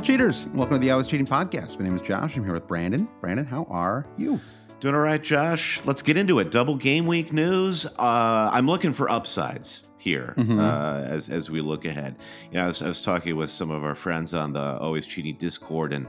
Hail 0.00 0.06
cheaters! 0.16 0.48
Welcome 0.54 0.76
to 0.76 0.80
the 0.80 0.90
Always 0.92 1.08
Cheating 1.08 1.26
Podcast. 1.26 1.78
My 1.78 1.84
name 1.84 1.94
is 1.94 2.00
Josh. 2.00 2.34
I'm 2.34 2.42
here 2.42 2.54
with 2.54 2.66
Brandon. 2.66 3.06
Brandon, 3.20 3.44
how 3.44 3.66
are 3.68 4.06
you? 4.16 4.40
Doing 4.80 4.94
all 4.94 5.02
right, 5.02 5.22
Josh. 5.22 5.84
Let's 5.84 6.00
get 6.00 6.16
into 6.16 6.38
it. 6.38 6.50
Double 6.50 6.74
game 6.74 7.06
week 7.06 7.34
news. 7.34 7.84
Uh, 7.84 8.48
I'm 8.50 8.66
looking 8.66 8.94
for 8.94 9.10
upsides 9.10 9.84
here 9.98 10.32
Mhm. 10.38 10.58
uh, 10.58 11.04
as 11.04 11.28
as 11.28 11.50
we 11.50 11.60
look 11.60 11.84
ahead. 11.84 12.16
You 12.50 12.56
know, 12.56 12.64
I 12.64 12.68
was, 12.68 12.80
I 12.80 12.88
was 12.88 13.02
talking 13.02 13.36
with 13.36 13.50
some 13.50 13.70
of 13.70 13.84
our 13.84 13.94
friends 13.94 14.32
on 14.32 14.54
the 14.54 14.78
Always 14.78 15.06
Cheating 15.06 15.36
Discord, 15.36 15.92
and 15.92 16.06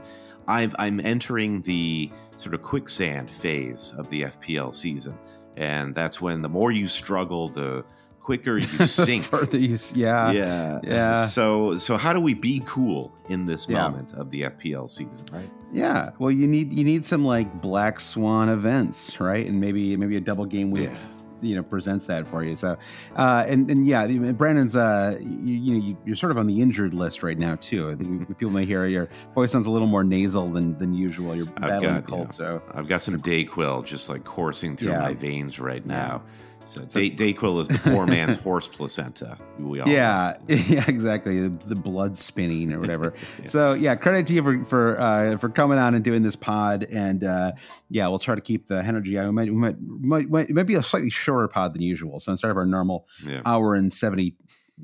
I've, 0.48 0.74
I'm 0.78 0.98
entering 1.00 1.60
the 1.60 2.10
sort 2.36 2.54
of 2.54 2.62
quicksand 2.62 3.30
phase 3.30 3.92
of 3.98 4.08
the 4.08 4.22
FPL 4.22 4.72
season, 4.74 5.18
and 5.58 5.94
that's 5.94 6.18
when 6.18 6.40
the 6.40 6.48
more 6.48 6.72
you 6.72 6.86
struggle, 6.86 7.50
the 7.50 7.84
quicker 8.22 8.58
you 8.58 8.86
sink. 8.86 9.24
Further 9.24 9.58
you 9.58 9.76
yeah. 9.94 10.30
yeah, 10.30 10.80
yeah. 10.84 11.26
So, 11.26 11.76
so 11.78 11.96
how 11.96 12.12
do 12.12 12.20
we 12.20 12.34
be 12.34 12.62
cool 12.64 13.12
in 13.28 13.46
this 13.46 13.66
Yeah. 13.68 13.82
moment 13.88 14.12
of 14.14 14.30
the 14.30 14.42
FPL 14.42 14.90
season, 14.90 15.26
right? 15.32 15.50
Yeah. 15.72 16.10
Well, 16.18 16.30
you 16.30 16.46
need 16.46 16.72
you 16.72 16.84
need 16.84 17.04
some 17.04 17.24
like 17.24 17.60
black 17.60 17.98
swan 18.00 18.48
events, 18.48 19.18
right? 19.20 19.46
And 19.46 19.60
maybe 19.60 19.96
maybe 19.96 20.16
a 20.16 20.20
double 20.20 20.44
game 20.44 20.70
week, 20.70 20.90
Yeah. 20.90 20.96
you 21.40 21.56
know, 21.56 21.62
presents 21.62 22.04
that 22.06 22.26
for 22.28 22.44
you. 22.44 22.54
So, 22.56 22.76
uh, 23.16 23.44
and 23.48 23.70
and 23.70 23.86
yeah, 23.86 24.06
Brandon's 24.32 24.76
uh, 24.76 25.16
you, 25.20 25.54
you 25.54 25.72
know, 25.78 25.86
you, 25.86 25.96
you're 26.04 26.16
sort 26.16 26.30
of 26.30 26.38
on 26.38 26.46
the 26.46 26.60
injured 26.60 26.94
list 26.94 27.22
right 27.22 27.38
now 27.38 27.56
too. 27.56 27.90
I 27.90 27.94
think 27.96 28.28
people 28.38 28.50
may 28.52 28.64
hear 28.66 28.86
your 28.86 29.08
voice 29.34 29.50
sounds 29.50 29.66
a 29.66 29.70
little 29.70 29.88
more 29.88 30.04
nasal 30.04 30.50
than 30.50 30.76
than 30.78 30.92
usual. 30.94 31.34
You're 31.34 31.48
I've 31.56 31.62
battling 31.80 31.96
a 31.96 32.02
cold, 32.02 32.26
yeah. 32.28 32.36
so 32.36 32.62
I've 32.74 32.86
got 32.88 33.00
some 33.00 33.20
Dayquil 33.20 33.84
just 33.86 34.08
like 34.08 34.24
coursing 34.24 34.76
through 34.76 34.90
Yeah. 34.92 35.00
my 35.00 35.14
veins 35.14 35.58
right 35.58 35.82
Yeah. 35.86 36.18
So, 36.64 36.82
Day, 36.84 37.10
Dayquil 37.10 37.60
is 37.60 37.68
the 37.68 37.78
poor 37.78 38.06
man's 38.16 38.36
horse 38.36 38.66
placenta. 38.66 39.36
We 39.58 39.80
all 39.80 39.88
yeah, 39.88 40.36
yeah, 40.48 40.84
exactly. 40.88 41.40
The, 41.48 41.66
the 41.66 41.74
blood 41.74 42.16
spinning 42.16 42.72
or 42.72 42.80
whatever. 42.80 43.14
Yeah. 43.42 43.48
So 43.48 43.72
yeah, 43.74 43.94
credit 43.94 44.26
to 44.28 44.34
you 44.34 44.42
for 44.42 44.64
for 44.64 45.00
uh, 45.00 45.36
for 45.38 45.48
coming 45.48 45.78
on 45.78 45.94
and 45.94 46.04
doing 46.04 46.22
this 46.22 46.36
pod. 46.36 46.84
And 46.84 47.24
uh, 47.24 47.52
yeah, 47.90 48.08
we'll 48.08 48.18
try 48.18 48.34
to 48.34 48.40
keep 48.40 48.68
the 48.68 48.78
energy. 48.82 49.18
I 49.18 49.28
might, 49.30 49.50
we 49.50 49.56
might, 49.56 49.76
might, 49.80 50.30
might 50.30 50.48
it 50.50 50.54
might 50.54 50.66
be 50.66 50.74
a 50.74 50.82
slightly 50.82 51.10
shorter 51.10 51.48
pod 51.48 51.72
than 51.74 51.82
usual. 51.82 52.20
So 52.20 52.30
instead 52.32 52.50
of 52.50 52.56
our 52.56 52.66
normal 52.66 53.06
Yeah. 53.26 53.42
hour 53.44 53.74
and 53.74 53.92
seventy 53.92 54.34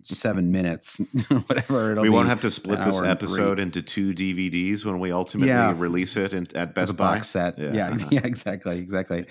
seven 0.04 0.50
minutes, 0.52 0.98
whatever 1.46 1.92
it'll 1.92 2.02
be. 2.02 2.08
We 2.08 2.14
won't 2.14 2.28
have 2.28 2.40
to 2.42 2.50
split 2.50 2.78
this 2.84 3.00
episode 3.00 3.58
into 3.58 3.82
two 3.82 4.12
DVDs 4.12 4.84
when 4.84 4.98
we 5.00 5.12
ultimately 5.12 5.48
Yeah. 5.50 5.74
release 5.76 6.16
it 6.16 6.32
in, 6.34 6.46
at 6.56 6.74
Best 6.74 6.96
Buy. 6.96 7.14
box 7.16 7.28
set. 7.28 7.58
Yeah. 7.58 7.72
Yeah. 7.72 7.96
yeah, 8.10 8.20
exactly, 8.24 8.78
exactly. 8.78 9.26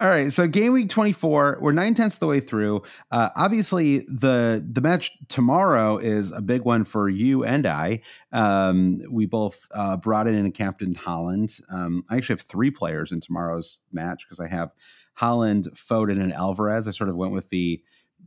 All 0.00 0.08
right, 0.08 0.32
so 0.32 0.46
game 0.46 0.72
week 0.72 0.88
twenty 0.88 1.12
four, 1.12 1.58
we're 1.60 1.72
nine 1.72 1.94
tenths 1.94 2.16
of 2.16 2.20
the 2.20 2.26
way 2.26 2.40
through. 2.40 2.82
Uh, 3.10 3.30
obviously, 3.36 4.00
the 4.08 4.64
the 4.70 4.80
match 4.80 5.12
tomorrow 5.28 5.98
is 5.98 6.30
a 6.32 6.40
big 6.42 6.62
one 6.62 6.84
for 6.84 7.08
you 7.08 7.44
and 7.44 7.66
I. 7.66 8.00
Um, 8.32 9.00
we 9.10 9.26
both 9.26 9.66
uh, 9.74 9.96
brought 9.96 10.26
in 10.26 10.46
a 10.46 10.50
captain 10.50 10.94
Haaland. 10.94 11.60
Um, 11.70 12.04
I 12.10 12.16
actually 12.16 12.34
have 12.34 12.42
three 12.42 12.70
players 12.70 13.12
in 13.12 13.20
tomorrow's 13.20 13.80
match 13.92 14.24
because 14.26 14.40
I 14.40 14.48
have 14.48 14.70
Haaland, 15.20 15.68
Foden, 15.74 16.20
and 16.22 16.32
Alvarez. 16.32 16.88
I 16.88 16.90
sort 16.92 17.10
of 17.10 17.16
went 17.16 17.32
with 17.32 17.50
the 17.50 17.82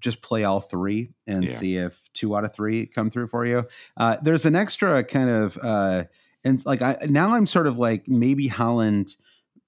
just 0.05 0.21
play 0.21 0.43
all 0.45 0.61
three 0.61 1.09
and 1.27 1.43
Yeah. 1.45 1.57
see 1.59 1.75
if 1.77 2.01
two 2.13 2.37
out 2.37 2.45
of 2.45 2.53
three 2.53 2.85
come 2.85 3.09
through 3.09 3.27
for 3.27 3.45
you. 3.45 3.67
Uh, 3.97 4.15
there's 4.21 4.45
an 4.45 4.55
extra 4.55 5.03
kind 5.03 5.29
of 5.29 5.57
uh, 5.61 6.03
and 6.45 6.63
like 6.65 6.81
I 6.81 6.97
now 7.09 7.33
I'm 7.33 7.47
sort 7.47 7.67
of 7.67 7.77
like 7.79 8.07
maybe 8.07 8.47
Haaland 8.47 9.17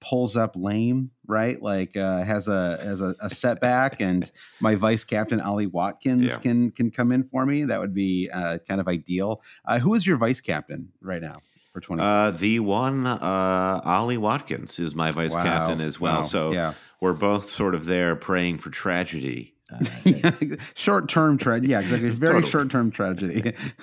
pulls 0.00 0.36
up 0.36 0.52
lame, 0.54 1.10
right? 1.26 1.60
Like 1.60 1.96
uh, 1.96 2.22
has 2.22 2.46
a 2.46 2.78
has 2.82 3.00
a, 3.00 3.16
a 3.20 3.28
setback, 3.30 4.00
and 4.08 4.30
my 4.60 4.76
vice 4.76 5.02
captain 5.04 5.40
Ollie 5.40 5.66
Watkins 5.66 6.30
Yeah. 6.32 6.38
can 6.38 6.70
can 6.70 6.90
come 6.92 7.10
in 7.10 7.24
for 7.24 7.44
me. 7.44 7.64
That 7.64 7.80
would 7.80 7.92
be 7.94 8.30
uh, 8.32 8.58
kind 8.68 8.80
of 8.80 8.86
ideal. 8.86 9.42
Uh, 9.64 9.80
who 9.80 9.94
is 9.94 10.06
your 10.06 10.16
vice 10.16 10.40
captain 10.40 10.92
right 11.02 11.20
now 11.20 11.38
for 11.72 11.80
twenty? 11.80 12.02
Uh, 12.02 12.30
the 12.30 12.60
one, 12.60 13.06
uh, 13.08 13.80
Ollie 13.84 14.18
Watkins, 14.18 14.78
is 14.78 14.94
my 14.94 15.10
vice 15.10 15.34
Wow. 15.34 15.42
captain 15.42 15.80
as 15.80 15.98
well. 15.98 16.18
Wow. 16.18 16.22
So 16.22 16.52
yeah, 16.52 16.74
we're 17.00 17.12
both 17.12 17.50
sort 17.50 17.74
of 17.74 17.86
there 17.86 18.14
praying 18.14 18.58
for 18.58 18.70
tragedy. 18.70 19.54
Uh, 19.70 20.56
short 20.74 21.08
term 21.08 21.36
tragedy. 21.38 21.68
Yeah, 21.72 21.80
exactly. 21.80 22.10
Very 22.10 22.34
Totally. 22.34 22.50
short 22.50 22.70
term 22.70 22.90
tragedy. 22.90 23.52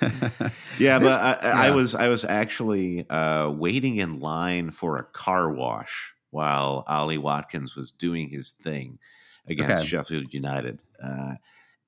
Yeah, 0.78 0.98
This- 0.98 1.16
but 1.16 1.20
I, 1.20 1.32
I 1.50 1.66
yeah. 1.68 1.70
was 1.74 1.94
I 1.94 2.08
was 2.08 2.24
actually 2.24 3.08
uh, 3.08 3.50
waiting 3.56 3.96
in 3.96 4.20
line 4.20 4.70
for 4.70 4.96
a 4.98 5.04
car 5.04 5.52
wash 5.52 6.12
while 6.30 6.84
Ollie 6.86 7.18
Watkins 7.18 7.76
was 7.76 7.90
doing 7.92 8.28
his 8.28 8.50
thing 8.50 8.98
against 9.46 9.76
Okay. 9.82 9.86
Sheffield 9.86 10.34
United, 10.34 10.82
uh, 11.02 11.34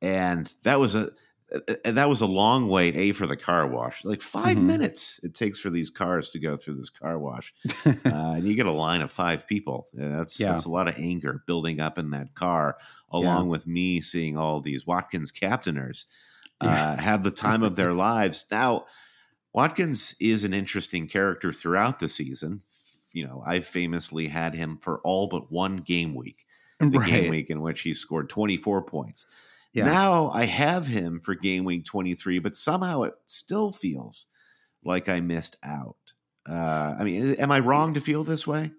and 0.00 0.52
that 0.62 0.78
was 0.80 0.94
a 0.94 1.10
uh, 1.52 1.74
that 1.84 2.08
was 2.08 2.20
a 2.20 2.26
long 2.26 2.68
wait. 2.68 2.94
A 2.96 3.12
for 3.12 3.26
the 3.26 3.36
car 3.36 3.66
wash, 3.66 4.04
like 4.04 4.22
5 4.22 4.58
Mhm. 4.58 4.62
minutes 4.62 5.18
it 5.22 5.34
takes 5.34 5.58
for 5.58 5.70
these 5.70 5.90
cars 5.90 6.30
to 6.30 6.38
go 6.38 6.56
through 6.56 6.74
this 6.76 6.90
car 6.90 7.18
wash, 7.18 7.52
uh, 7.86 7.92
and 8.04 8.46
you 8.46 8.54
get 8.54 8.66
a 8.66 8.70
line 8.72 9.00
of 9.02 9.10
five 9.10 9.46
people. 9.46 9.88
Yeah, 9.92 10.16
that's 10.18 10.38
Yeah. 10.38 10.50
that's 10.52 10.64
a 10.66 10.70
lot 10.70 10.88
of 10.88 10.94
anger 10.98 11.42
building 11.46 11.80
up 11.80 11.98
in 11.98 12.10
that 12.10 12.34
car, 12.34 12.78
along 13.10 13.48
with 13.48 13.66
me 13.66 14.00
seeing 14.00 14.36
all 14.36 14.60
these 14.60 14.86
Watkins 14.86 15.30
captainers 15.30 16.06
Yeah. 16.62 16.92
uh, 16.92 16.96
have 16.96 17.22
the 17.22 17.30
time 17.30 17.62
of 17.62 17.76
their 17.76 17.94
lives. 17.94 18.44
Now, 18.50 18.86
Watkins 19.54 20.14
is 20.20 20.44
an 20.44 20.52
interesting 20.52 21.08
character 21.08 21.52
throughout 21.52 21.98
the 21.98 22.08
season. 22.08 22.62
You 23.12 23.26
know, 23.26 23.42
I 23.46 23.60
famously 23.60 24.28
had 24.28 24.54
him 24.54 24.78
for 24.80 25.00
all 25.00 25.28
but 25.28 25.50
one 25.50 25.78
game 25.78 26.14
week, 26.14 26.44
the 26.78 26.98
game 26.98 27.30
week 27.30 27.50
in 27.50 27.60
which 27.62 27.80
he 27.80 27.94
scored 27.94 28.28
24 28.28 28.82
points. 28.82 29.26
Yeah. 29.72 29.84
Now 29.84 30.30
I 30.30 30.44
have 30.44 30.86
him 30.86 31.20
for 31.20 31.34
game 31.34 31.64
week 31.64 31.84
23, 31.84 32.38
but 32.38 32.56
somehow 32.56 33.02
it 33.02 33.14
still 33.26 33.72
feels 33.72 34.26
like 34.84 35.08
I 35.08 35.20
missed 35.20 35.56
out. 35.62 35.96
Uh, 36.48 36.96
I 36.98 37.04
mean, 37.04 37.34
am 37.34 37.50
I 37.50 37.60
wrong 37.60 37.94
to 37.94 38.00
feel 38.00 38.24
this 38.24 38.46
way? 38.46 38.70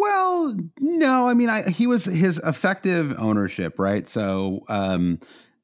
Well, 0.00 0.56
no, 0.78 1.28
I 1.28 1.34
mean, 1.34 1.50
I, 1.50 1.68
he 1.68 1.86
was 1.86 2.06
his 2.06 2.38
effective 2.38 3.14
ownership, 3.18 3.78
right? 3.78 4.08
So, 4.08 4.60
um, 4.68 5.18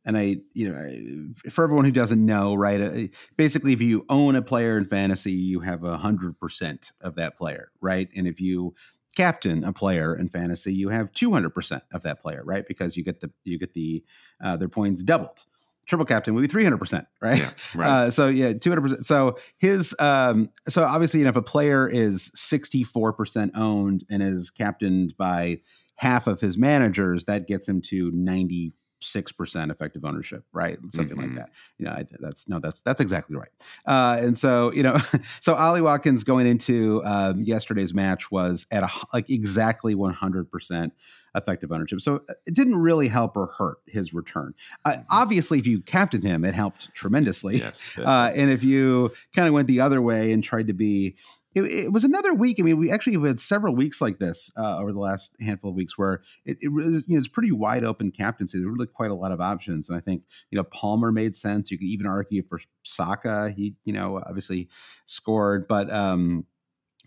and 0.05 0.17
I, 0.19 0.37
you 0.53 0.69
know, 0.71 0.79
I- 0.79 1.51
for 1.51 1.65
everyone 1.65 1.87
who 1.87 1.91
doesn't 1.91 2.25
know, 2.25 2.55
right? 2.55 2.81
uh, 2.81 3.07
Basically, 3.39 3.73
if 3.73 3.81
you 3.81 4.05
own 4.11 4.37
a 4.37 4.43
player 4.43 4.77
in 4.77 4.85
fantasy, 4.85 5.33
you 5.33 5.61
have 5.61 5.85
a 5.85 5.97
hundred 5.97 6.39
percent 6.39 6.93
of 7.01 7.15
that 7.15 7.39
player, 7.39 7.71
right? 7.81 8.09
And 8.15 8.27
if 8.29 8.41
you 8.41 8.75
captain 9.17 9.65
a 9.65 9.73
player 9.73 10.15
in 10.15 10.29
fantasy, 10.29 10.75
you 10.75 10.91
have 10.91 11.13
two 11.13 11.33
hundred 11.33 11.55
percent 11.55 11.85
of 11.93 12.03
that 12.03 12.21
player, 12.21 12.43
right? 12.45 12.67
Because 12.69 12.97
you 12.97 13.05
get 13.05 13.21
the 13.21 13.31
you 13.45 13.59
get 13.59 13.73
the 13.75 14.05
uh, 14.45 14.57
their 14.59 14.69
points 14.69 15.03
doubled. 15.03 15.45
Triple 15.87 16.07
captain 16.07 16.35
would 16.35 16.43
be 16.43 16.49
three 16.49 16.65
hundred 16.65 16.79
percent, 16.79 17.07
right? 17.21 17.39
Yeah, 17.39 17.51
right. 17.75 17.89
Uh, 17.89 18.11
so 18.11 18.29
yeah, 18.29 18.53
two 18.53 18.71
hundred 18.71 18.83
percent. 18.83 19.07
So 19.07 19.39
his 19.59 19.95
um, 19.99 20.51
so 20.69 20.83
obviously, 20.83 21.21
you 21.21 21.25
know, 21.25 21.31
if 21.31 21.37
a 21.37 21.43
player 21.43 21.89
is 21.89 22.31
sixty 22.35 22.83
four 22.83 23.13
percent 23.13 23.53
owned 23.55 24.05
and 24.11 24.23
is 24.23 24.51
captained 24.51 25.17
by 25.17 25.61
half 25.97 26.27
of 26.27 26.41
his 26.41 26.59
managers, 26.59 27.27
that 27.27 27.47
gets 27.47 27.69
him 27.69 27.81
to 27.83 28.11
ninety 28.13 28.73
six 29.01 29.31
percent 29.33 29.71
effective 29.71 30.05
ownership, 30.05 30.45
right? 30.53 30.79
Something 30.91 31.17
like 31.17 31.29
Mhm. 31.29 31.37
that. 31.37 31.51
You 31.79 31.87
know, 31.87 31.93
I, 31.93 32.07
that's 32.21 32.49
no, 32.49 32.59
that's 32.61 32.81
that's 32.81 33.01
exactly 33.01 33.37
right. 33.37 33.51
Uh, 33.87 34.19
and 34.23 34.37
so 34.37 34.73
you 34.73 34.83
know, 34.83 34.97
so 35.41 35.55
Ollie 35.55 35.81
Watkins 35.83 36.25
going 36.25 36.47
into 36.47 37.03
um, 37.05 37.43
yesterday's 37.43 37.93
match 37.95 38.31
was 38.31 38.67
at 38.71 38.83
a, 38.83 38.89
like 39.13 39.29
exactly 39.31 39.95
one 39.95 40.13
hundred 40.15 40.51
percent 40.51 40.93
effective 41.35 41.71
ownership. 41.71 42.01
So 42.01 42.17
uh, 42.31 42.33
it 42.47 42.55
didn't 42.55 42.77
really 42.77 43.09
help 43.09 43.37
or 43.37 43.47
hurt 43.59 43.79
his 43.87 44.15
return. 44.15 44.55
Uh, 44.87 44.93
Mhm. 44.93 45.05
obviously, 45.11 45.59
if 45.59 45.67
you 45.67 45.83
captained 45.83 46.25
him, 46.25 46.45
it 46.47 46.55
helped 46.55 46.93
tremendously. 46.95 47.59
yes. 47.59 47.93
Uh, 47.99 48.33
and 48.35 48.51
if 48.51 48.65
you 48.65 49.13
kind 49.35 49.47
of 49.47 49.53
went 49.53 49.69
the 49.69 49.81
other 49.83 50.01
way 50.01 50.33
and 50.33 50.43
tried 50.43 50.67
to 50.69 50.73
be, 50.73 51.17
it, 51.57 51.65
it 51.65 51.93
was 51.93 52.05
another 52.05 52.35
week. 52.35 52.61
I 52.61 52.63
mean, 52.63 52.77
we 52.77 52.91
actually 52.93 53.15
have 53.15 53.25
had 53.25 53.41
several 53.41 53.75
weeks 53.75 54.01
like 54.01 54.19
this 54.19 54.51
uh, 54.57 54.79
over 54.79 54.93
the 54.93 55.01
last 55.01 55.35
handful 55.41 55.71
of 55.71 55.77
weeks 55.77 55.97
where 55.99 56.23
it, 56.45 56.59
it 56.61 56.69
was, 56.69 57.03
you 57.07 57.17
know, 57.17 57.19
it's 57.19 57.29
pretty 57.29 57.51
wide 57.51 57.83
open 57.83 58.11
captaincy. 58.13 58.59
There 58.59 58.67
were 58.69 58.75
really 58.75 58.87
quite 58.87 59.11
a 59.11 59.15
lot 59.15 59.33
of 59.33 59.41
options. 59.41 59.89
And 59.89 59.97
I 59.97 60.01
think, 60.01 60.23
you 60.51 60.57
know, 60.57 60.65
Palmer 60.65 61.11
made 61.11 61.35
sense. 61.35 61.71
You 61.71 61.79
could 61.79 61.87
even 61.89 62.07
argue 62.07 62.43
for 62.49 62.61
Saka. 62.85 63.51
He, 63.57 63.75
you 63.85 63.93
know, 63.93 64.23
obviously 64.25 64.69
scored, 65.07 65.67
but, 65.67 65.91
um, 65.93 66.45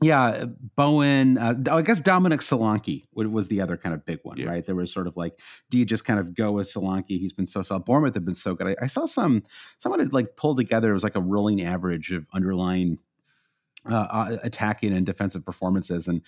yeah, 0.02 0.46
Bowen. 0.78 1.38
Uh, 1.38 1.56
I 1.70 1.82
guess 1.82 2.00
Dominic 2.00 2.40
Solanke 2.40 3.04
was 3.14 3.50
the 3.50 3.60
other 3.60 3.76
kind 3.76 3.94
of 3.94 4.06
big 4.06 4.20
one, 4.24 4.38
Yeah. 4.38 4.48
right? 4.48 4.66
There 4.66 4.76
was 4.76 4.94
sort 4.94 5.08
of 5.08 5.18
like, 5.18 5.38
do 5.70 5.78
you 5.78 5.84
just 5.84 6.06
kind 6.06 6.22
of 6.22 6.34
go 6.34 6.54
with 6.54 6.72
Solanke? 6.72 7.10
He's 7.10 7.34
been 7.34 7.46
so 7.46 7.62
solid. 7.62 7.84
Bournemouth 7.84 8.16
have 8.16 8.24
been 8.24 8.34
so 8.34 8.56
good. 8.56 8.68
I, 8.68 8.86
I 8.86 8.88
saw 8.88 9.06
some 9.06 9.44
someone 9.78 10.00
had 10.00 10.14
like 10.14 10.38
pulled 10.38 10.56
together. 10.56 10.92
It 10.92 10.94
was 10.94 11.04
like 11.04 11.18
a 11.18 11.22
rolling 11.22 11.62
average 11.62 12.14
of 12.14 12.26
underlying 12.34 12.98
uh, 13.86 14.08
uh, 14.10 14.38
attacking 14.44 14.94
and 14.94 15.06
defensive 15.06 15.46
performances, 15.46 16.08
and 16.08 16.22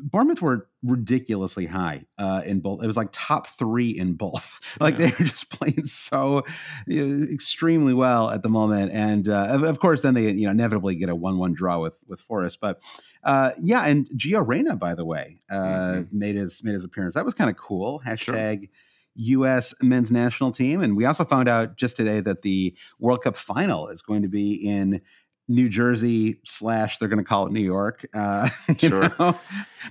Bournemouth 0.00 0.40
were 0.40 0.68
ridiculously 0.84 1.66
high 1.66 2.02
uh, 2.18 2.42
in 2.46 2.60
both. 2.60 2.84
It 2.84 2.86
was 2.86 2.96
like 2.96 3.08
top 3.10 3.48
three 3.48 3.88
in 3.88 4.12
both. 4.14 4.60
like 4.80 4.96
Yeah. 4.98 5.06
they 5.08 5.12
were 5.18 5.24
just 5.24 5.50
playing 5.50 5.86
so 5.86 6.44
you 6.86 7.04
know, 7.04 7.32
extremely 7.32 7.94
well 7.94 8.30
at 8.30 8.42
the 8.42 8.48
moment, 8.48 8.92
and 8.92 9.28
uh, 9.28 9.46
of, 9.50 9.64
of 9.64 9.80
course, 9.80 10.02
then 10.02 10.14
they 10.14 10.30
you 10.30 10.44
know 10.46 10.50
inevitably 10.52 10.94
get 10.94 11.08
a 11.08 11.16
one-one 11.16 11.52
draw 11.52 11.80
with 11.80 12.00
with 12.06 12.20
Forest. 12.20 12.58
But 12.60 12.80
uh, 13.24 13.50
yeah, 13.60 13.86
and 13.86 14.06
Gio 14.16 14.46
Reyna, 14.46 14.76
by 14.76 14.94
the 14.94 15.04
way, 15.04 15.40
uh, 15.50 15.56
Mhm. 15.56 16.12
made 16.12 16.36
his 16.36 16.62
made 16.62 16.74
his 16.74 16.84
appearance. 16.84 17.14
That 17.14 17.24
was 17.24 17.34
kind 17.34 17.50
of 17.50 17.56
cool. 17.56 18.00
Hashtag. 18.06 18.68
U.S. 19.20 19.74
men's 19.82 20.12
national 20.12 20.52
team, 20.52 20.80
and 20.80 20.96
we 20.96 21.04
also 21.04 21.24
found 21.24 21.48
out 21.48 21.76
just 21.76 21.96
today 21.96 22.20
that 22.20 22.42
the 22.42 22.72
World 23.00 23.22
Cup 23.24 23.34
final 23.34 23.88
is 23.88 24.00
going 24.00 24.22
to 24.22 24.28
be 24.28 24.52
in 24.54 25.00
New 25.48 25.68
Jersey 25.68 26.38
slash 26.44 26.98
they're 26.98 27.08
going 27.08 27.18
to 27.18 27.24
call 27.24 27.46
it 27.46 27.52
New 27.52 27.60
York. 27.60 28.06
Uh, 28.14 28.50
sure. 28.78 29.12
Know? 29.18 29.38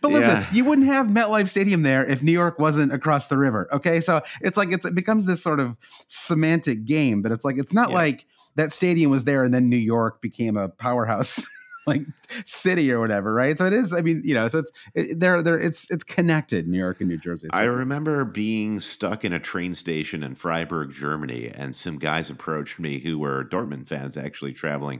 But 0.02 0.12
listen, 0.12 0.38
yeah. 0.38 0.46
you 0.54 0.64
wouldn't 0.64 0.88
have 0.88 1.08
MetLife 1.08 1.50
Stadium 1.50 1.82
there 1.82 2.06
if 2.06 2.22
New 2.22 2.32
York 2.32 2.60
wasn't 2.60 2.94
across 2.94 3.28
the 3.28 3.38
river. 3.38 3.68
Okay, 3.72 4.00
so 4.00 4.22
it's 4.42 4.58
like 4.58 4.72
it's, 4.72 4.86
it 4.86 4.94
becomes 4.94 5.26
this 5.26 5.42
sort 5.42 5.60
of 5.60 5.76
semantic 6.08 6.86
game, 6.86 7.22
but 7.22 7.32
it's 7.32 7.44
like 7.44 7.58
it's 7.58 7.74
not 7.74 7.90
yeah. 7.90 7.96
like 7.96 8.26
that 8.56 8.72
stadium 8.72 9.10
was 9.10 9.24
there 9.24 9.44
and 9.44 9.54
then 9.54 9.70
New 9.70 9.78
York 9.78 10.22
became 10.22 10.58
a 10.58 10.70
powerhouse. 10.70 11.48
like 11.88 12.02
city 12.44 12.92
or 12.92 13.00
whatever, 13.00 13.34
right? 13.34 13.58
So 13.58 13.66
it 13.66 13.72
is. 13.72 13.94
I 13.94 14.02
mean, 14.02 14.22
you 14.26 14.34
know, 14.34 14.50
so 14.50 14.60
it's 14.60 14.72
it, 14.94 15.20
they're 15.22 15.42
they're 15.42 15.58
it's 15.58 15.90
it's 15.90 16.04
connected, 16.04 16.68
New 16.68 16.78
York 16.78 17.00
and 17.00 17.10
New 17.10 17.18
Jersey. 17.18 17.48
So. 17.50 17.58
I 17.58 17.64
remember 17.64 18.26
being 18.26 18.82
stuck 18.82 19.24
in 19.24 19.32
a 19.32 19.40
train 19.40 19.74
station 19.74 20.22
in 20.22 20.36
Freiburg, 20.36 20.92
Germany, 20.92 21.50
and 21.56 21.74
some 21.74 21.98
guys 21.98 22.30
approached 22.30 22.78
me 22.78 23.00
who 23.00 23.18
were 23.18 23.46
Dortmund 23.46 23.88
fans, 23.88 24.18
actually 24.18 24.52
traveling 24.52 25.00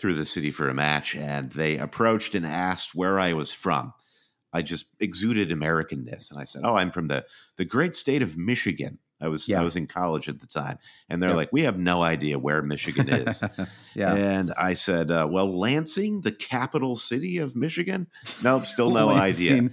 through 0.00 0.14
the 0.14 0.26
city 0.26 0.50
for 0.50 0.68
a 0.68 0.74
match, 0.74 1.14
and 1.14 1.52
they 1.52 1.78
approached 1.78 2.34
and 2.34 2.46
asked 2.46 2.94
where 2.94 3.20
I 3.20 3.32
was 3.34 3.52
from. 3.52 3.92
I 4.52 4.62
just 4.62 4.86
exuded 4.98 5.50
Americanness, 5.50 6.30
and 6.30 6.40
I 6.40 6.44
said, 6.44 6.62
"Oh, 6.64 6.76
I'm 6.76 6.90
from 6.90 7.08
the 7.08 7.24
the 7.56 7.64
great 7.64 7.94
state 7.94 8.22
of 8.22 8.38
Michigan." 8.38 8.98
I 9.20 9.28
was 9.28 9.48
yeah. 9.48 9.60
I 9.60 9.64
was 9.64 9.76
in 9.76 9.86
college 9.86 10.28
at 10.28 10.40
the 10.40 10.46
time, 10.46 10.78
and 11.08 11.22
they're 11.22 11.30
yeah. 11.30 11.36
like, 11.36 11.52
"We 11.52 11.62
have 11.62 11.78
no 11.78 12.02
idea 12.02 12.38
where 12.38 12.62
Michigan 12.62 13.08
is." 13.08 13.42
yeah, 13.94 14.14
and 14.14 14.52
I 14.56 14.72
said, 14.72 15.10
uh, 15.10 15.28
"Well, 15.30 15.58
Lansing, 15.58 16.22
the 16.22 16.32
capital 16.32 16.96
city 16.96 17.38
of 17.38 17.54
Michigan." 17.54 18.06
Nope, 18.42 18.66
still 18.66 18.90
no 18.92 19.10
idea. 19.10 19.70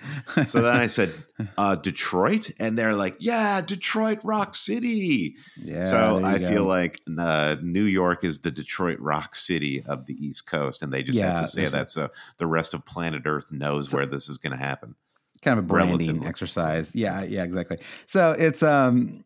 so 0.48 0.62
then 0.62 0.76
I 0.76 0.88
said, 0.88 1.14
uh, 1.58 1.76
"Detroit," 1.76 2.52
and 2.60 2.78
they're 2.78 2.94
like, 2.94 3.16
"Yeah, 3.20 3.62
Detroit, 3.62 4.20
Rock 4.24 4.54
City." 4.54 5.36
Yeah. 5.56 5.84
So 5.84 6.24
I 6.24 6.40
go. 6.40 6.48
feel 6.48 6.64
like 6.64 7.02
uh, 7.18 7.56
New 7.62 7.86
York 7.86 8.24
is 8.26 8.40
the 8.40 8.52
Detroit 8.52 9.00
Rock 9.00 9.36
City 9.36 9.82
of 9.86 10.06
the 10.06 10.14
East 10.14 10.46
Coast, 10.46 10.82
and 10.82 10.92
they 10.92 11.04
just 11.04 11.18
yeah, 11.18 11.32
have 11.32 11.42
to 11.42 11.48
say 11.48 11.68
that 11.68 11.90
so 11.90 12.10
the 12.38 12.48
rest 12.48 12.74
of 12.74 12.86
planet 12.86 13.24
Earth 13.26 13.52
knows 13.52 13.94
where 13.94 14.06
this 14.06 14.28
is 14.28 14.38
going 14.38 14.58
to 14.58 14.64
happen 14.64 14.96
kind 15.42 15.60
of 15.60 15.66
a 15.66 15.68
branding 15.68 15.98
Relatively. 15.98 16.28
exercise. 16.28 16.96
Yeah, 16.96 17.24
yeah, 17.24 17.44
exactly. 17.44 17.80
So 18.06 18.32
it's 18.32 18.64
um 18.64 19.24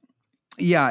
yeah, 0.58 0.86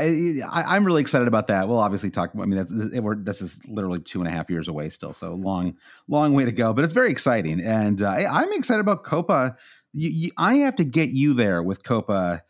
I, 0.51 0.77
am 0.77 0.85
really 0.85 1.03
excited 1.03 1.29
about 1.29 1.49
that. 1.49 1.69
We'll 1.69 1.81
obviously 1.81 2.11
talk. 2.11 2.31
I 2.35 2.47
mean, 2.47 2.57
that's 2.57 2.73
this 2.73 3.43
is 3.43 3.61
literally 3.69 4.01
two 4.01 4.21
and 4.21 4.29
a 4.29 4.31
half 4.31 4.49
years 4.49 4.69
away 4.69 4.89
still, 4.91 5.13
so 5.13 5.35
long, 5.35 5.77
long 6.09 6.35
way 6.35 6.45
to 6.45 6.53
go. 6.53 6.73
But 6.73 6.85
it's 6.85 6.95
very 6.95 7.11
exciting, 7.11 7.61
and 7.61 8.01
uh, 8.01 8.09
I, 8.09 8.43
am 8.43 8.53
excited 8.53 8.81
about 8.81 9.05
Copa. 9.05 9.57
You, 9.93 10.11
you, 10.11 10.31
I 10.39 10.57
have 10.57 10.77
to 10.77 10.85
get 10.85 11.11
you 11.11 11.35
there 11.35 11.63
with 11.63 11.83
Copa 11.83 12.43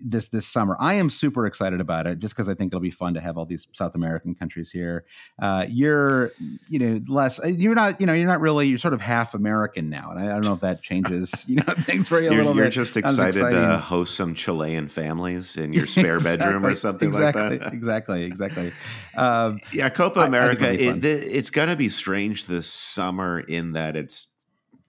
this 0.00 0.28
this 0.28 0.46
summer. 0.46 0.76
I 0.80 0.94
am 0.94 1.10
super 1.10 1.46
excited 1.46 1.80
about 1.80 2.06
it 2.06 2.18
just 2.18 2.34
because 2.34 2.48
I 2.48 2.54
think 2.54 2.72
it'll 2.72 2.80
be 2.80 2.90
fun 2.90 3.14
to 3.14 3.20
have 3.20 3.38
all 3.38 3.46
these 3.46 3.66
South 3.72 3.94
American 3.94 4.34
countries 4.34 4.70
here. 4.70 5.04
Uh, 5.40 5.66
you're 5.68 6.32
you 6.68 6.78
know 6.78 7.00
less 7.08 7.42
uh, 7.42 7.46
you're 7.46 7.74
not 7.74 8.00
you 8.00 8.06
know 8.06 8.12
you're 8.12 8.28
not 8.28 8.40
really 8.40 8.66
you're 8.66 8.78
sort 8.78 8.94
of 8.94 9.00
half 9.00 9.34
American 9.34 9.88
now, 9.88 10.10
and 10.10 10.20
I, 10.20 10.24
I 10.24 10.32
don't 10.34 10.44
know 10.44 10.54
if 10.54 10.60
that 10.60 10.82
changes 10.82 11.44
you 11.48 11.56
know 11.56 11.74
things 11.80 12.08
for 12.08 12.20
you 12.20 12.28
a 12.28 12.32
you're, 12.32 12.38
little 12.38 12.54
you're 12.56 12.66
bit. 12.66 12.76
You're 12.76 12.84
just 12.84 12.96
excited 12.96 13.50
to 13.50 13.78
host 13.78 14.14
some 14.14 14.34
Chilean 14.34 14.88
families 14.88 15.56
in 15.56 15.72
your 15.74 15.86
spare 15.86 16.14
exactly, 16.14 16.44
bedroom 16.44 16.66
or 16.66 16.76
something 16.76 17.08
exactly, 17.08 17.42
like 17.42 17.60
that. 17.60 17.72
exactly, 17.72 18.24
exactly. 18.24 18.72
Um, 19.16 19.60
yeah, 19.72 19.88
Copa 19.88 20.20
America. 20.20 20.72
It, 20.72 21.04
it's 21.04 21.50
going 21.50 21.68
to 21.68 21.76
be 21.76 21.88
strange 21.88 22.46
this 22.46 22.66
summer 22.66 23.40
in 23.40 23.72
that 23.72 23.96
it's 23.96 24.28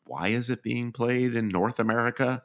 why 0.06 0.30
is 0.30 0.50
it 0.50 0.62
being 0.62 0.92
played 0.92 1.36
in 1.36 1.48
North 1.48 1.80
America? 1.80 2.44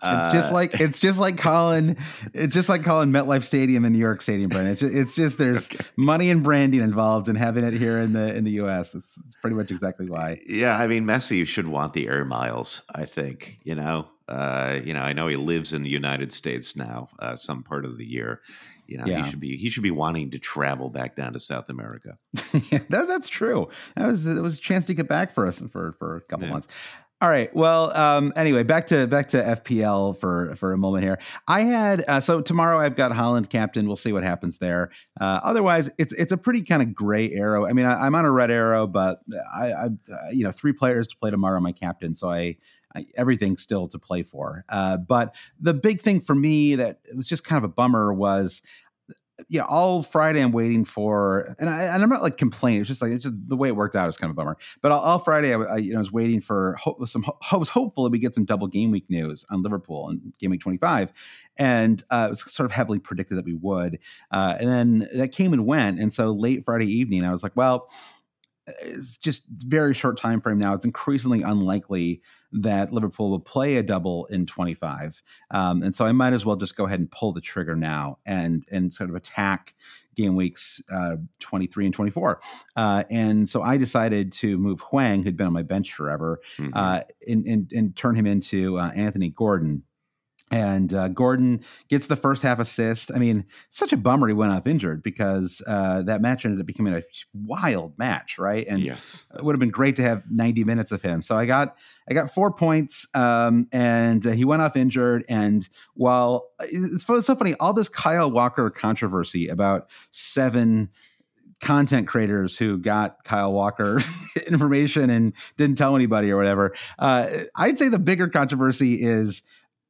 It's 0.00 0.32
just 0.32 0.52
uh, 0.52 0.54
like 0.54 0.80
it's 0.80 1.00
just 1.00 1.18
like 1.18 1.38
calling 1.38 1.96
it's 2.32 2.54
just 2.54 2.68
like 2.68 2.84
calling 2.84 3.10
MetLife 3.10 3.42
Stadium 3.42 3.84
in 3.84 3.92
New 3.92 3.98
York 3.98 4.22
Stadium, 4.22 4.48
Brian. 4.48 4.68
It's 4.68 4.80
just, 4.80 4.94
it's 4.94 5.14
just 5.16 5.38
there's 5.38 5.66
okay. 5.66 5.84
money 5.96 6.30
and 6.30 6.44
branding 6.44 6.82
involved 6.82 7.28
in 7.28 7.34
having 7.34 7.64
it 7.64 7.74
here 7.74 7.98
in 7.98 8.12
the 8.12 8.34
in 8.34 8.44
the 8.44 8.52
U.S. 8.52 8.92
That's, 8.92 9.16
that's 9.16 9.34
pretty 9.36 9.56
much 9.56 9.72
exactly 9.72 10.06
why. 10.08 10.40
Yeah, 10.46 10.78
I 10.78 10.86
mean 10.86 11.04
Messi 11.04 11.44
should 11.44 11.66
want 11.66 11.94
the 11.94 12.06
air 12.06 12.24
miles. 12.24 12.82
I 12.94 13.06
think 13.06 13.58
you 13.64 13.74
know. 13.74 14.08
Uh, 14.28 14.80
you 14.84 14.92
know, 14.92 15.00
I 15.00 15.14
know 15.14 15.26
he 15.26 15.36
lives 15.36 15.72
in 15.72 15.82
the 15.82 15.88
United 15.88 16.34
States 16.34 16.76
now, 16.76 17.08
uh, 17.18 17.34
some 17.34 17.62
part 17.62 17.86
of 17.86 17.96
the 17.96 18.04
year. 18.04 18.42
You 18.86 18.98
know, 18.98 19.04
yeah. 19.06 19.22
he 19.22 19.30
should 19.30 19.40
be 19.40 19.56
he 19.56 19.70
should 19.70 19.82
be 19.82 19.90
wanting 19.90 20.30
to 20.32 20.38
travel 20.38 20.90
back 20.90 21.16
down 21.16 21.32
to 21.32 21.40
South 21.40 21.70
America. 21.70 22.18
yeah, 22.70 22.80
that, 22.90 23.08
that's 23.08 23.28
true. 23.28 23.68
That 23.96 24.06
was 24.06 24.26
it 24.26 24.40
was 24.40 24.58
a 24.58 24.60
chance 24.60 24.84
to 24.86 24.94
get 24.94 25.08
back 25.08 25.32
for 25.32 25.46
us 25.46 25.62
for 25.72 25.94
for 25.98 26.16
a 26.16 26.20
couple 26.20 26.46
yeah. 26.46 26.52
months. 26.52 26.68
All 27.20 27.28
right. 27.28 27.52
Well, 27.52 27.96
um, 27.96 28.32
anyway, 28.36 28.62
back 28.62 28.86
to 28.88 29.08
back 29.08 29.26
to 29.28 29.38
FPL 29.38 30.16
for 30.18 30.54
for 30.54 30.72
a 30.72 30.78
moment 30.78 31.02
here. 31.02 31.18
I 31.48 31.62
had 31.62 32.04
uh, 32.06 32.20
so 32.20 32.40
tomorrow 32.40 32.78
I've 32.78 32.94
got 32.94 33.10
Haaland 33.10 33.48
captain. 33.48 33.88
We'll 33.88 33.96
see 33.96 34.12
what 34.12 34.22
happens 34.22 34.58
there. 34.58 34.90
Uh, 35.20 35.40
otherwise, 35.42 35.90
it's 35.98 36.12
it's 36.12 36.30
a 36.30 36.36
pretty 36.36 36.62
kind 36.62 36.80
of 36.80 36.94
gray 36.94 37.32
arrow. 37.32 37.66
I 37.66 37.72
mean, 37.72 37.86
I, 37.86 38.06
am 38.06 38.14
on 38.14 38.24
a 38.24 38.30
red 38.30 38.52
arrow, 38.52 38.86
but 38.86 39.18
I, 39.52 39.72
I, 39.72 39.88
you 40.30 40.44
know 40.44 40.52
three 40.52 40.72
players 40.72 41.08
to 41.08 41.16
play 41.16 41.32
tomorrow. 41.32 41.58
My 41.58 41.72
captain, 41.72 42.14
so 42.14 42.30
I, 42.30 42.56
I 42.94 43.04
everything's 43.16 43.62
still 43.62 43.88
to 43.88 43.98
play 43.98 44.22
for. 44.22 44.64
Uh, 44.68 44.98
but 44.98 45.34
the 45.58 45.74
big 45.74 46.00
thing 46.00 46.20
for 46.20 46.36
me 46.36 46.76
that 46.76 47.00
was 47.16 47.28
just 47.28 47.42
kind 47.42 47.58
of 47.58 47.64
a 47.64 47.72
bummer 47.72 48.14
was 48.14 48.62
yeah, 49.48 49.62
all 49.62 50.02
Friday 50.02 50.40
I'm 50.40 50.52
waiting 50.52 50.84
for, 50.84 51.54
and 51.58 51.70
I 51.70 51.82
and 51.84 52.02
I'm 52.02 52.08
not 52.08 52.22
like 52.22 52.36
complaining. 52.36 52.80
It's 52.80 52.88
just 52.88 53.00
like 53.00 53.12
it's 53.12 53.24
just 53.24 53.48
the 53.48 53.56
way 53.56 53.68
it 53.68 53.76
worked 53.76 53.94
out 53.94 54.08
is 54.08 54.16
kind 54.16 54.30
of 54.30 54.34
a 54.34 54.36
bummer. 54.36 54.56
But 54.82 54.92
all, 54.92 55.00
all 55.00 55.18
Friday 55.18 55.54
I, 55.54 55.58
I, 55.58 55.76
you 55.76 55.92
know 55.92 55.98
was 55.98 56.12
waiting 56.12 56.40
for 56.40 56.74
hope, 56.74 57.06
some. 57.08 57.24
I 57.52 57.56
was 57.56 57.68
hopeful 57.68 58.04
that 58.04 58.10
we 58.10 58.18
get 58.18 58.34
some 58.34 58.44
double 58.44 58.66
game 58.66 58.90
week 58.90 59.08
news 59.08 59.44
on 59.50 59.62
Liverpool 59.62 60.08
and 60.08 60.32
game 60.40 60.50
week 60.50 60.60
25, 60.60 61.12
and 61.56 62.02
uh, 62.10 62.26
it 62.26 62.30
was 62.30 62.52
sort 62.52 62.64
of 62.64 62.72
heavily 62.72 62.98
predicted 62.98 63.38
that 63.38 63.44
we 63.44 63.54
would. 63.54 63.98
Uh, 64.30 64.56
and 64.58 64.68
then 64.68 65.08
that 65.14 65.32
came 65.32 65.52
and 65.52 65.66
went, 65.66 66.00
and 66.00 66.12
so 66.12 66.32
late 66.32 66.64
Friday 66.64 66.86
evening 66.86 67.24
I 67.24 67.30
was 67.30 67.42
like, 67.42 67.52
well 67.54 67.88
it's 68.82 69.16
just 69.16 69.44
very 69.48 69.94
short 69.94 70.16
time 70.16 70.40
frame 70.40 70.58
now. 70.58 70.74
It's 70.74 70.84
increasingly 70.84 71.42
unlikely 71.42 72.22
that 72.52 72.92
Liverpool 72.92 73.30
will 73.30 73.40
play 73.40 73.76
a 73.76 73.82
double 73.82 74.26
in 74.26 74.46
25, 74.46 75.22
um, 75.50 75.82
and 75.82 75.94
so 75.94 76.06
I 76.06 76.12
might 76.12 76.32
as 76.32 76.46
well 76.46 76.56
just 76.56 76.76
go 76.76 76.86
ahead 76.86 77.00
and 77.00 77.10
pull 77.10 77.32
the 77.32 77.40
trigger 77.40 77.76
now 77.76 78.18
and 78.26 78.66
and 78.70 78.92
sort 78.92 79.10
of 79.10 79.16
attack 79.16 79.74
game 80.18 80.34
weeks 80.34 80.82
uh, 80.92 81.16
23 81.38 81.86
and 81.86 81.94
24. 81.94 82.40
Uh, 82.76 83.04
and 83.08 83.48
so 83.48 83.62
I 83.62 83.76
decided 83.76 84.32
to 84.32 84.58
move 84.58 84.80
Hwang, 84.80 85.22
who'd 85.22 85.36
been 85.36 85.46
on 85.46 85.52
my 85.52 85.62
bench 85.62 85.94
forever, 85.94 86.40
mm-hmm. 86.58 86.72
uh, 86.74 87.02
and, 87.28 87.46
and, 87.46 87.72
and 87.72 87.96
turn 87.96 88.16
him 88.16 88.26
into 88.26 88.78
uh, 88.78 88.90
Anthony 88.96 89.30
Gordon 89.30 89.84
and 90.50 90.92
uh, 90.94 91.08
Gordon 91.08 91.64
gets 91.88 92.06
the 92.06 92.16
first 92.16 92.42
half 92.42 92.58
assist. 92.58 93.10
I 93.14 93.18
mean, 93.18 93.44
such 93.70 93.92
a 93.92 93.96
bummer 93.96 94.28
he 94.28 94.34
went 94.34 94.52
off 94.52 94.66
injured 94.66 95.02
because 95.02 95.62
uh, 95.66 96.02
that 96.02 96.20
match 96.20 96.44
ended 96.44 96.60
up 96.60 96.66
becoming 96.66 96.94
a 96.94 97.02
wild 97.34 97.98
match, 97.98 98.38
right? 98.38 98.66
And 98.66 98.80
yes, 98.80 99.26
it 99.36 99.44
would 99.44 99.54
have 99.54 99.60
been 99.60 99.70
great 99.70 99.96
to 99.96 100.02
have 100.02 100.22
90 100.30 100.64
minutes 100.64 100.92
of 100.92 101.02
him. 101.02 101.22
So 101.22 101.36
I 101.36 101.46
got 101.46 101.76
I 102.10 102.14
got 102.14 102.32
four 102.32 102.52
points, 102.52 103.06
um, 103.14 103.68
and 103.72 104.26
uh, 104.26 104.30
he 104.30 104.44
went 104.44 104.62
off 104.62 104.76
injured. 104.76 105.24
And 105.28 105.68
while 105.94 106.48
it's, 106.60 107.08
it's 107.08 107.26
so 107.26 107.34
funny, 107.34 107.54
all 107.60 107.72
this 107.72 107.88
Kyle 107.88 108.30
Walker 108.30 108.70
controversy 108.70 109.48
about 109.48 109.88
seven 110.10 110.88
content 111.60 112.06
creators 112.06 112.56
who 112.56 112.78
got 112.78 113.24
Kyle 113.24 113.52
Walker 113.52 114.00
information 114.46 115.10
and 115.10 115.32
didn't 115.56 115.76
tell 115.76 115.96
anybody 115.96 116.30
or 116.30 116.36
whatever. 116.36 116.74
Uh, 116.98 117.28
I'd 117.56 117.78
say 117.78 117.88
the 117.88 117.98
bigger 117.98 118.28
controversy 118.28 119.02
is 119.02 119.42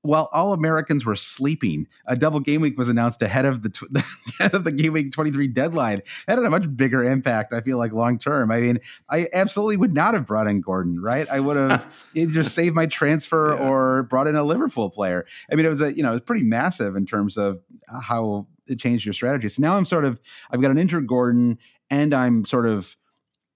while 0.09 0.31
all 0.33 0.55
Americans 0.55 1.05
were 1.05 1.15
sleeping, 1.15 1.87
a 2.07 2.17
double 2.17 2.41
game 2.41 2.63
week 2.63 2.79
was 2.79 2.89
announced 2.89 3.21
ahead 3.21 3.45
of 3.45 3.61
the 3.61 3.69
tw- 3.69 3.85
ahead 4.41 4.55
of 4.55 4.65
the 4.65 4.73
game 4.73 4.95
week 4.95 5.13
23 5.13 5.49
deadline. 5.49 6.01
That 6.27 6.39
had 6.39 6.47
a 6.47 6.51
much 6.51 6.75
bigger 6.75 7.05
impact, 7.05 7.53
I 7.53 7.61
feel 7.61 7.77
like, 7.77 7.93
long 7.93 8.19
term. 8.19 8.51
I 8.51 8.59
mean, 8.59 8.81
I 9.11 9.29
absolutely 9.35 9.77
would 9.77 9.93
not 9.93 10.15
have 10.15 10.25
brought 10.25 10.47
in 10.47 10.63
Gordon, 10.63 10.99
right? 10.99 11.29
I 11.29 11.41
would 11.41 11.59
have 11.59 11.87
either 12.15 12.43
saved 12.43 12.75
my 12.75 12.87
transfer 12.87 13.55
yeah. 13.55 13.69
or 13.69 14.05
brought 14.05 14.27
in 14.27 14.35
a 14.35 14.45
Liverpool 14.45 14.89
player. 14.89 15.27
I 15.53 15.57
mean, 15.57 15.67
it 15.67 15.69
was 15.69 15.83
a 15.83 15.95
you 15.95 16.03
know, 16.03 16.13
it 16.13 16.15
was 16.15 16.23
pretty 16.23 16.45
massive 16.45 16.97
in 16.97 17.05
terms 17.05 17.37
of 17.37 17.61
how 18.03 18.47
it 18.67 18.79
changed 18.79 19.05
your 19.05 19.13
strategy. 19.13 19.51
So 19.51 19.61
now 19.61 19.77
I'm 19.77 19.85
sort 19.85 20.07
of 20.07 20.19
I've 20.51 20.63
got 20.63 20.71
an 20.71 20.79
injured 20.79 21.07
Gordon 21.07 21.59
and 21.91 22.15
I'm 22.15 22.47
sort 22.47 22.65
of 22.65 22.97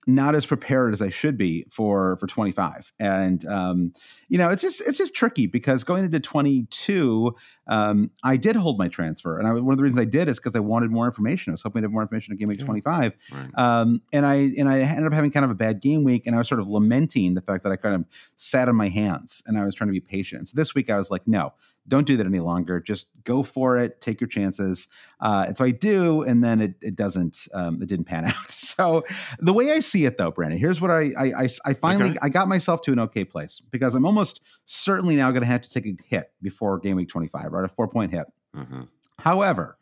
not 0.06 0.34
as 0.34 0.46
prepared 0.46 0.92
as 0.92 1.00
I 1.00 1.10
should 1.10 1.38
be 1.38 1.64
for 1.70 2.16
for 2.16 2.26
25. 2.26 2.92
And 2.98 3.44
um, 3.46 3.92
you 4.32 4.38
know, 4.38 4.48
it's 4.48 4.62
just 4.62 4.80
it's 4.86 4.96
just 4.96 5.14
tricky 5.14 5.46
because 5.46 5.84
going 5.84 6.06
into 6.06 6.18
22, 6.18 7.36
um, 7.66 8.10
I 8.24 8.38
did 8.38 8.56
hold 8.56 8.78
my 8.78 8.88
transfer, 8.88 9.38
and 9.38 9.46
I, 9.46 9.52
one 9.52 9.72
of 9.72 9.76
the 9.76 9.84
reasons 9.84 10.00
I 10.00 10.06
did 10.06 10.26
is 10.26 10.38
because 10.38 10.56
I 10.56 10.60
wanted 10.60 10.90
more 10.90 11.04
information. 11.04 11.50
I 11.50 11.52
was 11.52 11.62
hoping 11.62 11.82
to 11.82 11.84
have 11.84 11.92
more 11.92 12.00
information 12.00 12.32
at 12.32 12.38
game 12.38 12.48
week 12.48 12.60
yeah. 12.60 12.64
25, 12.64 13.12
right. 13.30 13.50
um, 13.56 14.00
and 14.10 14.24
I 14.24 14.36
and 14.56 14.70
I 14.70 14.78
ended 14.80 15.04
up 15.04 15.12
having 15.12 15.32
kind 15.32 15.44
of 15.44 15.50
a 15.50 15.54
bad 15.54 15.82
game 15.82 16.02
week, 16.02 16.26
and 16.26 16.34
I 16.34 16.38
was 16.38 16.48
sort 16.48 16.62
of 16.62 16.66
lamenting 16.66 17.34
the 17.34 17.42
fact 17.42 17.62
that 17.64 17.72
I 17.72 17.76
kind 17.76 17.94
of 17.94 18.06
sat 18.36 18.70
on 18.70 18.74
my 18.74 18.88
hands, 18.88 19.42
and 19.44 19.58
I 19.58 19.66
was 19.66 19.74
trying 19.74 19.88
to 19.88 19.92
be 19.92 20.00
patient. 20.00 20.48
So 20.48 20.54
this 20.56 20.74
week 20.74 20.88
I 20.88 20.96
was 20.96 21.10
like, 21.10 21.28
no, 21.28 21.52
don't 21.88 22.06
do 22.06 22.16
that 22.16 22.26
any 22.26 22.38
longer. 22.38 22.80
Just 22.80 23.08
go 23.24 23.42
for 23.42 23.76
it. 23.76 24.00
Take 24.00 24.20
your 24.20 24.28
chances. 24.28 24.88
Uh, 25.20 25.46
and 25.48 25.56
so 25.56 25.64
I 25.64 25.72
do, 25.72 26.22
and 26.22 26.42
then 26.42 26.60
it, 26.60 26.74
it 26.80 26.94
doesn't. 26.94 27.48
Um, 27.52 27.82
it 27.82 27.88
didn't 27.88 28.06
pan 28.06 28.24
out. 28.26 28.50
So 28.50 29.04
the 29.38 29.52
way 29.52 29.72
I 29.72 29.80
see 29.80 30.04
it, 30.04 30.18
though, 30.18 30.30
Brandon, 30.30 30.58
here's 30.58 30.80
what 30.80 30.90
I 30.90 31.10
I, 31.18 31.32
I, 31.42 31.48
I 31.66 31.74
finally 31.74 32.10
okay. 32.10 32.18
I 32.22 32.28
got 32.28 32.48
myself 32.48 32.82
to 32.82 32.92
an 32.92 32.98
okay 33.00 33.24
place 33.24 33.60
because 33.70 33.94
I'm 33.94 34.04
almost 34.04 34.21
certainly 34.66 35.16
now 35.16 35.30
going 35.30 35.42
to 35.42 35.46
have 35.46 35.62
to 35.62 35.70
take 35.70 35.86
a 35.86 35.94
hit 36.06 36.32
before 36.42 36.78
game 36.78 36.96
week 36.96 37.08
25, 37.08 37.52
right? 37.52 37.64
A 37.64 37.68
four 37.68 37.88
point 37.88 38.12
hit. 38.12 38.26
Mm-hmm. 38.56 38.82
However, 39.18 39.78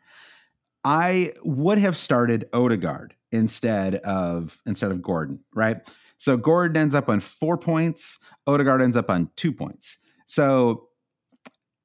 I 0.83 1.33
would 1.43 1.77
have 1.77 1.95
started 1.95 2.49
Odegaard 2.53 3.13
instead 3.31 3.95
of 3.97 4.59
instead 4.65 4.91
of 4.91 5.01
Gordon, 5.01 5.39
right? 5.53 5.77
So 6.17 6.37
Gordon 6.37 6.77
ends 6.77 6.93
up 6.95 7.09
on 7.09 7.19
four 7.19 7.57
points, 7.57 8.19
Odegaard 8.47 8.81
ends 8.81 8.95
up 8.97 9.09
on 9.09 9.29
two 9.35 9.51
points. 9.51 9.97
So 10.25 10.87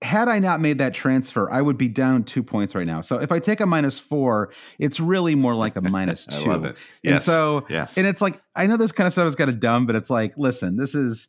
had 0.03 0.29
I 0.29 0.39
not 0.39 0.61
made 0.61 0.79
that 0.79 0.93
transfer, 0.93 1.51
I 1.51 1.63
would 1.63 1.79
be 1.79 1.89
down 1.89 2.23
two 2.23 2.43
points 2.43 2.75
right 2.75 2.87
now. 2.87 3.01
So 3.01 3.19
if 3.19 3.33
I 3.33 3.39
take 3.39 3.61
a 3.61 3.67
minus 3.67 3.99
four, 3.99 4.53
it's 4.79 5.01
really 5.01 5.35
more 5.35 5.55
like 5.55 5.75
a 5.77 5.81
minus 5.81 6.27
two. 6.27 6.37
I 6.51 6.53
love 6.53 6.65
it. 6.67 6.77
And 7.03 7.15
Yes. 7.15 7.25
so 7.25 7.65
yes. 7.71 7.97
and 7.97 8.07
it's 8.07 8.21
like 8.21 8.41
I 8.55 8.67
know 8.67 8.77
this 8.77 8.93
kind 8.93 9.07
of 9.07 9.13
stuff 9.13 9.27
is 9.27 9.35
kind 9.35 9.49
of 9.51 9.59
dumb, 9.59 9.87
but 9.87 9.97
it's 9.97 10.11
like, 10.11 10.37
listen, 10.37 10.77
this 10.77 10.95
is 10.95 11.29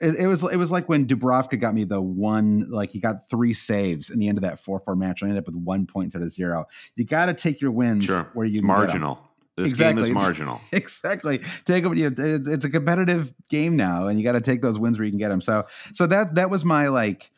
it, 0.00 0.16
it 0.16 0.26
was 0.26 0.42
it 0.42 0.56
was 0.56 0.70
like 0.70 0.88
when 0.88 1.06
Dubravka 1.06 1.58
got 1.60 1.74
me 1.74 1.84
the 1.84 2.00
one 2.00 2.66
like 2.70 2.90
he 2.90 3.00
got 3.00 3.28
three 3.28 3.52
saves 3.52 4.10
in 4.10 4.18
the 4.18 4.28
end 4.28 4.38
of 4.38 4.42
that 4.42 4.58
four 4.58 4.80
four 4.80 4.96
match. 4.96 5.22
I 5.22 5.26
ended 5.26 5.38
up 5.42 5.46
with 5.46 5.56
one 5.56 5.86
point 5.86 6.06
instead 6.06 6.22
of 6.22 6.30
zero. 6.32 6.66
You 6.96 7.04
got 7.04 7.26
to 7.26 7.34
take 7.34 7.60
your 7.60 7.70
wins 7.70 8.04
sure. 8.06 8.28
where 8.34 8.46
you 8.46 8.52
it's 8.52 8.60
can 8.60 8.66
get 8.68 8.72
'em. 8.74 8.78
marginal. 8.78 9.18
This 9.56 9.70
Exactly. 9.70 10.04
game 10.04 10.16
is 10.16 10.22
marginal. 10.22 10.60
exactly 10.72 11.40
take 11.66 11.84
them 11.84 11.94
you 11.94 12.08
know, 12.08 12.14
it's, 12.24 12.48
it's 12.48 12.64
a 12.64 12.70
competitive 12.70 13.34
game 13.50 13.76
now 13.76 14.06
and 14.06 14.18
you 14.18 14.24
got 14.24 14.32
to 14.32 14.40
take 14.40 14.62
those 14.62 14.78
wins 14.78 14.98
where 14.98 15.04
you 15.04 15.10
can 15.12 15.18
get 15.18 15.28
them 15.28 15.40
so 15.42 15.66
so 15.92 16.06
that 16.06 16.34
that 16.36 16.48
was 16.48 16.64
my 16.64 16.88
like 16.88 17.30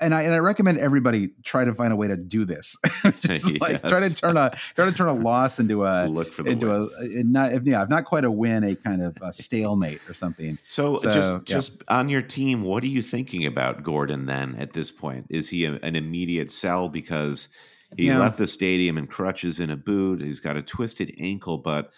and 0.00 0.14
I 0.14 0.22
and 0.22 0.34
I 0.34 0.38
recommend 0.38 0.78
everybody 0.78 1.28
try 1.44 1.64
to 1.64 1.74
find 1.74 1.92
a 1.92 1.96
way 1.96 2.08
to 2.08 2.16
do 2.16 2.44
this. 2.44 2.76
Just 3.20 3.50
like 3.60 3.82
try 3.88 4.00
to 4.06 4.14
turn 4.14 4.36
a 4.36 4.50
try 4.74 4.84
to 4.84 4.92
turn 4.92 5.08
a 5.08 5.14
loss 5.14 5.58
into 5.58 5.84
a 5.84 6.06
Look 6.08 6.32
for 6.32 6.42
the 6.42 6.50
into 6.50 6.68
wins. 6.68 6.92
a, 7.00 7.20
a 7.20 7.24
not 7.24 7.52
if 7.52 7.64
yeah 7.64 7.82
if 7.82 7.88
not 7.88 8.04
quite 8.04 8.24
a 8.24 8.30
win 8.30 8.64
a 8.64 8.76
kind 8.76 9.02
of 9.02 9.16
a 9.22 9.32
stalemate 9.32 10.00
or 10.08 10.14
something. 10.14 10.58
So, 10.66 10.96
So, 10.98 11.10
just 11.10 11.32
yeah. 11.32 11.38
just 11.44 11.82
on 11.88 12.08
your 12.08 12.22
team, 12.22 12.62
what 12.62 12.82
are 12.84 12.88
you 12.88 13.02
thinking 13.02 13.46
about 13.46 13.82
Gordon 13.82 14.26
then 14.26 14.54
at 14.56 14.72
this 14.72 14.90
point? 14.90 15.26
Is 15.30 15.48
he 15.48 15.64
a, 15.64 15.74
an 15.82 15.96
immediate 15.96 16.50
sell 16.50 16.88
because 16.88 17.48
he 17.96 18.06
Yeah. 18.06 18.18
left 18.18 18.36
the 18.38 18.46
stadium 18.46 18.98
in 18.98 19.06
crutches 19.06 19.60
in 19.60 19.70
a 19.70 19.76
boot? 19.76 20.20
He's 20.20 20.40
got 20.40 20.56
a 20.56 20.62
twisted 20.62 21.14
ankle, 21.18 21.58
but 21.58 21.90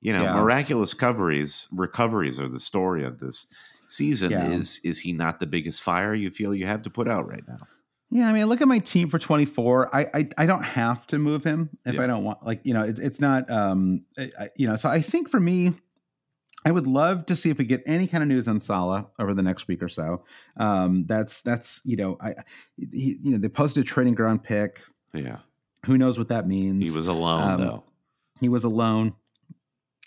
you 0.00 0.12
know, 0.12 0.22
Yeah. 0.24 0.34
miraculous 0.34 0.94
recoveries 0.94 1.68
recoveries 1.72 2.40
are 2.40 2.48
the 2.48 2.60
story 2.60 3.04
of 3.04 3.20
this 3.20 3.46
season. 3.92 4.30
Yeah. 4.32 4.50
Is 4.50 4.80
is 4.84 4.98
he 4.98 5.12
not 5.12 5.38
the 5.40 5.46
biggest 5.46 5.82
fire 5.82 6.14
you 6.14 6.30
feel 6.30 6.54
you 6.54 6.66
have 6.66 6.82
to 6.82 6.90
put 6.90 7.08
out 7.08 7.28
right 7.28 7.46
now? 7.46 7.58
Yeah, 8.10 8.28
I 8.28 8.32
mean, 8.32 8.44
look 8.46 8.60
at 8.60 8.68
my 8.68 8.78
team 8.78 9.08
for 9.08 9.18
24. 9.18 9.94
I 9.94 10.06
I, 10.14 10.28
I 10.38 10.46
don't 10.46 10.62
have 10.64 11.06
to 11.08 11.18
move 11.18 11.44
him 11.44 11.70
if 11.86 11.94
Yeah. 11.94 12.02
I 12.02 12.06
don't 12.06 12.24
want. 12.24 12.44
Like, 12.44 12.60
you 12.64 12.74
know, 12.74 12.82
it's 12.82 13.00
it's 13.00 13.20
not. 13.20 13.50
Um, 13.50 14.04
I, 14.18 14.30
I- 14.38 14.48
you 14.56 14.66
know, 14.66 14.76
so 14.76 14.88
I 14.88 15.00
think 15.00 15.28
for 15.30 15.40
me, 15.40 15.72
I 16.64 16.70
would 16.72 16.86
love 16.86 17.24
to 17.26 17.34
see 17.36 17.48
if 17.50 17.58
we 17.58 17.64
get 17.64 17.82
any 17.86 18.06
kind 18.06 18.22
of 18.22 18.28
news 18.28 18.48
on 18.48 18.60
Salah 18.60 19.08
over 19.18 19.32
the 19.34 19.42
next 19.42 19.66
week 19.66 19.82
or 19.82 19.88
so. 19.88 20.24
Um, 20.58 21.06
that's 21.06 21.40
that's 21.42 21.80
you 21.84 21.96
know, 21.96 22.18
I 22.20 22.34
he, 22.76 23.18
you 23.22 23.30
know 23.32 23.38
they 23.38 23.48
posted 23.48 23.82
a 23.82 23.86
trading 23.86 24.14
ground 24.14 24.42
pick. 24.44 24.80
Yeah, 25.14 25.38
Who 25.86 25.96
knows 25.98 26.18
what 26.18 26.28
that 26.28 26.46
means? 26.46 26.84
he 26.84 26.90
was 26.96 27.06
alone 27.06 27.50
Um, 27.52 27.60
though. 27.60 27.84
He 28.40 28.48
was 28.48 28.64
alone. 28.64 29.14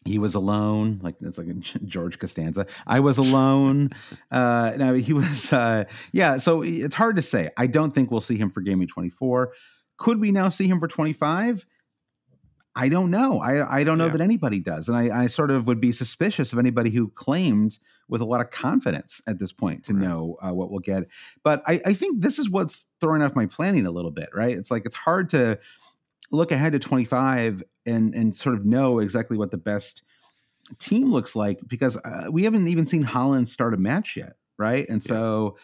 He 0.05 0.19
was 0.19 0.35
alone, 0.35 0.99
like 1.01 1.15
it's 1.21 1.39
like 1.39 1.47
George 1.85 2.19
Costanza. 2.19 2.67
I 2.85 2.99
was 2.99 3.17
alone. 3.17 3.89
uh, 4.31 4.73
no, 4.77 4.93
he 4.93 5.13
was. 5.13 5.51
Uh, 5.51 5.85
yeah, 6.11 6.37
so 6.37 6.61
it's 6.61 6.93
hard 6.95 7.15
to 7.15 7.21
say. 7.23 7.49
I 7.57 7.65
don't 7.67 7.91
think 7.91 8.11
we'll 8.11 8.21
see 8.21 8.37
him 8.37 8.51
for 8.51 8.61
game 8.61 8.79
week 8.79 8.89
twenty 8.89 9.09
four. 9.09 9.53
Could 9.97 10.19
we 10.19 10.31
now 10.31 10.49
see 10.49 10.67
him 10.67 10.79
for 10.79 10.87
twenty 10.87 11.13
five? 11.13 11.65
I 12.75 12.89
don't 12.89 13.09
know. 13.09 13.39
I 13.39 13.79
I 13.79 13.83
don't 13.83 13.97
know 13.97 14.05
Yeah. 14.07 14.11
that 14.13 14.21
anybody 14.21 14.59
does, 14.59 14.89
and 14.89 14.97
I, 14.97 15.23
I 15.23 15.27
sort 15.27 15.49
of 15.49 15.65
would 15.65 15.79
be 15.81 15.91
suspicious 15.91 16.53
of 16.53 16.59
anybody 16.59 16.89
who 16.91 17.07
claimed 17.09 17.79
with 18.07 18.21
a 18.21 18.25
lot 18.25 18.41
of 18.41 18.51
confidence 18.51 19.21
at 19.25 19.39
this 19.39 19.51
point 19.51 19.83
to 19.85 19.93
Right. 19.93 20.03
know 20.03 20.37
uh, 20.41 20.53
what 20.53 20.69
we'll 20.69 20.81
get. 20.81 21.05
But 21.43 21.63
I, 21.65 21.81
I 21.85 21.93
think 21.93 22.21
this 22.21 22.37
is 22.37 22.47
what's 22.49 22.85
throwing 23.01 23.23
off 23.23 23.35
my 23.35 23.47
planning 23.47 23.87
a 23.87 23.91
little 23.91 24.11
bit, 24.11 24.29
right? 24.35 24.51
It's 24.55 24.69
like 24.69 24.85
it's 24.85 24.93
hard 24.95 25.29
to 25.29 25.57
look 26.31 26.51
ahead 26.51 26.73
to 26.73 26.79
25 26.79 27.63
and 27.85 28.13
and 28.15 28.35
sort 28.35 28.55
of 28.55 28.65
know 28.65 28.99
exactly 28.99 29.37
what 29.37 29.51
the 29.51 29.57
best 29.57 30.03
team 30.79 31.11
looks 31.11 31.35
like 31.35 31.59
because 31.67 31.97
uh, 31.97 32.27
we 32.31 32.43
haven't 32.43 32.67
even 32.67 32.85
seen 32.85 33.03
Haaland 33.03 33.47
start 33.47 33.73
a 33.73 33.77
match 33.77 34.17
yet, 34.17 34.33
right? 34.57 34.87
And 34.89 35.03
Yeah. 35.05 35.15
so 35.15 35.57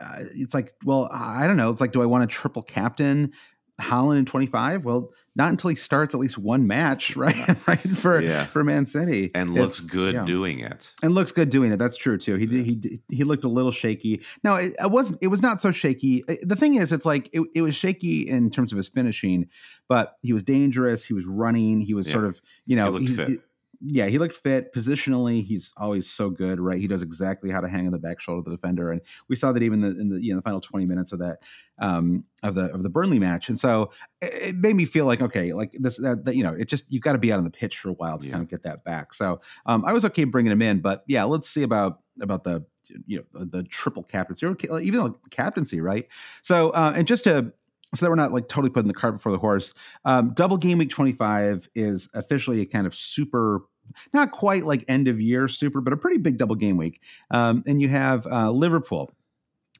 uh, 0.00 0.24
it's 0.34 0.54
like, 0.54 0.74
well, 0.84 1.08
I 1.12 1.46
don't 1.46 1.56
know. 1.56 1.70
It's 1.70 1.80
like, 1.80 1.92
do 1.92 2.02
I 2.02 2.06
want 2.06 2.28
to 2.28 2.34
triple 2.34 2.62
captain 2.62 3.32
Haaland 3.80 4.18
in 4.18 4.26
25? 4.26 4.84
Well, 4.84 5.10
not 5.36 5.50
until 5.50 5.70
he 5.70 5.76
starts 5.76 6.14
at 6.14 6.20
least 6.20 6.38
one 6.38 6.66
match, 6.66 7.16
right? 7.16 7.56
right 7.66 7.90
for 7.92 8.20
Yeah. 8.22 8.46
for 8.46 8.62
Man 8.64 8.86
City, 8.86 9.30
And 9.34 9.54
looks 9.54 9.80
good 9.80 10.14
yeah. 10.14 10.24
doing 10.24 10.60
it. 10.60 10.92
and 11.02 11.14
looks 11.14 11.32
good 11.32 11.50
doing 11.50 11.72
it. 11.72 11.78
That's 11.78 11.96
true 11.96 12.16
too. 12.18 12.36
He 12.36 12.46
he 12.62 13.00
he 13.10 13.24
looked 13.24 13.44
a 13.44 13.48
little 13.48 13.72
shaky. 13.72 14.22
Now 14.42 14.54
it, 14.56 14.74
it 14.82 14.90
wasn't. 14.90 15.18
It 15.22 15.28
was 15.28 15.42
not 15.42 15.60
so 15.60 15.70
shaky. 15.72 16.24
The 16.42 16.56
thing 16.56 16.74
is, 16.76 16.92
it's 16.92 17.06
like 17.06 17.28
it, 17.32 17.42
it 17.54 17.62
was 17.62 17.74
shaky 17.74 18.28
in 18.28 18.50
terms 18.50 18.72
of 18.72 18.76
his 18.76 18.88
finishing, 18.88 19.48
but 19.88 20.16
he 20.22 20.32
was 20.32 20.44
dangerous. 20.44 21.04
He 21.04 21.14
was 21.14 21.26
running. 21.26 21.80
He 21.80 21.94
was 21.94 22.08
sort 22.10 22.24
of 22.24 22.40
you 22.66 22.76
know 22.76 22.90
looked 22.90 23.06
he- 23.08 23.14
fit. 23.14 23.28
he- 23.28 23.38
yeah, 23.86 24.06
he 24.06 24.18
looked 24.18 24.34
fit 24.34 24.72
positionally. 24.72 25.44
He's 25.44 25.72
always 25.76 26.08
so 26.08 26.30
good, 26.30 26.58
right? 26.58 26.78
He 26.80 26.88
knows 26.88 27.02
exactly 27.02 27.50
how 27.50 27.60
to 27.60 27.68
hang 27.68 27.86
on 27.86 27.92
the 27.92 27.98
back 27.98 28.18
shoulder 28.20 28.38
of 28.38 28.44
the 28.46 28.50
defender, 28.52 28.90
and 28.90 29.00
we 29.28 29.36
saw 29.36 29.52
that 29.52 29.62
even 29.62 29.80
the, 29.82 29.88
in 29.88 30.08
the 30.08 30.22
you 30.22 30.30
know 30.32 30.36
the 30.36 30.42
final 30.42 30.60
twenty 30.60 30.86
minutes 30.86 31.12
of 31.12 31.18
that 31.18 31.38
um, 31.78 32.24
of 32.42 32.54
the 32.54 32.72
of 32.72 32.82
the 32.82 32.88
Burnley 32.88 33.18
match. 33.18 33.48
And 33.48 33.58
so 33.58 33.90
it, 34.22 34.50
it 34.50 34.56
made 34.56 34.76
me 34.76 34.84
feel 34.86 35.04
like 35.04 35.20
okay, 35.20 35.52
like 35.52 35.72
this 35.78 35.98
that, 35.98 36.24
that 36.24 36.34
you 36.36 36.42
know 36.42 36.54
it 36.54 36.68
just 36.68 36.90
you 36.90 36.98
got 37.00 37.12
to 37.12 37.18
be 37.18 37.32
out 37.32 37.38
on 37.38 37.44
the 37.44 37.50
pitch 37.50 37.78
for 37.78 37.90
a 37.90 37.94
while 37.94 38.18
to 38.18 38.26
Yeah. 38.26 38.32
kind 38.32 38.42
of 38.42 38.48
get 38.48 38.62
that 38.62 38.84
back. 38.84 39.12
So 39.12 39.40
um, 39.66 39.84
I 39.84 39.92
was 39.92 40.04
okay 40.06 40.24
bringing 40.24 40.52
him 40.52 40.62
in, 40.62 40.80
but 40.80 41.04
yeah, 41.06 41.24
let's 41.24 41.48
see 41.48 41.62
about 41.62 42.00
about 42.22 42.44
the 42.44 42.64
you 43.06 43.18
know 43.18 43.40
the, 43.40 43.46
the 43.46 43.62
triple 43.64 44.02
captaincy, 44.02 44.46
or 44.46 44.56
even 44.80 45.00
like 45.00 45.12
captaincy, 45.30 45.80
right? 45.80 46.06
So 46.42 46.70
uh, 46.70 46.92
and 46.96 47.06
just 47.06 47.24
to 47.24 47.52
so 47.94 48.06
that 48.06 48.10
we're 48.10 48.16
not 48.16 48.32
like 48.32 48.48
totally 48.48 48.70
putting 48.70 48.88
the 48.88 48.94
cart 48.94 49.14
before 49.14 49.30
the 49.30 49.38
horse, 49.38 49.72
um, 50.04 50.32
double 50.34 50.56
game 50.56 50.78
week 50.78 50.90
twenty 50.90 51.12
five 51.12 51.68
is 51.74 52.08
officially 52.14 52.60
a 52.60 52.66
kind 52.66 52.86
of 52.86 52.94
super. 52.94 53.60
Not 54.12 54.32
quite 54.32 54.64
like 54.64 54.84
end 54.88 55.08
of 55.08 55.20
year 55.20 55.48
super, 55.48 55.80
but 55.80 55.92
a 55.92 55.96
pretty 55.96 56.18
big 56.18 56.38
double 56.38 56.56
game 56.56 56.76
week. 56.76 57.00
Um, 57.30 57.62
and 57.66 57.80
you 57.80 57.88
have 57.88 58.26
uh, 58.26 58.50
Liverpool. 58.50 59.10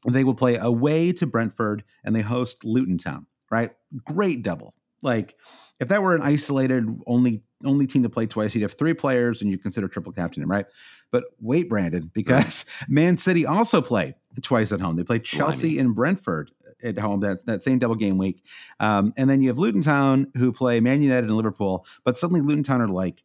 They 0.06 0.24
will 0.24 0.34
play 0.34 0.56
away 0.56 1.12
to 1.12 1.26
Brentford 1.26 1.84
and 2.04 2.14
they 2.14 2.20
host 2.20 2.64
Luton 2.64 2.98
Town. 2.98 3.26
Right, 3.50 3.72
great 4.04 4.42
double. 4.42 4.74
Like 5.02 5.36
if 5.80 5.88
that 5.88 6.02
were 6.02 6.14
an 6.14 6.22
isolated 6.22 6.86
only 7.06 7.42
only 7.64 7.86
team 7.86 8.02
to 8.02 8.08
play 8.08 8.26
twice, 8.26 8.54
you'd 8.54 8.62
have 8.62 8.72
three 8.72 8.94
players 8.94 9.42
and 9.42 9.50
you 9.50 9.58
consider 9.58 9.88
triple 9.88 10.12
captain, 10.12 10.46
right? 10.46 10.66
But 11.10 11.24
wait, 11.40 11.68
Brandon, 11.68 12.10
because 12.12 12.64
Man 12.88 13.16
City 13.16 13.46
also 13.46 13.80
play 13.80 14.14
twice 14.42 14.72
at 14.72 14.80
home. 14.80 14.96
They 14.96 15.04
play 15.04 15.18
Chelsea 15.18 15.78
and 15.78 15.94
Brentford 15.94 16.50
at 16.82 16.98
home 16.98 17.20
that 17.20 17.46
that 17.46 17.62
same 17.62 17.78
double 17.78 17.94
game 17.94 18.18
week, 18.18 18.42
um, 18.80 19.12
and 19.16 19.28
then 19.30 19.42
you 19.42 19.48
have 19.48 19.58
Luton 19.58 19.82
Town 19.82 20.30
who 20.36 20.52
play 20.52 20.80
Man 20.80 21.02
United 21.02 21.26
and 21.26 21.36
Liverpool. 21.36 21.86
But 22.04 22.16
suddenly 22.16 22.40
Luton 22.40 22.64
Town 22.64 22.80
are 22.80 22.88
like. 22.88 23.22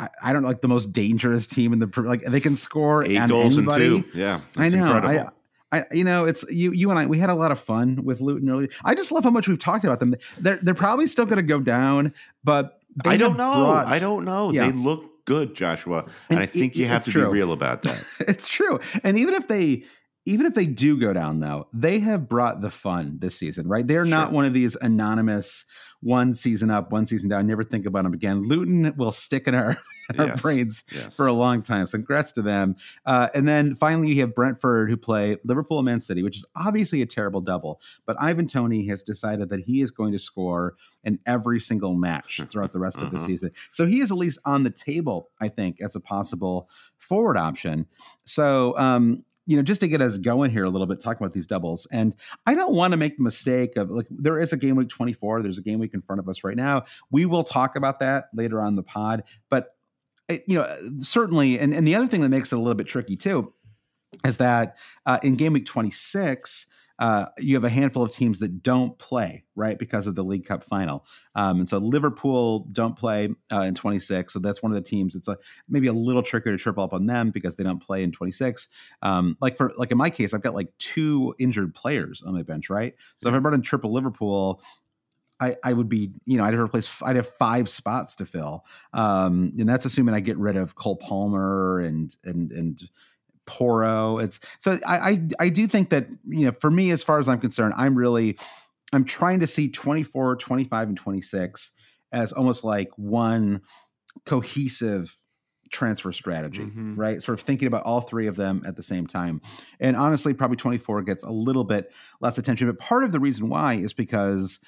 I, 0.00 0.08
I 0.22 0.32
don't 0.32 0.42
know, 0.42 0.48
like 0.48 0.62
the 0.62 0.68
most 0.68 0.92
dangerous 0.92 1.46
team 1.46 1.72
in 1.72 1.78
the 1.78 1.88
like 2.02 2.22
they 2.24 2.40
can 2.40 2.56
score 2.56 3.04
Eight 3.04 3.28
goals 3.28 3.58
anybody. 3.58 3.84
in 3.96 4.02
two. 4.02 4.08
Yeah, 4.18 4.40
I 4.56 4.68
know. 4.68 4.86
Incredible. 4.96 5.32
I, 5.72 5.78
I, 5.78 5.84
you 5.92 6.02
know, 6.04 6.24
it's 6.24 6.42
you, 6.50 6.72
you 6.72 6.90
and 6.90 6.98
I. 6.98 7.06
We 7.06 7.18
had 7.18 7.30
a 7.30 7.34
lot 7.34 7.52
of 7.52 7.60
fun 7.60 8.00
with 8.02 8.20
Luton 8.20 8.48
earlier. 8.50 8.68
I 8.84 8.94
just 8.94 9.12
love 9.12 9.22
how 9.24 9.30
much 9.30 9.46
we've 9.46 9.58
talked 9.58 9.84
about 9.84 10.00
them. 10.00 10.16
They're 10.38 10.56
they're 10.56 10.74
probably 10.74 11.06
still 11.06 11.26
going 11.26 11.36
to 11.36 11.42
go 11.42 11.60
down, 11.60 12.12
but 12.42 12.80
I 13.04 13.16
don't 13.16 13.36
know. 13.36 13.52
brought- 13.52 13.86
I 13.86 13.98
don't 14.00 14.24
know. 14.24 14.50
Yeah. 14.50 14.66
They 14.66 14.72
look 14.76 15.04
good, 15.26 15.54
Joshua, 15.54 15.98
and, 15.98 16.10
And 16.30 16.38
I 16.40 16.46
think 16.46 16.74
it- 16.74 16.78
you 16.80 16.86
have 16.86 17.04
to 17.04 17.10
true. 17.12 17.26
be 17.26 17.28
real 17.34 17.52
about 17.52 17.82
that. 17.82 18.02
it's 18.20 18.48
true. 18.48 18.80
And 19.04 19.16
even 19.18 19.34
if 19.34 19.46
they 19.46 19.84
even 20.26 20.46
if 20.46 20.54
they 20.54 20.66
do 20.66 20.98
go 20.98 21.12
down 21.12 21.40
though, 21.40 21.66
they 21.72 21.98
have 22.00 22.28
brought 22.28 22.60
the 22.60 22.70
fun 22.70 23.16
this 23.20 23.36
season, 23.36 23.66
right? 23.68 23.86
They're 23.86 24.04
not 24.04 24.32
one 24.32 24.44
of 24.44 24.52
these 24.52 24.76
anonymous 24.76 25.64
one 26.02 26.34
season 26.34 26.70
up, 26.70 26.90
one 26.92 27.04
season 27.04 27.28
down, 27.28 27.46
never 27.46 27.62
think 27.62 27.84
about 27.84 28.04
them 28.04 28.14
again. 28.14 28.42
Luton 28.48 28.94
will 28.96 29.12
stick 29.12 29.46
in 29.46 29.54
our, 29.54 29.76
in 30.14 30.20
our 30.20 30.34
brains 30.36 30.82
Yes. 30.90 31.14
for 31.14 31.26
a 31.26 31.32
long 31.32 31.60
time. 31.62 31.86
So 31.86 31.98
congrats 31.98 32.32
to 32.32 32.42
them. 32.42 32.76
Uh, 33.04 33.28
and 33.34 33.46
then 33.46 33.74
finally, 33.74 34.08
you 34.08 34.20
have 34.22 34.34
Brentford 34.34 34.88
who 34.88 34.96
play 34.96 35.36
Liverpool 35.44 35.78
and 35.78 35.84
Man 35.84 36.00
City, 36.00 36.22
which 36.22 36.38
is 36.38 36.44
obviously 36.56 37.02
a 37.02 37.06
terrible 37.06 37.42
double. 37.42 37.82
But 38.06 38.16
Ivan 38.18 38.46
Toney 38.46 38.86
has 38.86 39.02
decided 39.02 39.50
that 39.50 39.60
he 39.60 39.82
is 39.82 39.90
going 39.90 40.12
to 40.12 40.18
score 40.18 40.74
in 41.04 41.18
every 41.26 41.60
single 41.60 41.94
match 41.94 42.40
throughout 42.50 42.72
the 42.72 42.78
rest 42.80 43.02
of 43.02 43.10
the 43.10 43.16
Uh-huh. 43.18 43.26
season. 43.26 43.50
So 43.72 43.86
he 43.86 44.00
is 44.00 44.10
at 44.10 44.16
least 44.16 44.38
on 44.46 44.62
the 44.62 44.70
table, 44.70 45.28
I 45.40 45.48
think, 45.48 45.82
as 45.82 45.96
a 45.96 46.00
possible 46.00 46.70
forward 46.96 47.36
option. 47.36 47.84
So, 48.24 48.76
um, 48.78 49.22
you 49.50 49.56
know, 49.56 49.62
just 49.64 49.80
to 49.80 49.88
get 49.88 50.00
us 50.00 50.16
going 50.16 50.52
here 50.52 50.62
a 50.62 50.70
little 50.70 50.86
bit, 50.86 51.00
talking 51.00 51.20
about 51.20 51.32
these 51.32 51.48
doubles. 51.48 51.84
And 51.90 52.14
I 52.46 52.54
don't 52.54 52.72
want 52.72 52.92
to 52.92 52.96
make 52.96 53.16
the 53.16 53.24
mistake 53.24 53.76
of 53.76 53.90
like, 53.90 54.06
there 54.08 54.38
is 54.38 54.52
a 54.52 54.56
game 54.56 54.76
week 54.76 54.88
24, 54.88 55.42
there's 55.42 55.58
a 55.58 55.62
game 55.62 55.80
week 55.80 55.92
in 55.92 56.02
front 56.02 56.20
of 56.20 56.28
us 56.28 56.44
right 56.44 56.56
now. 56.56 56.84
We 57.10 57.26
will 57.26 57.42
talk 57.42 57.74
about 57.74 57.98
that 57.98 58.26
later 58.32 58.60
on 58.60 58.76
the 58.76 58.84
pod. 58.84 59.24
But 59.48 59.74
it, 60.28 60.44
you 60.46 60.54
know, 60.54 60.72
certainly, 60.98 61.58
and, 61.58 61.74
and 61.74 61.84
the 61.84 61.96
other 61.96 62.06
thing 62.06 62.20
that 62.20 62.28
makes 62.28 62.52
it 62.52 62.54
a 62.54 62.58
little 62.58 62.76
bit 62.76 62.86
tricky 62.86 63.16
too 63.16 63.52
is 64.24 64.36
that 64.36 64.76
uh, 65.06 65.18
in 65.24 65.34
game 65.34 65.54
week 65.54 65.66
26, 65.66 66.66
uh, 67.00 67.26
you 67.38 67.54
have 67.54 67.64
a 67.64 67.70
handful 67.70 68.02
of 68.02 68.12
teams 68.12 68.38
that 68.38 68.62
don't 68.62 68.96
play, 68.98 69.42
right, 69.56 69.78
because 69.78 70.06
of 70.06 70.14
the 70.14 70.22
League 70.22 70.44
Cup 70.44 70.62
final. 70.62 71.06
Um, 71.34 71.60
and 71.60 71.68
so 71.68 71.78
Liverpool 71.78 72.66
don't 72.72 72.94
play 72.94 73.30
uh, 73.50 73.62
in 73.62 73.74
26. 73.74 74.32
So 74.32 74.38
that's 74.38 74.62
one 74.62 74.70
of 74.70 74.76
the 74.76 74.82
teams. 74.82 75.14
It's 75.14 75.26
a, 75.26 75.38
maybe 75.66 75.86
a 75.86 75.92
little 75.94 76.22
trickier 76.22 76.52
to 76.52 76.62
triple 76.62 76.84
up 76.84 76.92
on 76.92 77.06
them 77.06 77.30
because 77.30 77.56
they 77.56 77.64
don't 77.64 77.82
play 77.82 78.02
in 78.02 78.12
26. 78.12 78.68
Um, 79.00 79.38
like 79.40 79.56
for 79.56 79.72
like 79.76 79.90
in 79.90 79.96
my 79.96 80.10
case, 80.10 80.34
I've 80.34 80.42
got 80.42 80.54
like 80.54 80.68
two 80.78 81.34
injured 81.38 81.74
players 81.74 82.22
on 82.22 82.34
my 82.34 82.42
bench, 82.42 82.68
right? 82.68 82.94
So 83.16 83.30
if 83.30 83.34
I 83.34 83.38
brought 83.38 83.54
in 83.54 83.62
triple 83.62 83.92
Liverpool, 83.92 84.60
I, 85.40 85.56
I 85.64 85.72
would 85.72 85.88
be, 85.88 86.12
you 86.26 86.36
know, 86.36 86.44
I'd 86.44 86.52
have 86.52 86.60
replaced, 86.60 87.02
I'd 87.02 87.16
have 87.16 87.26
five 87.28 87.70
spots 87.70 88.14
to 88.16 88.26
fill. 88.26 88.66
Um, 88.92 89.54
and 89.58 89.66
that's 89.66 89.86
assuming 89.86 90.14
I 90.14 90.20
get 90.20 90.36
rid 90.36 90.56
of 90.58 90.74
Cole 90.74 90.96
Palmer 90.96 91.80
and, 91.80 92.14
and, 92.24 92.52
and 92.52 92.82
Porro. 93.50 94.18
It's 94.18 94.38
so 94.60 94.78
I, 94.86 94.96
I, 94.96 95.28
I 95.40 95.48
do 95.48 95.66
think 95.66 95.90
that, 95.90 96.06
you 96.28 96.46
know, 96.46 96.52
for 96.52 96.70
me, 96.70 96.92
as 96.92 97.02
far 97.02 97.18
as 97.18 97.28
I'm 97.28 97.40
concerned, 97.40 97.74
I'm 97.76 97.96
really, 97.96 98.38
I'm 98.92 99.04
trying 99.04 99.40
to 99.40 99.46
see 99.48 99.68
24, 99.68 100.36
25, 100.36 100.88
and 100.88 100.96
26 100.96 101.72
as 102.12 102.32
almost 102.32 102.62
like 102.62 102.90
one 102.96 103.60
cohesive 104.24 105.18
transfer 105.70 106.12
strategy, 106.12 106.62
mm-hmm. 106.62 106.94
right? 106.94 107.22
Sort 107.22 107.38
of 107.38 107.44
thinking 107.44 107.66
about 107.66 107.82
all 107.82 108.00
three 108.00 108.28
of 108.28 108.36
them 108.36 108.62
at 108.66 108.76
the 108.76 108.82
same 108.82 109.06
time. 109.06 109.40
And 109.80 109.96
honestly, 109.96 110.32
probably 110.32 110.56
24 110.56 111.02
gets 111.02 111.24
a 111.24 111.30
little 111.30 111.64
bit 111.64 111.92
less 112.20 112.38
attention. 112.38 112.68
But 112.68 112.78
part 112.78 113.02
of 113.02 113.10
the 113.10 113.20
reason 113.20 113.48
why 113.48 113.74
is 113.74 113.92
because 113.92 114.60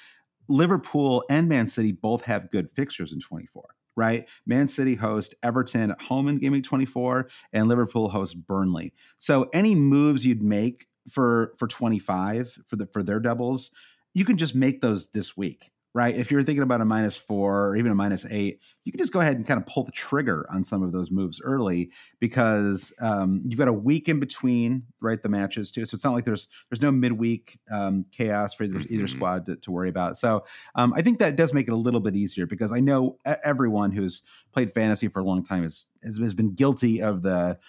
Liverpool 0.49 1.23
and 1.29 1.47
Man 1.47 1.67
City 1.67 1.93
both 1.93 2.23
have 2.23 2.51
good 2.51 2.69
fixtures 2.71 3.13
in 3.13 3.21
24. 3.21 3.63
Right, 3.95 4.27
Man 4.45 4.67
City 4.67 4.95
host 4.95 5.35
Everton 5.43 5.91
at 5.91 6.01
home 6.01 6.27
in 6.27 6.39
Game 6.39 6.53
Week 6.53 6.63
24, 6.63 7.29
and 7.51 7.67
Liverpool 7.67 8.09
host 8.09 8.47
Burnley. 8.47 8.93
So 9.19 9.49
any 9.53 9.75
moves 9.75 10.25
you'd 10.25 10.41
make 10.41 10.87
for 11.09 11.53
for 11.57 11.67
25 11.67 12.59
for 12.65 12.75
the 12.75 12.87
for 12.87 13.03
their 13.03 13.19
doubles, 13.19 13.71
you 14.13 14.25
can 14.25 14.37
just 14.37 14.55
make 14.55 14.81
those 14.81 15.07
this 15.07 15.37
week 15.37 15.72
right? 15.93 16.15
If 16.15 16.31
you're 16.31 16.41
thinking 16.41 16.63
about 16.63 16.81
a 16.81 16.85
minus 16.85 17.17
four 17.17 17.67
or 17.67 17.75
even 17.75 17.91
a 17.91 17.95
minus 17.95 18.25
eight, 18.29 18.59
you 18.83 18.91
can 18.91 18.97
just 18.97 19.13
go 19.13 19.19
ahead 19.19 19.35
and 19.35 19.45
kind 19.45 19.59
of 19.59 19.67
pull 19.67 19.83
the 19.83 19.91
trigger 19.91 20.47
on 20.51 20.63
some 20.63 20.81
of 20.81 20.91
those 20.91 21.11
moves 21.11 21.39
early 21.43 21.91
because 22.19 22.91
um, 22.99 23.41
you've 23.45 23.59
got 23.59 23.67
a 23.67 23.73
week 23.73 24.09
in 24.09 24.19
between, 24.19 24.83
right? 25.01 25.21
The 25.21 25.29
matches 25.29 25.71
too, 25.71 25.85
so 25.85 25.95
it's 25.95 26.03
not 26.03 26.13
like 26.13 26.25
there's 26.25 26.47
there's 26.69 26.81
no 26.81 26.91
midweek 26.91 27.59
um, 27.71 28.05
chaos 28.11 28.53
for 28.53 28.63
either, 28.63 28.79
mm-hmm. 28.79 28.93
either 28.93 29.07
squad 29.07 29.45
to, 29.45 29.55
to, 29.57 29.71
worry 29.71 29.89
about. 29.89 30.17
So 30.17 30.43
um, 30.75 30.93
I 30.95 31.01
think 31.01 31.19
that 31.19 31.35
does 31.35 31.53
make 31.53 31.67
it 31.67 31.73
a 31.73 31.77
little 31.77 31.99
bit 31.99 32.15
easier 32.15 32.45
because 32.45 32.71
I 32.71 32.79
know 32.79 33.17
everyone 33.43 33.91
who's 33.91 34.23
played 34.51 34.71
fantasy 34.71 35.07
for 35.07 35.19
a 35.19 35.23
long 35.23 35.43
time 35.43 35.63
has 35.63 35.87
has, 36.03 36.33
been 36.33 36.53
guilty 36.55 37.01
of 37.01 37.21
the 37.21 37.59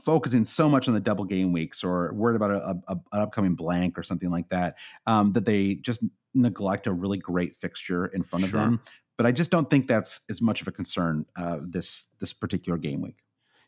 focusing 0.00 0.44
so 0.44 0.68
much 0.68 0.88
on 0.88 0.94
the 0.94 1.00
double 1.00 1.24
game 1.24 1.52
weeks 1.52 1.84
or 1.84 2.12
worried 2.14 2.36
about 2.36 2.50
a, 2.52 2.78
a, 2.88 2.92
an 2.92 3.20
upcoming 3.20 3.54
blank 3.54 3.98
or 3.98 4.02
something 4.02 4.30
like 4.30 4.48
that 4.48 4.76
um, 5.06 5.32
that 5.32 5.44
they 5.44 5.74
just 5.76 6.04
neglect 6.34 6.86
a 6.86 6.92
really 6.92 7.18
great 7.18 7.56
fixture 7.56 8.06
in 8.06 8.22
front 8.22 8.44
of 8.44 8.52
them. 8.52 8.80
But 9.16 9.26
I 9.26 9.32
just 9.32 9.50
don't 9.50 9.68
think 9.68 9.86
that's 9.86 10.20
as 10.30 10.40
much 10.40 10.62
of 10.62 10.68
a 10.68 10.72
concern 10.72 11.26
uh, 11.36 11.58
this 11.62 12.06
this 12.20 12.32
particular 12.32 12.78
game 12.78 13.02
week. 13.02 13.18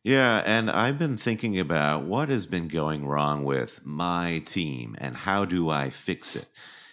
Yeah, 0.02 0.42
and 0.46 0.70
I've 0.70 0.98
been 0.98 1.16
thinking 1.16 1.60
about 1.60 2.04
what 2.04 2.28
has 2.28 2.46
been 2.46 2.68
going 2.68 3.06
wrong 3.06 3.44
with 3.44 3.80
my 3.84 4.42
team 4.46 4.96
and 4.98 5.16
how 5.16 5.44
do 5.44 5.68
I 5.68 5.90
fix 5.90 6.36
it. 6.36 6.48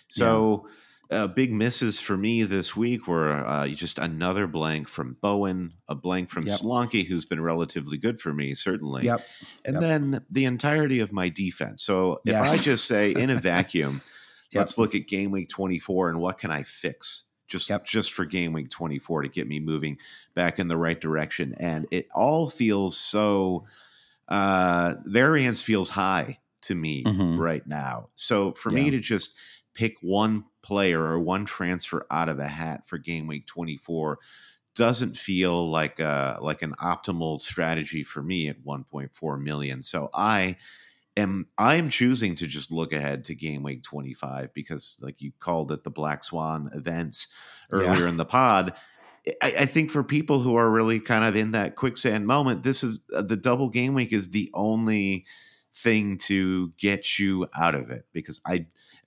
So. 0.10 0.66
Yeah. 0.68 0.76
Uh, 1.12 1.26
big 1.26 1.52
misses 1.52 2.00
for 2.00 2.16
me 2.16 2.44
this 2.44 2.76
week 2.76 3.08
were 3.08 3.44
uh, 3.44 3.68
just 3.70 3.98
another 3.98 4.46
blank 4.46 4.88
from 4.88 5.18
Bowen, 5.24 5.74
a 5.88 5.96
blank 5.96 6.30
from 6.30 6.46
yep. 6.46 6.60
Solanke, 6.60 7.04
who's 7.04 7.26
been 7.26 7.42
relatively 7.42 7.98
good 7.98 8.20
for 8.20 8.32
me, 8.32 8.54
certainly. 8.54 9.06
Yep. 9.06 9.26
And 9.66 9.74
yep. 9.74 9.82
then 9.82 10.26
the 10.30 10.46
entirety 10.46 11.00
of 11.00 11.12
my 11.12 11.30
defense. 11.30 11.82
So 11.82 12.22
yes. 12.26 12.54
if 12.54 12.60
I 12.60 12.64
just 12.64 12.86
say 12.86 13.10
in 13.10 13.32
a 13.32 13.38
vacuum, 13.38 14.04
Yep. 14.52 14.60
Let's 14.60 14.78
look 14.78 14.96
at 14.96 15.08
game 15.08 15.32
week 15.32 15.50
24 15.50 16.10
and 16.10 16.20
what 16.20 16.38
can 16.38 16.52
I 16.52 16.64
fix 16.64 17.26
just 17.48 17.70
yep. 17.70 17.86
just 17.86 18.14
for 18.14 18.26
game 18.26 18.54
week 18.54 18.70
24 18.70 19.24
to 19.24 19.30
get 19.30 19.48
me 19.48 19.60
moving 19.60 19.98
back 20.36 20.60
in 20.60 20.68
the 20.68 20.78
right 20.78 21.00
direction. 21.00 21.56
And 21.60 21.88
it 21.92 22.08
all 22.14 22.50
feels 22.50 22.98
so 22.98 23.66
uh 24.28 24.96
variance 25.06 25.62
feels 25.62 25.90
high 25.90 26.38
to 26.62 26.76
me 26.76 27.04
mm-hmm. 27.04 27.40
right 27.40 27.66
now. 27.68 28.08
So 28.16 28.54
for 28.54 28.70
yeah. 28.72 28.84
me 28.84 28.92
to 28.92 29.00
just 29.00 29.34
pick 29.74 29.98
one 30.02 30.46
player 30.62 31.02
or 31.02 31.20
one 31.20 31.46
transfer 31.46 32.06
out 32.12 32.30
of 32.30 32.40
a 32.40 32.48
hat 32.48 32.88
for 32.88 32.98
game 32.98 33.28
week 33.28 33.48
24 33.48 34.20
doesn't 34.76 35.18
feel 35.18 35.70
like 35.70 36.00
a 36.00 36.38
like 36.42 36.62
an 36.62 36.74
optimal 36.82 37.42
strategy 37.42 38.04
for 38.04 38.22
me 38.22 38.48
at 38.48 38.64
1.4 38.64 39.42
million. 39.42 39.84
So 39.84 40.10
I 40.14 40.58
am 41.20 41.48
I'm 41.58 41.90
choosing 41.90 42.36
to 42.36 42.48
just 42.48 42.72
look 42.72 42.94
ahead 42.94 43.24
to 43.26 43.36
game 43.36 43.64
week 43.64 43.84
25 43.84 44.54
because 44.54 44.98
like 45.02 45.22
you 45.22 45.32
called 45.40 45.72
it 45.72 45.84
the 45.84 45.90
black 45.90 46.24
swan 46.24 46.70
events 46.74 47.28
earlier 47.72 48.04
yeah. 48.04 48.10
in 48.10 48.18
the 48.18 48.26
pod. 48.26 48.74
I, 49.42 49.54
I, 49.60 49.66
think 49.66 49.92
for 49.92 50.04
people 50.04 50.40
who 50.40 50.56
are 50.56 50.70
really 50.70 51.00
kind 51.00 51.24
of 51.24 51.36
in 51.36 51.52
that 51.52 51.76
quicksand 51.76 52.26
moment, 52.26 52.64
this 52.64 52.84
is 52.84 53.02
uh, 53.14 53.22
the 53.22 53.36
double 53.36 53.70
game 53.70 53.94
week 53.94 54.14
is 54.14 54.30
the 54.30 54.50
only 54.54 55.26
thing 55.76 56.18
to 56.18 56.70
get 56.78 57.20
you 57.20 57.48
out 57.58 57.76
of 57.76 57.92
it 57.92 58.06
because 58.14 58.40
I 58.46 58.66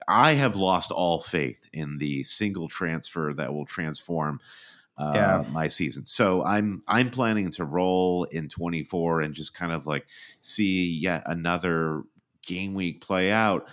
I 0.09 0.33
have 0.33 0.57
lost 0.57 0.91
all 0.91 1.21
faith 1.21 1.69
in 1.73 1.99
the 1.99 2.25
single 2.25 2.69
transfer 2.69 3.33
that 3.35 3.53
will 3.53 3.67
transform 3.67 4.41
uh, 4.99 5.13
yeah. 5.15 5.45
my 5.51 5.67
season. 5.67 6.07
So 6.07 6.45
I'm 6.45 6.83
I'm 6.87 7.11
planning 7.11 7.51
to 7.53 7.65
roll 7.65 8.25
in 8.25 8.49
24 8.49 9.23
and 9.23 9.35
just 9.35 9.55
kind 9.55 9.73
of 9.73 9.87
like 9.87 10.07
see 10.41 10.91
yet 10.91 11.23
another 11.27 12.03
game 12.47 12.75
week 12.75 13.01
play 13.01 13.31
out. 13.31 13.69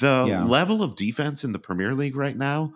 The 0.00 0.26
yeah. 0.28 0.44
level 0.44 0.82
of 0.82 0.96
defense 0.96 1.44
in 1.44 1.52
the 1.52 1.58
Premier 1.58 1.94
League 1.94 2.16
right 2.16 2.36
now, 2.36 2.74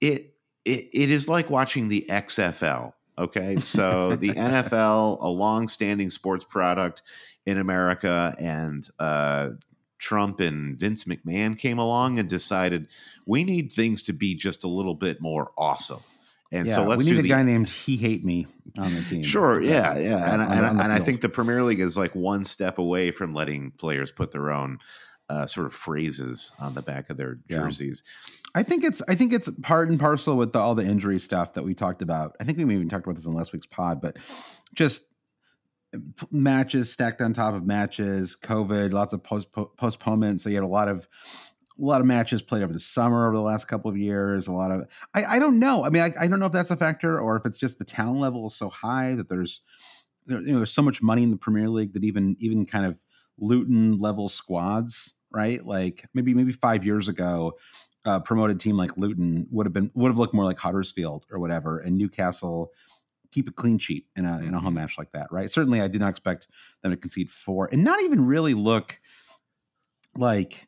it 0.00 0.34
it, 0.64 0.88
it 0.92 1.10
is 1.10 1.28
like 1.28 1.50
watching 1.50 1.88
the 1.88 2.04
XFL. 2.08 2.92
Okay, 3.18 3.58
so 3.58 4.14
the 4.16 4.28
NFL, 4.34 5.20
a 5.20 5.28
long-standing 5.28 6.10
sports 6.10 6.44
product 6.44 7.02
in 7.46 7.58
America, 7.58 8.36
and 8.38 8.88
uh, 9.00 9.50
Trump 9.98 10.38
and 10.38 10.78
Vince 10.78 11.04
McMahon 11.04 11.58
came 11.58 11.78
along 11.78 12.18
and 12.18 12.28
decided 12.28 12.86
we 13.26 13.42
need 13.42 13.72
things 13.72 14.02
to 14.04 14.12
be 14.12 14.34
just 14.34 14.62
a 14.62 14.68
little 14.68 14.94
bit 14.94 15.20
more 15.20 15.50
awesome. 15.58 16.02
And 16.50 16.66
yeah, 16.66 16.76
so 16.76 16.84
let's 16.84 17.04
we 17.04 17.10
need 17.10 17.18
a 17.18 17.22
the, 17.22 17.28
guy 17.28 17.42
named 17.42 17.68
He 17.68 17.96
Hate 17.96 18.24
Me 18.24 18.46
on 18.78 18.94
the 18.94 19.02
team. 19.02 19.22
Sure, 19.22 19.62
yeah, 19.62 19.98
yeah, 19.98 20.32
and, 20.32 20.40
and, 20.40 20.80
and 20.80 20.92
I 20.92 20.98
think 20.98 21.20
the 21.20 21.28
Premier 21.28 21.62
League 21.62 21.80
is 21.80 21.96
like 21.98 22.14
one 22.14 22.42
step 22.44 22.78
away 22.78 23.10
from 23.10 23.34
letting 23.34 23.70
players 23.72 24.10
put 24.10 24.32
their 24.32 24.50
own 24.50 24.78
uh, 25.28 25.46
sort 25.46 25.66
of 25.66 25.74
phrases 25.74 26.52
on 26.58 26.74
the 26.74 26.82
back 26.82 27.10
of 27.10 27.16
their 27.16 27.38
jerseys. 27.50 28.02
Yeah. 28.04 28.38
I 28.54 28.62
think 28.62 28.82
it's 28.82 29.02
I 29.08 29.14
think 29.14 29.34
it's 29.34 29.50
part 29.62 29.90
and 29.90 30.00
parcel 30.00 30.36
with 30.36 30.54
the, 30.54 30.58
all 30.58 30.74
the 30.74 30.84
injury 30.84 31.18
stuff 31.18 31.52
that 31.52 31.64
we 31.64 31.74
talked 31.74 32.00
about. 32.00 32.34
I 32.40 32.44
think 32.44 32.56
we 32.56 32.64
maybe 32.64 32.86
talked 32.86 33.04
about 33.04 33.16
this 33.16 33.26
in 33.26 33.34
last 33.34 33.52
week's 33.52 33.66
pod, 33.66 34.00
but 34.00 34.16
just 34.74 35.04
matches 36.30 36.90
stacked 36.90 37.20
on 37.20 37.32
top 37.32 37.54
of 37.54 37.66
matches, 37.66 38.36
COVID, 38.42 38.92
lots 38.92 39.12
of 39.12 39.22
post 39.22 39.48
postponements. 39.76 40.42
So 40.42 40.48
you 40.48 40.56
had 40.56 40.64
a 40.64 40.66
lot 40.66 40.88
of 40.88 41.08
a 41.78 41.84
lot 41.84 42.00
of 42.00 42.06
matches 42.06 42.42
played 42.42 42.62
over 42.62 42.72
the 42.72 42.80
summer 42.80 43.26
over 43.26 43.36
the 43.36 43.42
last 43.42 43.68
couple 43.68 43.90
of 43.90 43.96
years. 43.96 44.48
A 44.48 44.52
lot 44.52 44.70
of 44.70 44.86
I, 45.14 45.24
I 45.24 45.38
don't 45.38 45.58
know. 45.58 45.84
I 45.84 45.90
mean, 45.90 46.02
I, 46.02 46.12
I 46.20 46.26
don't 46.26 46.40
know 46.40 46.46
if 46.46 46.52
that's 46.52 46.70
a 46.70 46.76
factor 46.76 47.20
or 47.20 47.36
if 47.36 47.46
it's 47.46 47.58
just 47.58 47.78
the 47.78 47.84
talent 47.84 48.20
level 48.20 48.48
is 48.48 48.54
so 48.54 48.68
high 48.68 49.14
that 49.14 49.28
there's 49.28 49.60
there, 50.26 50.40
you 50.40 50.52
know 50.52 50.58
there's 50.58 50.72
so 50.72 50.82
much 50.82 51.02
money 51.02 51.22
in 51.22 51.30
the 51.30 51.36
Premier 51.36 51.68
League 51.68 51.92
that 51.94 52.04
even 52.04 52.36
even 52.38 52.66
kind 52.66 52.86
of 52.86 53.00
Luton 53.38 53.98
level 53.98 54.28
squads, 54.28 55.14
right? 55.30 55.64
Like 55.64 56.04
maybe 56.14 56.34
maybe 56.34 56.52
five 56.52 56.84
years 56.84 57.08
ago, 57.08 57.54
a 58.04 58.20
promoted 58.20 58.60
team 58.60 58.76
like 58.76 58.96
Luton 58.96 59.46
would 59.50 59.66
have 59.66 59.72
been 59.72 59.90
would 59.94 60.08
have 60.08 60.18
looked 60.18 60.34
more 60.34 60.44
like 60.44 60.58
Huddersfield 60.58 61.26
or 61.30 61.38
whatever, 61.38 61.78
and 61.78 61.96
Newcastle 61.96 62.72
keep 63.30 63.48
a 63.48 63.52
clean 63.52 63.78
sheet 63.78 64.06
in 64.16 64.24
a 64.24 64.38
in 64.38 64.54
a 64.54 64.58
home 64.58 64.70
mm-hmm. 64.70 64.82
match 64.82 64.98
like 64.98 65.12
that, 65.12 65.26
right? 65.30 65.50
Certainly, 65.50 65.80
I 65.80 65.88
did 65.88 66.00
not 66.00 66.10
expect 66.10 66.48
them 66.82 66.90
to 66.90 66.96
concede 66.96 67.30
four 67.30 67.68
and 67.72 67.84
not 67.84 68.02
even 68.02 68.24
really 68.24 68.54
look 68.54 69.00
like 70.16 70.67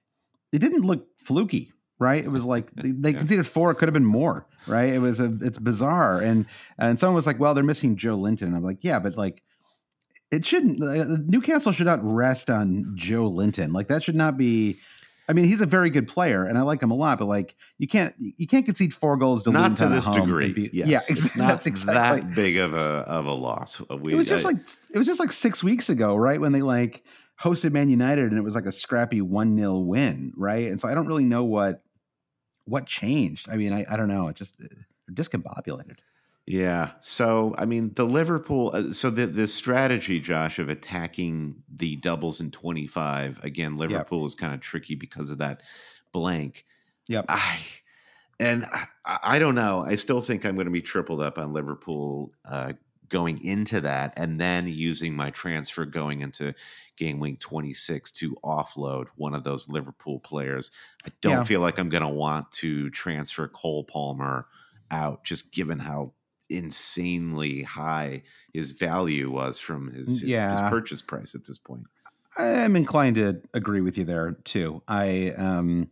it 0.53 0.59
didn't 0.59 0.83
look 0.83 1.07
fluky, 1.19 1.73
right? 1.99 2.25
It 2.25 2.31
was 2.31 2.45
like 2.45 2.71
they, 2.75 2.91
they 2.91 3.13
conceded 3.13 3.47
four. 3.47 3.71
It 3.71 3.77
could 3.77 3.89
have 3.89 3.95
been 3.95 4.05
more, 4.05 4.47
right? 4.67 4.93
It 4.93 5.01
was 5.01 5.21
a 5.21 5.37
it's 5.43 5.59
bizarre, 5.59 6.21
and 6.21 6.47
and 6.79 6.99
someone 6.99 7.15
was 7.15 7.27
like, 7.27 7.39
"Well, 7.39 7.55
they're 7.55 7.65
missing 7.65 7.97
Joelinton." 7.97 8.43
And 8.43 8.57
I'm 8.57 8.65
like, 8.65 8.79
"Yeah, 8.83 8.99
but 8.99 9.17
like." 9.17 9.43
It 10.33 10.45
shouldn't. 10.45 10.81
Uh, 10.81 11.17
Newcastle 11.27 11.73
should 11.73 11.87
not 11.87 11.99
rest 12.05 12.51
on 12.51 12.95
Joelinton. 12.97 13.73
Like 13.73 13.89
that 13.89 14.01
should 14.01 14.15
not 14.15 14.39
be. 14.39 14.79
I 15.29 15.33
mean, 15.33 15.45
he's 15.45 15.61
a 15.61 15.67
very 15.67 15.91
good 15.91 16.07
player, 16.07 16.45
and 16.45 16.57
I 16.57 16.63
like 16.63 16.81
him 16.81 16.93
a 16.93 16.95
lot. 16.95 17.19
But 17.19 17.27
like, 17.27 17.57
you 17.79 17.89
can't 17.89 18.15
you 18.19 18.47
can't 18.47 18.65
concede 18.65 18.95
four 18.95 19.17
goals 19.17 19.43
to 19.43 19.51
not 19.51 19.77
to 19.79 19.89
this 19.89 20.07
degree. 20.07 20.53
Be, 20.53 20.71
yes. 20.73 20.87
Yeah, 20.89 21.01
exactly. 21.09 21.43
Not 21.47 21.67
exactly. 21.67 22.21
that 22.21 22.35
big 22.37 22.59
of 22.59 22.75
a 22.75 22.79
of 23.09 23.27
a 23.27 23.33
loss. 23.33 23.81
We, 23.91 24.13
it 24.13 24.15
was 24.15 24.29
just 24.29 24.45
I, 24.45 24.51
like 24.51 24.59
it 24.95 24.99
was 24.99 25.07
just 25.09 25.19
like 25.19 25.33
six 25.33 25.65
weeks 25.65 25.89
ago, 25.89 26.15
right? 26.15 26.41
When 26.41 26.53
they 26.53 26.63
like 26.63 27.03
hosted 27.43 27.73
Man 27.73 27.89
United 27.89 28.31
and 28.31 28.39
it 28.39 28.43
was 28.43 28.55
like 28.55 28.67
a 28.67 28.73
scrappy 28.73 29.21
1 29.21 29.57
0 29.57 29.79
win, 29.79 30.33
right? 30.37 30.67
And 30.67 30.81
so 30.81 30.89
I 30.89 30.95
don't 30.95 31.07
really 31.07 31.25
know 31.25 31.45
what 31.45 31.83
what 32.65 32.87
changed. 32.87 33.49
I 33.51 33.57
mean, 33.57 33.73
I, 33.73 33.85
I 33.91 33.97
don't 33.97 34.09
know. 34.09 34.29
It 34.29 34.37
just 34.37 34.63
discombobulated. 35.13 35.97
Yeah. 36.47 36.93
So, 37.01 37.55
I 37.59 37.65
mean, 37.65 37.93
the 37.95 38.05
Liverpool, 38.05 38.71
uh, 38.75 38.93
so 38.93 39.11
the, 39.11 39.27
the 39.27 39.47
strategy, 39.47 40.21
Josh, 40.21 40.59
of 40.59 40.69
attacking 40.69 41.55
the 41.77 41.97
doubles 41.97 42.41
in 42.41 42.51
25, 42.51 43.41
again, 43.43 43.77
Liverpool 43.77 44.21
yep. 44.21 44.27
is 44.27 44.35
kind 44.35 44.55
of 44.55 44.61
tricky 44.61 44.95
because 44.95 45.31
of 45.31 45.39
that 45.39 45.63
blank. 46.13 46.65
Yep. 47.09 47.27
I, 47.29 47.59
and 48.41 48.65
I, 48.65 48.87
I 49.05 49.39
don't 49.39 49.55
know. 49.55 49.85
I 49.87 49.95
still 49.95 50.21
think 50.21 50.45
I'm 50.45 50.55
going 50.55 50.67
to 50.67 50.73
be 50.73 50.83
tripled 50.83 51.21
up 51.21 51.39
on 51.39 51.53
Liverpool 51.53 52.33
uh, 52.45 52.73
going 53.11 53.45
into 53.45 53.81
that 53.83 54.15
and 54.17 54.41
then 54.41 54.67
using 54.67 55.15
my 55.15 55.31
transfer 55.31 55.85
going 55.85 56.23
into 56.23 56.55
game 56.97 57.21
week 57.21 57.41
26 57.41 58.11
to 58.13 58.37
offload 58.45 59.07
one 59.17 59.35
of 59.35 59.45
those 59.45 59.69
Liverpool 59.69 60.21
players. 60.21 60.71
I 61.05 61.11
don't 61.21 61.33
yeah. 61.33 61.45
feel 61.45 61.61
like 61.61 61.79
I'm 61.79 61.89
going 61.89 62.03
to 62.03 62.09
want 62.09 62.51
to 62.53 62.89
transfer 62.91 63.49
Cole 63.49 63.85
Palmer 63.85 64.47
out 64.91 65.25
just 65.25 65.53
given 65.53 65.79
how 65.79 66.15
insanely 66.49 67.63
high 67.63 68.23
his 68.53 68.73
value 68.73 69.31
was 69.31 69.59
from 69.59 69.93
his, 69.93 70.21
his, 70.21 70.25
yeah. 70.25 70.65
his 70.65 70.71
purchase 70.71 71.03
price 71.03 71.35
at 71.35 71.45
this 71.45 71.59
point. 71.59 71.85
I'm 72.37 72.77
inclined 72.77 73.17
to 73.17 73.41
agree 73.55 73.81
with 73.81 73.99
you 73.99 74.05
there 74.05 74.33
too. 74.45 74.83
I 74.87 75.31
um 75.37 75.91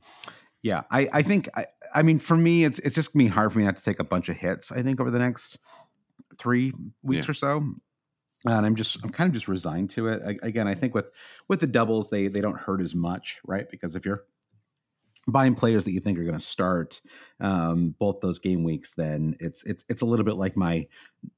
yeah, 0.63 0.83
I 0.91 1.09
I 1.13 1.23
think 1.23 1.49
I 1.57 1.67
I 1.95 2.03
mean 2.03 2.19
for 2.19 2.37
me 2.37 2.65
it's 2.65 2.79
it's 2.81 2.95
just 2.95 3.13
gonna 3.13 3.25
be 3.25 3.29
hard 3.29 3.53
for 3.53 3.59
me 3.59 3.65
not 3.65 3.77
to 3.77 3.85
take 3.85 3.99
a 3.99 4.05
bunch 4.05 4.29
of 4.29 4.37
hits, 4.37 4.71
I 4.71 4.83
think 4.83 5.01
over 5.01 5.11
the 5.11 5.19
next 5.19 5.59
3 6.39 6.73
weeks 7.03 7.27
yeah. 7.27 7.31
or 7.31 7.35
so. 7.35 7.75
And 8.47 8.67
I'm 8.67 8.77
just 8.77 8.99
I'm 9.03 9.11
kind 9.11 9.27
of 9.27 9.35
just 9.35 9.49
resigned 9.49 9.91
to 9.91 10.09
it. 10.09 10.23
I, 10.25 10.47
again, 10.47 10.69
I 10.69 10.75
think 10.75 10.95
with 10.95 11.11
with 11.49 11.61
the 11.61 11.67
doubles 11.67 12.09
they 12.09 12.29
they 12.29 12.41
don't 12.41 12.59
hurt 12.59 12.81
as 12.81 12.95
much, 12.95 13.41
right? 13.45 13.69
Because 13.69 13.97
if 13.97 14.07
you're 14.07 14.25
buying 15.29 15.55
players 15.55 15.85
that 15.85 15.93
you 15.93 16.01
think 16.01 16.19
are 16.19 16.25
going 16.25 16.39
to 16.39 16.45
start 16.45 17.01
um, 17.41 17.95
both 17.99 18.21
those 18.21 18.39
game 18.39 18.65
weeks, 18.65 18.95
then 18.95 19.37
it's 19.41 19.63
it's 19.65 19.85
it's 19.89 20.03
a 20.03 20.07
little 20.07 20.25
bit 20.25 20.37
like 20.37 20.57
my 20.57 20.87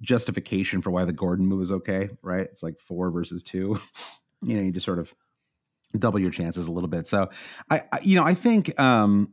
justification 0.03 0.81
for 0.81 0.91
why 0.91 1.05
the 1.05 1.13
Gordon 1.13 1.47
move 1.47 1.63
is 1.63 1.73
okay, 1.73 2.09
right? 2.23 2.43
It's 2.43 2.63
like 2.63 2.79
four 2.79 3.11
versus 3.11 3.43
two. 3.43 3.81
you 4.43 4.57
know, 4.57 4.63
you 4.63 4.73
just 4.73 4.87
sort 4.87 4.99
of 4.99 5.13
double 5.99 6.21
your 6.21 6.31
chances 6.31 6.69
a 6.69 6.73
little 6.73 6.89
bit. 6.89 7.07
So 7.07 7.29
I, 7.69 7.83
I 7.93 7.99
you 8.03 8.17
know, 8.17 8.25
I 8.25 8.35
think 8.35 8.79
um 8.81 9.33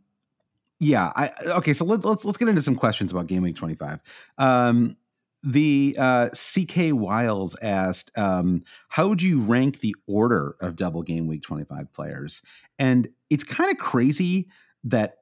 yeah, 0.80 1.12
I 1.16 1.32
okay, 1.48 1.74
so 1.74 1.86
let, 1.86 2.04
let's 2.04 2.26
let's 2.26 2.38
get 2.38 2.48
into 2.48 2.62
some 2.62 2.76
questions 2.76 3.12
about 3.12 3.28
game 3.28 3.44
week 3.44 3.56
25. 3.56 4.00
Um 4.38 4.98
the 5.43 5.95
uh, 6.00 6.30
CK 6.30 6.93
Wiles 6.93 7.56
asked, 7.62 8.12
um, 8.17 8.63
"How 8.89 9.08
would 9.08 9.21
you 9.21 9.41
rank 9.41 9.80
the 9.80 9.95
order 10.08 10.56
of 10.62 10.76
double 10.76 11.04
game 11.04 11.28
week 11.28 11.43
25 11.43 11.91
players?" 11.93 12.41
And 12.80 13.08
it's 13.30 13.43
kind 13.43 13.71
of 13.71 13.78
crazy 13.78 14.50
that 14.84 15.17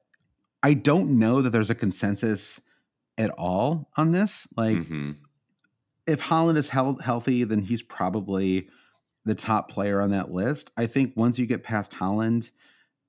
I 0.62 0.74
don't 0.74 1.18
know 1.18 1.42
that 1.42 1.50
there's 1.50 1.70
a 1.70 1.74
consensus 1.74 2.60
at 3.18 3.30
all 3.30 3.90
on 3.96 4.10
this. 4.10 4.46
Like, 4.56 4.76
mm-hmm. 4.76 5.12
if 6.06 6.20
Haaland 6.20 6.56
is 6.56 6.68
held 6.68 7.02
healthy, 7.02 7.44
then 7.44 7.62
he's 7.62 7.82
probably 7.82 8.68
the 9.24 9.34
top 9.34 9.70
player 9.70 10.00
on 10.00 10.10
that 10.10 10.30
list. 10.30 10.70
I 10.76 10.86
think 10.86 11.12
once 11.16 11.38
you 11.38 11.46
get 11.46 11.62
past 11.62 11.92
Haaland, 11.92 12.50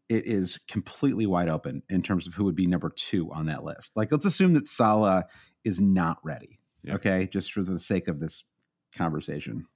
it 0.09 0.25
is 0.25 0.59
completely 0.67 1.25
wide 1.25 1.49
open 1.49 1.83
in 1.89 2.01
terms 2.01 2.27
of 2.27 2.33
who 2.33 2.45
would 2.45 2.55
be 2.55 2.65
number 2.65 2.89
two 2.89 3.31
on 3.31 3.45
that 3.47 3.63
list. 3.63 3.91
Like, 3.95 4.11
let's 4.11 4.25
assume 4.25 4.53
that 4.53 4.67
Salah 4.67 5.25
is 5.63 5.79
not 5.79 6.17
ready. 6.23 6.59
Yeah. 6.83 6.95
Okay, 6.95 7.27
just 7.31 7.51
for 7.53 7.63
the 7.63 7.79
sake 7.79 8.07
of 8.07 8.19
this 8.19 8.43
conversation. 8.95 9.67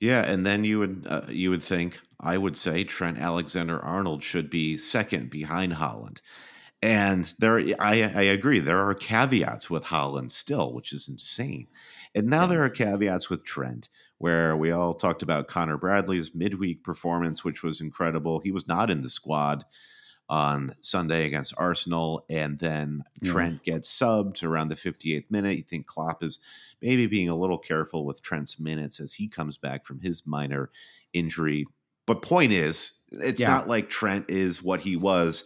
Yeah, 0.00 0.24
and 0.24 0.46
then 0.46 0.64
you 0.64 0.78
would 0.78 1.06
uh, 1.08 1.22
you 1.28 1.50
would 1.50 1.62
think 1.62 2.00
I 2.20 2.38
would 2.38 2.56
say 2.56 2.84
Trent 2.84 3.18
Alexander 3.18 3.80
Arnold 3.84 4.22
should 4.22 4.50
be 4.50 4.76
second 4.76 5.30
behind 5.30 5.72
Haaland 5.74 6.20
And 6.82 7.24
there, 7.40 7.58
I, 7.80 8.02
I 8.02 8.22
agree. 8.22 8.60
There 8.60 8.78
are 8.88 8.94
caveats 8.94 9.68
with 9.68 9.84
Haaland 9.84 10.30
still, 10.30 10.72
which 10.72 10.92
is 10.92 11.08
insane. 11.08 11.66
And 12.14 12.28
now 12.28 12.42
yeah. 12.42 12.48
there 12.48 12.64
are 12.64 12.70
caveats 12.70 13.30
with 13.30 13.44
Trent, 13.44 13.88
where 14.18 14.56
we 14.56 14.70
all 14.70 14.94
talked 14.94 15.22
about 15.22 15.48
Connor 15.48 15.76
Bradley's 15.76 16.34
midweek 16.34 16.84
performance, 16.84 17.44
which 17.44 17.62
was 17.64 17.80
incredible. 17.80 18.40
He 18.40 18.52
was 18.52 18.68
not 18.68 18.90
in 18.90 19.02
the 19.02 19.10
squad 19.10 19.64
on 20.28 20.74
Sunday 20.80 21.26
against 21.26 21.54
Arsenal, 21.56 22.24
and 22.28 22.58
then 22.58 23.02
yeah. 23.22 23.32
Trent 23.32 23.62
gets 23.62 23.90
subbed 23.90 24.42
around 24.42 24.68
the 24.68 24.74
58th 24.74 25.30
minute. 25.30 25.56
You 25.56 25.62
think 25.62 25.86
Klopp 25.86 26.22
is 26.22 26.38
maybe 26.82 27.06
being 27.06 27.28
a 27.28 27.36
little 27.36 27.58
careful 27.58 28.04
with 28.04 28.22
Trent's 28.22 28.60
minutes 28.60 29.00
as 29.00 29.12
he 29.12 29.28
comes 29.28 29.56
back 29.56 29.84
from 29.84 30.00
his 30.00 30.26
minor 30.26 30.70
injury. 31.12 31.66
But 32.06 32.22
point 32.22 32.52
is, 32.52 32.92
it's 33.10 33.40
yeah. 33.40 33.48
not 33.48 33.68
like 33.68 33.88
Trent 33.88 34.26
is 34.28 34.62
what 34.62 34.80
he 34.80 34.96
was 34.96 35.44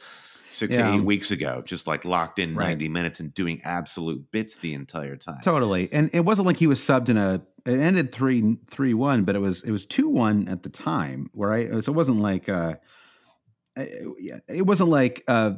six 0.48 0.74
yeah. 0.74 0.88
to 0.88 0.96
eight 0.96 1.04
weeks 1.04 1.30
ago, 1.30 1.62
just 1.64 1.86
like 1.86 2.04
locked 2.04 2.38
in 2.38 2.54
right. 2.54 2.68
90 2.70 2.88
minutes 2.88 3.20
and 3.20 3.32
doing 3.34 3.60
absolute 3.64 4.30
bits 4.32 4.56
the 4.56 4.74
entire 4.74 5.16
time. 5.16 5.40
Totally. 5.42 5.88
And 5.92 6.10
it 6.12 6.20
wasn't 6.20 6.46
like 6.46 6.58
he 6.58 6.66
was 6.66 6.80
subbed 6.80 7.08
in 7.08 7.16
a 7.16 7.42
it 7.64 7.78
ended 7.78 8.10
three 8.12 8.56
three 8.68 8.94
one, 8.94 9.24
but 9.24 9.36
it 9.36 9.38
was 9.38 9.62
it 9.62 9.70
was 9.70 9.86
two 9.86 10.08
one 10.08 10.48
at 10.48 10.64
the 10.64 10.68
time, 10.68 11.30
where 11.32 11.52
I 11.52 11.80
so 11.80 11.92
it 11.92 11.94
wasn't 11.94 12.18
like 12.18 12.48
uh 12.48 12.74
it 13.76 14.66
wasn't 14.66 14.90
like 14.90 15.24
uh 15.28 15.52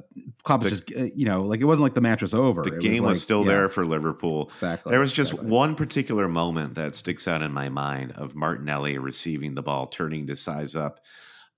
Klopp 0.45 0.63
was 0.63 0.81
just 0.81 0.97
uh, 0.97 1.09
you 1.15 1.25
know 1.25 1.43
like 1.43 1.61
it 1.61 1.65
wasn't 1.65 1.83
like 1.83 1.95
the 1.95 2.01
match 2.01 2.23
was 2.23 2.35
over. 2.35 2.63
The 2.63 2.77
it 2.77 2.81
game 2.81 2.93
was, 2.93 3.01
like, 3.01 3.11
was 3.11 3.23
still 3.23 3.43
yeah. 3.43 3.53
there 3.53 3.69
for 3.69 3.85
Liverpool. 3.85 4.51
Exactly. 4.53 4.91
There 4.91 5.01
was 5.01 5.13
just 5.13 5.33
exactly. 5.33 5.51
one 5.51 5.75
particular 5.75 6.29
moment 6.29 6.75
that 6.77 6.95
sticks 6.95 7.27
out 7.27 7.43
in 7.43 7.53
my 7.53 7.69
mind 7.69 8.13
of 8.13 8.35
Martinelli 8.35 8.99
receiving 8.99 9.55
the 9.55 9.63
ball, 9.63 9.87
turning 9.87 10.27
to 10.29 10.37
size 10.37 10.77
up 10.77 11.01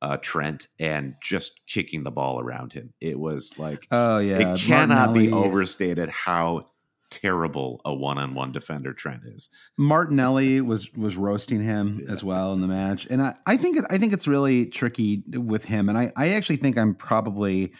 uh, 0.02 0.16
Trent 0.18 0.68
and 0.78 1.14
just 1.22 1.60
kicking 1.66 2.04
the 2.04 2.10
ball 2.10 2.40
around 2.40 2.72
him. 2.72 2.92
It 3.00 3.18
was 3.18 3.58
like 3.58 3.86
oh 3.90 4.18
yeah, 4.18 4.38
it 4.38 4.58
cannot 4.58 5.10
Martinelli, 5.10 5.26
be 5.26 5.32
overstated 5.32 6.08
how 6.08 6.68
terrible 7.10 7.80
a 7.84 7.94
one-on-one 7.94 8.52
defender 8.52 8.92
Trent 8.92 9.22
is. 9.24 9.48
Martinelli 9.76 10.60
was 10.60 10.92
was 10.94 11.16
roasting 11.16 11.62
him 11.62 12.02
yeah. 12.04 12.12
as 12.12 12.24
well 12.24 12.52
in 12.52 12.60
the 12.60 12.66
match, 12.66 13.06
and 13.10 13.22
I, 13.22 13.34
I 13.46 13.56
think 13.56 13.78
I 13.90 13.98
think 13.98 14.12
it's 14.12 14.28
really 14.28 14.66
tricky 14.66 15.22
with 15.32 15.64
him, 15.64 15.88
and 15.88 15.96
I 15.96 16.12
I 16.16 16.30
actually 16.30 16.56
think 16.56 16.76
I'm 16.78 16.94
probably 16.94 17.72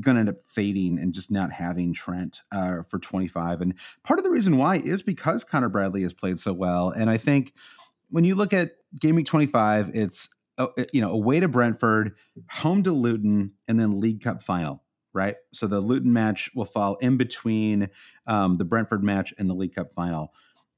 going 0.00 0.14
to 0.14 0.20
end 0.20 0.28
up 0.28 0.46
fading 0.46 0.98
and 0.98 1.12
just 1.12 1.30
not 1.30 1.50
having 1.50 1.92
Trent 1.92 2.42
uh, 2.52 2.82
for 2.88 3.00
25. 3.00 3.60
And 3.60 3.74
part 4.04 4.20
of 4.20 4.24
the 4.24 4.30
reason 4.30 4.56
why 4.56 4.76
is 4.76 5.02
because 5.02 5.42
Connor 5.42 5.68
Bradley 5.68 6.02
has 6.02 6.14
played 6.14 6.38
so 6.38 6.52
well, 6.52 6.90
and 6.90 7.10
I 7.10 7.16
think 7.16 7.54
when 8.10 8.24
you 8.24 8.34
look 8.34 8.52
at 8.52 8.72
game 9.00 9.16
week 9.16 9.26
25, 9.26 9.90
it's 9.94 10.28
you 10.92 11.00
know 11.00 11.10
away 11.12 11.40
to 11.40 11.48
Brentford, 11.48 12.14
home 12.48 12.82
to 12.82 12.92
Luton, 12.92 13.52
and 13.68 13.78
then 13.78 14.00
League 14.00 14.22
Cup 14.22 14.42
final 14.42 14.82
right? 15.12 15.36
So 15.52 15.66
the 15.66 15.80
Luton 15.80 16.12
match 16.12 16.50
will 16.54 16.64
fall 16.64 16.96
in 16.96 17.16
between 17.16 17.88
um, 18.26 18.56
the 18.56 18.64
Brentford 18.64 19.02
match 19.02 19.34
and 19.38 19.48
the 19.48 19.54
League 19.54 19.74
Cup 19.74 19.92
final, 19.94 20.32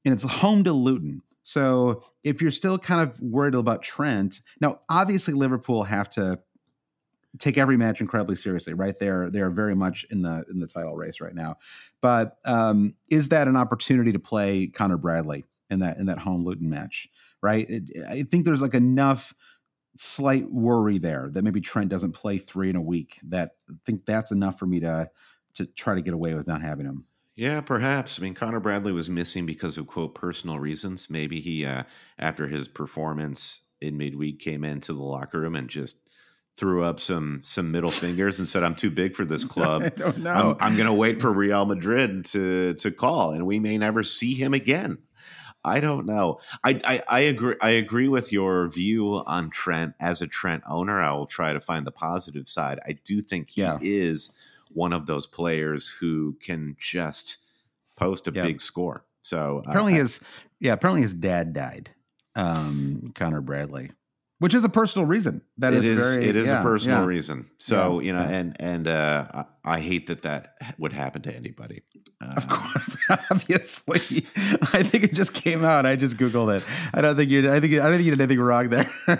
and 0.05 0.13
it's 0.13 0.23
home 0.23 0.63
to 0.63 0.73
Luton. 0.73 1.21
So 1.43 2.03
if 2.23 2.41
you're 2.41 2.51
still 2.51 2.77
kind 2.77 3.01
of 3.01 3.19
worried 3.19 3.53
about 3.53 3.81
Trent, 3.81 4.41
now 4.61 4.79
obviously 4.89 5.33
Liverpool 5.33 5.83
have 5.83 6.09
to 6.11 6.39
take 7.39 7.57
every 7.57 7.77
match 7.77 7.99
incredibly 7.99 8.35
seriously, 8.35 8.73
right? 8.73 8.97
They're 8.97 9.29
they're 9.29 9.49
very 9.49 9.75
much 9.75 10.05
in 10.11 10.21
the 10.21 10.45
in 10.49 10.59
the 10.59 10.67
title 10.67 10.95
race 10.95 11.19
right 11.19 11.33
now. 11.33 11.57
But 12.01 12.37
um, 12.45 12.95
is 13.09 13.29
that 13.29 13.47
an 13.47 13.55
opportunity 13.55 14.11
to 14.11 14.19
play 14.19 14.67
Connor 14.67 14.97
Bradley 14.97 15.45
in 15.69 15.79
that 15.79 15.97
in 15.97 16.05
that 16.07 16.19
home 16.19 16.45
Luton 16.45 16.69
match? 16.69 17.09
Right? 17.41 17.69
It, 17.69 17.83
I 18.09 18.23
think 18.23 18.45
there's 18.45 18.61
like 18.61 18.73
enough 18.73 19.33
slight 19.97 20.49
worry 20.51 20.97
there 20.97 21.29
that 21.31 21.43
maybe 21.43 21.61
Trent 21.61 21.89
doesn't 21.89 22.13
play 22.13 22.37
three 22.37 22.69
in 22.69 22.75
a 22.75 22.81
week. 22.81 23.19
That 23.23 23.51
I 23.69 23.73
think 23.85 24.05
that's 24.05 24.31
enough 24.31 24.59
for 24.59 24.65
me 24.65 24.79
to 24.81 25.09
to 25.55 25.65
try 25.65 25.95
to 25.95 26.01
get 26.01 26.13
away 26.13 26.33
with 26.33 26.47
not 26.47 26.61
having 26.61 26.85
him. 26.85 27.05
Yeah, 27.35 27.61
perhaps. 27.61 28.19
I 28.19 28.23
mean, 28.23 28.35
Connor 28.35 28.59
Bradley 28.59 28.91
was 28.91 29.09
missing 29.09 29.45
because 29.45 29.77
of 29.77 29.87
quote 29.87 30.13
personal 30.13 30.59
reasons. 30.59 31.09
Maybe 31.09 31.39
he, 31.39 31.65
uh, 31.65 31.83
after 32.19 32.47
his 32.47 32.67
performance 32.67 33.61
in 33.81 33.97
midweek, 33.97 34.39
came 34.39 34.63
into 34.63 34.93
the 34.93 35.01
locker 35.01 35.41
room 35.41 35.55
and 35.55 35.67
just 35.67 35.97
threw 36.55 36.83
up 36.83 36.99
some 36.99 37.41
some 37.43 37.71
middle 37.71 37.89
fingers 37.89 38.37
and 38.37 38.47
said, 38.47 38.63
"I'm 38.63 38.75
too 38.75 38.91
big 38.91 39.15
for 39.15 39.25
this 39.25 39.43
club. 39.43 39.81
I 39.83 39.89
don't 39.89 40.19
know. 40.19 40.55
I'm, 40.59 40.67
I'm 40.67 40.75
going 40.75 40.87
to 40.87 40.93
wait 40.93 41.21
for 41.21 41.31
Real 41.33 41.65
Madrid 41.65 42.25
to 42.25 42.75
to 42.75 42.91
call, 42.91 43.31
and 43.31 43.47
we 43.47 43.59
may 43.59 43.77
never 43.77 44.03
see 44.03 44.35
him 44.35 44.53
again." 44.53 44.99
I 45.65 45.79
don't 45.79 46.05
know. 46.05 46.39
I, 46.63 46.81
I, 46.83 47.03
I 47.07 47.19
agree. 47.21 47.55
I 47.61 47.71
agree 47.71 48.07
with 48.07 48.31
your 48.31 48.69
view 48.69 49.23
on 49.25 49.49
Trent 49.49 49.93
as 49.99 50.21
a 50.21 50.27
Trent 50.27 50.63
owner. 50.67 51.01
I 51.01 51.13
will 51.13 51.25
try 51.25 51.53
to 51.53 51.61
find 51.61 51.87
the 51.87 51.91
positive 51.91 52.49
side. 52.49 52.79
I 52.85 52.93
do 53.05 53.21
think 53.21 53.51
he 53.51 53.61
yeah. 53.61 53.77
is 53.81 54.31
one 54.73 54.93
of 54.93 55.05
those 55.05 55.25
players 55.25 55.87
who 55.87 56.35
can 56.41 56.75
just 56.79 57.37
post 57.95 58.27
a 58.27 58.31
yeah. 58.33 58.43
big 58.43 58.59
score. 58.59 59.05
So 59.21 59.63
apparently 59.65 59.93
uh, 59.93 60.03
his 60.03 60.19
yeah 60.59 60.73
apparently 60.73 61.01
his 61.01 61.13
dad 61.13 61.53
died. 61.53 61.91
Um, 62.35 63.11
Connor 63.15 63.41
Bradley 63.41 63.91
which 64.43 64.53
is 64.53 64.65
a 64.65 64.69
personal 64.69 65.05
reason. 65.05 65.41
That 65.57 65.71
it 65.71 65.85
is, 65.85 65.97
is 65.97 66.15
very, 66.15 66.27
it 66.27 66.35
is 66.35 66.47
yeah, 66.47 66.59
a 66.59 66.63
personal 66.63 66.99
yeah. 66.99 67.05
reason. 67.05 67.49
So 67.59 68.01
yeah, 68.01 68.05
you 68.07 68.13
know, 68.13 68.23
and 68.23 68.57
and 68.59 68.89
uh, 68.89 69.25
I, 69.33 69.75
I, 69.75 69.79
hate 69.79 70.07
that 70.07 70.23
that 70.23 70.57
would 70.77 70.91
happen 70.91 71.21
to 71.21 71.33
anybody. 71.33 71.81
Um, 72.19 72.33
of 72.35 72.49
course, 72.49 72.97
obviously, 73.31 74.27
I 74.35 74.83
think 74.83 75.05
it 75.05 75.13
just 75.13 75.33
came 75.33 75.63
out. 75.63 75.85
I 75.85 75.95
just 75.95 76.17
googled 76.17 76.57
it. 76.57 76.63
I 76.93 76.99
don't 76.99 77.15
think 77.15 77.31
you. 77.31 77.49
I 77.49 77.61
think 77.61 77.75
I 77.75 77.77
don't 77.77 77.93
think 77.93 78.03
you 78.03 78.11
did 78.11 78.19
anything 78.19 78.41
wrong 78.41 78.67
there. 78.67 78.91
All 79.07 79.17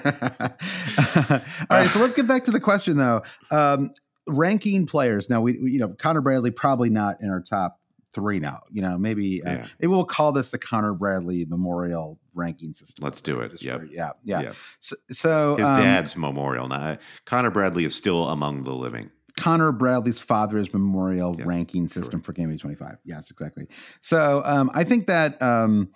right, 1.70 1.90
so 1.90 2.00
let's 2.00 2.16
get 2.16 2.28
back 2.28 2.44
to 2.44 2.52
the 2.52 2.60
question 2.60 2.98
though. 2.98 3.24
Um, 3.50 3.92
ranking 4.28 4.86
players. 4.86 5.30
Now 5.30 5.40
we, 5.40 5.58
we, 5.58 5.72
you 5.72 5.80
know, 5.80 5.96
Connor 5.98 6.20
Bradley 6.20 6.52
probably 6.52 6.90
not 6.90 7.22
in 7.22 7.30
our 7.30 7.40
top 7.40 7.80
three 8.14 8.40
now. 8.40 8.62
You 8.72 8.82
know, 8.82 8.98
maybe 8.98 9.44
uh, 9.44 9.52
yeah. 9.52 9.58
uh, 9.58 9.68
maybe 9.80 9.92
we'll 9.92 10.06
call 10.06 10.32
this 10.32 10.52
the 10.52 10.58
Connor 10.58 10.94
Bradley 10.94 11.46
Memorial 11.46 12.20
ranking 12.34 12.74
system. 12.74 13.04
Let's 13.04 13.22
do 13.22 13.40
it. 13.40 13.62
Yep. 13.62 13.80
For, 13.80 13.86
yeah, 13.88 14.12
yeah. 14.24 14.42
Yep. 14.42 14.56
So, 14.80 14.96
so 15.12 15.56
his 15.58 15.68
um, 15.68 15.78
dad's 15.78 16.16
memorial. 16.16 16.68
Now, 16.68 16.98
Connor 17.26 17.52
Bradley 17.52 17.86
is 17.86 17.96
still 17.96 18.30
among 18.30 18.64
the 18.64 18.74
living. 18.74 19.10
Connor 19.38 19.72
Bradley's 19.72 20.20
father's 20.20 20.72
memorial 20.74 21.36
yep. 21.38 21.48
ranking 21.48 21.88
system 21.88 22.22
Correct. 22.22 22.26
for 22.26 22.34
Game 22.34 22.58
25. 22.58 22.98
Yes, 23.04 23.32
exactly. 23.32 23.68
So 24.02 24.42
um, 24.46 24.70
I 24.74 24.84
think 24.84 25.08
that, 25.08 25.42
um, 25.42 25.90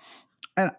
and 0.55 0.71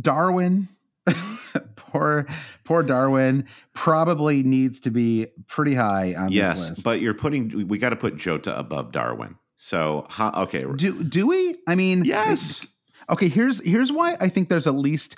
Darwin, 0.00 0.68
poor 1.76 2.26
poor 2.64 2.82
Darwin, 2.82 3.46
probably 3.74 4.42
needs 4.42 4.80
to 4.80 4.90
be 4.90 5.28
pretty 5.46 5.74
high 5.74 6.14
on 6.14 6.32
yes, 6.32 6.58
this 6.58 6.70
list. 6.70 6.82
but 6.82 7.00
you're 7.00 7.14
putting 7.14 7.68
we 7.68 7.78
got 7.78 7.90
to 7.90 7.96
put 7.96 8.16
Jota 8.16 8.58
above 8.58 8.92
Darwin. 8.92 9.36
So 9.60 10.06
how, 10.08 10.30
okay, 10.44 10.64
do 10.76 11.02
do 11.02 11.26
we? 11.26 11.56
I 11.66 11.74
mean, 11.74 12.04
yes. 12.04 12.64
Okay, 13.10 13.28
here's 13.28 13.62
here's 13.66 13.90
why 13.90 14.16
I 14.20 14.28
think 14.28 14.48
there's 14.48 14.68
at 14.68 14.74
least. 14.74 15.16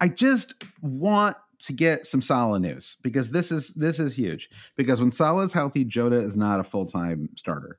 I 0.00 0.08
just 0.08 0.54
want 0.82 1.36
to 1.60 1.72
get 1.72 2.04
some 2.04 2.20
Salah 2.20 2.58
news 2.58 2.96
because 3.02 3.30
this 3.30 3.52
is 3.52 3.68
this 3.74 4.00
is 4.00 4.14
huge. 4.14 4.50
Because 4.76 5.00
when 5.00 5.12
Salah 5.12 5.44
is 5.44 5.52
healthy, 5.52 5.84
Jota 5.84 6.16
is 6.16 6.36
not 6.36 6.58
a 6.58 6.64
full 6.64 6.84
time 6.84 7.28
starter. 7.36 7.78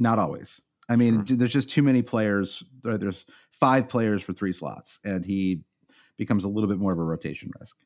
Not 0.00 0.18
always. 0.18 0.60
I 0.88 0.96
mean, 0.96 1.24
Sure. 1.24 1.36
there's 1.36 1.52
just 1.52 1.70
too 1.70 1.82
many 1.82 2.02
players. 2.02 2.64
There's 2.82 3.24
five 3.52 3.88
players 3.88 4.22
for 4.22 4.32
three 4.32 4.52
slots, 4.52 4.98
and 5.04 5.24
he 5.24 5.60
becomes 6.16 6.42
a 6.44 6.48
little 6.48 6.68
bit 6.68 6.78
more 6.78 6.92
of 6.92 6.98
a 6.98 7.04
rotation 7.04 7.52
risk. 7.60 7.76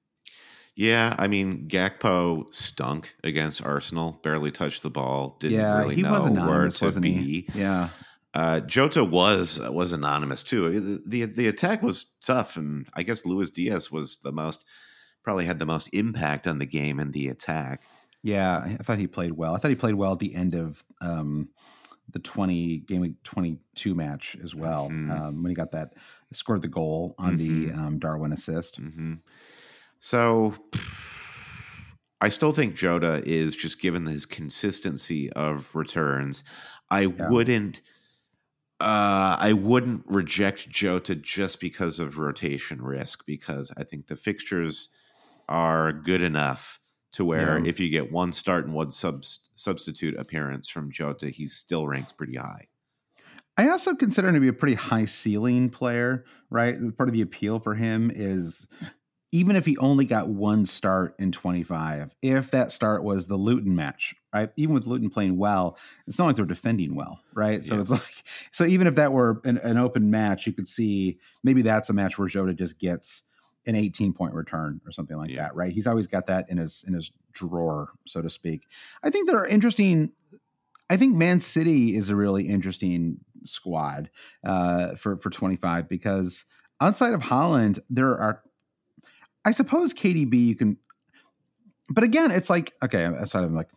Yeah, 0.76 1.14
I 1.18 1.28
mean 1.28 1.68
Gakpo 1.68 2.52
stunk 2.54 3.14
against 3.24 3.62
Arsenal. 3.64 4.20
Barely 4.22 4.50
touched 4.50 4.82
the 4.82 4.90
ball. 4.90 5.36
Didn't 5.40 5.58
yeah, 5.58 5.78
really 5.80 5.96
he 5.96 6.02
know 6.02 6.12
was 6.12 6.22
where 6.24 6.32
anonymous, 6.32 6.78
to 6.78 6.84
wasn't 6.86 7.02
be. 7.02 7.12
he? 7.12 7.46
Yeah, 7.54 7.88
Uh, 8.32 8.60
Jota 8.60 9.04
was 9.04 9.60
was 9.60 9.92
anonymous 9.92 10.42
too. 10.42 11.00
The, 11.04 11.24
the 11.24 11.32
the 11.32 11.48
attack 11.48 11.82
was 11.82 12.06
tough, 12.24 12.56
and 12.56 12.86
I 12.94 13.02
guess 13.02 13.26
Luis 13.26 13.50
Diaz 13.50 13.90
was 13.92 14.18
the 14.22 14.32
most 14.32 14.64
probably 15.22 15.44
had 15.44 15.58
the 15.58 15.66
most 15.66 15.88
impact 15.92 16.46
on 16.46 16.58
the 16.58 16.66
game 16.66 16.98
and 16.98 17.12
the 17.12 17.28
attack. 17.28 17.82
yeah. 18.22 18.60
I 18.64 18.76
thought 18.82 18.98
he 18.98 19.06
played 19.06 19.32
well. 19.32 19.54
I 19.54 19.58
thought 19.58 19.68
he 19.70 19.74
played 19.74 19.96
well 19.96 20.12
at 20.12 20.18
the 20.18 20.34
end 20.34 20.54
of 20.54 20.82
um, 21.02 21.48
the 22.10 22.20
twenty 22.20 22.78
game 22.78 23.00
week 23.02 23.22
twenty 23.22 23.58
two 23.74 23.94
match 23.94 24.34
as 24.42 24.54
well. 24.54 24.88
Mhm. 24.88 25.10
Um, 25.10 25.42
when 25.42 25.50
he 25.50 25.54
got 25.54 25.72
that 25.72 25.92
scored 26.32 26.62
the 26.62 26.68
goal 26.68 27.14
on 27.18 27.36
the 27.36 27.66
Mhm. 27.66 27.76
um, 27.78 27.98
Darwin 27.98 28.32
assist. 28.32 28.76
hmm 28.76 29.14
So 30.00 30.54
I 32.20 32.28
still 32.28 32.52
think 32.52 32.74
Jota 32.74 33.22
is 33.24 33.54
just 33.54 33.80
given 33.80 34.04
his 34.06 34.26
consistency 34.26 35.30
of 35.34 35.74
returns. 35.74 36.42
I 36.90 37.06
wouldn't. 37.06 37.80
Uh, 38.80 39.36
I 39.38 39.52
wouldn't 39.52 40.04
reject 40.06 40.70
Jota 40.70 41.14
just 41.14 41.60
because 41.60 42.00
of 42.00 42.18
rotation 42.18 42.80
risk 42.80 43.26
because 43.26 43.70
I 43.76 43.84
think 43.84 44.06
the 44.06 44.16
fixtures 44.16 44.88
are 45.50 45.92
good 45.92 46.22
enough 46.22 46.80
to 47.12 47.24
where 47.26 47.58
Yeah. 47.58 47.68
if 47.68 47.78
you 47.78 47.90
get 47.90 48.10
one 48.10 48.32
start 48.32 48.64
and 48.64 48.74
one 48.74 48.90
subs- 48.90 49.50
substitute 49.54 50.16
appearance 50.18 50.66
from 50.68 50.90
Jota, 50.90 51.28
he's 51.28 51.52
still 51.54 51.86
ranked 51.86 52.16
pretty 52.16 52.36
high. 52.36 52.68
I 53.58 53.68
also 53.68 53.94
consider 53.94 54.28
him 54.28 54.34
to 54.34 54.40
be 54.40 54.48
a 54.48 54.52
pretty 54.54 54.76
high 54.76 55.04
ceiling 55.04 55.68
player, 55.68 56.24
right? 56.48 56.76
Part 56.96 57.10
of 57.10 57.12
the 57.12 57.20
appeal 57.20 57.58
for 57.60 57.74
him 57.74 58.10
is 58.14 58.66
even 59.32 59.54
if 59.54 59.64
he 59.64 59.76
only 59.78 60.04
got 60.04 60.28
one 60.28 60.64
start 60.64 61.14
in 61.18 61.30
25, 61.30 62.14
if 62.20 62.50
that 62.50 62.72
start 62.72 63.04
was 63.04 63.26
the 63.26 63.36
Luton 63.36 63.74
match, 63.74 64.14
right? 64.34 64.50
Even 64.56 64.74
with 64.74 64.86
Luton 64.86 65.08
playing 65.08 65.36
well, 65.36 65.78
it's 66.06 66.18
not 66.18 66.26
like 66.26 66.36
they're 66.36 66.44
defending 66.44 66.94
well, 66.96 67.20
right? 67.34 67.64
So 67.64 67.76
Yeah. 67.76 67.80
it's 67.82 67.90
like, 67.90 68.24
so 68.50 68.64
even 68.64 68.86
if 68.86 68.96
that 68.96 69.12
were 69.12 69.40
an, 69.44 69.58
an 69.58 69.78
open 69.78 70.10
match, 70.10 70.46
you 70.46 70.52
could 70.52 70.66
see 70.66 71.18
maybe 71.44 71.62
that's 71.62 71.90
a 71.90 71.92
match 71.92 72.18
where 72.18 72.28
Jota 72.28 72.54
just 72.54 72.78
gets 72.78 73.22
an 73.66 73.76
18 73.76 74.12
point 74.14 74.34
return 74.34 74.80
or 74.84 74.90
something 74.90 75.16
like 75.16 75.30
Yeah. 75.30 75.42
that, 75.42 75.54
right? 75.54 75.72
He's 75.72 75.86
always 75.86 76.08
got 76.08 76.26
that 76.26 76.50
in 76.50 76.56
his 76.56 76.84
in 76.86 76.94
his 76.94 77.12
drawer, 77.32 77.90
so 78.06 78.22
to 78.22 78.30
speak. 78.30 78.66
I 79.02 79.10
think 79.10 79.28
there 79.28 79.38
are 79.38 79.46
interesting. 79.46 80.10
I 80.88 80.96
think 80.96 81.14
Man 81.14 81.38
City 81.38 81.94
is 81.94 82.10
a 82.10 82.16
really 82.16 82.48
interesting 82.48 83.18
squad 83.44 84.10
uh, 84.44 84.96
for 84.96 85.18
for 85.18 85.30
25 85.30 85.88
because 85.88 86.46
outside 86.80 87.12
of 87.12 87.20
Haaland, 87.22 87.78
there 87.90 88.18
are, 88.18 88.42
I 89.44 89.52
suppose 89.52 89.94
KDB 89.94 90.46
you 90.46 90.54
can, 90.56 90.76
but 91.88 92.04
again, 92.04 92.30
it's 92.30 92.50
like 92.50 92.72
okay, 92.82 93.04
of 93.44 93.52
like. 93.52 93.68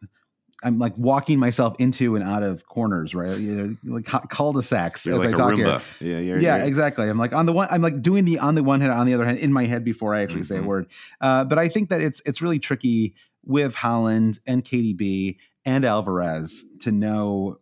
I'm 0.65 0.80
like 0.80 0.97
walking 0.97 1.39
myself 1.39 1.76
into 1.78 2.15
and 2.15 2.23
out 2.23 2.41
of 2.41 2.65
corners, 2.65 3.13
right? 3.13 3.38
You 3.38 3.78
know, 3.84 3.95
like 3.95 4.06
cul-de-sacs 4.06 5.06
You're 5.06 5.17
as 5.17 5.26
like 5.26 5.34
I 5.34 5.38
talk 5.38 5.56
here. 5.56 5.82
Yeah, 5.99 6.19
you're, 6.19 6.39
yeah, 6.39 6.56
you're- 6.56 6.67
exactly. 6.69 7.10
I'm 7.10 7.17
like 7.17 7.34
on 7.34 7.45
the 7.45 7.52
one. 7.52 7.67
I'm 7.69 7.82
like 7.82 8.02
doing 8.02 8.23
the 8.23 8.39
on 8.39 8.56
the 8.56 8.63
one 8.63 8.80
hand, 8.80 8.93
on 8.93 9.06
the 9.06 9.13
other 9.13 9.26
hand, 9.26 9.39
in 9.39 9.52
my 9.52 9.65
head 9.65 9.84
before 9.84 10.15
I 10.15 10.21
actually 10.21 10.45
say 10.45 10.56
a 10.56 10.62
Mhm. 10.62 10.65
word. 10.65 10.88
Uh, 11.19 11.43
but 11.43 11.60
I 11.60 11.67
think 11.67 11.89
that 11.89 11.99
it's 11.99 12.21
it's 12.26 12.41
really 12.41 12.60
tricky 12.60 13.13
with 13.43 13.76
Haaland 13.76 14.39
and 14.47 14.63
KDB 14.63 15.36
and 15.65 15.84
Alvarez 15.84 16.63
to 16.80 16.93
know 16.93 17.58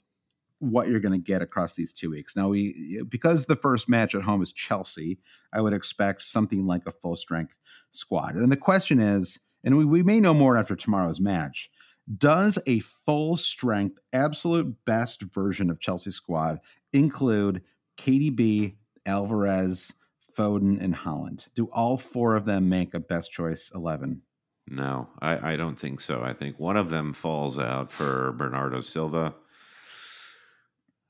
what 0.62 0.88
you're 0.88 1.00
going 1.00 1.12
to 1.12 1.17
get 1.17 1.41
across 1.41 1.74
these 1.74 1.91
two 1.91 2.12
weeks. 2.12 2.36
Now 2.36 2.50
we 2.50 3.02
because 3.10 3.45
the 3.45 3.56
first 3.56 3.89
match 3.89 4.13
at 4.15 4.21
home 4.21 4.41
is 4.41 4.54
Chelsea, 4.54 5.19
I 5.52 5.62
would 5.62 5.74
expect 5.74 6.21
something 6.21 6.65
like 6.65 6.84
a 6.86 6.91
full 6.91 7.15
strength 7.15 7.56
squad. 7.91 8.36
And 8.36 8.52
the 8.52 8.58
question 8.58 9.00
is, 9.00 9.39
and 9.63 9.78
we, 9.78 9.86
we 9.86 10.04
may 10.04 10.19
know 10.19 10.34
more 10.34 10.58
after 10.58 10.76
tomorrow's 10.76 11.19
match. 11.19 11.69
Does 12.17 12.58
a 12.65 12.80
full 12.80 13.38
strength, 13.38 13.97
absolute 14.13 14.76
best 14.86 15.21
version 15.24 15.69
of 15.69 15.80
Chelsea 15.80 16.12
squad 16.12 16.60
include 16.93 17.62
KDB, 17.97 18.76
Alvarez, 19.06 19.93
Foden, 20.38 20.82
and 20.82 20.95
Haaland? 20.95 21.47
Do 21.56 21.69
all 21.71 21.97
four 21.97 22.36
of 22.36 22.45
them 22.45 22.69
make 22.69 22.93
a 22.93 23.00
best 23.00 23.32
choice 23.32 23.71
11? 23.74 24.21
No, 24.67 25.10
I, 25.19 25.54
I 25.54 25.58
don't 25.58 25.80
think 25.80 26.00
so. 26.00 26.21
I 26.21 26.34
think 26.34 26.60
one 26.60 26.78
of 26.78 26.89
them 26.89 27.13
falls 27.13 27.60
out 27.60 27.91
for 27.91 28.32
Bernardo 28.34 28.82
Silva. 28.82 29.36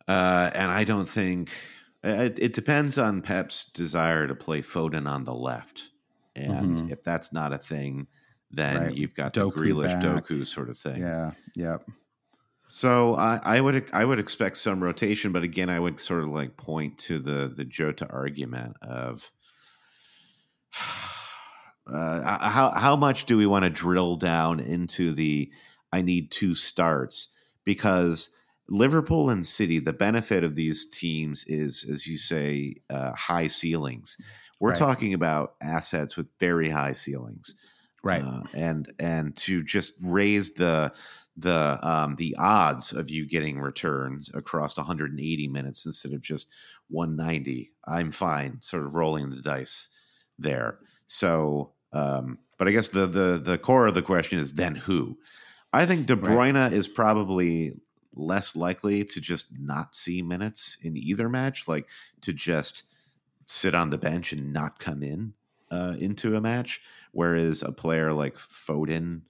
Uh, 0.07 0.51
and 0.53 0.71
I 0.71 0.83
don't 0.83 1.07
think 1.09 1.49
it, 2.03 2.39
it 2.39 2.53
depends 2.53 2.97
on 2.97 3.21
Pep's 3.21 3.65
desire 3.71 4.27
to 4.27 4.35
play 4.35 4.61
Foden 4.61 5.07
on 5.07 5.23
the 5.25 5.33
left. 5.35 5.89
And 6.35 6.79
Mhm. 6.79 6.91
if 6.91 7.03
that's 7.03 7.33
not 7.33 7.53
a 7.53 7.57
thing, 7.57 8.07
then 8.49 8.87
Right. 8.87 8.97
you've 8.97 9.15
got 9.15 9.33
Doku 9.33 9.53
the 9.53 9.59
Grealish 9.73 9.93
back. 9.93 10.03
Doku 10.03 10.45
sort 10.47 10.69
of 10.69 10.77
thing. 10.77 11.01
Yeah, 11.01 11.33
yep. 11.55 11.85
So 12.67 13.15
I, 13.15 13.39
I 13.43 13.61
would 13.61 13.89
I 13.91 14.05
would 14.05 14.19
expect 14.19 14.57
some 14.57 14.81
rotation, 14.81 15.31
but 15.33 15.43
again, 15.43 15.69
I 15.69 15.79
would 15.79 15.99
sort 15.99 16.23
of 16.23 16.29
like 16.29 16.55
point 16.57 16.97
to 16.99 17.19
the 17.19 17.47
the 17.53 17.65
Jota 17.65 18.07
argument 18.09 18.77
of 18.81 19.29
uh, 21.87 22.49
how 22.49 22.71
how 22.71 22.95
much 22.95 23.25
do 23.25 23.37
we 23.37 23.45
want 23.45 23.65
to 23.65 23.69
drill 23.69 24.15
down 24.15 24.59
into 24.59 25.13
the 25.13 25.51
I 25.91 26.01
need 26.01 26.31
two 26.31 26.55
starts 26.55 27.29
because 27.65 28.29
Liverpool 28.69 29.29
and 29.29 29.45
City, 29.45 29.79
the 29.79 29.93
benefit 29.93 30.43
of 30.43 30.55
these 30.55 30.89
teams 30.89 31.43
is, 31.45 31.85
as 31.89 32.07
you 32.07 32.17
say, 32.17 32.75
uh, 32.89 33.13
high 33.13 33.47
ceilings. 33.47 34.17
We're 34.59 34.71
Right. 34.71 34.73
talking 34.73 35.13
about 35.13 35.55
assets 35.61 36.15
with 36.15 36.27
very 36.39 36.69
high 36.69 36.93
ceilings 36.93 37.55
Right. 38.03 38.25
uh, 38.25 38.43
and 38.53 38.91
and 38.99 39.35
to 39.37 39.63
just 39.63 39.93
raise 40.03 40.53
the 40.55 40.93
the 41.37 41.79
um, 41.81 42.15
the 42.17 42.35
odds 42.37 42.91
of 42.91 43.09
you 43.09 43.25
getting 43.27 43.59
returns 43.59 44.29
across 44.33 44.77
180 44.77 45.47
minutes 45.47 45.85
instead 45.85 46.11
of 46.13 46.21
just 46.21 46.49
190 46.89 47.71
i'm 47.87 48.11
fine 48.11 48.61
sort 48.61 48.85
of 48.85 48.95
rolling 48.95 49.29
the 49.29 49.41
dice 49.41 49.87
there 50.37 50.79
so 51.07 51.73
um, 51.93 52.37
but 52.57 52.67
i 52.67 52.71
guess 52.71 52.89
the 52.89 53.07
the 53.07 53.37
the 53.37 53.57
core 53.57 53.87
of 53.87 53.93
the 53.93 54.01
question 54.01 54.39
is 54.39 54.53
then 54.55 54.75
who 54.75 55.17
i 55.73 55.85
think 55.85 56.07
de 56.07 56.15
Right. 56.19 56.41
bruyne 56.41 56.71
is 56.71 56.87
probably 56.87 57.73
less 58.13 58.55
likely 58.55 59.03
to 59.05 59.21
just 59.21 59.47
not 59.57 59.95
see 59.95 60.21
minutes 60.21 60.77
in 60.81 60.97
either 60.97 61.29
match 61.29 61.67
like 61.67 61.87
to 62.21 62.33
just 62.33 62.83
sit 63.45 63.73
on 63.73 63.89
the 63.89 63.97
bench 63.97 64.33
and 64.33 64.51
not 64.51 64.79
come 64.79 65.01
in 65.01 65.33
uh, 65.71 65.95
into 65.99 66.35
a 66.35 66.41
match 66.41 66.81
Whereas 67.11 67.61
a 67.61 67.71
player 67.71 68.13
like 68.13 68.37
Foden 68.37 69.21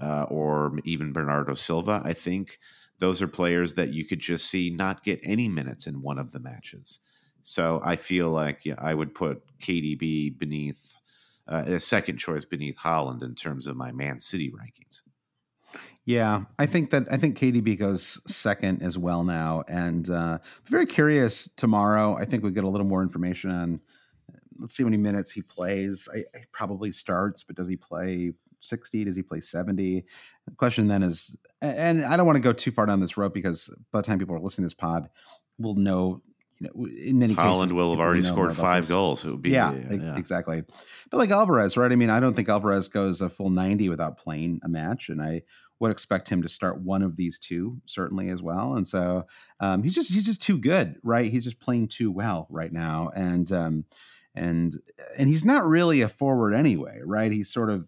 uh, 0.00 0.24
or 0.28 0.78
even 0.84 1.12
Bernardo 1.12 1.54
Silva, 1.54 2.00
I 2.04 2.12
think 2.12 2.58
those 2.98 3.20
are 3.20 3.28
players 3.28 3.74
that 3.74 3.92
you 3.92 4.04
could 4.04 4.20
just 4.20 4.46
see 4.46 4.70
not 4.70 5.02
get 5.02 5.20
any 5.24 5.48
minutes 5.48 5.86
in 5.86 6.00
one 6.00 6.18
of 6.18 6.32
the 6.32 6.40
matches. 6.40 7.00
So 7.42 7.80
I 7.84 7.96
feel 7.96 8.30
like 8.30 8.64
yeah, 8.64 8.76
I 8.78 8.94
would 8.94 9.14
put 9.14 9.42
KDB 9.60 10.38
beneath 10.38 10.94
uh, 11.46 11.64
a 11.66 11.80
second 11.80 12.18
choice 12.18 12.44
beneath 12.44 12.78
Haaland 12.78 13.22
in 13.22 13.34
terms 13.34 13.66
of 13.66 13.76
my 13.76 13.92
Man 13.92 14.18
City 14.20 14.50
rankings. 14.50 15.02
Yeah, 16.06 16.42
I 16.58 16.66
think 16.66 16.90
that 16.90 17.10
I 17.10 17.16
think 17.16 17.38
KDB 17.38 17.78
goes 17.78 18.20
second 18.30 18.82
as 18.82 18.98
well 18.98 19.24
now, 19.24 19.64
and 19.68 20.08
uh, 20.10 20.38
very 20.66 20.84
curious 20.84 21.48
tomorrow. 21.56 22.14
I 22.16 22.26
think 22.26 22.44
we 22.44 22.50
get 22.50 22.64
a 22.64 22.68
little 22.68 22.86
more 22.86 23.02
information 23.02 23.50
on. 23.50 23.80
Let's 24.58 24.76
see 24.76 24.82
how 24.82 24.88
many 24.88 24.98
minutes 24.98 25.32
he 25.32 25.42
plays. 25.42 26.08
I, 26.14 26.18
I 26.36 26.42
probably 26.52 26.92
starts, 26.92 27.42
but 27.42 27.56
does 27.56 27.68
he 27.68 27.76
play 27.76 28.32
sixty? 28.60 29.04
Does 29.04 29.16
he 29.16 29.22
play 29.22 29.40
seventy? 29.40 30.04
The 30.46 30.54
question 30.56 30.88
then 30.88 31.02
is, 31.02 31.36
and 31.62 32.04
I 32.04 32.18
don't 32.18 32.26
want 32.26 32.36
to 32.36 32.42
go 32.42 32.52
too 32.52 32.70
far 32.70 32.84
down 32.84 33.00
this 33.00 33.16
road 33.16 33.32
because 33.32 33.70
by 33.90 34.00
the 34.00 34.06
time 34.06 34.18
people 34.18 34.36
are 34.36 34.40
listening 34.40 34.64
to 34.64 34.66
this 34.66 34.74
pod, 34.74 35.08
we'll 35.58 35.74
know. 35.74 36.22
You 36.60 36.68
know, 36.68 36.86
in 36.86 37.18
many 37.18 37.34
Haaland 37.34 37.62
cases, 37.62 37.72
will 37.72 37.90
have 37.90 38.00
already 38.00 38.22
scored 38.22 38.54
five 38.54 38.84
this. 38.84 38.90
goals. 38.90 39.26
It 39.26 39.30
would 39.32 39.42
be 39.42 39.50
yeah, 39.50 39.70
uh, 39.70 39.94
e- 39.94 40.18
exactly. 40.18 40.62
But 41.10 41.16
like 41.16 41.30
Alvarez, 41.30 41.76
right? 41.76 41.90
I 41.90 41.96
mean, 41.96 42.10
I 42.10 42.20
don't 42.20 42.34
think 42.36 42.48
Alvarez 42.48 42.86
goes 42.86 43.20
a 43.20 43.28
full 43.28 43.50
90 43.50 43.88
without 43.88 44.18
playing 44.18 44.60
a 44.62 44.68
match. 44.68 45.08
And 45.08 45.20
I 45.20 45.42
would 45.84 45.92
expect 45.92 46.30
him 46.30 46.40
to 46.40 46.48
start 46.48 46.80
one 46.80 47.02
of 47.02 47.14
these 47.14 47.38
two, 47.38 47.78
certainly 47.84 48.30
as 48.30 48.42
well. 48.42 48.74
And 48.74 48.86
so 48.86 49.26
um, 49.60 49.82
he's 49.82 49.94
just 49.94 50.10
he's 50.10 50.24
just 50.24 50.40
too 50.40 50.56
good, 50.56 50.96
right? 51.02 51.30
He's 51.30 51.44
just 51.44 51.60
playing 51.60 51.88
too 51.88 52.10
well 52.10 52.46
right 52.48 52.72
now. 52.72 53.10
And 53.14 53.52
um, 53.52 53.84
and 54.34 54.74
and 55.18 55.28
he's 55.28 55.44
not 55.44 55.66
really 55.66 56.00
a 56.00 56.08
forward 56.08 56.54
anyway, 56.54 57.00
right? 57.04 57.30
He's 57.30 57.52
sort 57.52 57.68
of 57.68 57.86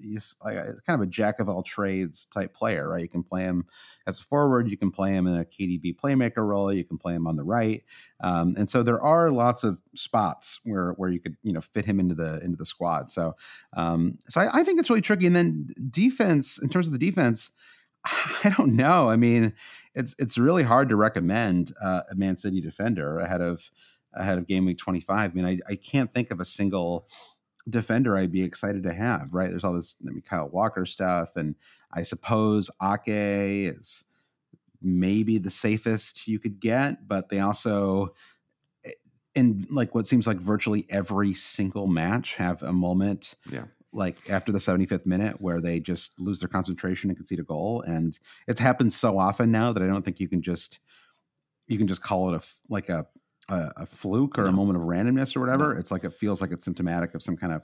he's 0.00 0.36
like 0.44 0.54
a, 0.54 0.74
kind 0.86 1.00
of 1.00 1.00
a 1.00 1.10
jack 1.10 1.40
of 1.40 1.48
all 1.48 1.62
trades 1.62 2.26
type 2.26 2.54
player, 2.54 2.88
right? 2.88 3.02
You 3.02 3.08
can 3.08 3.22
play 3.22 3.42
him 3.42 3.66
as 4.06 4.20
a 4.20 4.22
forward, 4.22 4.68
you 4.68 4.76
can 4.76 4.90
play 4.90 5.12
him 5.12 5.26
in 5.26 5.36
a 5.36 5.44
KDB 5.44 5.96
playmaker 5.96 6.46
role, 6.46 6.72
you 6.72 6.84
can 6.84 6.98
play 6.98 7.14
him 7.14 7.26
on 7.26 7.36
the 7.36 7.44
right, 7.44 7.82
um, 8.20 8.54
and 8.56 8.68
so 8.68 8.82
there 8.82 9.00
are 9.00 9.30
lots 9.30 9.64
of 9.64 9.78
spots 9.94 10.60
where 10.64 10.92
where 10.92 11.10
you 11.10 11.20
could 11.20 11.36
you 11.42 11.52
know 11.52 11.60
fit 11.60 11.84
him 11.84 12.00
into 12.00 12.14
the 12.14 12.40
into 12.42 12.56
the 12.56 12.66
squad. 12.66 13.10
So 13.10 13.34
um, 13.74 14.18
so 14.28 14.40
I, 14.40 14.60
I 14.60 14.64
think 14.64 14.78
it's 14.78 14.90
really 14.90 15.02
tricky. 15.02 15.26
And 15.26 15.36
then 15.36 15.68
defense, 15.90 16.58
in 16.58 16.68
terms 16.68 16.86
of 16.86 16.92
the 16.92 16.98
defense, 16.98 17.50
I 18.04 18.52
don't 18.56 18.74
know. 18.74 19.08
I 19.08 19.16
mean, 19.16 19.52
it's 19.94 20.14
it's 20.18 20.38
really 20.38 20.62
hard 20.62 20.88
to 20.88 20.96
recommend 20.96 21.74
uh, 21.82 22.02
a 22.10 22.14
Man 22.14 22.36
City 22.36 22.60
defender 22.60 23.18
ahead 23.18 23.40
of 23.40 23.70
ahead 24.14 24.38
of 24.38 24.46
game 24.46 24.66
week 24.66 24.78
25. 24.78 25.30
I 25.30 25.34
mean, 25.34 25.46
I, 25.46 25.58
I 25.72 25.76
can't 25.76 26.12
think 26.12 26.30
of 26.30 26.40
a 26.40 26.44
single 26.44 27.06
defender 27.68 28.16
I'd 28.16 28.32
be 28.32 28.42
excited 28.42 28.82
to 28.84 28.92
have, 28.92 29.32
right? 29.32 29.50
There's 29.50 29.64
all 29.64 29.74
this 29.74 29.96
I 30.06 30.10
mean, 30.10 30.22
Kyle 30.22 30.48
Walker 30.48 30.86
stuff, 30.86 31.36
and 31.36 31.54
I 31.92 32.02
suppose 32.02 32.70
Ake 32.82 33.02
is 33.06 34.04
maybe 34.80 35.38
the 35.38 35.50
safest 35.50 36.26
you 36.26 36.38
could 36.38 36.60
get, 36.60 37.06
but 37.06 37.28
they 37.28 37.40
also 37.40 38.14
eh, 38.84 38.92
in 39.34 39.66
like 39.70 39.94
what 39.94 40.06
seems 40.06 40.26
like 40.26 40.38
virtually 40.38 40.86
every 40.90 41.34
single 41.34 41.86
match 41.86 42.34
have 42.36 42.62
a 42.62 42.72
moment 42.72 43.36
yeah 43.50 43.64
like 43.92 44.16
after 44.30 44.52
the 44.52 44.58
75th 44.58 45.04
minute 45.04 45.40
where 45.40 45.60
they 45.60 45.78
just 45.78 46.18
lose 46.18 46.40
their 46.40 46.48
concentration 46.48 47.10
and 47.10 47.16
concede 47.16 47.38
a 47.38 47.42
goal 47.42 47.82
and 47.82 48.18
it's 48.48 48.58
happened 48.58 48.92
so 48.92 49.18
often 49.18 49.50
now 49.50 49.72
that 49.72 49.82
i 49.82 49.86
don't 49.86 50.02
think 50.02 50.18
you 50.18 50.28
can 50.28 50.40
just 50.40 50.80
you 51.66 51.78
can 51.78 51.86
just 51.86 52.02
call 52.02 52.32
it 52.32 52.42
a 52.42 52.46
like 52.68 52.88
a 52.88 53.06
a, 53.48 53.72
a 53.78 53.86
fluke 53.86 54.38
or 54.38 54.44
no. 54.44 54.48
a 54.48 54.52
moment 54.52 54.78
of 54.78 54.84
randomness 54.84 55.36
or 55.36 55.40
whatever 55.40 55.74
no. 55.74 55.80
it's 55.80 55.90
like 55.90 56.04
it 56.04 56.14
feels 56.14 56.40
like 56.40 56.52
it's 56.52 56.64
symptomatic 56.64 57.14
of 57.14 57.22
some 57.22 57.36
kind 57.36 57.52
of 57.52 57.62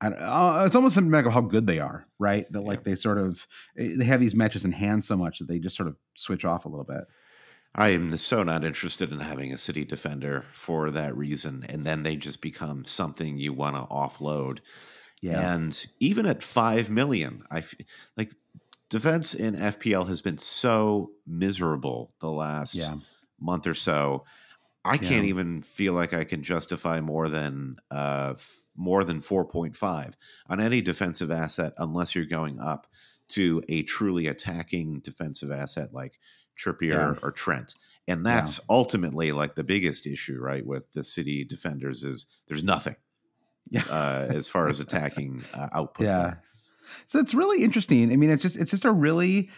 I 0.00 0.08
uh, 0.08 0.64
it's 0.66 0.76
almost 0.76 0.94
symptomatic 0.94 1.26
of 1.26 1.32
how 1.32 1.40
good 1.40 1.66
they 1.66 1.78
are, 1.78 2.06
right? 2.18 2.50
That 2.52 2.62
like 2.62 2.80
yeah. 2.80 2.90
they 2.90 2.96
sort 2.96 3.18
of 3.18 3.46
eh, 3.78 3.92
they 3.96 4.04
have 4.04 4.20
these 4.20 4.34
matches 4.34 4.64
in 4.64 4.72
hand 4.72 5.02
so 5.04 5.16
much 5.16 5.38
that 5.38 5.48
they 5.48 5.58
just 5.58 5.76
sort 5.76 5.88
of 5.88 5.96
switch 6.16 6.44
off 6.44 6.66
a 6.66 6.68
little 6.68 6.84
bit. 6.84 7.04
I 7.74 7.90
am 7.90 8.16
so 8.16 8.42
not 8.42 8.64
interested 8.64 9.12
in 9.12 9.20
having 9.20 9.52
a 9.52 9.58
city 9.58 9.84
defender 9.84 10.44
for 10.50 10.90
that 10.90 11.16
reason, 11.16 11.64
and 11.68 11.84
then 11.84 12.02
they 12.02 12.16
just 12.16 12.40
become 12.40 12.84
something 12.86 13.36
you 13.36 13.52
want 13.52 13.76
to 13.76 13.82
offload. 13.82 14.60
Yeah. 15.20 15.54
And 15.54 15.86
even 15.98 16.26
at 16.26 16.42
5 16.42 16.88
million, 16.88 17.42
I 17.50 17.62
like 18.16 18.34
defense 18.88 19.34
in 19.34 19.56
FPL 19.56 20.08
has 20.08 20.22
been 20.22 20.38
so 20.38 21.10
miserable 21.26 22.12
the 22.20 22.30
last 22.30 22.74
yeah. 22.74 22.94
month 23.40 23.66
or 23.66 23.74
so. 23.74 24.24
I 24.86 24.98
can't 24.98 25.26
even 25.26 25.62
feel 25.62 25.92
like 25.92 26.14
I 26.14 26.24
can 26.24 26.42
justify 26.42 27.00
more 27.00 27.28
than 27.28 27.76
uh, 27.90 28.34
f- 28.34 28.62
more 28.76 29.04
than 29.04 29.20
4.5 29.20 30.14
on 30.48 30.60
any 30.60 30.80
defensive 30.80 31.30
asset 31.30 31.72
unless 31.78 32.14
you're 32.14 32.26
going 32.26 32.60
up 32.60 32.86
to 33.28 33.62
a 33.68 33.82
truly 33.82 34.26
attacking 34.26 35.00
defensive 35.00 35.50
asset 35.50 35.92
like 35.92 36.18
Trippier 36.58 37.14
yeah. 37.14 37.14
or 37.22 37.32
Trent. 37.32 37.74
And 38.08 38.24
that's 38.24 38.60
ultimately 38.70 39.32
like 39.32 39.54
the 39.54 39.64
biggest 39.64 40.06
issue, 40.06 40.38
right, 40.38 40.64
with 40.64 40.90
the 40.92 41.02
city 41.02 41.44
defenders 41.44 42.04
is 42.04 42.26
there's 42.46 42.62
nothing 42.62 42.96
yeah. 43.68 43.82
uh, 43.90 44.26
as 44.30 44.48
far 44.48 44.68
as 44.68 44.80
attacking 44.80 45.44
uh, 45.52 45.68
output. 45.72 46.06
Yeah. 46.06 46.22
There. 46.22 46.42
So 47.06 47.18
it's 47.18 47.34
really 47.34 47.64
interesting. 47.64 48.12
I 48.12 48.16
mean, 48.16 48.30
it's 48.30 48.42
just 48.42 48.56
it's 48.56 48.70
just 48.70 48.84
a 48.84 48.92
really 48.92 49.50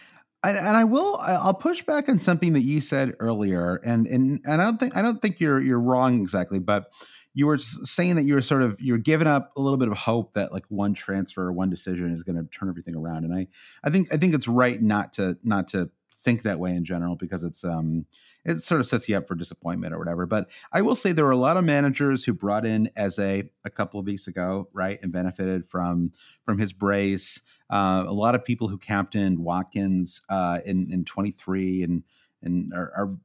and, 0.43 0.57
and 0.57 0.77
I 0.77 0.83
will 0.83 1.17
I'll 1.21 1.53
push 1.53 1.81
back 1.83 2.09
on 2.09 2.19
something 2.19 2.53
that 2.53 2.63
you 2.63 2.81
said 2.81 3.15
earlier, 3.19 3.75
and 3.77 4.07
and 4.07 4.39
and 4.45 4.61
I 4.61 4.65
don't 4.65 4.79
think 4.79 4.95
I 4.95 5.01
don't 5.01 5.21
think 5.21 5.39
you're 5.39 5.61
you're 5.61 5.79
wrong 5.79 6.21
exactly, 6.21 6.59
but 6.59 6.91
you 7.33 7.45
were 7.45 7.57
saying 7.57 8.15
that 8.15 8.25
you 8.25 8.33
were 8.33 8.41
sort 8.41 8.63
of 8.63 8.75
you're 8.79 8.97
giving 8.97 9.27
up 9.27 9.51
a 9.55 9.61
little 9.61 9.77
bit 9.77 9.89
of 9.89 9.97
hope 9.97 10.33
that 10.33 10.51
like 10.51 10.65
one 10.69 10.93
transfer, 10.93 11.43
or 11.43 11.53
one 11.53 11.69
decision 11.69 12.11
is 12.11 12.23
going 12.23 12.37
to 12.37 12.43
turn 12.57 12.69
everything 12.69 12.95
around, 12.95 13.25
and 13.25 13.33
I 13.33 13.47
I 13.83 13.89
think 13.89 14.13
I 14.13 14.17
think 14.17 14.33
it's 14.33 14.47
right 14.47 14.81
not 14.81 15.13
to 15.13 15.37
not 15.43 15.67
to 15.69 15.89
think 16.23 16.43
that 16.43 16.59
way 16.59 16.71
in 16.71 16.85
general 16.85 17.15
because 17.15 17.43
it's 17.43 17.63
um 17.63 18.05
it 18.45 18.57
sort 18.59 18.81
of 18.81 18.87
sets 18.87 19.07
you 19.09 19.17
up 19.17 19.27
for 19.27 19.35
disappointment 19.35 19.93
or 19.93 19.99
whatever. 19.99 20.25
But 20.25 20.49
I 20.71 20.81
will 20.81 20.95
say 20.95 21.11
there 21.11 21.25
were 21.25 21.31
a 21.31 21.37
lot 21.37 21.57
of 21.57 21.63
managers 21.63 22.23
who 22.23 22.33
brought 22.33 22.65
in 22.65 22.89
a 22.97 23.43
a 23.65 23.69
couple 23.69 23.99
of 23.99 24.05
weeks 24.05 24.27
ago, 24.27 24.69
right, 24.73 24.99
and 25.01 25.11
benefited 25.11 25.67
from 25.67 26.11
from 26.45 26.57
his 26.57 26.73
brace. 26.73 27.41
Uh, 27.69 28.05
a 28.07 28.13
lot 28.13 28.35
of 28.35 28.43
people 28.43 28.67
who 28.67 28.77
captained 28.77 29.39
Watkins 29.39 30.21
uh, 30.29 30.59
in 30.65 30.91
in 30.91 31.05
23 31.05 31.83
and 31.83 32.03
and 32.41 32.73
are, 32.73 32.91
are, 32.95 33.17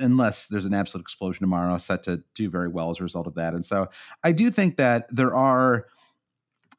unless 0.00 0.48
there's 0.48 0.64
an 0.64 0.74
absolute 0.74 1.02
explosion 1.02 1.40
tomorrow, 1.40 1.76
set 1.78 2.02
to 2.04 2.22
do 2.34 2.48
very 2.48 2.68
well 2.68 2.90
as 2.90 3.00
a 3.00 3.02
result 3.02 3.26
of 3.26 3.34
that. 3.34 3.54
And 3.54 3.64
so 3.64 3.88
I 4.24 4.32
do 4.32 4.50
think 4.50 4.76
that 4.76 5.14
there 5.14 5.34
are 5.34 5.86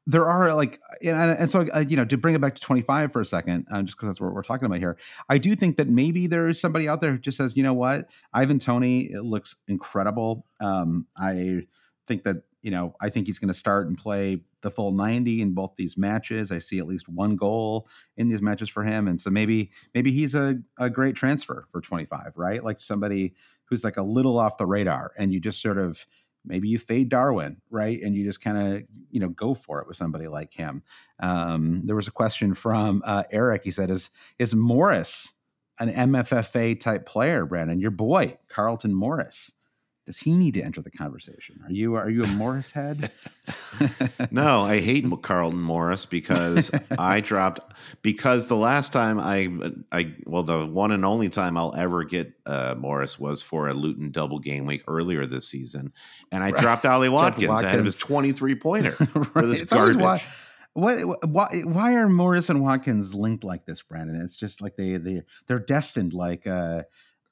there 0.07 0.25
are 0.25 0.55
like 0.55 0.79
and, 1.03 1.37
and 1.37 1.51
so 1.51 1.67
uh, 1.75 1.79
you 1.79 1.97
know 1.97 2.05
to 2.05 2.17
bring 2.17 2.33
it 2.33 2.41
back 2.41 2.55
to 2.55 2.61
25 2.61 3.11
for 3.11 3.21
a 3.21 3.25
second 3.25 3.67
um, 3.71 3.85
just 3.85 3.97
because 3.97 4.07
that's 4.07 4.21
what 4.21 4.33
we're 4.33 4.41
talking 4.41 4.65
about 4.65 4.79
here 4.79 4.97
i 5.29 5.37
do 5.37 5.53
think 5.53 5.75
that 5.77 5.89
maybe 5.89 6.25
there 6.25 6.47
is 6.47 6.59
somebody 6.59 6.87
out 6.87 7.01
there 7.01 7.11
who 7.11 7.17
just 7.19 7.37
says 7.37 7.55
you 7.55 7.63
know 7.63 7.73
what? 7.73 8.07
Ivan 8.33 8.57
Toney 8.57 9.11
it 9.11 9.23
looks 9.23 9.57
incredible. 9.67 10.45
Um, 10.59 11.05
i 11.17 11.61
think 12.07 12.23
that 12.23 12.37
you 12.61 12.71
know 12.71 12.95
i 13.01 13.09
think 13.09 13.27
he's 13.27 13.37
going 13.37 13.49
to 13.49 13.53
start 13.53 13.87
and 13.87 13.97
play 13.97 14.41
the 14.61 14.71
full 14.71 14.91
90 14.91 15.41
in 15.41 15.53
both 15.53 15.73
these 15.77 15.97
matches. 15.97 16.51
I 16.51 16.59
see 16.59 16.79
at 16.79 16.87
least 16.87 17.07
one 17.07 17.35
goal 17.35 17.87
in 18.15 18.27
these 18.27 18.41
matches 18.41 18.69
for 18.69 18.83
him 18.83 19.07
and 19.07 19.19
so 19.19 19.29
maybe 19.29 19.71
maybe 19.93 20.11
he's 20.11 20.33
a, 20.33 20.57
a 20.79 20.89
great 20.89 21.15
transfer 21.15 21.67
for 21.71 21.81
25 21.81 22.31
right? 22.35 22.63
Like 22.63 22.81
somebody 22.81 23.35
who's 23.65 23.83
like 23.83 23.97
a 23.97 24.03
little 24.03 24.39
off 24.39 24.57
the 24.57 24.65
radar 24.65 25.11
and 25.17 25.33
you 25.33 25.39
just 25.39 25.61
sort 25.61 25.77
of 25.77 26.05
maybe 26.47 26.67
you 26.67 26.79
fade 26.79 27.09
Darwin, 27.09 27.57
right? 27.69 28.01
And 28.01 28.15
you 28.15 28.25
just 28.25 28.41
kind 28.41 28.57
of, 28.57 28.83
you 29.11 29.19
know, 29.19 29.29
go 29.29 29.53
for 29.53 29.81
it 29.81 29.87
with 29.87 29.97
somebody 29.97 30.27
like 30.27 30.53
him. 30.53 30.83
Um, 31.19 31.81
there 31.85 31.95
was 31.95 32.07
a 32.07 32.11
question 32.11 32.53
from 32.53 33.01
uh, 33.05 33.23
Eric. 33.31 33.63
He 33.63 33.71
said, 33.71 33.89
"Is 33.89 34.09
is 34.39 34.55
Morris 34.55 35.33
an 35.79 35.91
MFFA 35.91 36.79
type 36.79 37.05
player, 37.05 37.45
Brandon? 37.45 37.79
Your 37.79 37.91
boy, 37.91 38.37
Carlton 38.49 38.93
Morris." 38.93 39.51
Does 40.07 40.17
he 40.17 40.37
need 40.37 40.53
to 40.53 40.61
enter 40.61 40.81
the 40.81 40.89
conversation? 40.89 41.59
Are 41.65 41.71
you 41.71 41.95
are 41.95 42.09
you 42.09 42.23
a 42.23 42.27
Morris 42.27 42.71
head? 42.71 43.11
no, 44.31 44.61
I 44.61 44.79
hate 44.79 45.05
Carlton 45.21 45.59
Morris 45.59 46.05
because 46.05 46.71
I 46.97 47.19
dropped 47.19 47.73
because 48.03 48.47
the 48.47 48.55
last 48.55 48.93
time 48.93 49.19
I 49.19 49.49
I 49.91 50.15
well 50.25 50.43
the 50.43 50.65
one 50.65 50.93
and 50.93 51.03
only 51.03 51.27
time 51.27 51.57
I'll 51.57 51.75
ever 51.75 52.05
get 52.05 52.31
uh, 52.45 52.75
Morris 52.77 53.19
was 53.19 53.41
for 53.41 53.67
a 53.67 53.73
Luton 53.73 54.09
double 54.09 54.39
game 54.39 54.65
week 54.65 54.81
earlier 54.87 55.25
this 55.25 55.45
season, 55.45 55.91
and 56.31 56.41
I 56.41 56.51
right. 56.51 56.61
dropped 56.61 56.85
Ollie 56.85 57.09
Watkins, 57.09 57.49
Watkins 57.49 57.67
ahead 57.67 57.79
of 57.79 57.85
his 57.85 57.97
twenty 57.97 58.31
three 58.31 58.55
pointer 58.55 58.95
right. 59.13 59.27
for 59.27 59.45
this 59.45 59.59
it's 59.59 59.71
garbage. 59.71 59.97
Why, 59.97 60.23
what 60.71 61.27
why 61.27 61.63
why 61.65 61.95
are 61.95 62.07
Morris 62.07 62.49
and 62.49 62.61
Watkins 62.61 63.13
linked 63.13 63.43
like 63.43 63.65
this, 63.65 63.81
Brandon? 63.81 64.21
It's 64.21 64.37
just 64.37 64.61
like 64.61 64.77
they 64.77 64.95
they 64.95 65.23
they're 65.47 65.59
destined 65.59 66.13
like 66.13 66.47
uh 66.47 66.83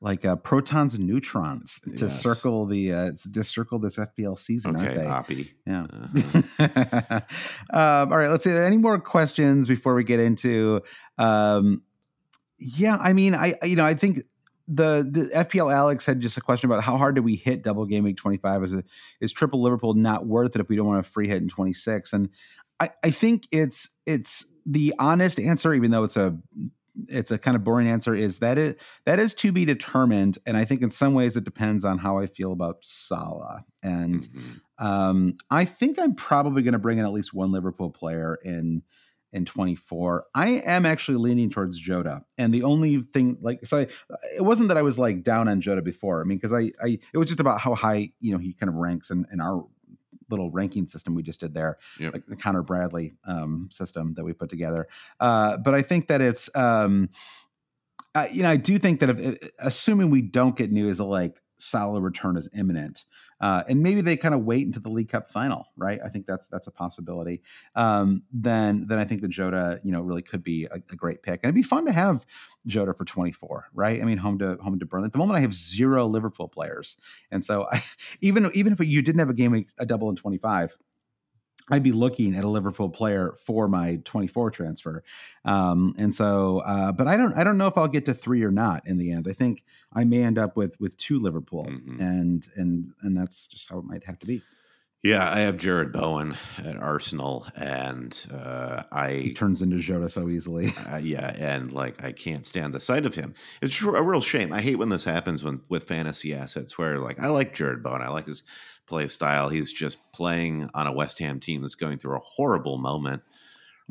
like 0.06 0.24
uh, 0.24 0.36
protons 0.36 0.94
and 0.94 1.08
neutrons 1.08 1.80
to 1.98 2.06
yes. 2.06 2.22
circle 2.22 2.68
the 2.68 2.94
uh, 2.94 3.12
to 3.34 3.44
circle 3.44 3.80
this 3.80 3.98
FPL 3.98 4.38
season, 4.38 4.78
okay, 4.78 5.04
aren't 5.04 5.28
they? 5.28 5.50
Yeah. 5.66 5.88
Uh-huh. 6.60 7.20
um, 7.74 8.14
all 8.14 8.20
right. 8.20 8.30
Let's 8.30 8.44
see. 8.44 8.52
Any 8.52 8.78
more 8.78 9.00
questions 9.00 9.68
before 9.68 9.96
we 9.96 10.04
get 10.04 10.20
into? 10.20 10.84
Um, 11.18 11.82
yeah, 12.60 13.00
I 13.02 13.14
mean, 13.14 13.34
I 13.34 13.56
you 13.64 13.76
know 13.76 13.84
I 13.84 13.96
think 13.96 14.20
the 14.68 15.08
the 15.10 15.32
FPL 15.44 15.74
Alex 15.74 16.06
had 16.06 16.22
just 16.22 16.38
a 16.38 16.42
question 16.42 16.70
about 16.70 16.84
how 16.84 16.98
hard 16.98 17.16
do 17.16 17.24
we 17.24 17.36
hit 17.36 17.64
double 17.64 17.88
game 17.88 18.04
week 18.04 18.18
twenty 18.18 18.38
five? 18.38 18.64
Is 18.64 18.74
it 18.74 18.86
is 19.22 19.32
triple 19.32 19.60
Liverpool 19.60 19.96
not 19.96 20.28
worth 20.28 20.56
it 20.56 20.62
if 20.62 20.70
we 20.70 20.76
don't 20.76 20.86
want 20.86 21.00
a 21.00 21.10
free 21.10 21.28
hit 21.28 21.42
in 21.42 21.50
twenty 21.50 21.74
six? 21.74 22.14
And 22.14 22.30
I 22.80 22.92
I 23.04 23.10
think 23.10 23.48
it's 23.52 23.90
it's 24.06 24.46
the 24.68 24.94
honest 25.00 25.40
answer, 25.40 25.74
even 25.74 25.90
though 25.90 26.04
it's 26.04 26.16
a 26.16 26.38
it's 27.08 27.32
a 27.32 27.38
kind 27.38 27.56
of 27.56 27.64
boring 27.64 27.88
answer 27.88 28.14
is 28.14 28.40
that 28.40 28.58
it 28.58 28.80
that 29.06 29.20
is 29.20 29.34
to 29.34 29.52
be 29.52 29.66
determined 29.66 30.38
and 30.46 30.58
i 30.58 30.66
think 30.66 30.82
in 30.82 30.92
some 30.92 31.14
ways 31.14 31.36
it 31.36 31.44
depends 31.44 31.84
on 31.84 31.98
how 31.98 32.18
i 32.18 32.28
feel 32.28 32.52
about 32.52 32.78
salah 32.82 33.64
and 33.84 34.28
mm-hmm. 34.30 34.86
um, 34.86 35.36
i 35.50 35.66
think 35.66 36.00
i'm 36.00 36.16
probably 36.16 36.62
going 36.62 36.74
to 36.74 36.80
bring 36.80 36.98
in 36.98 37.06
at 37.06 37.12
least 37.12 37.34
one 37.34 37.52
liverpool 37.52 37.90
player 37.90 38.40
in 38.44 38.82
in 39.34 39.44
24 39.44 40.26
i 40.34 40.62
am 40.66 40.86
actually 40.86 41.18
leaning 41.18 41.50
towards 41.50 41.78
jota 41.78 42.24
and 42.38 42.54
the 42.54 42.64
only 42.64 43.02
thing 43.02 43.38
like 43.42 43.66
so 43.66 43.80
I, 43.80 43.88
it 44.38 44.42
wasn't 44.42 44.70
that 44.70 44.78
i 44.78 44.82
was 44.82 44.98
like 44.98 45.24
down 45.24 45.48
on 45.48 45.62
jota 45.62 45.82
before 45.82 46.22
i 46.22 46.24
mean 46.24 46.38
because 46.38 46.54
I, 46.54 46.72
I 46.84 47.00
it 47.14 47.18
was 47.18 47.28
just 47.28 47.42
about 47.42 47.60
how 47.60 47.76
high 47.76 48.12
you 48.22 48.32
know 48.32 48.38
he 48.38 48.54
kind 48.54 48.70
of 48.70 48.76
ranks 48.76 49.10
in, 49.10 49.26
in 49.32 49.42
our 49.42 49.66
little 50.30 50.50
ranking 50.52 50.88
system 50.88 51.16
we 51.16 51.24
just 51.24 51.40
did 51.40 51.54
there, 51.54 51.78
yep. 52.00 52.14
like 52.14 52.26
the 52.26 52.36
Connor 52.36 52.62
Bradley 52.62 53.16
um, 53.26 53.70
system 53.72 54.14
that 54.16 54.24
we 54.24 54.34
put 54.34 54.50
together. 54.50 54.88
Uh, 55.20 55.58
but 55.58 55.74
I 55.74 55.82
think 55.82 56.08
that 56.08 56.22
it's, 56.22 56.50
um, 56.56 57.10
uh, 58.14 58.28
you 58.32 58.44
know, 58.44 58.50
I 58.50 58.58
do 58.58 58.78
think 58.78 59.00
that 59.02 59.10
if, 59.10 59.52
assuming 59.60 60.10
we 60.10 60.22
don't 60.22 60.56
get 60.56 60.72
news 60.72 61.00
like 61.00 61.42
Salah 61.58 62.02
return 62.02 62.38
is 62.38 62.50
imminent. 62.54 63.06
Uh, 63.42 63.64
and 63.68 63.82
maybe 63.84 64.02
they 64.02 64.16
kind 64.16 64.34
of 64.34 64.46
wait 64.46 64.66
until 64.66 64.82
the 64.82 64.90
League 64.90 65.10
Cup 65.10 65.30
final, 65.30 65.68
right? 65.76 66.00
I 66.04 66.10
think 66.10 66.26
that's 66.26 66.48
that's 66.48 66.68
a 66.68 66.72
possibility. 66.72 67.42
Um, 67.76 68.24
then 68.32 68.86
then 68.88 68.98
I 68.98 69.06
think 69.06 69.22
the 69.22 69.28
Jota, 69.28 69.80
you 69.84 69.92
know, 69.92 70.02
really 70.02 70.22
could 70.22 70.44
be 70.44 70.66
a, 70.66 70.76
a, 70.76 70.96
great 70.96 71.22
pick, 71.22 71.42
and 71.44 71.50
it'd 71.50 71.56
be 71.56 71.64
fun 71.64 71.86
to 71.86 71.92
have 71.92 72.26
Jota 72.66 72.94
for 72.94 73.04
24, 73.04 73.70
right? 73.74 74.02
I 74.02 74.06
mean, 74.06 74.18
home 74.18 74.40
to 74.40 74.56
home 74.58 74.80
to 74.80 74.86
Burnley. 74.86 75.08
At 75.08 75.14
the 75.14 75.20
moment, 75.20 75.38
I 75.38 75.42
have 75.42 75.54
zero 75.54 76.06
Liverpool 76.06 76.48
players, 76.48 76.98
and 77.32 77.44
so 77.44 77.68
I, 77.72 77.84
even 78.22 78.50
even 78.54 78.72
if 78.72 78.80
you 78.80 79.02
didn't 79.02 79.20
have 79.20 79.30
a 79.30 79.34
game 79.34 79.66
a 79.78 79.86
double 79.86 80.10
in 80.10 80.16
25, 80.16 80.78
I'd 81.72 81.84
be 81.84 81.92
looking 81.92 82.36
at 82.36 82.44
a 82.44 82.48
Liverpool 82.48 82.90
player 82.90 83.34
for 83.44 83.68
my 83.68 84.00
24 84.06 84.52
transfer. 84.52 85.04
Um, 85.46 85.96
and 85.98 86.14
so, 86.14 86.60
uh, 86.60 86.92
but 86.92 87.08
I 87.08 87.18
don't, 87.18 87.34
I 87.36 87.44
don't 87.44 87.58
know 87.58 87.68
if 87.68 87.78
I'll 87.78 87.88
get 87.88 88.06
to 88.06 88.14
three 88.14 88.44
or 88.44 88.52
not 88.52 88.88
in 88.88 88.98
the 88.98 89.12
end. 89.12 89.28
I 89.28 89.34
think 89.34 89.64
I 89.94 90.04
may 90.04 90.24
end 90.24 90.38
up 90.38 90.56
with, 90.56 90.80
with 90.80 90.96
two 90.98 91.20
Liverpool 91.20 91.66
mm-hmm. 91.66 92.00
and, 92.00 92.48
and, 92.56 92.94
and 93.02 93.18
that's 93.18 93.48
just 93.48 93.70
how 93.70 93.80
it 93.80 93.86
might 93.86 94.04
have 94.04 94.20
to 94.20 94.28
be. 94.28 94.44
Yeah, 95.06 95.32
I 95.32 95.42
have 95.42 95.58
Jarrod 95.58 95.92
Bowen 95.92 96.36
at 96.58 96.78
Arsenal, 96.78 97.46
and 97.56 98.26
uh, 98.34 98.82
I 98.92 99.12
he 99.12 99.34
turns 99.34 99.62
into 99.62 99.78
Jota 99.78 100.10
so 100.10 100.30
easily. 100.30 100.74
Uh, 100.92 100.98
yeah, 100.98 101.36
and 101.38 101.72
like 101.72 102.04
I 102.04 102.12
can't 102.12 102.44
stand 102.44 102.74
the 102.74 102.80
sight 102.80 103.06
of 103.06 103.14
him. 103.14 103.36
It's 103.62 103.80
a 103.84 104.02
real 104.02 104.20
shame. 104.20 104.52
I 104.52 104.62
hate 104.62 104.78
when 104.78 104.90
this 104.90 105.04
happens 105.04 105.44
when 105.44 105.62
with 105.70 105.84
fantasy 105.84 106.34
assets, 106.34 106.80
where 106.80 106.98
like 106.98 107.20
I 107.20 107.28
like 107.28 107.56
Jarrod 107.56 107.84
Bowen, 107.84 108.02
I 108.02 108.10
like 108.10 108.26
his 108.26 108.42
play 108.88 109.06
style. 109.06 109.48
He's 109.48 109.72
just 109.72 110.00
playing 110.12 110.72
on 110.74 110.88
a 110.88 110.92
West 110.92 111.20
Ham 111.20 111.40
team 111.40 111.62
that's 111.62 111.76
going 111.76 112.00
through 112.00 112.16
a 112.16 112.24
horrible 112.24 112.80
moment 112.80 113.22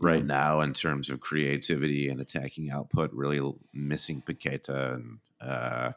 right 0.01 0.19
yeah. 0.19 0.27
now 0.27 0.61
in 0.63 0.73
terms 0.73 1.11
of 1.11 1.21
creativity 1.21 2.09
and 2.09 2.21
attacking 2.21 2.71
output. 2.71 3.13
Really 3.13 3.55
missing 3.73 4.21
Paqueta 4.21 4.97
and. 4.97 5.19
Uh, 5.41 5.93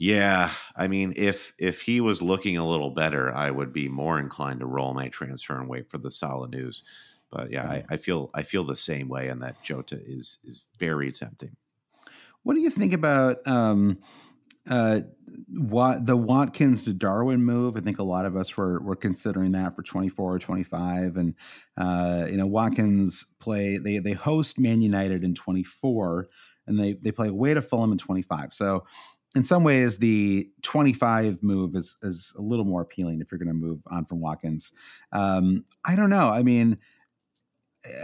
yeah, 0.00 0.50
I 0.74 0.88
mean, 0.88 1.12
if 1.14 1.52
if 1.58 1.82
he 1.82 2.00
was 2.00 2.22
looking 2.22 2.56
a 2.56 2.66
little 2.66 2.88
better, 2.88 3.34
I 3.34 3.50
would 3.50 3.70
be 3.70 3.86
more 3.86 4.18
inclined 4.18 4.60
to 4.60 4.66
roll 4.66 4.94
my 4.94 5.08
transfer 5.08 5.60
and 5.60 5.68
wait 5.68 5.90
for 5.90 5.98
the 5.98 6.10
Salah 6.10 6.48
news. 6.48 6.84
But 7.30 7.52
yeah, 7.52 7.64
I, 7.64 7.84
I 7.90 7.96
feel 7.98 8.30
I 8.32 8.42
feel 8.42 8.64
the 8.64 8.76
same 8.76 9.10
way, 9.10 9.28
and 9.28 9.42
that 9.42 9.60
Jota 9.62 10.00
is 10.02 10.38
is 10.42 10.64
very 10.78 11.12
tempting. 11.12 11.54
What 12.44 12.54
do 12.54 12.60
you 12.60 12.70
think 12.70 12.94
about 12.94 13.46
um, 13.46 13.98
uh, 14.70 15.00
what 15.48 16.06
the 16.06 16.16
Watkins 16.16 16.84
to 16.84 16.94
Darwin 16.94 17.44
move? 17.44 17.76
I 17.76 17.80
think 17.80 17.98
a 17.98 18.02
lot 18.02 18.24
of 18.24 18.36
us 18.36 18.56
were 18.56 18.80
were 18.80 18.96
considering 18.96 19.52
that 19.52 19.76
for 19.76 19.82
twenty 19.82 20.08
four 20.08 20.34
or 20.34 20.38
twenty 20.38 20.64
five, 20.64 21.18
and 21.18 21.34
uh, 21.76 22.26
you 22.30 22.38
know 22.38 22.46
Watkins 22.46 23.26
play 23.38 23.76
they 23.76 23.98
they 23.98 24.12
host 24.14 24.58
Man 24.58 24.80
United 24.80 25.24
in 25.24 25.34
twenty 25.34 25.62
four, 25.62 26.30
and 26.66 26.80
they 26.80 26.94
they 26.94 27.12
play 27.12 27.28
away 27.28 27.52
to 27.52 27.60
Fulham 27.60 27.92
in 27.92 27.98
twenty 27.98 28.22
five. 28.22 28.54
So 28.54 28.86
in 29.36 29.44
some 29.44 29.62
ways, 29.62 29.98
the 29.98 30.50
25 30.62 31.42
move 31.42 31.76
is 31.76 31.96
is 32.02 32.32
a 32.36 32.42
little 32.42 32.64
more 32.64 32.82
appealing 32.82 33.20
if 33.20 33.30
you're 33.30 33.38
going 33.38 33.48
to 33.48 33.54
move 33.54 33.80
on 33.86 34.04
from 34.04 34.20
Watkins. 34.20 34.72
Um, 35.12 35.64
I 35.84 35.94
don't 35.94 36.10
know. 36.10 36.30
I 36.30 36.42
mean, 36.42 36.78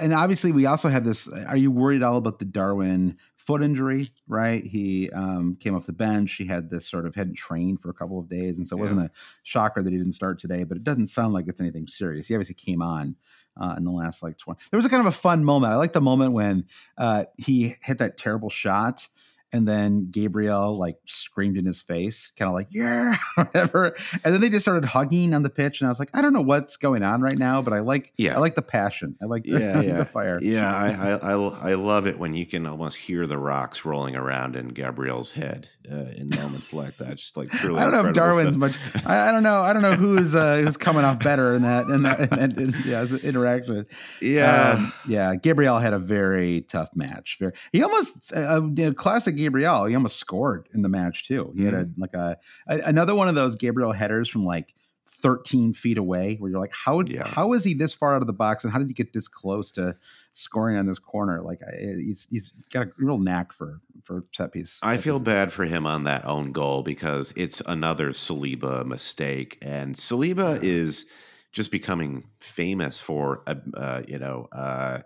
and 0.01 0.15
obviously, 0.15 0.53
we 0.53 0.67
also 0.67 0.89
have 0.89 1.05
this. 1.05 1.29
Are 1.29 1.57
you 1.57 1.71
worried 1.71 2.03
at 2.03 2.03
all 2.05 2.17
about 2.17 2.39
the 2.39 2.45
Darwin 2.45 3.17
foot 3.37 3.61
injury? 3.61 4.13
Right, 4.29 4.65
he 4.65 5.11
um, 5.11 5.57
came 5.59 5.75
off 5.75 5.87
the 5.87 5.93
bench. 5.93 6.35
He 6.35 6.47
had 6.47 6.71
this 6.71 6.89
sort 6.89 7.07
of 7.07 7.15
hadn't 7.17 7.37
trained 7.37 7.83
for 7.83 7.91
a 7.91 7.95
couple 7.95 8.21
of 8.21 8.29
days, 8.29 8.59
and 8.59 8.67
so 8.67 8.77
it 8.77 8.79
yeah. 8.79 8.83
wasn't 8.83 9.01
a 9.01 9.11
shocker 9.43 9.83
that 9.83 9.93
he 9.93 9.99
didn't 9.99 10.13
start 10.13 10.39
today. 10.39 10.63
But 10.63 10.77
it 10.77 10.85
doesn't 10.85 11.09
sound 11.09 11.33
like 11.33 11.49
it's 11.49 11.61
anything 11.61 11.89
serious. 11.89 12.29
He 12.29 12.35
obviously 12.35 12.55
came 12.55 12.83
on 12.83 13.17
uh, 13.61 13.75
in 13.77 13.85
the 13.85 13.91
last 13.91 14.23
like 14.23 14.39
20. 14.39 14.61
There 14.71 14.79
was 14.79 14.87
a 14.87 14.91
kind 14.91 15.01
of 15.01 15.13
a 15.13 15.17
fun 15.17 15.45
moment. 15.45 15.73
I 15.73 15.77
like 15.77 15.93
the 15.93 16.01
moment 16.01 16.35
when 16.35 16.67
uh, 16.97 17.25
he 17.37 17.75
hit 17.83 17.99
that 17.99 18.17
terrible 18.17 18.51
shot 18.51 19.09
and 19.53 19.67
then 19.67 20.09
Gabriel 20.11 20.77
like 20.77 20.97
screamed 21.07 21.57
in 21.57 21.65
his 21.65 21.83
face, 21.83 22.33
kind 22.37 22.49
of 22.49 22.55
like 22.55 22.69
yeah, 22.71 23.17
whatever. 23.35 23.97
And 24.25 24.35
then 24.35 24.41
they 24.41 24.49
just 24.49 24.65
started 24.65 24.85
hugging 24.85 25.35
on 25.35 25.43
the 25.43 25.51
pitch, 25.51 25.81
and 25.81 25.89
I 25.89 25.91
was 25.91 25.99
like, 25.99 26.11
I 26.15 26.23
don't 26.23 26.33
know 26.33 26.43
what's 26.43 26.77
going 26.77 27.03
on 27.03 27.21
right 27.21 27.39
now, 27.39 27.63
but 27.63 27.73
I 27.73 27.81
like 27.81 28.13
yeah, 28.17 28.37
I 28.37 28.39
like 28.39 28.55
the 28.55 28.63
passion, 28.63 29.17
I 29.23 29.27
like 29.27 29.45
the, 29.45 29.51
yeah, 29.61 29.81
yeah. 29.81 29.97
the 29.99 30.05
fire. 30.05 30.39
Yeah, 30.43 30.75
I, 30.75 30.91
I, 30.91 31.33
I 31.33 31.71
I 31.71 31.75
love 31.75 32.07
it 32.07 32.19
when 32.19 32.35
you 32.35 32.47
can 32.47 32.67
almost 32.67 32.97
hear 32.97 33.27
the 33.27 33.39
rocks 33.39 33.85
rolling 33.85 34.17
around 34.17 34.57
in 34.57 34.69
Gabriel's 34.69 35.31
head 35.31 35.69
uh, 35.91 36.11
in 36.17 36.31
moments 36.37 36.73
like 36.73 36.97
that. 36.99 37.17
Just 37.17 37.37
like 37.37 37.51
truly, 37.53 37.81
I 37.81 37.85
don't 37.85 37.93
know 37.93 38.09
if 38.09 38.15
Darwin's 38.15 38.57
stuff. 38.57 38.77
much. 38.95 39.07
I, 39.07 39.29
I, 39.29 39.33
don't 39.33 39.43
know. 39.43 39.61
I 39.61 39.73
don't 39.73 39.83
know 39.83 39.95
who's 39.95 40.35
uh, 40.35 40.63
who's 40.65 40.77
coming 40.77 41.05
off 41.05 41.21
better 41.21 41.55
in 41.55 41.63
that 41.63 41.87
in 41.87 42.03
that 42.03 42.33
in, 42.33 42.39
in, 42.39 42.75
in, 42.75 42.75
yeah 42.85 43.07
interaction. 43.23 43.87
Yeah, 44.21 44.73
um, 44.73 44.93
yeah. 45.09 45.35
Gabriel 45.37 45.79
had 45.79 45.93
a 45.93 45.99
very 45.99 46.63
tough 46.63 46.91
match. 46.95 47.37
Very, 47.41 47.53
he 47.73 47.83
almost 47.83 48.33
uh, 48.33 48.61
uh 48.61 48.93
classic 48.95 49.37
Gabriel, 49.47 49.85
he 49.87 49.95
almost 49.95 50.17
scored 50.17 50.69
in 50.75 50.83
the 50.83 50.89
match 50.89 51.27
too. 51.27 51.53
He 51.55 51.63
mm-hmm. 51.63 51.65
had 51.65 51.75
a 51.75 51.85
mm-hmm. 51.85 52.01
like 52.01 52.15
a, 52.15 52.39
a, 52.69 52.79
another 52.81 53.15
one 53.15 53.29
of 53.29 53.35
those 53.35 53.57
Gabriel 53.57 53.93
headers 53.93 54.29
from 54.29 54.45
like 54.45 54.75
13 55.09 55.73
feet 55.73 55.99
away 55.99 56.35
where 56.37 56.51
you're 56.51 56.61
like 56.61 56.75
how 56.75 57.01
yeah. 57.03 57.27
how 57.27 57.53
is 57.53 57.63
he 57.63 57.75
this 57.75 57.95
far 57.95 58.15
out 58.15 58.23
of 58.23 58.27
the 58.27 58.33
box 58.33 58.65
and 58.65 58.73
how 58.73 58.79
did 58.79 58.89
he 58.89 58.95
get 58.95 59.13
this 59.13 59.29
close 59.29 59.71
to 59.71 59.95
scoring 60.33 60.77
on 60.77 60.85
this 60.87 60.99
corner 60.99 61.43
like 61.43 61.61
he's 61.79 62.27
he's 62.29 62.53
got 62.73 62.89
a 62.89 62.91
real 62.99 63.17
knack 63.17 63.53
for 63.53 63.81
for 64.03 64.25
set 64.33 64.53
piece 64.53 64.81
i 64.83 64.97
feel 64.97 65.21
bad 65.21 65.53
for 65.53 65.65
him 65.65 65.87
on 65.87 66.03
that 66.05 66.25
own 66.25 66.51
goal 66.51 66.83
because 66.83 67.33
it's 67.37 67.63
another 67.67 68.11
saliba 68.11 68.85
mistake 68.85 69.57
and 69.63 69.95
saliba 69.95 70.61
yeah. 70.61 70.69
is 70.69 71.07
just 71.53 71.71
becoming 71.71 72.25
famous 72.41 73.01
for 73.01 73.43
uh, 73.47 73.55
uh, 73.75 74.03
you 74.09 74.19
know 74.19 74.49
uh, 74.51 74.99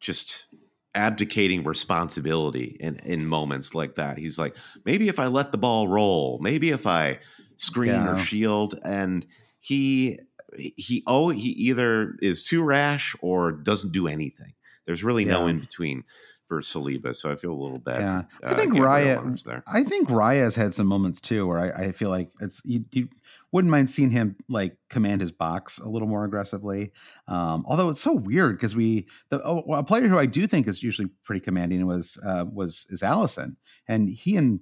just 0.00 0.46
abdicating 0.96 1.62
responsibility 1.62 2.76
in 2.80 2.96
in 3.04 3.26
moments 3.26 3.74
like 3.74 3.94
that. 3.94 4.18
He's 4.18 4.38
like, 4.38 4.56
maybe 4.84 5.06
if 5.06 5.20
I 5.20 5.26
let 5.26 5.52
the 5.52 5.58
ball 5.58 5.86
roll, 5.86 6.38
maybe 6.40 6.70
if 6.70 6.86
I 6.86 7.20
screen 7.56 7.90
yeah. 7.90 8.14
or 8.14 8.18
shield, 8.18 8.80
and 8.82 9.24
he 9.60 10.18
he 10.56 11.04
oh 11.06 11.28
he 11.28 11.50
either 11.50 12.16
is 12.20 12.42
too 12.42 12.62
rash 12.62 13.14
or 13.20 13.52
doesn't 13.52 13.92
do 13.92 14.08
anything. 14.08 14.54
There's 14.86 15.04
really 15.04 15.24
yeah. 15.24 15.32
no 15.32 15.46
in 15.46 15.60
between 15.60 16.04
for 16.48 16.60
Saliba, 16.60 17.14
so 17.14 17.30
I 17.30 17.36
feel 17.36 17.52
a 17.52 17.60
little 17.60 17.78
bad. 17.78 18.00
Yeah, 18.00 18.22
for, 18.40 18.46
uh, 18.46 18.50
I 18.50 18.54
think 18.54 18.74
Raya. 18.74 19.44
There. 19.44 19.62
I 19.66 19.82
think 19.84 20.08
Raya 20.08 20.42
has 20.42 20.54
had 20.54 20.74
some 20.74 20.86
moments 20.86 21.20
too 21.20 21.46
where 21.46 21.58
I, 21.58 21.86
I 21.86 21.92
feel 21.92 22.08
like 22.08 22.30
it's 22.40 22.62
you, 22.64 22.84
you 22.92 23.08
wouldn't 23.52 23.70
mind 23.70 23.88
seeing 23.88 24.10
him 24.10 24.36
like 24.48 24.76
command 24.90 25.20
his 25.20 25.32
box 25.32 25.78
a 25.78 25.88
little 25.88 26.08
more 26.08 26.24
aggressively. 26.24 26.92
Um, 27.28 27.64
although 27.66 27.88
it's 27.88 28.00
so 28.00 28.12
weird 28.12 28.56
because 28.56 28.74
we 28.74 29.06
the 29.30 29.42
oh, 29.44 29.60
a 29.72 29.84
player 29.84 30.08
who 30.08 30.18
I 30.18 30.26
do 30.26 30.46
think 30.46 30.68
is 30.68 30.82
usually 30.82 31.08
pretty 31.24 31.40
commanding 31.40 31.86
was 31.86 32.18
uh, 32.24 32.44
was 32.50 32.86
is 32.90 33.02
Alisson, 33.02 33.56
and 33.88 34.08
he 34.08 34.36
and 34.36 34.60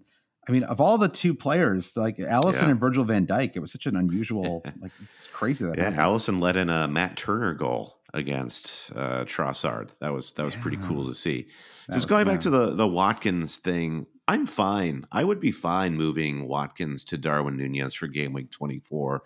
I 0.49 0.53
mean, 0.53 0.65
of 0.65 0.81
all 0.81 0.99
the 0.99 1.09
two 1.09 1.35
players, 1.35 1.97
like 1.97 2.19
Alisson 2.19 2.63
yeah. 2.63 2.71
and 2.71 2.81
Virgil 2.81 3.05
van 3.05 3.27
Dijk, 3.27 3.53
it 3.57 3.61
was 3.61 3.73
such 3.73 3.87
an 3.87 3.97
unusual, 3.97 4.63
like 4.81 4.93
it's 5.03 5.27
crazy 5.29 5.65
that. 5.65 5.77
Yeah, 5.77 5.91
happened. 5.91 5.99
Alisson 6.01 6.41
let 6.41 6.57
in 6.57 6.69
a 6.69 6.87
Matt 6.87 7.17
Turner 7.17 7.55
goal 7.55 7.99
against 8.13 8.93
uh, 8.95 9.25
Trossard. 9.25 9.91
That 10.01 10.13
was 10.13 10.33
that 10.33 10.45
was 10.45 10.55
yeah. 10.55 10.63
pretty 10.63 10.79
cool 10.79 11.07
to 11.07 11.15
see. 11.15 11.49
That 11.89 11.95
Just 11.95 12.09
going 12.09 12.27
back 12.27 12.41
to 12.41 12.51
the 12.51 12.75
the 12.75 12.87
Watkins 12.87 13.57
thing, 13.57 14.07
I'm 14.27 14.47
fine. 14.47 15.05
I 15.13 15.23
would 15.23 15.41
be 15.41 15.51
fine 15.51 15.97
moving 15.97 16.49
Watkins 16.49 17.05
to 17.05 17.19
Darwin 17.19 17.57
Nunez 17.57 17.95
for 17.95 18.07
game 18.07 18.33
week 18.33 18.51
24 18.51 19.23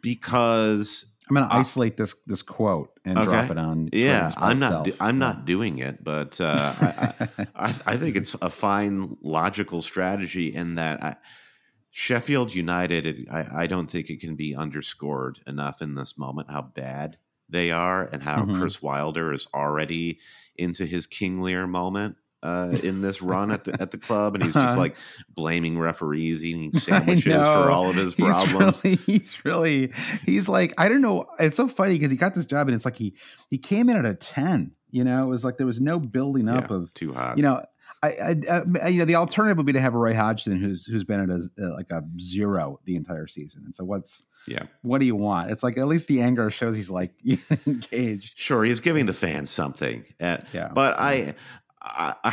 because 0.00 1.06
I'm 1.28 1.36
going 1.36 1.48
to 1.48 1.54
isolate 1.54 1.96
this 1.96 2.14
this 2.26 2.42
quote 2.42 2.98
and 3.04 3.18
okay. 3.18 3.26
drop 3.26 3.50
it 3.50 3.58
on. 3.58 3.88
Yeah, 3.92 4.32
I'm 4.36 4.58
not. 4.58 4.88
I'm 5.00 5.18
not 5.18 5.44
doing 5.44 5.78
it, 5.78 6.02
but 6.02 6.40
uh, 6.40 6.72
I, 6.80 7.28
I, 7.54 7.74
I, 7.86 7.96
think 7.96 8.16
it's 8.16 8.34
a 8.40 8.50
fine 8.50 9.16
logical 9.22 9.82
strategy 9.82 10.54
in 10.54 10.76
that 10.76 11.02
I, 11.02 11.16
Sheffield 11.90 12.54
United. 12.54 13.28
I, 13.30 13.62
I, 13.62 13.66
don't 13.66 13.90
think 13.90 14.08
it 14.08 14.20
can 14.20 14.36
be 14.36 14.54
underscored 14.54 15.40
enough 15.48 15.82
in 15.82 15.94
this 15.94 16.16
moment 16.16 16.50
how 16.50 16.62
bad 16.62 17.16
they 17.48 17.72
are 17.72 18.04
and 18.04 18.22
how 18.22 18.42
mm-hmm. 18.42 18.60
Chris 18.60 18.80
Wilder 18.80 19.32
is 19.32 19.48
already 19.52 20.20
into 20.56 20.86
his 20.86 21.06
King 21.06 21.40
Lear 21.40 21.66
moment 21.66 22.16
uh, 22.42 22.76
in 22.82 23.02
this 23.02 23.22
run 23.22 23.50
at 23.50 23.64
the 23.64 23.80
at 23.80 23.90
the 23.90 23.98
club, 23.98 24.34
and 24.34 24.44
he's 24.44 24.54
just 24.54 24.72
uh-huh. 24.72 24.78
like 24.78 24.96
blaming 25.34 25.78
referees, 25.78 26.44
eating 26.44 26.72
sandwiches 26.78 27.34
for 27.34 27.70
all 27.70 27.88
of 27.88 27.96
his 27.96 28.14
problems. 28.14 28.80
He's 28.80 28.94
really, 28.94 28.96
he's 29.06 29.44
really, 29.44 29.92
he's 30.24 30.48
like, 30.48 30.74
I 30.78 30.88
don't 30.88 31.00
know. 31.00 31.26
It's 31.38 31.56
so 31.56 31.68
funny 31.68 31.94
because 31.94 32.10
he 32.10 32.16
got 32.16 32.34
this 32.34 32.46
job, 32.46 32.68
and 32.68 32.74
it's 32.74 32.84
like 32.84 32.96
he 32.96 33.14
he 33.48 33.58
came 33.58 33.88
in 33.88 33.96
at 33.96 34.06
a 34.06 34.14
ten. 34.14 34.72
You 34.90 35.04
know, 35.04 35.24
it 35.24 35.28
was 35.28 35.44
like 35.44 35.56
there 35.56 35.66
was 35.66 35.80
no 35.80 35.98
building 35.98 36.48
up 36.48 36.70
yeah, 36.70 36.76
of 36.76 36.94
too 36.94 37.12
hot. 37.12 37.36
You 37.36 37.42
know, 37.42 37.60
I, 38.02 38.08
I, 38.08 38.62
I, 38.82 38.88
you 38.88 38.98
know, 38.98 39.04
the 39.04 39.16
alternative 39.16 39.56
would 39.56 39.66
be 39.66 39.72
to 39.72 39.80
have 39.80 39.94
a 39.94 39.98
Roy 39.98 40.14
Hodgson 40.14 40.60
who's 40.60 40.86
who's 40.86 41.04
been 41.04 41.20
at 41.20 41.30
a, 41.30 41.48
uh, 41.62 41.74
like 41.74 41.90
a 41.90 42.02
zero 42.20 42.80
the 42.84 42.96
entire 42.96 43.26
season. 43.26 43.62
And 43.64 43.74
so 43.74 43.84
what's 43.84 44.22
yeah, 44.46 44.64
what 44.82 44.98
do 44.98 45.06
you 45.06 45.16
want? 45.16 45.50
It's 45.50 45.62
like 45.62 45.78
at 45.78 45.86
least 45.86 46.08
the 46.08 46.20
anger 46.20 46.50
shows 46.50 46.76
he's 46.76 46.90
like 46.90 47.12
engaged. 47.66 48.38
Sure, 48.38 48.64
he's 48.64 48.80
giving 48.80 49.06
the 49.06 49.12
fans 49.12 49.50
something. 49.50 50.04
Uh, 50.20 50.38
yeah, 50.52 50.68
but 50.72 50.98
I, 50.98 51.34
uh, 51.86 52.30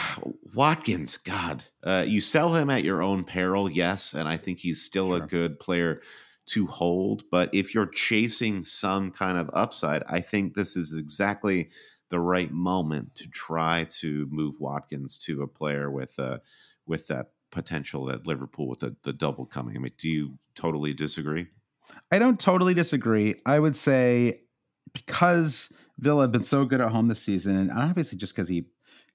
Watkins, 0.53 1.17
God, 1.17 1.63
uh, 1.83 2.05
you 2.07 2.21
sell 2.21 2.53
him 2.55 2.69
at 2.69 2.83
your 2.83 3.01
own 3.01 3.23
peril, 3.23 3.69
yes, 3.69 4.13
and 4.13 4.27
I 4.27 4.37
think 4.37 4.59
he's 4.59 4.81
still 4.81 5.15
sure. 5.15 5.23
a 5.23 5.27
good 5.27 5.59
player 5.59 6.01
to 6.47 6.67
hold. 6.67 7.23
But 7.31 7.49
if 7.53 7.73
you're 7.73 7.87
chasing 7.87 8.63
some 8.63 9.11
kind 9.11 9.37
of 9.37 9.49
upside, 9.53 10.03
I 10.09 10.21
think 10.21 10.55
this 10.55 10.75
is 10.75 10.93
exactly 10.93 11.69
the 12.09 12.19
right 12.19 12.51
moment 12.51 13.15
to 13.15 13.27
try 13.29 13.85
to 13.89 14.27
move 14.29 14.55
Watkins 14.59 15.17
to 15.19 15.41
a 15.41 15.47
player 15.47 15.89
with 15.89 16.17
a 16.19 16.41
with 16.85 17.07
that 17.07 17.31
potential 17.51 18.11
at 18.11 18.27
Liverpool 18.27 18.67
with 18.67 18.79
the, 18.79 18.95
the 19.03 19.13
double 19.13 19.45
coming. 19.45 19.75
I 19.77 19.79
mean, 19.79 19.93
do 19.97 20.09
you 20.09 20.37
totally 20.55 20.93
disagree? 20.93 21.47
I 22.11 22.19
don't 22.19 22.39
totally 22.39 22.73
disagree. 22.73 23.35
I 23.45 23.59
would 23.59 23.75
say 23.75 24.41
because 24.93 25.69
Villa 25.99 26.23
have 26.23 26.31
been 26.31 26.43
so 26.43 26.65
good 26.65 26.81
at 26.81 26.91
home 26.91 27.07
this 27.07 27.21
season, 27.21 27.55
and 27.57 27.71
obviously 27.71 28.17
just 28.17 28.35
because 28.35 28.49
he 28.49 28.65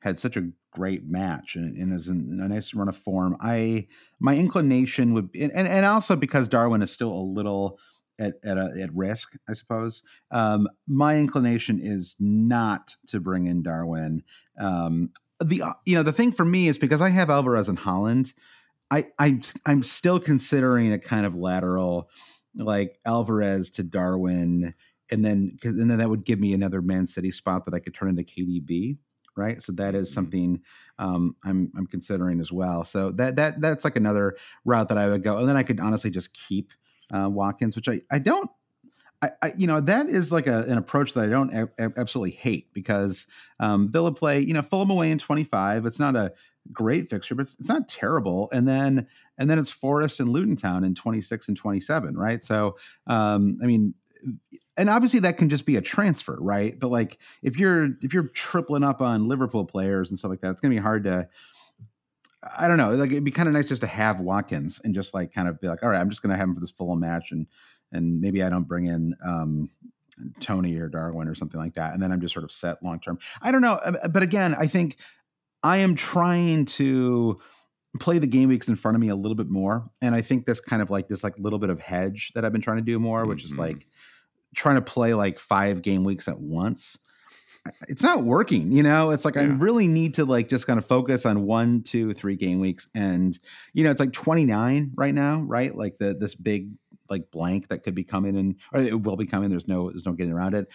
had 0.00 0.18
such 0.18 0.36
a 0.36 0.48
great 0.72 1.06
match 1.06 1.56
and, 1.56 1.76
and 1.76 1.92
is 1.92 2.08
in 2.08 2.40
a 2.42 2.48
nice 2.48 2.74
run 2.74 2.88
of 2.88 2.96
form, 2.96 3.36
I 3.40 3.88
my 4.20 4.36
inclination 4.36 5.12
would 5.14 5.32
be, 5.32 5.42
and, 5.42 5.52
and 5.52 5.84
also 5.84 6.16
because 6.16 6.48
Darwin 6.48 6.82
is 6.82 6.90
still 6.90 7.12
a 7.12 7.32
little 7.34 7.78
at 8.18 8.34
at, 8.44 8.58
a, 8.58 8.74
at 8.80 8.94
risk, 8.94 9.36
I 9.48 9.54
suppose. 9.54 10.02
Um, 10.30 10.68
my 10.86 11.16
inclination 11.18 11.78
is 11.80 12.16
not 12.18 12.94
to 13.08 13.20
bring 13.20 13.46
in 13.46 13.62
Darwin. 13.62 14.22
Um, 14.58 15.10
the 15.40 15.62
you 15.84 15.94
know 15.94 16.02
the 16.02 16.12
thing 16.12 16.32
for 16.32 16.44
me 16.44 16.68
is 16.68 16.78
because 16.78 17.00
I 17.00 17.10
have 17.10 17.30
Alvarez 17.30 17.68
and 17.68 17.78
Haaland. 17.78 18.32
I 18.90 19.06
I 19.18 19.40
I'm 19.66 19.82
still 19.82 20.18
considering 20.18 20.92
a 20.92 20.98
kind 20.98 21.26
of 21.26 21.34
lateral 21.34 22.08
like 22.54 22.98
Alvarez 23.06 23.70
to 23.72 23.82
Darwin, 23.82 24.74
and 25.10 25.24
then 25.24 25.58
and 25.62 25.90
then 25.90 25.98
that 25.98 26.10
would 26.10 26.24
give 26.24 26.40
me 26.40 26.54
another 26.54 26.82
Man 26.82 27.06
City 27.06 27.30
spot 27.30 27.64
that 27.64 27.74
I 27.74 27.78
could 27.78 27.94
turn 27.94 28.08
into 28.08 28.24
KDB, 28.24 28.98
right? 29.38 29.62
So 29.62 29.72
that 29.72 29.94
is 29.94 30.08
mm-hmm. 30.08 30.14
something 30.14 30.62
um, 30.98 31.36
I'm 31.44 31.72
I'm 31.76 31.86
considering 31.86 32.40
as 32.40 32.52
well. 32.52 32.84
So 32.84 33.10
that 33.12 33.36
that 33.36 33.60
that's 33.60 33.84
like 33.84 33.96
another 33.96 34.36
route 34.64 34.88
that 34.88 34.98
I 34.98 35.08
would 35.08 35.22
go, 35.22 35.38
and 35.38 35.48
then 35.48 35.56
I 35.56 35.62
could 35.62 35.80
honestly 35.80 36.10
just 36.10 36.34
keep 36.34 36.72
uh, 37.12 37.28
Watkins, 37.30 37.76
which 37.76 37.88
I 37.88 38.00
I 38.10 38.18
don't. 38.18 38.50
I, 39.20 39.30
I, 39.42 39.52
you 39.56 39.66
know 39.66 39.80
that 39.80 40.08
is 40.08 40.30
like 40.30 40.46
a, 40.46 40.60
an 40.68 40.78
approach 40.78 41.14
that 41.14 41.24
I 41.24 41.26
don't 41.26 41.52
a, 41.52 41.68
a, 41.80 41.90
absolutely 41.96 42.36
hate 42.36 42.72
because 42.72 43.26
um, 43.58 43.90
Villa 43.90 44.12
play 44.12 44.38
you 44.40 44.54
know 44.54 44.62
Fulham 44.62 44.90
away 44.90 45.10
in 45.10 45.18
25. 45.18 45.86
It's 45.86 45.98
not 45.98 46.14
a 46.14 46.32
great 46.72 47.08
fixture, 47.08 47.34
but 47.34 47.42
it's, 47.42 47.56
it's, 47.58 47.68
not 47.68 47.88
terrible. 47.88 48.48
And 48.52 48.68
then 48.68 49.08
and 49.38 49.50
then 49.50 49.58
it's 49.58 49.70
Forest 49.70 50.20
and 50.20 50.28
Luton 50.28 50.54
Town 50.54 50.84
in 50.84 50.94
26 50.94 51.48
and 51.48 51.56
27, 51.56 52.16
right? 52.16 52.44
So 52.44 52.76
um, 53.08 53.58
I 53.62 53.66
mean, 53.66 53.94
and 54.78 54.88
obviously 54.88 55.20
that 55.20 55.36
can 55.36 55.48
just 55.48 55.66
be 55.66 55.76
a 55.76 55.82
transfer, 55.82 56.38
right? 56.40 56.78
But 56.78 56.88
like 56.88 57.18
if 57.42 57.58
you're 57.58 57.90
if 58.02 58.14
you're 58.14 58.28
tripling 58.28 58.84
up 58.84 59.00
on 59.02 59.28
Liverpool 59.28 59.64
players 59.64 60.10
and 60.10 60.18
stuff 60.18 60.30
like 60.30 60.40
that, 60.40 60.52
it's 60.52 60.60
gonna 60.60 60.74
be 60.74 60.80
hard 60.80 61.04
to. 61.04 61.28
I 62.56 62.68
don't 62.68 62.76
know. 62.76 62.92
Like 62.92 63.10
it'd 63.10 63.24
be 63.24 63.32
kind 63.32 63.48
of 63.48 63.54
nice 63.54 63.68
just 63.68 63.80
to 63.82 63.88
have 63.88 64.20
Watkins 64.20 64.80
and 64.84 64.94
just 64.94 65.12
like 65.12 65.32
kind 65.32 65.48
of 65.48 65.60
be 65.60 65.68
like, 65.68 65.82
all 65.82 65.88
right, 65.88 66.00
I'm 66.00 66.08
just 66.08 66.22
gonna 66.22 66.36
have 66.36 66.48
him 66.48 66.54
for 66.54 66.60
this 66.60 66.70
full 66.70 66.94
match, 66.96 67.32
and 67.32 67.46
and 67.92 68.20
maybe 68.20 68.42
I 68.42 68.48
don't 68.48 68.68
bring 68.68 68.86
in 68.86 69.14
um, 69.26 69.68
Toney 70.40 70.76
or 70.76 70.88
Darwin 70.88 71.28
or 71.28 71.34
something 71.34 71.60
like 71.60 71.74
that, 71.74 71.94
and 71.94 72.02
then 72.02 72.12
I'm 72.12 72.20
just 72.20 72.32
sort 72.32 72.44
of 72.44 72.52
set 72.52 72.82
long 72.82 73.00
term. 73.00 73.18
I 73.42 73.50
don't 73.50 73.62
know, 73.62 73.74
uh, 73.74 74.08
but 74.08 74.22
again, 74.22 74.54
I 74.54 74.68
think 74.68 74.96
I 75.62 75.78
am 75.78 75.96
trying 75.96 76.64
to 76.66 77.40
play 77.98 78.18
the 78.18 78.26
game 78.26 78.48
weeks 78.48 78.68
in 78.68 78.76
front 78.76 78.94
of 78.94 79.00
me 79.00 79.08
a 79.08 79.16
little 79.16 79.34
bit 79.34 79.48
more. 79.48 79.90
And 80.02 80.14
I 80.14 80.20
think 80.20 80.46
this 80.46 80.60
kind 80.60 80.82
of 80.82 80.90
like 80.90 81.08
this 81.08 81.24
like 81.24 81.38
little 81.38 81.58
bit 81.58 81.70
of 81.70 81.80
hedge 81.80 82.32
that 82.34 82.44
I've 82.44 82.52
been 82.52 82.60
trying 82.60 82.76
to 82.76 82.82
do 82.82 82.98
more, 82.98 83.26
which 83.26 83.44
mm-hmm. 83.44 83.54
is 83.54 83.58
like 83.58 83.86
trying 84.54 84.76
to 84.76 84.82
play 84.82 85.14
like 85.14 85.38
five 85.38 85.82
game 85.82 86.04
weeks 86.04 86.28
at 86.28 86.40
once. 86.40 86.98
It's 87.88 88.02
not 88.02 88.22
working, 88.24 88.72
you 88.72 88.82
know. 88.82 89.10
It's 89.10 89.24
like 89.24 89.34
yeah. 89.34 89.42
I 89.42 89.44
really 89.46 89.88
need 89.88 90.14
to 90.14 90.24
like 90.24 90.48
just 90.48 90.66
kind 90.66 90.78
of 90.78 90.86
focus 90.86 91.26
on 91.26 91.44
one, 91.44 91.82
two, 91.82 92.14
three 92.14 92.36
game 92.36 92.60
weeks, 92.60 92.88
and 92.94 93.38
you 93.74 93.84
know, 93.84 93.90
it's 93.90 94.00
like 94.00 94.12
twenty 94.12 94.46
nine 94.46 94.92
right 94.94 95.14
now, 95.14 95.40
right? 95.40 95.76
Like 95.76 95.98
the 95.98 96.14
this 96.14 96.34
big 96.34 96.70
like 97.10 97.30
blank 97.30 97.68
that 97.68 97.82
could 97.82 97.94
be 97.94 98.04
coming 98.04 98.36
and 98.36 98.56
or 98.72 98.80
it 98.80 99.02
will 99.02 99.16
be 99.16 99.26
coming. 99.26 99.50
There's 99.50 99.68
no 99.68 99.90
there's 99.90 100.06
no 100.06 100.12
getting 100.12 100.32
around 100.32 100.54
it. 100.54 100.68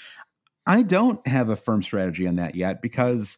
I 0.65 0.83
don't 0.83 1.25
have 1.27 1.49
a 1.49 1.55
firm 1.55 1.83
strategy 1.83 2.27
on 2.27 2.37
that 2.37 2.55
yet 2.55 2.81
because 2.81 3.37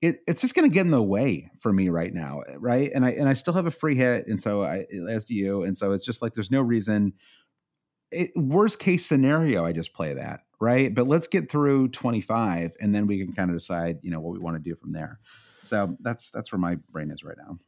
it, 0.00 0.20
it's 0.26 0.40
just 0.40 0.54
going 0.54 0.68
to 0.68 0.74
get 0.74 0.84
in 0.84 0.90
the 0.90 1.02
way 1.02 1.50
for 1.60 1.72
me 1.72 1.88
right 1.88 2.12
now, 2.12 2.42
right? 2.58 2.90
And 2.94 3.04
I 3.04 3.10
and 3.12 3.28
I 3.28 3.34
still 3.34 3.54
have 3.54 3.66
a 3.66 3.70
free 3.70 3.96
hit, 3.96 4.26
and 4.26 4.40
so 4.40 4.62
I 4.62 4.86
as 5.08 5.24
do 5.24 5.34
you, 5.34 5.62
and 5.62 5.76
so 5.76 5.92
it's 5.92 6.04
just 6.04 6.22
like 6.22 6.34
there's 6.34 6.50
no 6.50 6.60
reason. 6.60 7.12
It, 8.10 8.30
worst 8.36 8.78
case 8.78 9.06
scenario, 9.06 9.64
I 9.64 9.72
just 9.72 9.92
play 9.92 10.14
that, 10.14 10.40
right? 10.60 10.94
But 10.94 11.08
let's 11.08 11.26
get 11.26 11.50
through 11.50 11.88
25, 11.88 12.72
and 12.80 12.94
then 12.94 13.06
we 13.06 13.24
can 13.24 13.34
kind 13.34 13.50
of 13.50 13.56
decide, 13.56 13.98
you 14.02 14.10
know, 14.10 14.20
what 14.20 14.32
we 14.32 14.38
want 14.38 14.56
to 14.56 14.62
do 14.62 14.76
from 14.76 14.92
there. 14.92 15.20
So 15.62 15.96
that's 16.00 16.30
that's 16.30 16.52
where 16.52 16.58
my 16.58 16.76
brain 16.92 17.10
is 17.10 17.24
right 17.24 17.36
now. 17.38 17.58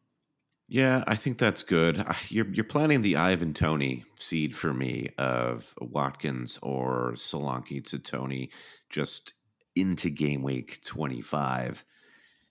Yeah, 0.69 1.05
I 1.07 1.15
think 1.15 1.39
that's 1.39 1.63
good. 1.63 2.05
You're 2.29 2.49
you're 2.49 2.65
planning 2.65 3.03
the 3.03 3.17
Ivan 3.17 3.55
Toney 3.55 4.05
seed 4.19 4.55
for 4.55 4.75
me 4.75 5.11
of 5.19 5.75
Watkins 5.81 6.59
or 6.63 7.13
Solanke 7.15 7.85
to 7.85 7.99
Toney 7.99 8.51
just 8.91 9.35
into 9.75 10.11
game 10.11 10.43
week 10.43 10.81
25 10.85 11.85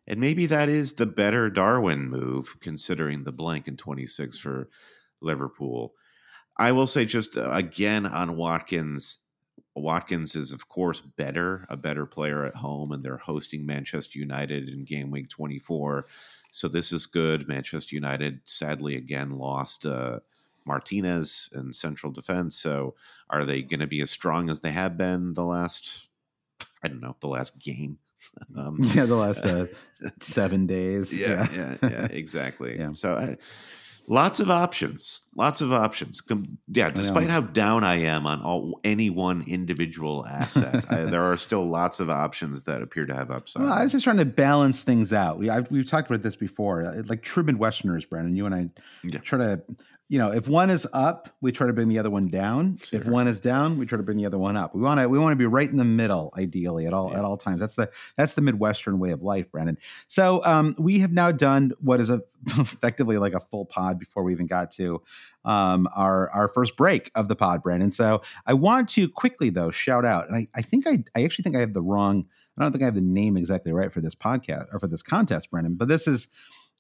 and 0.07 0.19
maybe 0.19 0.45
that 0.47 0.69
is 0.69 0.93
the 0.93 1.05
better 1.05 1.49
Darwin 1.49 2.07
move, 2.09 2.59
considering 2.59 3.23
the 3.23 3.31
blank 3.31 3.67
in 3.67 3.75
26 3.75 4.37
for 4.37 4.69
Liverpool. 5.21 5.93
I 6.57 6.71
will 6.71 6.87
say 6.87 7.05
just 7.05 7.37
uh, 7.37 7.49
again 7.51 8.05
on 8.05 8.37
Watkins. 8.37 9.17
Watkins 9.75 10.35
is, 10.35 10.53
of 10.53 10.69
course, 10.69 11.01
better, 11.01 11.65
a 11.69 11.75
better 11.75 12.05
player 12.05 12.45
at 12.45 12.55
home, 12.55 12.93
and 12.93 13.03
they're 13.03 13.17
hosting 13.17 13.65
Manchester 13.65 14.19
United 14.19 14.69
in 14.69 14.85
game 14.85 15.11
week 15.11 15.29
24. 15.29 16.05
So 16.51 16.69
this 16.69 16.93
is 16.93 17.05
good. 17.05 17.49
Manchester 17.49 17.95
United, 17.95 18.39
sadly, 18.45 18.95
again 18.95 19.31
lost 19.31 19.85
uh, 19.85 20.19
Martinez 20.65 21.49
in 21.53 21.73
central 21.73 22.13
defense. 22.13 22.55
So 22.55 22.95
are 23.29 23.43
they 23.43 23.61
going 23.61 23.81
to 23.81 23.87
be 23.87 23.99
as 24.01 24.11
strong 24.11 24.49
as 24.49 24.61
they 24.61 24.71
have 24.71 24.97
been 24.97 25.33
the 25.33 25.43
last, 25.43 26.07
I 26.81 26.87
don't 26.87 27.01
know, 27.01 27.17
the 27.19 27.27
last 27.27 27.59
game? 27.59 27.99
Um, 28.57 28.79
yeah, 28.81 29.05
the 29.05 29.15
last 29.15 29.45
uh, 29.45 29.67
seven 30.19 30.65
days. 30.65 31.15
Yeah, 31.15 31.47
yeah, 31.53 31.75
yeah, 31.81 31.89
yeah 31.89 32.05
exactly. 32.11 32.75
yeah. 32.75 32.91
So, 32.93 33.15
I, 33.15 33.37
lots 34.07 34.39
of 34.39 34.49
options. 34.49 35.23
Lots 35.35 35.61
of 35.61 35.73
options. 35.73 36.21
Yeah, 36.67 36.89
despite 36.89 37.29
how 37.29 37.41
down 37.41 37.83
I 37.83 37.95
am 37.95 38.25
on 38.25 38.41
all 38.41 38.79
any 38.83 39.09
one 39.09 39.43
individual 39.47 40.25
asset, 40.25 40.85
I, 40.91 41.03
there 41.03 41.23
are 41.23 41.37
still 41.37 41.65
lots 41.65 41.99
of 41.99 42.09
options 42.09 42.63
that 42.63 42.81
appear 42.81 43.05
to 43.05 43.13
have 43.13 43.31
upside. 43.31 43.63
Well, 43.63 43.73
I 43.73 43.83
was 43.83 43.91
just 43.91 44.03
trying 44.03 44.17
to 44.17 44.25
balance 44.25 44.83
things 44.83 45.13
out. 45.13 45.39
We, 45.39 45.49
we've 45.69 45.89
talked 45.89 46.09
about 46.09 46.23
this 46.23 46.35
before, 46.35 47.03
like 47.07 47.21
true 47.21 47.43
Midwesterners, 47.43 48.07
Brandon. 48.07 48.35
You 48.35 48.45
and 48.45 48.55
I 48.55 48.69
yeah. 49.03 49.19
try 49.19 49.39
to 49.39 49.61
you 50.07 50.19
know, 50.19 50.31
if 50.31 50.47
one 50.47 50.69
is 50.69 50.87
up, 50.93 51.29
we 51.41 51.51
try 51.51 51.65
to 51.65 51.73
bring 51.73 51.89
the 51.89 51.97
other 51.97 52.11
one 52.11 52.27
down. 52.27 52.77
Sure. 52.83 52.99
If 52.99 53.07
one 53.07 53.27
is 53.27 53.39
down, 53.39 53.79
we 53.79 53.87
try 53.87 53.97
to 53.97 54.03
bring 54.03 54.17
the 54.17 54.25
other 54.27 54.37
one 54.37 54.55
up. 54.55 54.75
We 54.75 54.81
want 54.81 54.99
to 54.99 55.09
we 55.09 55.17
want 55.17 55.31
to 55.31 55.35
be 55.35 55.47
right 55.47 55.67
in 55.69 55.77
the 55.77 55.83
middle, 55.83 56.31
ideally, 56.37 56.85
at 56.85 56.93
all 56.93 57.09
yeah. 57.11 57.19
at 57.19 57.25
all 57.25 57.37
times. 57.37 57.59
That's 57.59 57.75
the 57.75 57.89
that's 58.15 58.35
the 58.35 58.41
Midwestern 58.41 58.99
way 58.99 59.09
of 59.09 59.23
life, 59.23 59.51
Brandon. 59.51 59.77
So 60.07 60.45
um, 60.45 60.75
we 60.77 60.99
have 60.99 61.11
now 61.11 61.31
done 61.31 61.73
what 61.79 61.99
is 61.99 62.11
a, 62.11 62.21
effectively 62.45 63.17
like 63.17 63.33
a 63.33 63.39
full 63.39 63.65
pod 63.65 63.97
before 63.97 64.23
we 64.23 64.31
even 64.31 64.45
got 64.45 64.69
to 64.71 65.01
um, 65.43 65.87
our 65.95 66.29
our 66.29 66.49
first 66.49 66.77
break 66.77 67.09
of 67.15 67.27
the 67.27 67.35
pod, 67.35 67.63
Brandon. 67.63 67.89
So 67.89 68.21
I 68.45 68.53
want 68.53 68.89
to 68.89 69.09
quickly 69.09 69.49
though 69.49 69.71
shout 69.71 70.05
out, 70.05 70.27
and 70.27 70.37
I, 70.37 70.47
I 70.53 70.61
think 70.61 70.85
I 70.85 71.03
I 71.15 71.23
actually 71.23 71.43
think 71.43 71.55
I 71.55 71.61
have 71.61 71.73
the 71.73 71.81
wrong. 71.81 72.25
I 72.57 72.61
don't 72.61 72.71
think 72.71 72.83
I 72.83 72.85
have 72.85 72.95
the 72.95 73.01
name 73.01 73.35
exactly 73.37 73.73
right 73.73 73.91
for 73.91 73.99
this 74.01 74.15
podcast 74.15 74.67
or 74.71 74.79
for 74.79 74.87
this 74.87 75.01
contest, 75.01 75.51
Brandon. 75.51 75.75
But 75.75 75.89
this 75.89 76.07
is 76.07 76.29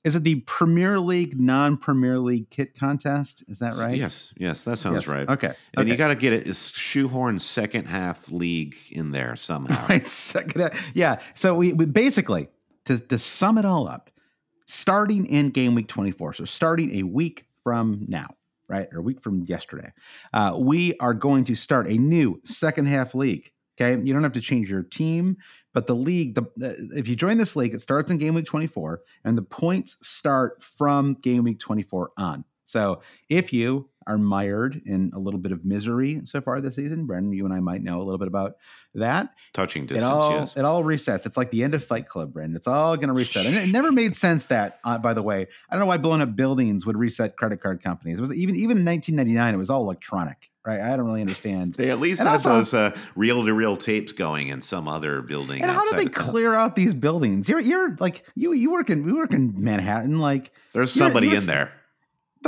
is 0.05 0.15
it 0.15 0.23
the 0.23 0.35
Premier 0.41 0.99
League 0.99 1.39
non-Premier 1.39 2.19
League 2.19 2.47
kit 2.51 2.77
contest? 2.77 3.43
Is 3.47 3.57
that 3.57 3.73
right? 3.73 3.97
Yes, 3.97 4.31
yes, 4.37 4.61
that 4.61 4.77
sounds 4.77 4.97
yes. 4.97 5.07
right. 5.07 5.27
Okay, 5.27 5.47
and 5.47 5.79
okay. 5.79 5.89
you 5.89 5.97
got 5.97 6.09
to 6.09 6.15
get 6.15 6.31
it. 6.31 6.47
Is 6.47 6.69
shoehorn 6.69 7.39
second 7.39 7.85
half 7.85 8.31
league 8.31 8.75
in 8.91 9.11
there 9.11 9.35
somehow? 9.35 9.75
Right, 9.89 10.07
second. 10.07 10.61
Half, 10.61 10.91
yeah. 10.93 11.19
So 11.33 11.55
we, 11.55 11.73
we 11.73 11.85
basically 11.87 12.47
to 12.85 12.99
to 12.99 13.17
sum 13.17 13.57
it 13.57 13.65
all 13.65 13.87
up, 13.87 14.11
starting 14.67 15.25
in 15.25 15.49
game 15.49 15.73
week 15.73 15.87
twenty 15.87 16.11
four. 16.11 16.33
So 16.33 16.45
starting 16.45 16.97
a 16.97 17.03
week 17.03 17.45
from 17.63 18.05
now, 18.07 18.27
right, 18.67 18.87
or 18.93 18.99
a 18.99 19.01
week 19.01 19.21
from 19.21 19.43
yesterday, 19.45 19.91
uh, 20.33 20.55
we 20.59 20.95
are 20.99 21.15
going 21.15 21.45
to 21.45 21.55
start 21.55 21.87
a 21.87 21.97
new 21.97 22.39
second 22.45 22.85
half 22.85 23.15
league 23.15 23.51
Okay, 23.79 24.01
you 24.01 24.13
don't 24.13 24.23
have 24.23 24.33
to 24.33 24.41
change 24.41 24.69
your 24.69 24.83
team, 24.83 25.35
but 25.73 25.85
the 25.85 25.95
league, 25.95 26.35
the, 26.35 26.47
if 26.95 27.09
you 27.09 27.15
join 27.15 27.37
this 27.37 27.57
league, 27.57 27.73
it 27.73 27.81
starts 27.81 28.09
in 28.09 28.17
game 28.17 28.33
week 28.35 28.45
24, 28.45 29.01
and 29.25 29.37
the 29.37 29.41
points 29.41 29.97
start 30.01 30.63
from 30.63 31.15
game 31.15 31.43
week 31.43 31.59
24 31.59 32.11
on. 32.17 32.45
So 32.63 33.01
if 33.29 33.53
you 33.53 33.89
are 34.07 34.17
mired 34.17 34.81
in 34.85 35.11
a 35.13 35.19
little 35.19 35.39
bit 35.39 35.51
of 35.51 35.65
misery 35.65 36.21
so 36.25 36.41
far 36.41 36.61
this 36.61 36.75
season, 36.75 37.05
Brendan, 37.05 37.33
you 37.33 37.45
and 37.45 37.53
I 37.53 37.59
might 37.59 37.83
know 37.83 37.97
a 38.01 38.03
little 38.03 38.17
bit 38.17 38.27
about 38.27 38.55
that. 38.93 39.29
Touching 39.53 39.85
distance, 39.85 40.03
it 40.03 40.05
all, 40.05 40.31
yes. 40.31 40.57
It 40.57 40.65
all 40.65 40.83
resets. 40.83 41.25
It's 41.25 41.37
like 41.37 41.51
the 41.51 41.63
end 41.63 41.73
of 41.73 41.83
Fight 41.83 42.07
Club, 42.07 42.33
Brendan. 42.33 42.55
It's 42.55 42.67
all 42.67 42.95
going 42.97 43.07
to 43.07 43.13
reset. 43.13 43.45
And 43.45 43.55
it 43.55 43.71
never 43.71 43.91
made 43.91 44.15
sense 44.15 44.45
that, 44.47 44.79
uh, 44.83 44.97
by 44.97 45.13
the 45.13 45.23
way, 45.23 45.47
I 45.69 45.73
don't 45.73 45.79
know 45.79 45.87
why 45.87 45.97
blowing 45.97 46.21
up 46.21 46.35
buildings 46.35 46.85
would 46.85 46.97
reset 46.97 47.35
credit 47.35 47.61
card 47.61 47.83
companies. 47.83 48.17
It 48.17 48.21
was 48.21 48.33
even 48.33 48.55
even 48.55 48.77
in 48.77 48.85
1999, 48.85 49.53
it 49.53 49.57
was 49.57 49.69
all 49.69 49.81
electronic 49.81 50.49
right? 50.65 50.81
I 50.81 50.95
don't 50.95 51.05
really 51.05 51.21
understand. 51.21 51.75
They 51.75 51.89
at 51.91 51.99
least 51.99 52.19
and 52.19 52.29
had 52.29 52.41
those 52.41 52.73
uh, 52.73 52.97
reel-to-reel 53.15 53.77
tapes 53.77 54.11
going 54.11 54.49
in 54.49 54.61
some 54.61 54.87
other 54.87 55.21
building. 55.21 55.61
And 55.61 55.71
how 55.71 55.85
do 55.89 55.95
they 55.95 56.05
clear 56.05 56.53
out 56.53 56.75
these 56.75 56.93
buildings? 56.93 57.47
You're 57.47 57.59
you're 57.59 57.95
like 57.99 58.25
you 58.35 58.53
you 58.53 58.71
work 58.71 58.89
in 58.89 59.03
we 59.03 59.13
work 59.13 59.33
in 59.33 59.53
Manhattan. 59.55 60.19
Like 60.19 60.51
there's 60.73 60.91
somebody 60.91 61.27
you're, 61.27 61.35
you're, 61.35 61.41
in 61.41 61.47
there. 61.47 61.71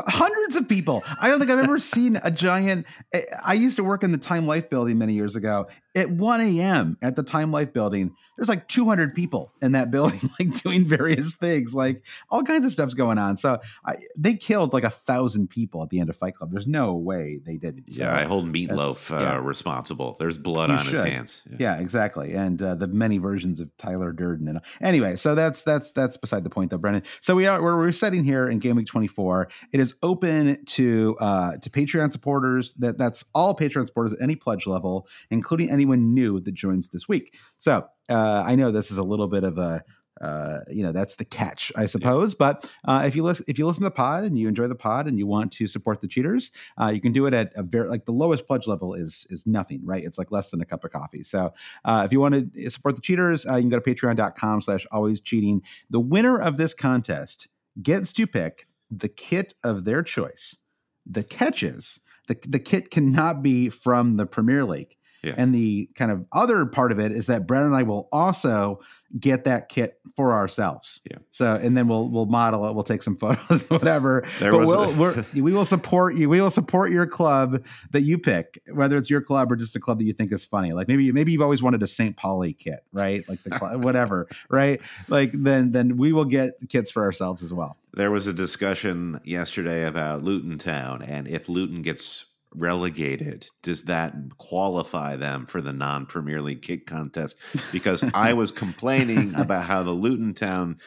Hundreds 0.05 0.55
of 0.55 0.69
people. 0.69 1.03
I 1.19 1.29
don't 1.29 1.39
think 1.39 1.49
I've 1.49 1.63
ever 1.63 1.79
seen 1.79 2.19
a 2.23 2.29
giant. 2.29 2.85
Eh, 3.13 3.23
I 3.43 3.53
used 3.53 3.77
to 3.77 3.83
work 3.83 4.03
in 4.03 4.11
the 4.11 4.17
Time 4.17 4.45
Life 4.45 4.69
building 4.69 4.97
many 4.97 5.13
years 5.13 5.35
ago. 5.35 5.67
At 5.97 6.11
1 6.11 6.41
a.m. 6.41 6.97
at 7.01 7.15
the 7.15 7.23
Time 7.23 7.51
Life 7.51 7.73
building, 7.73 8.15
there's 8.37 8.49
like 8.49 8.67
200 8.67 9.15
people 9.15 9.51
in 9.61 9.71
that 9.73 9.91
building, 9.91 10.29
like 10.39 10.53
doing 10.61 10.85
various 10.85 11.35
things, 11.35 11.73
like 11.73 12.05
all 12.29 12.43
kinds 12.43 12.65
of 12.65 12.71
stuff's 12.71 12.93
going 12.93 13.17
on. 13.17 13.35
So 13.35 13.59
I, 13.85 13.95
they 14.15 14.35
killed 14.35 14.73
like 14.73 14.83
a 14.83 14.89
thousand 14.89 15.49
people 15.49 15.83
at 15.83 15.89
the 15.89 15.99
end 15.99 16.09
of 16.09 16.15
Fight 16.15 16.35
Club. 16.35 16.51
There's 16.51 16.67
no 16.67 16.93
way 16.93 17.39
they 17.45 17.57
didn't. 17.57 17.91
So 17.91 18.03
yeah, 18.03 18.15
I 18.15 18.23
hold 18.23 18.45
Meatloaf 18.45 19.11
uh, 19.11 19.19
yeah. 19.19 19.37
responsible. 19.37 20.15
There's 20.19 20.37
blood 20.37 20.69
you 20.69 20.75
on 20.75 20.85
should. 20.85 20.93
his 20.93 21.01
hands. 21.01 21.41
Yeah, 21.49 21.57
yeah 21.59 21.79
exactly. 21.79 22.33
And 22.33 22.61
uh, 22.61 22.75
the 22.75 22.87
many 22.87 23.17
versions 23.17 23.59
of 23.59 23.75
Tyler 23.77 24.11
Durden. 24.11 24.47
And 24.47 24.61
anyway, 24.81 25.15
so 25.15 25.33
that's 25.33 25.63
that's 25.63 25.91
that's 25.91 26.15
beside 26.15 26.43
the 26.43 26.49
point, 26.49 26.69
though, 26.69 26.77
Brendan. 26.77 27.03
So 27.21 27.35
we 27.35 27.47
are 27.47 27.61
we're, 27.61 27.77
we're 27.77 27.91
setting 27.91 28.23
here 28.23 28.45
in 28.45 28.59
Game 28.59 28.75
Week 28.75 28.87
24. 28.87 29.49
It 29.71 29.79
is 29.79 29.95
open 30.03 30.63
to 30.65 31.17
uh, 31.19 31.57
to 31.57 31.69
Patreon 31.69 32.11
supporters. 32.11 32.73
That 32.73 32.99
that's 32.99 33.25
all 33.33 33.55
Patreon 33.55 33.87
supporters 33.87 34.13
at 34.13 34.21
any 34.21 34.35
pledge 34.35 34.67
level, 34.67 35.07
including 35.31 35.71
anyone 35.87 36.13
new 36.13 36.39
that 36.41 36.53
joins 36.53 36.89
this 36.89 37.07
week. 37.07 37.35
So 37.57 37.85
uh, 38.09 38.43
I 38.45 38.55
know 38.55 38.71
this 38.71 38.91
is 38.91 38.97
a 38.97 39.03
little 39.03 39.27
bit 39.27 39.43
of 39.43 39.57
a 39.57 39.83
uh, 40.19 40.61
you 40.67 40.81
know 40.81 40.91
that's 40.91 41.15
the 41.15 41.25
catch, 41.25 41.71
I 41.75 41.85
suppose. 41.85 42.33
Yeah. 42.33 42.37
But 42.39 42.71
uh, 42.87 43.03
if 43.05 43.15
you 43.15 43.21
listen, 43.21 43.45
if 43.47 43.59
you 43.59 43.67
listen 43.67 43.83
to 43.83 43.89
the 43.89 43.95
pod 43.95 44.23
and 44.23 44.35
you 44.35 44.47
enjoy 44.47 44.67
the 44.67 44.73
pod 44.73 45.05
and 45.05 45.19
you 45.19 45.27
want 45.27 45.51
to 45.53 45.67
support 45.67 46.01
the 46.01 46.07
cheaters, 46.07 46.51
uh, 46.81 46.87
you 46.87 46.99
can 46.99 47.11
do 47.11 47.27
it 47.27 47.35
at 47.35 47.51
a 47.55 47.61
very 47.61 47.87
like 47.87 48.05
the 48.05 48.11
lowest 48.11 48.47
pledge 48.47 48.65
level 48.65 48.95
is 48.95 49.27
is 49.29 49.45
nothing, 49.45 49.79
right? 49.85 50.03
It's 50.03 50.17
like 50.17 50.31
less 50.31 50.49
than 50.49 50.59
a 50.59 50.65
cup 50.65 50.83
of 50.83 50.91
coffee. 50.91 51.21
So 51.21 51.53
uh, 51.85 52.01
if 52.03 52.11
you 52.11 52.19
want 52.19 52.55
to 52.55 52.71
support 52.71 52.95
the 52.95 53.01
cheaters, 53.03 53.45
uh, 53.45 53.57
you 53.57 53.61
can 53.61 53.69
go 53.69 53.79
to 53.79 53.93
Patreon.com/slash 53.93 54.87
Always 54.91 55.21
Cheating. 55.21 55.61
The 55.91 55.99
winner 55.99 56.39
of 56.41 56.57
this 56.57 56.73
contest 56.73 57.47
gets 57.83 58.11
to 58.13 58.25
pick 58.25 58.65
the 58.89 59.09
kit 59.09 59.53
of 59.63 59.85
their 59.85 60.01
choice. 60.01 60.57
The 61.05 61.23
catches 61.23 61.99
the 62.27 62.37
the 62.47 62.59
kit 62.59 62.91
cannot 62.91 63.41
be 63.41 63.69
from 63.69 64.17
the 64.17 64.25
Premier 64.25 64.65
League. 64.65 64.96
Yes. 65.23 65.35
And 65.37 65.53
the 65.53 65.89
kind 65.95 66.11
of 66.11 66.25
other 66.31 66.65
part 66.65 66.91
of 66.91 66.99
it 66.99 67.11
is 67.11 67.25
that 67.27 67.47
Brad 67.47 67.63
and 67.63 67.75
I 67.75 67.83
will 67.83 68.07
also 68.11 68.79
get 69.19 69.45
that 69.45 69.69
kit 69.69 69.99
for 70.15 70.33
ourselves. 70.33 71.01
Yeah. 71.09 71.17
So 71.31 71.55
and 71.55 71.77
then 71.77 71.87
we'll 71.87 72.09
we'll 72.09 72.25
model 72.25 72.67
it. 72.67 72.73
We'll 72.73 72.83
take 72.83 73.03
some 73.03 73.15
photos, 73.17 73.63
whatever. 73.69 74.25
There 74.39 74.51
but 74.51 74.67
we'll 74.67 75.19
a- 75.19 75.25
we 75.41 75.51
will 75.51 75.65
support 75.65 76.15
you. 76.15 76.29
We 76.29 76.41
will 76.41 76.51
support 76.51 76.91
your 76.91 77.07
club 77.07 77.63
that 77.91 78.01
you 78.01 78.17
pick, 78.17 78.61
whether 78.73 78.97
it's 78.97 79.09
your 79.09 79.21
club 79.21 79.51
or 79.51 79.55
just 79.55 79.75
a 79.75 79.79
club 79.79 79.99
that 79.99 80.05
you 80.05 80.13
think 80.13 80.31
is 80.31 80.45
funny. 80.45 80.73
Like 80.73 80.87
maybe 80.87 81.11
maybe 81.11 81.31
you've 81.31 81.41
always 81.41 81.63
wanted 81.63 81.83
a 81.83 81.87
St. 81.87 82.15
Pauli 82.15 82.53
kit, 82.53 82.81
right? 82.91 83.27
Like 83.27 83.43
the 83.43 83.51
club, 83.51 83.83
whatever, 83.83 84.27
right? 84.49 84.81
Like 85.07 85.31
then 85.33 85.71
then 85.71 85.97
we 85.97 86.13
will 86.13 86.25
get 86.25 86.53
kits 86.69 86.91
for 86.91 87.03
ourselves 87.03 87.43
as 87.43 87.53
well. 87.53 87.77
There 87.93 88.11
was 88.11 88.27
a 88.27 88.33
discussion 88.33 89.19
yesterday 89.23 89.85
about 89.87 90.23
Luton 90.23 90.57
Town, 90.57 91.01
and 91.01 91.27
if 91.27 91.49
Luton 91.49 91.81
gets 91.81 92.25
relegated, 92.53 93.47
does 93.61 93.83
that 93.83 94.13
qualify 94.37 95.15
them 95.15 95.45
for 95.45 95.61
the 95.61 95.73
non 95.73 96.05
Premier 96.05 96.41
League 96.41 96.61
kick 96.61 96.85
contest? 96.85 97.35
Because 97.71 98.03
I 98.13 98.33
was 98.33 98.51
complaining 98.51 99.35
about 99.35 99.65
how 99.65 99.83
the 99.83 99.91
Luton 99.91 100.33
Town 100.33 100.77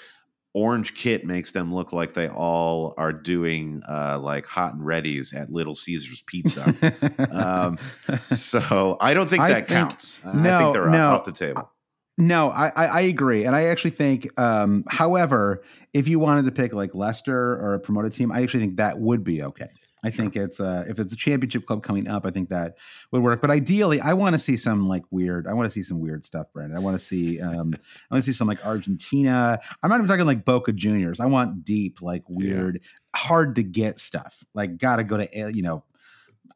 orange 0.53 0.95
kit 0.95 1.25
makes 1.25 1.53
them 1.53 1.73
look 1.73 1.93
like 1.93 2.15
they 2.15 2.29
all 2.29 2.95
are 2.97 3.13
doing 3.13 3.83
uh, 3.89 4.19
like 4.19 4.47
hot 4.47 4.75
and 4.75 4.83
readies 4.83 5.35
at 5.35 5.53
Little 5.53 5.75
Caesars 5.75 6.23
Pizza. 6.27 6.75
um, 7.31 7.79
so 8.27 8.97
I 9.01 9.15
don't 9.15 9.29
think 9.29 9.43
that 9.43 9.55
think, 9.55 9.69
counts. 9.69 10.21
No, 10.25 10.57
I 10.57 10.63
think 10.63 10.73
they're 10.75 10.91
no, 10.91 11.11
off 11.11 11.25
the 11.25 11.33
table. 11.33 11.71
No, 12.19 12.51
I, 12.51 12.69
I 12.77 13.01
agree, 13.03 13.45
and 13.45 13.57
I 13.57 13.65
actually 13.65 13.93
think. 13.93 14.29
Um, 14.39 14.85
however, 14.89 15.63
if 15.95 16.07
you 16.07 16.19
wanted 16.19 16.45
to 16.45 16.53
pick 16.53 16.75
like 16.75 16.95
Leicester 16.95 17.55
or 17.55 17.75
a 17.75 17.81
promoted 17.81 18.13
team, 18.13 18.31
I 18.31 18.43
actually 18.43 18.61
think 18.61 18.77
that 18.77 18.99
would 18.99 19.25
be 19.25 19.43
okay. 19.43 19.69
I 20.03 20.11
think 20.11 20.37
it's 20.37 20.61
uh, 20.61 20.85
if 20.89 20.99
it's 20.99 21.13
a 21.13 21.17
championship 21.17 21.67
club 21.67 21.83
coming 21.83 22.09
up, 22.09 22.25
I 22.25 22.31
think 22.31 22.49
that 22.49 22.77
would 23.13 23.23
work. 23.23 23.41
But 23.41 23.51
ideally, 23.51 24.01
I 24.01 24.15
want 24.15 24.35
to 24.35 24.39
see 24.39 24.57
some 24.57 24.87
like 24.87 25.03
weird. 25.11 25.47
I 25.47 25.53
want 25.53 25.67
to 25.67 25.71
see 25.71 25.83
some 25.83 26.01
weird 26.01 26.25
stuff, 26.25 26.47
Brandon. 26.53 26.77
I 26.77 26.81
want 26.81 26.99
to 26.99 27.05
see. 27.05 27.41
Um, 27.41 27.75
I 28.11 28.15
want 28.15 28.23
to 28.25 28.33
see 28.33 28.37
some 28.37 28.49
like 28.49 28.65
Argentina. 28.65 29.59
I'm 29.83 29.91
not 29.91 29.97
even 29.97 30.09
talking 30.09 30.27
like 30.27 30.45
Boca 30.45 30.73
Juniors. 30.73 31.21
I 31.21 31.27
want 31.27 31.65
deep, 31.65 32.03
like 32.03 32.23
weird, 32.29 32.81
yeah. 32.83 33.21
hard 33.21 33.55
to 33.57 33.63
get 33.63 33.99
stuff. 33.99 34.43
Like 34.55 34.79
got 34.79 34.97
to 34.97 35.05
go 35.05 35.17
to 35.17 35.35
eh, 35.37 35.49
you 35.49 35.63
know 35.63 35.85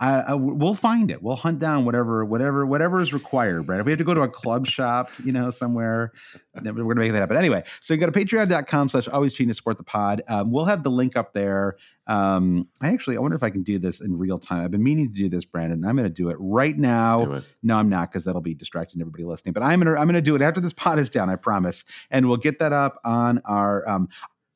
I, 0.01 0.21
I, 0.21 0.35
we'll 0.35 0.75
find 0.75 1.11
it. 1.11 1.23
We'll 1.23 1.37
hunt 1.37 1.61
down 1.61 1.85
whatever, 1.85 2.25
whatever, 2.25 2.67
whatever 2.67 3.01
is 3.01 3.13
required, 3.13 3.69
right? 3.69 3.81
If 3.81 3.87
we 3.87 3.93
have 3.93 3.99
to 3.99 4.05
go 4.05 4.15
to 4.15 4.23
a 4.23 4.29
club 4.29 4.67
shop, 4.67 5.09
you 5.25 5.33
know, 5.33 5.51
somewhere, 5.51 6.13
we're 6.55 6.73
gonna 6.73 6.95
make 6.97 7.13
that 7.13 7.21
happen. 7.21 7.37
Anyway, 7.37 7.63
so 7.81 7.95
you 7.95 8.01
go 8.01 8.07
to 8.07 8.13
patreon.com 8.13 8.89
slash 8.89 9.09
always 9.09 9.33
cheating 9.33 9.49
to 9.49 9.55
support 9.55 9.79
the 9.79 9.85
pod. 9.85 10.23
Um, 10.29 10.51
we'll 10.51 10.65
have 10.65 10.83
the 10.83 10.91
link 10.91 11.17
up 11.17 11.33
there. 11.33 11.77
Um, 12.07 12.69
I 12.83 12.93
actually 12.93 13.17
I 13.17 13.21
wonder 13.21 13.37
if 13.37 13.43
I 13.43 13.51
can 13.51 13.63
do 13.63 13.79
this 13.79 14.01
in 14.01 14.19
real 14.19 14.39
time. 14.39 14.65
I've 14.65 14.71
been 14.71 14.83
meaning 14.83 15.09
to 15.09 15.15
do 15.15 15.29
this, 15.29 15.45
Brandon. 15.45 15.85
I'm 15.85 15.97
gonna 15.97 16.11
do 16.11 16.29
it 16.29 16.37
right 16.39 16.77
now. 16.77 17.37
It. 17.37 17.45
No, 17.63 17.77
I'm 17.77 17.89
not, 17.89 18.11
because 18.11 18.25
that'll 18.25 18.43
be 18.43 18.55
distracting 18.55 19.01
everybody 19.01 19.25
listening. 19.25 19.53
But 19.53 19.63
I'm 19.63 19.81
gonna 19.81 19.99
I'm 19.99 20.07
gonna 20.07 20.21
do 20.21 20.37
it 20.37 20.43
after 20.43 20.61
this 20.61 20.73
pod 20.73 20.99
is 20.99 21.09
down, 21.09 21.31
I 21.31 21.37
promise. 21.37 21.85
And 22.11 22.29
we'll 22.29 22.37
get 22.37 22.59
that 22.59 22.73
up 22.73 23.01
on 23.05 23.41
our 23.45 23.89
um 23.89 24.09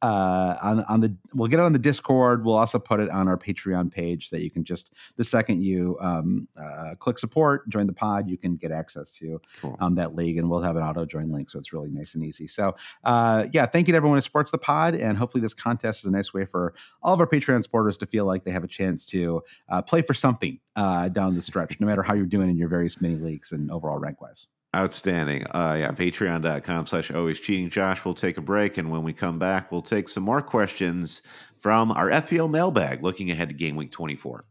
uh, 0.02 0.56
on 0.62 0.84
on 0.84 1.00
the 1.00 1.14
we'll 1.34 1.48
get 1.48 1.58
it 1.58 1.62
on 1.62 1.72
the 1.72 1.78
Discord. 1.78 2.44
We'll 2.44 2.56
also 2.56 2.78
put 2.78 3.00
it 3.00 3.10
on 3.10 3.28
our 3.28 3.36
Patreon 3.36 3.90
page 3.90 4.30
that 4.30 4.42
you 4.42 4.50
can 4.50 4.64
just 4.64 4.92
the 5.16 5.24
second 5.24 5.62
you 5.62 5.96
um, 6.00 6.46
uh, 6.60 6.94
click 6.98 7.18
support, 7.18 7.68
join 7.68 7.86
the 7.86 7.92
pod, 7.92 8.28
you 8.28 8.36
can 8.36 8.56
get 8.56 8.70
access 8.70 9.12
to 9.12 9.40
cool. 9.60 9.76
um, 9.80 9.94
that 9.96 10.14
league, 10.14 10.38
and 10.38 10.48
we'll 10.48 10.60
have 10.60 10.76
an 10.76 10.82
auto 10.82 11.04
join 11.04 11.32
link, 11.32 11.50
so 11.50 11.58
it's 11.58 11.72
really 11.72 11.90
nice 11.90 12.14
and 12.14 12.24
easy. 12.24 12.46
So 12.46 12.76
uh, 13.04 13.46
yeah, 13.52 13.66
thank 13.66 13.88
you 13.88 13.92
to 13.92 13.96
everyone 13.96 14.18
who 14.18 14.22
supports 14.22 14.50
the 14.50 14.58
pod, 14.58 14.94
and 14.94 15.18
hopefully 15.18 15.42
this 15.42 15.54
contest 15.54 16.00
is 16.00 16.04
a 16.04 16.10
nice 16.10 16.32
way 16.32 16.44
for 16.44 16.74
all 17.02 17.14
of 17.14 17.20
our 17.20 17.26
Patreon 17.26 17.62
supporters 17.62 17.98
to 17.98 18.06
feel 18.06 18.24
like 18.24 18.44
they 18.44 18.52
have 18.52 18.64
a 18.64 18.68
chance 18.68 19.06
to 19.06 19.42
uh, 19.68 19.82
play 19.82 20.02
for 20.02 20.14
something 20.14 20.60
uh, 20.76 21.08
down 21.08 21.34
the 21.34 21.42
stretch, 21.42 21.80
no 21.80 21.86
matter 21.86 22.02
how 22.02 22.14
you're 22.14 22.26
doing 22.26 22.48
in 22.48 22.56
your 22.56 22.68
various 22.68 23.00
mini 23.00 23.16
leagues 23.16 23.52
and 23.52 23.70
overall 23.70 23.98
rank 23.98 24.20
wise. 24.20 24.46
Outstanding. 24.76 25.44
Uh, 25.46 25.76
yeah, 25.80 25.90
patreon.com 25.92 26.86
slash 26.86 27.10
always 27.10 27.40
cheating. 27.40 27.70
Josh, 27.70 28.04
we'll 28.04 28.14
take 28.14 28.36
a 28.36 28.42
break. 28.42 28.76
And 28.76 28.90
when 28.90 29.02
we 29.02 29.14
come 29.14 29.38
back, 29.38 29.72
we'll 29.72 29.80
take 29.80 30.08
some 30.08 30.22
more 30.22 30.42
questions 30.42 31.22
from 31.56 31.90
our 31.92 32.10
FPL 32.10 32.50
mailbag 32.50 33.02
looking 33.02 33.30
ahead 33.30 33.48
to 33.48 33.54
game 33.54 33.76
week 33.76 33.90
24. 33.90 34.44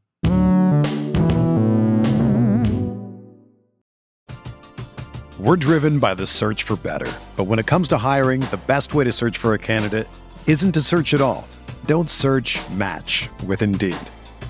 We're 5.39 5.55
driven 5.55 5.99
by 5.99 6.15
the 6.15 6.25
search 6.25 6.63
for 6.63 6.75
better. 6.77 7.13
But 7.35 7.43
when 7.43 7.59
it 7.59 7.67
comes 7.67 7.87
to 7.89 7.97
hiring, 7.99 8.41
the 8.41 8.59
best 8.65 8.95
way 8.95 9.03
to 9.03 9.11
search 9.11 9.37
for 9.37 9.53
a 9.53 9.59
candidate 9.59 10.07
isn't 10.47 10.71
to 10.71 10.81
search 10.81 11.13
at 11.13 11.21
all. 11.21 11.47
Don't 11.85 12.09
search 12.09 12.57
match 12.71 13.29
with 13.45 13.61
Indeed. 13.61 13.95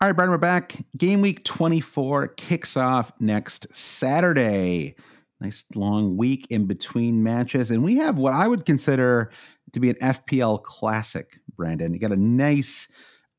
All 0.00 0.08
right, 0.08 0.14
Brian, 0.14 0.30
we're 0.30 0.38
back. 0.38 0.76
Game 0.96 1.22
week 1.22 1.42
24 1.42 2.28
kicks 2.28 2.76
off 2.76 3.10
next 3.18 3.66
Saturday. 3.74 4.94
Nice 5.40 5.64
long 5.74 6.16
week 6.16 6.46
in 6.50 6.66
between 6.66 7.24
matches. 7.24 7.72
And 7.72 7.82
we 7.82 7.96
have 7.96 8.16
what 8.16 8.32
I 8.32 8.46
would 8.46 8.64
consider 8.64 9.32
to 9.72 9.80
be 9.80 9.90
an 9.90 9.96
FPL 9.96 10.62
classic, 10.62 11.40
Brandon. 11.56 11.92
You 11.92 11.98
got 11.98 12.12
a 12.12 12.16
nice 12.16 12.86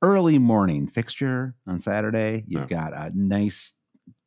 early 0.02 0.38
morning 0.38 0.86
fixture 0.86 1.56
on 1.66 1.80
Saturday. 1.80 2.44
You've 2.46 2.68
got 2.68 2.92
a 2.92 3.10
nice 3.16 3.72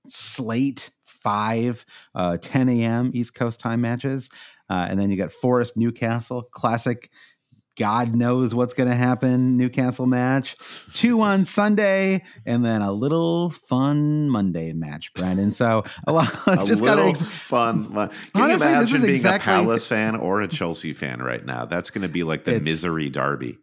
slate, 0.08 0.88
five, 1.04 1.84
uh, 2.14 2.38
10 2.40 2.70
a.m. 2.70 3.10
East 3.12 3.34
Coast 3.34 3.60
time 3.60 3.82
matches. 3.82 4.30
Uh, 4.70 4.86
and 4.88 4.98
then 4.98 5.10
you 5.10 5.18
got 5.18 5.32
Forest 5.32 5.76
Newcastle, 5.76 6.44
classic 6.44 7.10
God 7.76 8.14
knows 8.14 8.54
what's 8.54 8.74
going 8.74 8.88
to 8.88 8.94
happen. 8.94 9.56
Newcastle 9.56 10.06
match, 10.06 10.56
two 10.92 11.20
on 11.22 11.44
Sunday, 11.44 12.22
and 12.44 12.64
then 12.64 12.82
a 12.82 12.92
little 12.92 13.50
fun 13.50 14.28
Monday 14.28 14.72
match, 14.72 15.12
Brandon. 15.14 15.52
So 15.52 15.82
a 16.06 16.12
lot, 16.12 16.30
a 16.46 16.64
just 16.64 16.84
got 16.84 16.98
ex- 16.98 17.22
fun. 17.22 17.86
Can 17.92 18.10
Honestly, 18.34 18.68
you 18.68 18.74
imagine 18.74 19.00
being 19.00 19.12
exactly, 19.12 19.52
a 19.52 19.56
Palace 19.56 19.86
fan 19.86 20.16
or 20.16 20.42
a 20.42 20.48
Chelsea 20.48 20.92
fan 20.92 21.20
right 21.20 21.44
now? 21.44 21.64
That's 21.64 21.90
going 21.90 22.02
to 22.02 22.08
be 22.08 22.22
like 22.24 22.44
the 22.44 22.60
misery 22.60 23.08
derby. 23.08 23.58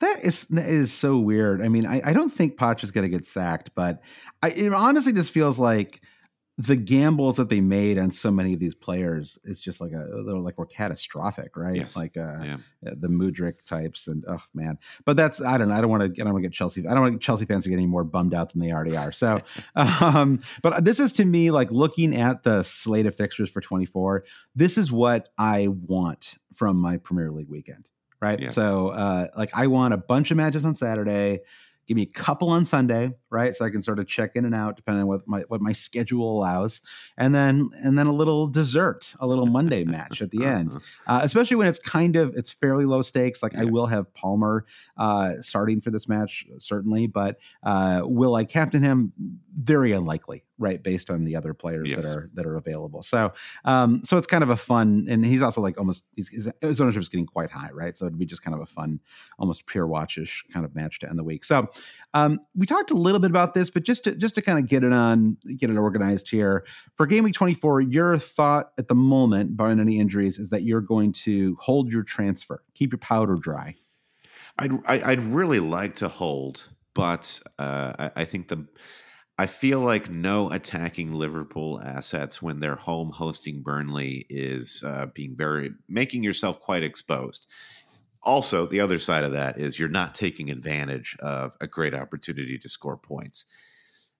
That 0.00 0.24
is 0.24 0.44
that 0.46 0.68
is 0.68 0.92
so 0.92 1.18
weird. 1.18 1.62
I 1.62 1.68
mean, 1.68 1.86
I, 1.86 2.00
I 2.04 2.12
don't 2.12 2.30
think 2.30 2.56
Poch 2.56 2.82
is 2.82 2.90
going 2.90 3.04
to 3.04 3.08
get 3.08 3.24
sacked, 3.24 3.70
but 3.74 4.00
I, 4.42 4.50
it 4.50 4.72
honestly 4.72 5.12
just 5.12 5.32
feels 5.32 5.58
like 5.58 6.00
the 6.58 6.74
gambles 6.74 7.36
that 7.36 7.48
they 7.48 7.60
made 7.60 7.98
on 7.98 8.10
so 8.10 8.32
many 8.32 8.52
of 8.52 8.58
these 8.58 8.74
players 8.74 9.38
is 9.44 9.60
just 9.60 9.80
like 9.80 9.92
a 9.92 10.08
little 10.16 10.42
like 10.42 10.58
were 10.58 10.66
catastrophic, 10.66 11.56
right? 11.56 11.76
Yes. 11.76 11.94
Like 11.94 12.16
uh, 12.16 12.42
yeah. 12.42 12.56
the 12.82 13.06
Mudryk 13.06 13.62
types 13.64 14.08
and 14.08 14.24
oh 14.26 14.42
man. 14.54 14.76
But 15.04 15.16
that's 15.16 15.40
I 15.40 15.56
don't 15.56 15.68
know. 15.68 15.76
I 15.76 15.80
don't 15.80 15.90
want 15.90 16.02
to 16.02 16.20
I 16.20 16.24
don't 16.24 16.32
want 16.32 16.42
to 16.42 16.48
get 16.48 16.52
Chelsea. 16.52 16.84
I 16.84 16.94
don't 16.94 17.02
want 17.02 17.22
Chelsea 17.22 17.44
fans 17.44 17.62
to 17.62 17.70
get 17.70 17.76
any 17.76 17.86
more 17.86 18.02
bummed 18.02 18.34
out 18.34 18.52
than 18.52 18.60
they 18.60 18.72
already 18.72 18.96
are. 18.96 19.12
So, 19.12 19.40
um, 19.76 20.40
but 20.60 20.84
this 20.84 20.98
is 20.98 21.12
to 21.14 21.24
me 21.24 21.52
like 21.52 21.70
looking 21.70 22.16
at 22.16 22.42
the 22.42 22.64
slate 22.64 23.06
of 23.06 23.14
fixtures 23.14 23.50
for 23.50 23.60
24. 23.60 24.24
This 24.56 24.76
is 24.76 24.90
what 24.90 25.28
I 25.38 25.68
want 25.68 26.38
from 26.54 26.76
my 26.76 26.96
Premier 26.96 27.30
League 27.30 27.48
weekend, 27.48 27.88
right? 28.20 28.40
Yes. 28.40 28.56
So, 28.56 28.88
uh, 28.88 29.28
like 29.36 29.50
I 29.54 29.68
want 29.68 29.94
a 29.94 29.98
bunch 29.98 30.32
of 30.32 30.36
matches 30.36 30.64
on 30.64 30.74
Saturday 30.74 31.42
give 31.88 31.96
me 31.96 32.02
a 32.02 32.06
couple 32.06 32.50
on 32.50 32.64
Sunday, 32.66 33.14
right? 33.30 33.54
So 33.54 33.64
I 33.64 33.70
can 33.70 33.82
sort 33.82 33.98
of 33.98 34.06
check 34.06 34.36
in 34.36 34.44
and 34.44 34.54
out 34.54 34.76
depending 34.76 35.02
on 35.02 35.08
what 35.08 35.26
my 35.26 35.40
what 35.48 35.60
my 35.60 35.72
schedule 35.72 36.38
allows, 36.38 36.80
and 37.16 37.34
then 37.34 37.68
and 37.82 37.98
then 37.98 38.06
a 38.06 38.12
little 38.12 38.46
dessert, 38.46 39.14
a 39.20 39.26
little 39.26 39.46
Monday 39.46 39.84
match 39.84 40.22
at 40.22 40.30
the 40.30 40.44
end, 40.46 40.76
uh, 41.06 41.20
especially 41.22 41.56
when 41.56 41.66
it's 41.66 41.78
kind 41.78 42.16
of 42.16 42.34
it's 42.36 42.50
fairly 42.50 42.84
low 42.84 43.02
stakes. 43.02 43.42
Like 43.42 43.52
yeah. 43.52 43.62
I 43.62 43.64
will 43.64 43.86
have 43.86 44.12
Palmer 44.14 44.66
uh, 44.96 45.34
starting 45.40 45.80
for 45.80 45.90
this 45.90 46.08
match 46.08 46.46
certainly, 46.58 47.06
but 47.06 47.38
uh, 47.62 48.02
will 48.04 48.34
I 48.34 48.44
captain 48.44 48.82
him? 48.82 49.12
Very 49.60 49.92
unlikely, 49.92 50.44
right? 50.58 50.80
Based 50.82 51.10
on 51.10 51.24
the 51.24 51.34
other 51.34 51.52
players 51.52 51.90
yes. 51.90 52.00
that 52.00 52.06
are 52.06 52.30
that 52.34 52.46
are 52.46 52.56
available. 52.56 53.02
So 53.02 53.32
um, 53.64 54.02
so 54.04 54.16
it's 54.16 54.26
kind 54.26 54.42
of 54.42 54.50
a 54.50 54.56
fun, 54.56 55.06
and 55.08 55.24
he's 55.24 55.42
also 55.42 55.60
like 55.60 55.78
almost 55.78 56.04
his, 56.16 56.50
his 56.60 56.80
ownership 56.80 57.02
is 57.02 57.08
getting 57.08 57.26
quite 57.26 57.50
high, 57.50 57.70
right? 57.72 57.96
So 57.96 58.06
it'd 58.06 58.18
be 58.18 58.26
just 58.26 58.42
kind 58.42 58.54
of 58.54 58.60
a 58.60 58.66
fun, 58.66 59.00
almost 59.38 59.66
pure 59.66 59.86
watchish 59.86 60.42
kind 60.52 60.64
of 60.64 60.74
match 60.74 60.98
to 61.00 61.08
end 61.08 61.18
the 61.18 61.24
week. 61.24 61.44
So 61.44 61.68
um, 62.14 62.40
we 62.54 62.66
talked 62.66 62.90
a 62.90 62.94
little 62.94 63.17
bit 63.20 63.30
about 63.30 63.54
this, 63.54 63.70
but 63.70 63.82
just 63.82 64.04
to 64.04 64.14
just 64.14 64.34
to 64.34 64.42
kind 64.42 64.58
of 64.58 64.66
get 64.66 64.84
it 64.84 64.92
on, 64.92 65.36
get 65.56 65.70
it 65.70 65.76
organized 65.76 66.30
here 66.30 66.64
for 66.96 67.06
game 67.06 67.24
week 67.24 67.34
24, 67.34 67.80
your 67.82 68.18
thought 68.18 68.72
at 68.78 68.88
the 68.88 68.94
moment, 68.94 69.56
barring 69.56 69.80
any 69.80 69.98
injuries, 69.98 70.38
is 70.38 70.50
that 70.50 70.62
you're 70.62 70.80
going 70.80 71.12
to 71.12 71.56
hold 71.60 71.90
your 71.90 72.02
transfer, 72.02 72.62
keep 72.74 72.92
your 72.92 72.98
powder 72.98 73.36
dry. 73.36 73.74
I'd 74.58 74.72
I'd 74.86 75.22
really 75.22 75.60
like 75.60 75.94
to 75.96 76.08
hold, 76.08 76.68
but 76.94 77.40
uh, 77.58 77.92
I, 77.98 78.10
I 78.16 78.24
think 78.24 78.48
the 78.48 78.66
I 79.40 79.46
feel 79.46 79.78
like 79.78 80.10
no 80.10 80.50
attacking 80.50 81.12
Liverpool 81.12 81.80
assets 81.84 82.42
when 82.42 82.58
they're 82.58 82.74
home 82.74 83.10
hosting 83.10 83.62
Burnley 83.62 84.26
is 84.28 84.82
uh, 84.84 85.06
being 85.14 85.36
very 85.36 85.70
making 85.88 86.24
yourself 86.24 86.60
quite 86.60 86.82
exposed 86.82 87.46
also, 88.22 88.66
the 88.66 88.80
other 88.80 88.98
side 88.98 89.24
of 89.24 89.32
that 89.32 89.58
is 89.58 89.78
you're 89.78 89.88
not 89.88 90.14
taking 90.14 90.50
advantage 90.50 91.16
of 91.20 91.56
a 91.60 91.66
great 91.66 91.94
opportunity 91.94 92.58
to 92.58 92.68
score 92.68 92.96
points. 92.96 93.46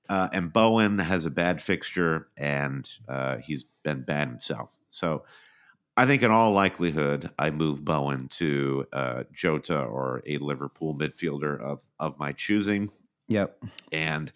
Uh, 0.08 0.28
and 0.32 0.52
Bowen 0.52 0.98
has 0.98 1.26
a 1.26 1.30
bad 1.30 1.60
fixture, 1.60 2.28
and 2.36 2.88
uh, 3.08 3.36
he's 3.38 3.64
been 3.82 4.02
bad 4.02 4.28
himself. 4.28 4.76
So 4.88 5.24
I 5.96 6.06
think, 6.06 6.22
in 6.22 6.30
all 6.30 6.52
likelihood, 6.52 7.30
I 7.38 7.50
move 7.50 7.84
Bowen 7.84 8.28
to 8.28 8.86
uh, 8.92 9.24
Jota 9.32 9.82
or 9.82 10.22
a 10.26 10.38
Liverpool 10.38 10.94
midfielder 10.94 11.60
of 11.60 11.84
of 11.98 12.18
my 12.18 12.32
choosing. 12.32 12.90
Yep. 13.28 13.62
And 13.92 14.32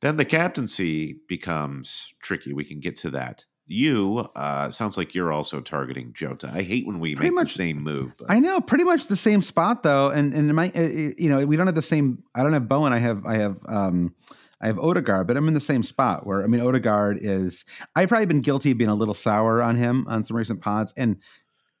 then 0.00 0.16
the 0.16 0.24
captaincy 0.24 1.20
becomes 1.28 2.12
tricky. 2.20 2.52
We 2.52 2.64
can 2.64 2.80
get 2.80 2.96
to 2.96 3.10
that 3.10 3.44
you 3.72 4.28
uh, 4.36 4.70
sounds 4.70 4.96
like 4.96 5.14
you're 5.14 5.32
also 5.32 5.60
targeting 5.60 6.12
Jota. 6.12 6.50
I 6.52 6.62
hate 6.62 6.86
when 6.86 7.00
we 7.00 7.14
pretty 7.14 7.30
make 7.30 7.34
much, 7.34 7.54
the 7.54 7.58
same 7.58 7.82
move. 7.82 8.12
But. 8.18 8.30
I 8.30 8.38
know, 8.38 8.60
pretty 8.60 8.84
much 8.84 9.06
the 9.06 9.16
same 9.16 9.42
spot 9.42 9.82
though, 9.82 10.10
and 10.10 10.34
and 10.34 10.54
my 10.54 10.70
you 10.74 11.28
know 11.28 11.44
we 11.46 11.56
don't 11.56 11.66
have 11.66 11.74
the 11.74 11.82
same. 11.82 12.22
I 12.34 12.42
don't 12.42 12.52
have 12.52 12.68
Bowen. 12.68 12.92
I 12.92 12.98
have 12.98 13.24
I 13.26 13.36
have 13.36 13.58
um 13.66 14.14
I 14.60 14.66
have 14.66 14.78
Odegaard, 14.78 15.26
but 15.26 15.36
I'm 15.36 15.48
in 15.48 15.54
the 15.54 15.60
same 15.60 15.82
spot 15.82 16.26
where 16.26 16.42
I 16.42 16.46
mean 16.46 16.60
Odegaard 16.60 17.18
is. 17.20 17.64
I've 17.96 18.08
probably 18.08 18.26
been 18.26 18.42
guilty 18.42 18.72
of 18.72 18.78
being 18.78 18.90
a 18.90 18.94
little 18.94 19.14
sour 19.14 19.62
on 19.62 19.76
him 19.76 20.06
on 20.08 20.22
some 20.24 20.36
recent 20.36 20.60
pods, 20.60 20.92
and 20.96 21.18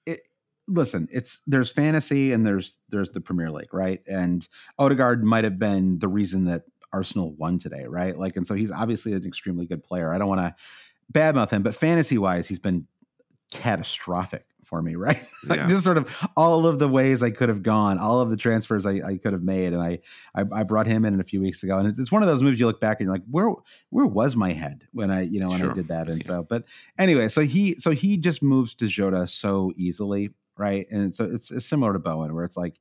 it. 0.06 0.20
Listen, 0.68 1.08
it's 1.12 1.40
there's 1.46 1.70
fantasy 1.70 2.32
and 2.32 2.46
there's 2.46 2.78
there's 2.88 3.10
the 3.10 3.20
Premier 3.20 3.50
League, 3.50 3.74
right? 3.74 4.00
And 4.06 4.46
Odegaard 4.78 5.24
might 5.24 5.44
have 5.44 5.58
been 5.58 5.98
the 5.98 6.08
reason 6.08 6.44
that 6.46 6.62
Arsenal 6.92 7.34
won 7.34 7.58
today, 7.58 7.86
right? 7.88 8.16
Like, 8.16 8.36
and 8.36 8.46
so 8.46 8.54
he's 8.54 8.70
obviously 8.70 9.12
an 9.12 9.26
extremely 9.26 9.66
good 9.66 9.82
player. 9.82 10.12
I 10.12 10.18
don't 10.18 10.28
want 10.28 10.40
to 10.40 10.54
badmouth 11.12 11.50
him, 11.50 11.62
but 11.62 11.74
fantasy 11.74 12.18
wise, 12.18 12.48
he's 12.48 12.58
been 12.58 12.86
catastrophic 13.50 14.46
for 14.72 14.80
me, 14.80 14.94
right? 14.96 15.22
like 15.46 15.60
yeah. 15.60 15.66
just 15.66 15.84
sort 15.84 15.98
of 15.98 16.28
all 16.36 16.66
of 16.66 16.78
the 16.78 16.88
ways 16.88 17.22
I 17.22 17.30
could 17.30 17.48
have 17.48 17.62
gone, 17.62 17.98
all 17.98 18.20
of 18.20 18.30
the 18.30 18.36
transfers 18.36 18.86
I, 18.86 19.00
I 19.06 19.16
could 19.18 19.32
have 19.32 19.42
made, 19.42 19.72
and 19.72 19.82
I, 19.82 19.98
I, 20.34 20.44
I 20.52 20.62
brought 20.62 20.86
him 20.86 21.04
in 21.04 21.20
a 21.20 21.24
few 21.24 21.40
weeks 21.40 21.62
ago, 21.62 21.78
and 21.78 21.86
it's, 21.86 21.98
it's, 21.98 22.10
one 22.10 22.22
of 22.22 22.28
those 22.28 22.42
moves 22.42 22.58
you 22.58 22.66
look 22.66 22.80
back 22.80 22.98
and 22.98 23.06
you're 23.06 23.14
like, 23.14 23.24
where 23.30 23.52
where 23.90 24.06
was 24.06 24.34
my 24.34 24.52
head 24.52 24.88
when 24.92 25.10
I 25.10 25.22
you 25.22 25.40
know 25.40 25.50
when 25.50 25.60
sure. 25.60 25.70
I 25.70 25.74
did 25.74 25.88
that, 25.88 26.08
and 26.08 26.22
yeah. 26.22 26.26
so 26.26 26.46
but 26.48 26.64
anyway, 26.98 27.28
so 27.28 27.42
he 27.42 27.74
so 27.74 27.90
he 27.90 28.16
just 28.16 28.42
moves 28.42 28.74
to 28.76 28.86
Jota 28.86 29.26
so 29.26 29.72
easily, 29.76 30.30
right? 30.56 30.86
And 30.90 31.14
so 31.14 31.24
it's, 31.24 31.50
it's 31.50 31.66
similar 31.66 31.92
to 31.92 31.98
Bowen, 31.98 32.34
where 32.34 32.44
it's 32.44 32.56
like, 32.56 32.80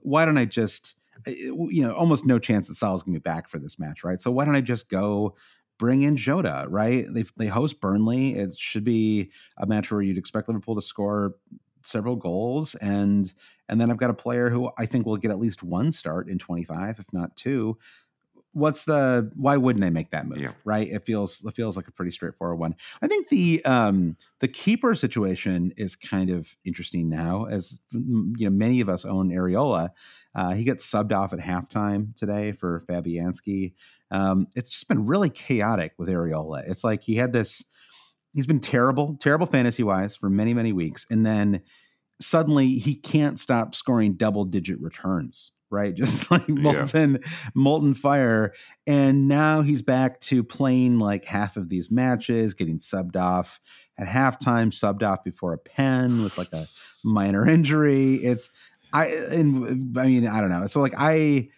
why 0.00 0.24
don't 0.24 0.38
I 0.38 0.44
just 0.44 0.96
you 1.26 1.82
know 1.82 1.92
almost 1.94 2.24
no 2.24 2.38
chance 2.38 2.66
that 2.68 2.74
Salah's 2.74 3.02
gonna 3.02 3.18
be 3.18 3.20
back 3.20 3.48
for 3.48 3.58
this 3.58 3.78
match, 3.78 4.04
right? 4.04 4.20
So 4.20 4.30
why 4.30 4.44
don't 4.44 4.56
I 4.56 4.60
just 4.60 4.88
go 4.88 5.36
bring 5.80 6.02
in 6.02 6.14
Jota, 6.14 6.66
right? 6.68 7.06
They 7.10 7.24
they 7.36 7.46
host 7.46 7.80
Burnley. 7.80 8.36
It 8.36 8.56
should 8.56 8.84
be 8.84 9.30
a 9.56 9.66
match 9.66 9.90
where 9.90 10.02
you'd 10.02 10.18
expect 10.18 10.46
Liverpool 10.46 10.76
to 10.76 10.82
score 10.82 11.34
several 11.82 12.14
goals 12.14 12.74
and 12.76 13.32
and 13.70 13.80
then 13.80 13.90
I've 13.90 13.96
got 13.96 14.10
a 14.10 14.14
player 14.14 14.50
who 14.50 14.70
I 14.76 14.84
think 14.84 15.06
will 15.06 15.16
get 15.16 15.30
at 15.30 15.38
least 15.38 15.62
one 15.62 15.90
start 15.90 16.28
in 16.28 16.38
25 16.38 16.98
if 16.98 17.06
not 17.14 17.34
two. 17.34 17.78
What's 18.52 18.84
the 18.84 19.32
why 19.36 19.56
wouldn't 19.56 19.82
I 19.84 19.88
make 19.88 20.10
that 20.10 20.26
move? 20.26 20.42
Yeah. 20.42 20.52
Right? 20.66 20.88
It 20.88 21.06
feels 21.06 21.42
it 21.42 21.54
feels 21.54 21.76
like 21.78 21.88
a 21.88 21.92
pretty 21.92 22.10
straightforward 22.10 22.58
one. 22.58 22.74
I 23.00 23.06
think 23.06 23.28
the 23.28 23.64
um 23.64 24.16
the 24.40 24.48
keeper 24.48 24.94
situation 24.94 25.72
is 25.78 25.96
kind 25.96 26.28
of 26.28 26.54
interesting 26.66 27.08
now 27.08 27.46
as 27.46 27.78
you 27.92 28.34
know 28.38 28.50
many 28.50 28.82
of 28.82 28.90
us 28.90 29.06
own 29.06 29.30
Areola. 29.30 29.90
Uh, 30.34 30.52
he 30.52 30.64
gets 30.64 30.88
subbed 30.88 31.12
off 31.12 31.32
at 31.32 31.40
halftime 31.40 32.14
today 32.16 32.52
for 32.52 32.84
Fabianski. 32.88 33.74
Um, 34.10 34.46
it's 34.54 34.70
just 34.70 34.88
been 34.88 35.06
really 35.06 35.30
chaotic 35.30 35.92
with 35.98 36.08
Areola. 36.08 36.68
It's 36.68 36.84
like 36.84 37.02
he 37.02 37.16
had 37.16 37.32
this, 37.32 37.64
he's 38.32 38.46
been 38.46 38.60
terrible, 38.60 39.16
terrible 39.20 39.46
fantasy 39.46 39.82
wise 39.82 40.16
for 40.16 40.30
many, 40.30 40.54
many 40.54 40.72
weeks. 40.72 41.06
And 41.10 41.26
then 41.26 41.62
suddenly 42.20 42.68
he 42.68 42.94
can't 42.94 43.38
stop 43.38 43.74
scoring 43.74 44.14
double 44.14 44.44
digit 44.44 44.80
returns, 44.80 45.52
right? 45.70 45.94
Just 45.96 46.30
like 46.30 46.48
molten, 46.48 47.18
yeah. 47.20 47.28
molten 47.54 47.94
fire. 47.94 48.52
And 48.86 49.26
now 49.26 49.62
he's 49.62 49.82
back 49.82 50.20
to 50.20 50.44
playing 50.44 50.98
like 50.98 51.24
half 51.24 51.56
of 51.56 51.68
these 51.68 51.90
matches, 51.90 52.54
getting 52.54 52.78
subbed 52.78 53.16
off 53.16 53.60
at 53.98 54.06
halftime, 54.06 54.68
subbed 54.68 55.02
off 55.02 55.24
before 55.24 55.52
a 55.52 55.58
pen 55.58 56.22
with 56.22 56.38
like 56.38 56.52
a 56.52 56.68
minor 57.04 57.48
injury. 57.48 58.14
It's, 58.14 58.50
I, 58.92 59.06
and 59.06 59.98
I 59.98 60.06
mean, 60.06 60.26
I 60.26 60.40
don't 60.40 60.50
know. 60.50 60.66
So 60.66 60.80
like 60.80 60.94
I, 60.96 61.48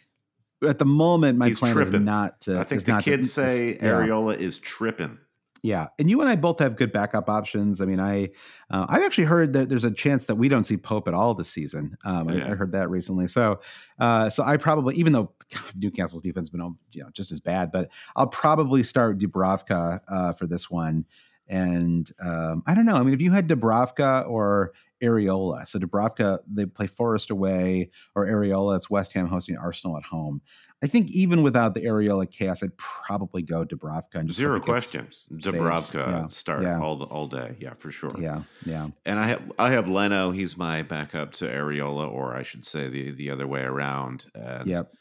at 0.67 0.79
the 0.79 0.85
moment, 0.85 1.39
my 1.39 1.49
He's 1.49 1.59
plan 1.59 1.75
tripping. 1.75 1.95
is 1.95 2.01
not 2.01 2.41
to. 2.43 2.61
I 2.61 2.65
think 2.65 2.85
the 2.85 3.01
kids 3.01 3.29
to, 3.29 3.33
say 3.35 3.75
yeah. 3.75 3.81
Areola 3.83 4.37
is 4.37 4.59
tripping. 4.59 5.19
Yeah, 5.65 5.87
and 6.01 6.11
you 6.11 6.21
and 6.21 6.29
I 6.29 6.35
both 6.35 6.59
have 6.59 6.75
good 6.75 6.91
backup 6.91 7.31
options. 7.31 7.81
I 7.81 7.85
mean, 7.85 8.01
I 8.01 8.31
uh, 8.69 8.87
I've 8.89 9.03
actually 9.03 9.25
heard 9.25 9.53
that 9.53 9.69
there's 9.69 9.85
a 9.85 9.93
chance 9.93 10.25
that 10.25 10.35
we 10.35 10.49
don't 10.49 10.65
see 10.65 10.77
Pope 10.77 11.07
at 11.07 11.15
all 11.15 11.35
this 11.35 11.51
season. 11.51 11.97
Um, 12.05 12.29
yeah. 12.29 12.47
I, 12.47 12.51
I, 12.51 12.55
heard 12.55 12.73
that 12.73 12.91
recently. 12.91 13.29
So, 13.29 13.61
uh, 14.01 14.29
so 14.29 14.43
I 14.43 14.57
probably, 14.57 14.97
even 14.97 15.13
though 15.13 15.33
Newcastle's 15.77 16.23
defense 16.23 16.49
has 16.49 16.51
been 16.51 16.77
you 16.91 17.05
know 17.05 17.11
just 17.13 17.31
as 17.31 17.39
bad, 17.39 17.71
but 17.71 17.91
I'll 18.17 18.27
probably 18.27 18.83
start 18.83 19.19
Dubravka 19.19 20.01
uh, 20.09 20.33
for 20.33 20.49
this 20.49 20.69
one. 20.69 21.05
And 21.47 22.11
um, 22.21 22.65
I 22.67 22.75
don't 22.75 22.87
know. 22.87 22.95
I 22.95 23.03
mean, 23.05 23.15
if 23.15 23.23
you 23.23 23.31
had 23.31 23.49
Dubravka 23.49 24.29
or 24.29 24.73
Areola. 25.03 25.67
So 25.67 25.79
Dubravka, 25.79 26.39
they 26.47 26.67
play 26.67 26.87
Forest 26.87 27.31
away, 27.31 27.91
or 28.15 28.27
Areola, 28.27 28.77
it's 28.77 28.89
West 28.89 29.13
Ham 29.15 29.27
hosting 29.27 29.57
Arsenal 29.57 29.97
at 29.97 30.05
home. 30.05 30.41
I 30.83 30.89
think 30.89 31.11
even 31.13 31.43
without 31.43 31.75
the 31.75 31.81
Areola 31.81 32.29
chaos, 32.29 32.63
I'd 32.63 32.77
probably 32.77 33.43
go 33.43 33.65
Dubravka. 33.65 34.15
And 34.15 34.33
Zero 34.33 34.55
hope 34.55 34.67
he 34.67 34.73
gets 34.73 34.91
questions. 34.91 35.29
Dubravka 35.33 35.95
Yeah, 35.95 36.29
start 36.29 36.63
yeah. 36.65 36.81
all 36.81 36.97
the, 36.97 37.05
all 37.05 37.29
day. 37.29 37.57
Yeah, 37.61 37.75
for 37.75 37.93
sure. 37.93 38.11
Yeah, 38.19 38.43
yeah, 38.65 38.89
And 39.07 39.19
I 39.19 39.29
have 39.29 39.53
I 39.59 39.71
have 39.71 39.87
Leno. 39.87 40.33
He's 40.33 40.57
my 40.57 40.83
backup 40.83 41.33
to 41.35 41.47
Areola, 41.47 42.11
or 42.11 42.35
I 42.35 42.43
should 42.43 42.65
say 42.65 42.89
the 42.89 43.13
the 43.13 43.31
other 43.31 43.47
way 43.47 43.63
around. 43.63 44.27
And 44.35 44.67
yep. 44.67 44.93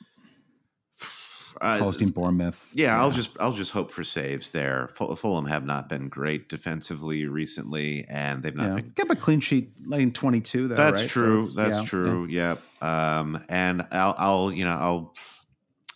I- 1.62 1.78
Hosting 1.78 2.09
Bournemouth. 2.09 2.70
yeah, 2.74 2.99
I'll 2.99 3.12
just 3.12 3.32
I'll 3.39 3.53
just 3.53 3.72
hope 3.72 3.91
for 3.91 4.03
saves 4.03 4.49
there. 4.49 4.89
Ful- 4.93 5.16
Fulham 5.16 5.45
have 5.45 5.64
not 5.64 5.88
been 5.89 6.09
great 6.09 6.49
defensively 6.49 7.26
recently, 7.28 8.05
and 8.09 8.41
they've 8.41 8.55
not 8.55 8.68
yeah. 8.70 8.76
been. 8.76 8.91
Kept 8.91 9.12
a 9.12 9.16
clean 9.16 9.39
sheet 9.39 9.72
lane 9.86 10.12
twenty 10.12 10.41
two. 10.41 10.68
Though, 10.68 10.76
That's 10.76 11.01
right? 11.01 11.09
True. 11.09 11.38
it's- 11.38 11.53
That's 11.53 11.78
yeah, 11.78 11.86
true. 11.86 12.26
Yep. 12.26 12.62
Um, 12.82 13.43
and 13.49 13.86
I'll 13.91 14.16
I'll 14.18 14.51
you 14.51 14.66
know 14.66 14.72
I'll. 14.78 15.16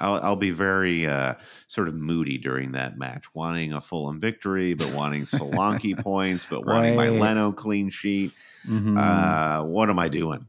I'll, 0.01 0.16
I'll 0.22 0.36
be 0.36 0.51
very 0.51 1.05
uh, 1.07 1.36
sort 1.68 1.88
of 1.88 1.93
moody 1.95 2.38
during 2.38 2.74
that 2.74 2.97
match, 2.97 3.34
wanting 3.34 3.72
a 3.72 3.80
Fulham 3.80 4.20
victory, 4.20 4.74
but 4.74 4.91
wanting 4.91 5.24
Solanke 5.24 5.97
points, 6.03 6.45
but 6.49 6.66
wanting 6.66 6.97
my 6.97 7.07
Leno 7.07 7.53
clean 7.53 7.89
sheet. 7.89 8.34
Yeah. 8.68 8.74
Mhm. 8.74 8.99
Uh, 8.99 9.63
what 9.63 9.89
am 9.89 9.97
I 9.97 10.09
doing? 10.09 10.47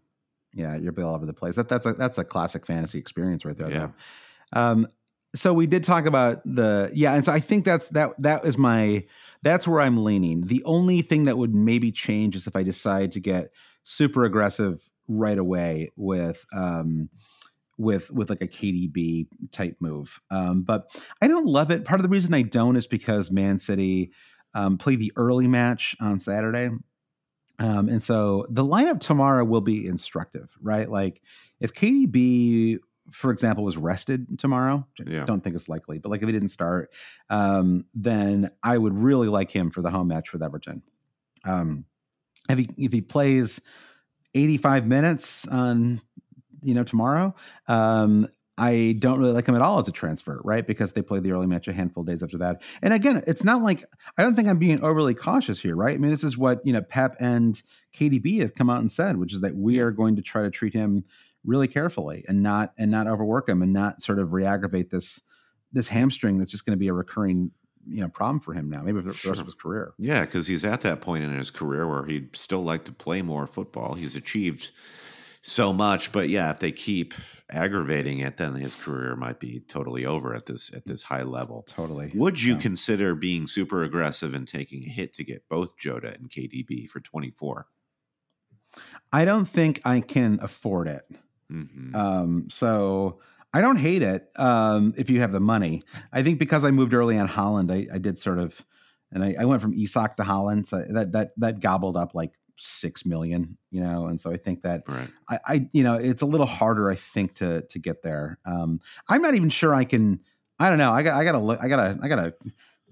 yeah, 0.52 0.74
you'll 0.76 0.94
be 0.94 1.02
all 1.02 1.14
over 1.14 1.26
the 1.26 1.32
place. 1.32 1.54
That, 1.54 1.68
that's 1.68 1.86
a 1.86 1.92
that's 1.92 2.18
a 2.18 2.24
classic 2.24 2.66
fantasy 2.66 2.98
experience 2.98 3.44
right 3.44 3.56
there. 3.56 3.70
Yeah. 3.70 3.88
Um, 4.52 4.88
so 5.36 5.52
we 5.52 5.66
did 5.66 5.84
talk 5.84 6.06
about 6.06 6.42
the 6.44 6.90
yeah, 6.94 7.14
and 7.14 7.24
so 7.24 7.32
I 7.32 7.40
think 7.40 7.64
that's 7.64 7.88
that 7.90 8.20
that 8.22 8.44
is 8.44 8.58
my 8.58 9.04
that's 9.42 9.68
where 9.68 9.80
I'm 9.80 10.02
leaning. 10.02 10.46
The 10.46 10.62
only 10.64 11.02
thing 11.02 11.24
that 11.24 11.38
would 11.38 11.54
maybe 11.54 11.92
change 11.92 12.34
is 12.36 12.46
if 12.46 12.56
I 12.56 12.62
decide 12.62 13.12
to 13.12 13.20
get 13.20 13.50
super 13.84 14.24
aggressive 14.24 14.88
right 15.08 15.38
away 15.38 15.92
with 15.96 16.44
um 16.52 17.08
with 17.78 18.10
with 18.10 18.30
like 18.30 18.42
a 18.42 18.48
KDB 18.48 19.26
type 19.52 19.76
move. 19.80 20.20
Um, 20.30 20.62
but 20.62 20.90
I 21.20 21.28
don't 21.28 21.46
love 21.46 21.70
it. 21.70 21.84
Part 21.84 22.00
of 22.00 22.02
the 22.02 22.08
reason 22.08 22.34
I 22.34 22.42
don't 22.42 22.76
is 22.76 22.86
because 22.86 23.30
Man 23.30 23.58
City 23.58 24.12
um, 24.54 24.78
play 24.78 24.96
the 24.96 25.12
early 25.16 25.46
match 25.46 25.94
on 26.00 26.18
Saturday. 26.18 26.70
Um, 27.58 27.88
and 27.88 28.02
so 28.02 28.46
the 28.50 28.64
lineup 28.64 29.00
tomorrow 29.00 29.44
will 29.44 29.60
be 29.60 29.86
instructive, 29.86 30.54
right? 30.60 30.90
Like 30.90 31.22
if 31.60 31.72
KDB, 31.72 32.78
for 33.10 33.30
example, 33.30 33.64
was 33.64 33.76
rested 33.76 34.38
tomorrow, 34.38 34.86
I 35.00 35.10
Yeah. 35.10 35.24
don't 35.24 35.42
think 35.42 35.54
it's 35.56 35.68
likely, 35.68 35.98
but 35.98 36.10
like 36.10 36.22
if 36.22 36.28
he 36.28 36.32
didn't 36.32 36.48
start, 36.48 36.92
um, 37.30 37.84
then 37.94 38.50
I 38.62 38.78
would 38.78 38.94
really 38.98 39.28
like 39.28 39.50
him 39.50 39.70
for 39.70 39.82
the 39.82 39.90
home 39.90 40.08
match 40.08 40.32
with 40.32 40.42
Everton. 40.42 40.82
Um, 41.44 41.84
if 42.48 42.58
he 42.58 42.68
if 42.76 42.92
he 42.92 43.00
plays 43.00 43.60
85 44.34 44.86
minutes 44.86 45.46
on 45.48 46.00
you 46.62 46.74
know 46.74 46.84
tomorrow, 46.84 47.34
um, 47.68 48.28
I 48.58 48.96
don't 48.98 49.18
really 49.18 49.32
like 49.32 49.46
him 49.46 49.54
at 49.54 49.60
all 49.60 49.78
as 49.78 49.86
a 49.88 49.92
transfer, 49.92 50.40
right? 50.42 50.66
Because 50.66 50.92
they 50.92 51.02
play 51.02 51.20
the 51.20 51.30
early 51.32 51.46
match 51.46 51.68
a 51.68 51.74
handful 51.74 52.00
of 52.00 52.06
days 52.06 52.22
after 52.22 52.38
that. 52.38 52.62
And 52.82 52.94
again, 52.94 53.22
it's 53.26 53.44
not 53.44 53.62
like 53.62 53.84
I 54.16 54.22
don't 54.22 54.34
think 54.34 54.48
I'm 54.48 54.58
being 54.58 54.82
overly 54.82 55.14
cautious 55.14 55.60
here, 55.60 55.76
right? 55.76 55.94
I 55.94 55.98
mean, 55.98 56.10
this 56.10 56.24
is 56.24 56.38
what 56.38 56.64
you 56.66 56.72
know 56.72 56.82
Pep 56.82 57.16
and 57.20 57.60
KDB 57.94 58.40
have 58.40 58.54
come 58.54 58.70
out 58.70 58.80
and 58.80 58.90
said, 58.90 59.18
which 59.18 59.32
is 59.34 59.40
that 59.42 59.56
we 59.56 59.78
are 59.80 59.90
going 59.90 60.16
to 60.16 60.22
try 60.22 60.42
to 60.42 60.50
treat 60.50 60.72
him 60.72 61.04
really 61.46 61.68
carefully 61.68 62.24
and 62.28 62.42
not 62.42 62.72
and 62.78 62.90
not 62.90 63.06
overwork 63.06 63.48
him 63.48 63.62
and 63.62 63.72
not 63.72 64.02
sort 64.02 64.18
of 64.18 64.32
re-aggravate 64.32 64.90
this 64.90 65.20
this 65.72 65.88
hamstring 65.88 66.38
that's 66.38 66.50
just 66.50 66.64
going 66.66 66.76
to 66.76 66.80
be 66.80 66.88
a 66.88 66.92
recurring 66.92 67.50
you 67.88 68.00
know 68.00 68.08
problem 68.08 68.40
for 68.40 68.52
him 68.52 68.68
now, 68.68 68.82
maybe 68.82 68.98
for 69.00 69.12
the 69.12 69.28
rest 69.28 69.40
of 69.40 69.46
his 69.46 69.54
career. 69.54 69.94
Yeah, 69.98 70.24
because 70.24 70.46
he's 70.46 70.64
at 70.64 70.80
that 70.82 71.00
point 71.00 71.22
in 71.24 71.36
his 71.36 71.50
career 71.50 71.86
where 71.88 72.04
he'd 72.04 72.36
still 72.36 72.64
like 72.64 72.84
to 72.86 72.92
play 72.92 73.22
more 73.22 73.46
football. 73.46 73.94
He's 73.94 74.16
achieved 74.16 74.72
so 75.42 75.72
much, 75.72 76.10
but 76.10 76.28
yeah, 76.28 76.50
if 76.50 76.58
they 76.58 76.72
keep 76.72 77.14
aggravating 77.50 78.18
it, 78.18 78.36
then 78.38 78.54
his 78.56 78.74
career 78.74 79.14
might 79.14 79.38
be 79.38 79.60
totally 79.60 80.04
over 80.04 80.34
at 80.34 80.46
this 80.46 80.72
at 80.74 80.84
this 80.86 81.04
high 81.04 81.22
level. 81.22 81.62
Totally. 81.68 82.10
Would 82.16 82.42
you 82.42 82.54
Yeah. 82.54 82.60
consider 82.60 83.14
being 83.14 83.46
super 83.46 83.84
aggressive 83.84 84.34
and 84.34 84.48
taking 84.48 84.82
a 84.84 84.88
hit 84.88 85.12
to 85.14 85.24
get 85.24 85.48
both 85.48 85.76
Jota 85.78 86.14
and 86.14 86.28
KDB 86.28 86.88
for 86.88 86.98
24? 86.98 87.68
I 89.12 89.24
don't 89.24 89.44
think 89.44 89.80
I 89.84 90.00
can 90.00 90.38
afford 90.42 90.88
it. 90.88 91.04
Hmm 91.50 91.94
Um, 91.94 92.50
so 92.50 93.20
I 93.54 93.60
don't 93.60 93.76
hate 93.76 94.02
it 94.02 94.28
um, 94.36 94.92
if 94.98 95.08
you 95.08 95.20
have 95.20 95.32
the 95.32 95.40
money. 95.40 95.82
I 96.12 96.22
think 96.22 96.38
because 96.38 96.64
I 96.64 96.70
moved 96.70 96.92
early 96.92 97.18
on 97.18 97.28
Haaland, 97.28 97.70
I, 97.72 97.94
I 97.94 97.98
did 97.98 98.18
sort 98.18 98.38
of, 98.38 98.62
and 99.12 99.24
I, 99.24 99.34
I 99.40 99.44
went 99.44 99.62
from 99.62 99.72
Isak 99.72 100.16
to 100.16 100.24
Haaland, 100.24 100.66
so 100.66 100.84
that 100.90 101.12
that 101.12 101.30
that 101.38 101.60
gobbled 101.60 101.96
up 101.96 102.14
like 102.14 102.32
six 102.58 103.06
million, 103.06 103.56
you 103.70 103.80
know, 103.80 104.06
and 104.06 104.20
so 104.20 104.30
I 104.30 104.36
think 104.36 104.62
that 104.62 104.82
right. 104.88 105.08
I, 105.30 105.38
I 105.46 105.68
you 105.72 105.82
know 105.82 105.94
it's 105.94 106.22
a 106.22 106.26
little 106.26 106.46
harder, 106.46 106.90
I 106.90 106.96
think, 106.96 107.34
to 107.36 107.62
to 107.62 107.78
get 107.78 108.02
there. 108.02 108.38
Um, 108.44 108.80
I'm 109.08 109.22
not 109.22 109.34
even 109.34 109.48
sure 109.48 109.74
I 109.74 109.84
can. 109.84 110.20
I 110.58 110.68
don't 110.68 110.78
know. 110.78 110.90
I 110.90 111.02
got 111.02 111.16
I 111.16 111.24
gotta 111.24 111.38
look. 111.38 111.60
I 111.62 111.68
gotta 111.68 111.98
I 112.02 112.08
gotta 112.08 112.34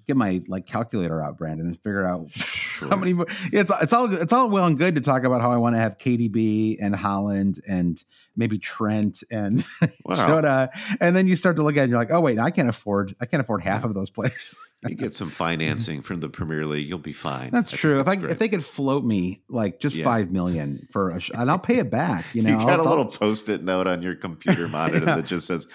get 0.07 0.16
my 0.16 0.42
like 0.48 0.66
calculator 0.66 1.22
out, 1.22 1.36
Brandon, 1.38 1.66
and 1.66 1.76
figure 1.76 2.07
out 2.07 2.30
Sure. 2.74 2.88
how 2.88 2.96
many. 2.96 3.14
It's 3.52 3.70
it's 3.80 3.92
all 3.92 4.12
it's 4.12 4.32
all 4.32 4.50
well 4.50 4.66
and 4.66 4.76
good 4.76 4.94
to 4.96 5.00
talk 5.00 5.24
about 5.24 5.40
how 5.40 5.50
I 5.52 5.57
want 5.57 5.76
to 5.76 5.78
have 5.80 5.96
KDB 5.98 6.78
and 6.80 6.94
Haaland 6.94 7.61
and 7.68 8.02
maybe 8.36 8.59
Trent 8.59 9.22
and 9.30 9.64
Wow. 10.05 10.26
Jota, 10.26 10.70
and 11.00 11.14
then 11.14 11.28
you 11.28 11.36
start 11.36 11.55
to 11.57 11.62
look 11.62 11.76
at 11.76 11.80
it 11.80 11.82
and 11.84 11.90
you're 11.90 11.98
like, 12.00 12.11
oh 12.11 12.20
wait, 12.20 12.38
I 12.38 12.50
can't 12.50 12.68
afford 12.68 13.14
I 13.20 13.26
can't 13.26 13.40
afford 13.40 13.62
half 13.62 13.84
of 13.84 13.94
those 13.94 14.11
players. 14.11 14.57
You 14.86 14.96
get 14.96 15.14
some 15.14 15.30
financing 15.44 16.02
from 16.02 16.18
the 16.20 16.28
Premier 16.28 16.66
League, 16.66 16.88
you'll 16.88 16.98
be 16.98 17.12
fine. 17.12 17.50
That's 17.50 17.72
I 17.72 17.76
true. 17.76 18.00
If 18.00 18.09
I 18.09 18.16
great. 18.16 18.32
if 18.32 18.38
they 18.40 18.48
could 18.48 18.64
float 18.64 19.05
me 19.05 19.40
like 19.48 19.78
just 19.80 19.94
Yeah. 19.96 20.05
five 20.05 20.30
million 20.32 20.86
for 20.90 21.11
a, 21.11 21.20
sh- 21.20 21.30
and 21.32 21.48
I'll 21.50 21.59
pay 21.61 21.76
it 21.78 21.90
back. 21.90 22.24
You 22.34 22.42
know, 22.42 22.50
you 22.50 22.57
got 22.59 22.70
I'll- 22.70 22.80
a 22.80 22.82
I'll- 22.82 22.88
little 22.88 23.07
post-it 23.07 23.62
note 23.62 23.86
on 23.86 24.02
your 24.02 24.16
computer 24.16 24.66
monitor 24.68 24.98
Yeah. 25.07 25.14
that 25.16 25.26
just 25.26 25.46
says 25.46 25.66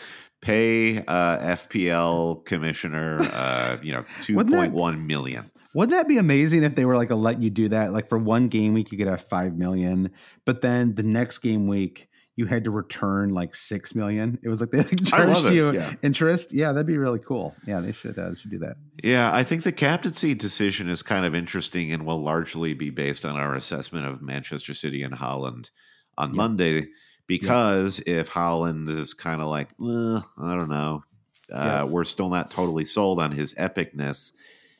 pay 0.41 0.99
uh, 0.99 1.55
FPL 1.55 2.45
commissioner 2.45 3.19
uh, 3.21 3.77
you 3.81 3.91
know 3.91 4.03
2.1 4.21 5.05
million. 5.05 5.49
Wouldn't 5.75 5.91
that 5.91 6.07
be 6.07 6.17
amazing 6.17 6.63
if 6.63 6.75
they 6.75 6.85
were 6.85 6.97
like 6.97 7.11
a 7.11 7.15
let 7.15 7.41
you 7.41 7.49
do 7.51 7.69
that? 7.69 7.93
Like 7.93 8.09
for 8.09 8.17
one 8.17 8.47
game 8.47 8.73
week, 8.73 8.91
you 8.91 8.97
could 8.97 9.07
have 9.07 9.21
five 9.21 9.55
million, 9.55 10.11
but 10.45 10.61
then 10.61 10.95
the 10.95 11.03
next 11.03 11.39
game 11.39 11.67
week 11.67 12.09
you 12.39 12.45
had 12.45 12.63
to 12.63 12.71
return 12.71 13.33
like 13.33 13.53
six 13.53 13.93
million. 13.93 14.39
It 14.41 14.47
was 14.47 14.61
like 14.61 14.71
they 14.71 14.77
like, 14.77 15.03
charged 15.03 15.45
it, 15.45 15.53
you 15.53 15.73
yeah. 15.73 15.93
interest. 16.01 16.53
Yeah, 16.53 16.71
that'd 16.71 16.87
be 16.87 16.97
really 16.97 17.19
cool. 17.19 17.53
Yeah, 17.67 17.81
they 17.81 17.91
should 17.91 18.17
uh, 18.17 18.29
they 18.29 18.35
should 18.35 18.49
do 18.49 18.59
that. 18.59 18.77
Yeah, 19.03 19.29
I 19.33 19.43
think 19.43 19.63
the 19.63 19.73
captaincy 19.73 20.33
decision 20.33 20.87
is 20.87 21.03
kind 21.03 21.25
of 21.25 21.35
interesting 21.35 21.91
and 21.91 22.05
will 22.05 22.23
largely 22.23 22.73
be 22.73 22.91
based 22.91 23.25
on 23.25 23.35
our 23.35 23.55
assessment 23.55 24.07
of 24.07 24.21
Manchester 24.21 24.73
City 24.73 25.03
and 25.03 25.13
Haaland 25.13 25.69
on 26.17 26.29
Yeah. 26.29 26.35
Monday. 26.35 26.87
Because 27.29 27.99
if 28.05 28.29
Haaland 28.29 28.89
is 28.89 29.13
kind 29.13 29.39
of 29.41 29.47
like, 29.47 29.69
"Eh, 29.81 30.19
I 30.37 30.55
don't 30.55 30.67
know, 30.69 31.03
uh, 31.51 31.55
Yeah. 31.55 31.83
we're 31.83 32.03
still 32.03 32.29
not 32.29 32.51
totally 32.51 32.83
sold 32.85 33.19
on 33.21 33.31
his 33.31 33.53
epicness, 33.53 34.31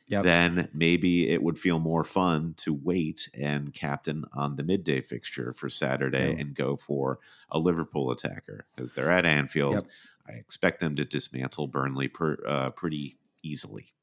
Yep. 0.08 0.24
then 0.24 0.70
maybe 0.74 1.30
it 1.30 1.43
would 1.43 1.60
feel 1.60 1.80
more 1.80 2.04
fun 2.04 2.56
to 2.58 2.74
wait 2.74 3.30
and 3.36 3.72
captain 3.74 4.26
on 4.34 4.56
the 4.56 4.64
midday 4.64 5.00
fixture 5.02 5.54
for 5.54 5.70
Saturday 5.70 6.34
Yeah. 6.34 6.39
and 6.41 6.56
go 6.56 6.76
for 6.76 7.20
a 7.52 7.60
Liverpool 7.60 8.10
attacker 8.12 8.66
because 8.76 8.91
they're 8.93 9.12
at 9.12 9.26
Anfield. 9.26 9.74
Yep. 9.76 9.88
I 10.28 10.32
expect 10.34 10.80
them 10.80 10.95
to 10.95 11.06
dismantle 11.06 11.68
Burnley 11.68 12.08
per, 12.08 12.38
uh, 12.47 12.72
pretty 12.72 13.18
easily. 13.43 13.93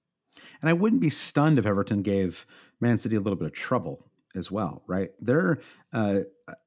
And 0.61 0.68
I 0.70 0.74
wouldn't 0.74 1.03
be 1.03 1.11
stunned 1.11 1.59
if 1.59 1.66
Everton 1.66 2.03
gave 2.03 2.47
Man 2.80 2.99
City 2.99 3.16
a 3.16 3.20
little 3.20 3.36
bit 3.38 3.47
of 3.47 3.53
trouble 3.53 4.07
as 4.36 4.51
well, 4.51 4.82
right? 4.86 5.11
They're, 5.20 5.61
uh, 5.92 6.20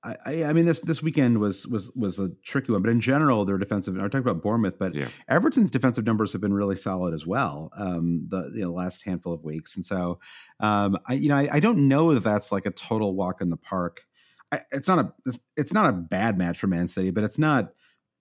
I, 0.04 0.16
I, 0.26 0.44
I 0.46 0.54
mean, 0.54 0.66
this 0.66 0.82
this 0.82 1.02
weekend 1.02 1.40
was 1.40 1.66
was 1.68 1.92
was 1.96 2.20
a 2.20 2.30
tricky 2.44 2.72
one, 2.72 2.82
but 2.82 2.92
in 2.92 3.00
general, 3.00 3.46
their 3.46 3.58
defensive. 3.58 3.98
I 3.98 4.02
talked 4.02 4.16
about 4.16 4.42
Bournemouth, 4.42 4.78
but 4.78 4.94
Yeah. 4.94 5.08
Everton's 5.30 5.72
defensive 5.72 6.06
numbers 6.06 6.34
have 6.34 6.42
been 6.42 6.54
really 6.54 6.76
solid 6.76 7.14
as 7.14 7.26
well. 7.26 7.72
Um, 7.78 8.26
the 8.28 8.52
you 8.54 8.62
know, 8.62 8.74
last 8.74 9.04
handful 9.04 9.34
of 9.34 9.44
weeks, 9.44 9.76
and 9.76 9.86
so 9.86 10.20
um, 10.60 10.98
I, 11.08 11.14
you 11.14 11.30
know, 11.30 11.38
I, 11.38 11.48
I 11.54 11.60
don't 11.60 11.88
know 11.88 12.14
that 12.14 12.24
that's 12.24 12.52
like 12.52 12.66
a 12.66 12.72
total 12.72 13.16
walk 13.16 13.42
in 13.42 13.50
the 13.50 13.58
park. 13.58 14.06
I, 14.52 14.62
it's 14.72 14.88
not 14.88 15.00
a 15.00 15.14
it's, 15.26 15.40
it's 15.56 15.74
not 15.74 15.90
a 15.90 15.94
bad 15.94 16.38
match 16.38 16.60
for 16.60 16.68
Man 16.68 16.88
City, 16.90 17.12
but 17.12 17.24
it's 17.24 17.40
not 17.40 17.72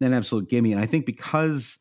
an 0.01 0.13
absolute 0.13 0.49
gimme. 0.49 0.73
And 0.73 0.81
I 0.81 0.87
think 0.87 1.07
because 1.07 1.79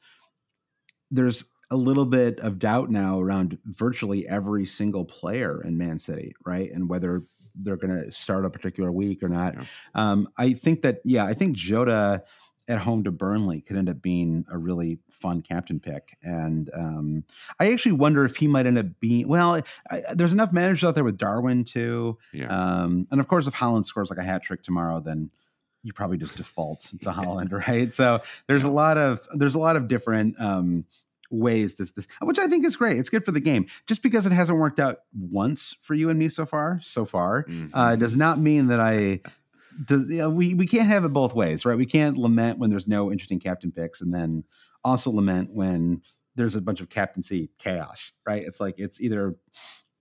there's 1.11 1.45
a 1.69 1.77
little 1.77 2.05
bit 2.05 2.39
of 2.39 2.59
doubt 2.59 2.89
now 2.89 3.19
around 3.19 3.57
virtually 3.65 4.27
every 4.27 4.65
single 4.65 5.05
player 5.05 5.61
in 5.63 5.77
Man 5.77 5.99
City, 5.99 6.33
right? 6.45 6.71
And 6.71 6.89
whether 6.89 7.23
they're 7.59 7.77
going 7.77 8.03
to 8.03 8.11
start 8.11 8.45
a 8.45 8.49
particular 8.49 8.91
week 8.91 9.23
or 9.23 9.29
not. 9.29 9.55
Yeah. 9.55 9.63
Um, 9.95 10.29
I 10.37 10.53
think 10.53 10.81
that, 10.83 11.01
yeah, 11.03 11.25
I 11.25 11.33
think 11.33 11.55
Jota 11.55 12.23
at 12.69 12.79
home 12.79 13.03
to 13.05 13.11
Burnley 13.11 13.61
could 13.61 13.77
end 13.77 13.89
up 13.89 14.01
being 14.01 14.45
a 14.51 14.57
really 14.57 14.99
fun 15.09 15.41
captain 15.41 15.79
pick. 15.79 16.17
And 16.21 16.69
um, 16.73 17.23
I 17.59 17.71
actually 17.71 17.93
wonder 17.93 18.25
if 18.25 18.35
he 18.35 18.47
might 18.47 18.65
end 18.65 18.77
up 18.77 18.87
being, 18.99 19.27
well, 19.27 19.61
I, 19.89 20.01
there's 20.13 20.33
enough 20.33 20.51
managers 20.51 20.83
out 20.83 20.95
there 20.95 21.05
with 21.05 21.17
Darwin 21.17 21.63
too. 21.63 22.17
Yeah. 22.33 22.47
Um, 22.47 23.07
and 23.11 23.21
of 23.21 23.27
course, 23.27 23.47
if 23.47 23.53
Haaland 23.53 23.85
scores 23.85 24.09
like 24.09 24.19
a 24.19 24.23
hat 24.23 24.43
trick 24.43 24.63
tomorrow, 24.63 24.99
then 24.99 25.29
you 25.83 25.93
probably 25.93 26.17
just 26.17 26.35
default 26.35 26.81
to 27.01 27.09
Haaland, 27.09 27.51
right? 27.67 27.93
So 27.93 28.21
there's 28.47 28.65
a 28.65 28.69
lot 28.69 28.97
of 28.97 29.25
there's 29.33 29.55
a 29.55 29.59
lot 29.59 29.77
of 29.77 29.87
different 29.87 30.35
um, 30.39 30.85
ways 31.29 31.75
this 31.75 31.91
this 31.91 32.07
which 32.21 32.39
I 32.39 32.47
think 32.47 32.65
is 32.65 32.75
great. 32.75 32.97
It's 32.97 33.09
good 33.09 33.25
for 33.25 33.31
the 33.31 33.39
game. 33.39 33.65
Just 33.87 34.01
because 34.01 34.25
it 34.25 34.31
hasn't 34.31 34.57
worked 34.57 34.79
out 34.79 34.99
once 35.13 35.75
for 35.81 35.93
you 35.93 36.09
and 36.09 36.17
me 36.17 36.29
so 36.29 36.45
far, 36.45 36.79
so 36.81 37.05
far, 37.05 37.43
Mhm. 37.45 37.69
uh, 37.73 37.95
does 37.95 38.15
not 38.15 38.39
mean 38.39 38.67
that 38.67 38.79
I. 38.79 39.21
Does, 39.85 40.09
you 40.09 40.17
know, 40.17 40.29
we 40.31 40.55
we 40.55 40.65
can't 40.65 40.87
have 40.87 41.05
it 41.05 41.09
both 41.09 41.35
ways, 41.35 41.63
right? 41.65 41.77
We 41.77 41.85
can't 41.85 42.17
lament 42.17 42.57
when 42.57 42.69
there's 42.71 42.87
no 42.87 43.11
interesting 43.11 43.39
captain 43.39 43.71
picks, 43.71 44.01
and 44.01 44.11
then 44.13 44.43
also 44.83 45.11
lament 45.11 45.51
when 45.53 46.01
there's 46.35 46.55
a 46.55 46.61
bunch 46.61 46.81
of 46.81 46.89
captaincy 46.89 47.49
chaos, 47.59 48.11
right? 48.25 48.43
It's 48.43 48.59
like 48.59 48.79
it's 48.79 48.99
either 48.99 49.35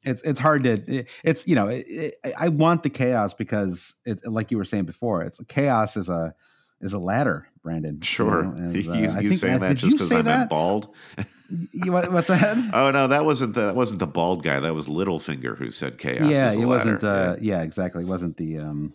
it's 0.03 0.23
it's 0.23 0.41
hard 0.41 0.65
to 0.65 1.05
it's 1.25 1.47
you 1.47 1.55
know 1.55 1.67
it, 1.67 1.85
it, 1.89 2.15
I 2.39 2.49
want 2.49 2.85
the 2.85 2.91
chaos 2.91 3.35
because 3.35 3.95
it 4.07 4.25
like 4.27 4.51
you 4.51 4.57
were 4.57 4.65
saying 4.65 4.85
before, 4.85 5.23
it's 5.23 5.41
chaos 5.49 5.97
is 5.99 6.09
a 6.09 6.35
is 6.81 6.93
a 6.93 6.99
ladder, 6.99 7.49
Brandon. 7.63 8.01
Sure, 8.01 8.45
you, 8.45 8.83
know, 8.83 8.95
as, 8.95 9.17
uh, 9.17 9.21
you, 9.21 9.31
you 9.31 9.37
saying 9.37 9.61
that 9.61 9.77
just 9.77 9.93
because 9.93 10.13
I'm 10.13 10.25
that? 10.27 10.49
bald. 10.49 10.89
what, 11.87 12.13
what's 12.13 12.29
that? 12.29 12.59
oh 12.73 12.91
no, 12.91 13.07
that 13.07 13.25
wasn't 13.25 13.55
the 13.55 13.67
that 13.67 13.77
wasn't 13.77 14.01
the 14.01 14.07
bald 14.07 14.43
guy. 14.43 14.61
That 14.61 14.75
was 14.75 14.87
Littlefinger 14.87 15.57
who 15.57 15.71
said 15.71 15.99
chaos. 15.99 16.31
Yeah, 16.31 16.53
it 16.53 16.65
wasn't. 16.65 17.05
Uh, 17.05 17.37
yeah. 17.41 17.59
yeah. 17.59 17.63
exactly. 17.63 18.03
It 18.03 18.09
wasn't 18.09 18.37
the 18.37 18.59
um, 18.59 18.93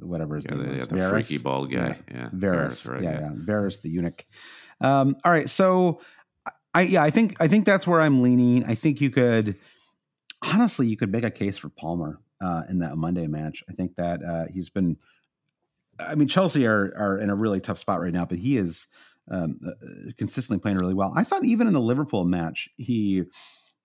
whatever 0.00 0.36
his 0.36 0.44
yeah, 0.44 0.56
name 0.56 0.62
the, 0.62 0.68
was. 0.68 0.78
Yeah, 0.78 0.84
the 0.84 1.08
freaky 1.10 1.38
bald 1.38 1.70
guy. 1.70 1.98
Yeah, 2.10 2.16
yeah. 2.16 2.28
Varys. 2.34 2.86
Varys 2.86 2.90
right, 2.90 3.02
yeah, 3.02 3.20
yeah, 3.20 3.30
Varys 3.34 3.82
the 3.82 3.90
eunuch. 3.90 4.24
Um, 4.80 5.16
all 5.24 5.32
right, 5.32 5.48
so 5.48 6.00
I 6.74 6.82
yeah, 6.82 7.02
I 7.02 7.10
think 7.10 7.40
I 7.40 7.48
think 7.48 7.64
that's 7.64 7.86
where 7.86 8.00
I'm 8.00 8.22
leaning. 8.22 8.64
I 8.64 8.74
think 8.74 9.00
you 9.00 9.10
could 9.10 9.56
honestly 10.42 10.86
you 10.86 10.96
could 10.96 11.12
make 11.12 11.24
a 11.24 11.30
case 11.30 11.58
for 11.58 11.68
Palmer 11.68 12.20
uh, 12.40 12.62
in 12.68 12.78
that 12.80 12.96
Monday 12.96 13.26
match. 13.26 13.62
I 13.68 13.72
think 13.72 13.96
that 13.96 14.22
uh, 14.22 14.44
he's 14.52 14.70
been. 14.70 14.96
I 15.98 16.14
mean, 16.14 16.28
Chelsea 16.28 16.66
are 16.66 16.92
are 16.96 17.18
in 17.18 17.30
a 17.30 17.34
really 17.34 17.60
tough 17.60 17.78
spot 17.78 18.00
right 18.00 18.12
now, 18.12 18.24
but 18.24 18.38
he 18.38 18.56
is 18.56 18.86
um, 19.30 19.58
uh, 19.66 20.12
consistently 20.18 20.60
playing 20.60 20.78
really 20.78 20.94
well. 20.94 21.12
I 21.16 21.24
thought 21.24 21.44
even 21.44 21.66
in 21.66 21.72
the 21.72 21.80
Liverpool 21.80 22.24
match, 22.24 22.68
he 22.76 23.24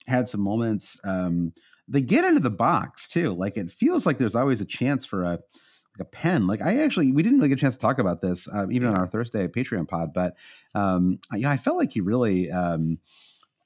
had 0.08 0.28
some 0.28 0.42
moments. 0.42 0.98
Um, 1.04 1.54
they 1.88 2.02
get 2.02 2.26
into 2.26 2.40
the 2.40 2.50
box 2.50 3.08
too. 3.08 3.34
Like 3.34 3.58
it 3.58 3.72
feels 3.72 4.06
like 4.06 4.18
there's 4.18 4.36
always 4.36 4.62
a 4.62 4.66
chance 4.66 5.06
for 5.06 5.24
a 5.24 5.32
like 5.32 6.02
a 6.02 6.06
pen. 6.06 6.48
Like 6.48 6.62
I 6.62 6.84
actually 6.84 7.12
we 7.12 7.24
didn't 7.24 7.40
really 7.40 7.50
get 7.50 7.60
a 7.60 7.62
chance 7.62 7.76
to 7.76 7.82
talk 7.82 8.00
about 8.00 8.22
this 8.22 8.48
uh, 8.48 8.68
even 8.70 8.90
on 8.90 8.96
our 8.96 9.08
Thursday 9.08 9.48
Patreon 9.48 9.88
pod, 9.88 10.14
but 10.14 10.36
um, 10.76 11.20
yeah, 11.34 11.50
I 11.50 11.58
felt 11.58 11.78
like 11.78 11.94
he 11.94 12.02
really. 12.02 12.52
Um, 12.52 13.00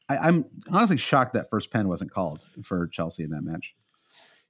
I, 0.10 0.28
am 0.28 0.46
honestly 0.70 0.98
shocked 0.98 1.34
that 1.36 1.50
first 1.50 1.72
pen 1.72 1.88
wasn't 1.88 2.12
called 2.12 2.46
for 2.64 2.88
Chelsea 2.88 3.24
in 3.24 3.30
that 3.30 3.44
match. 3.44 3.74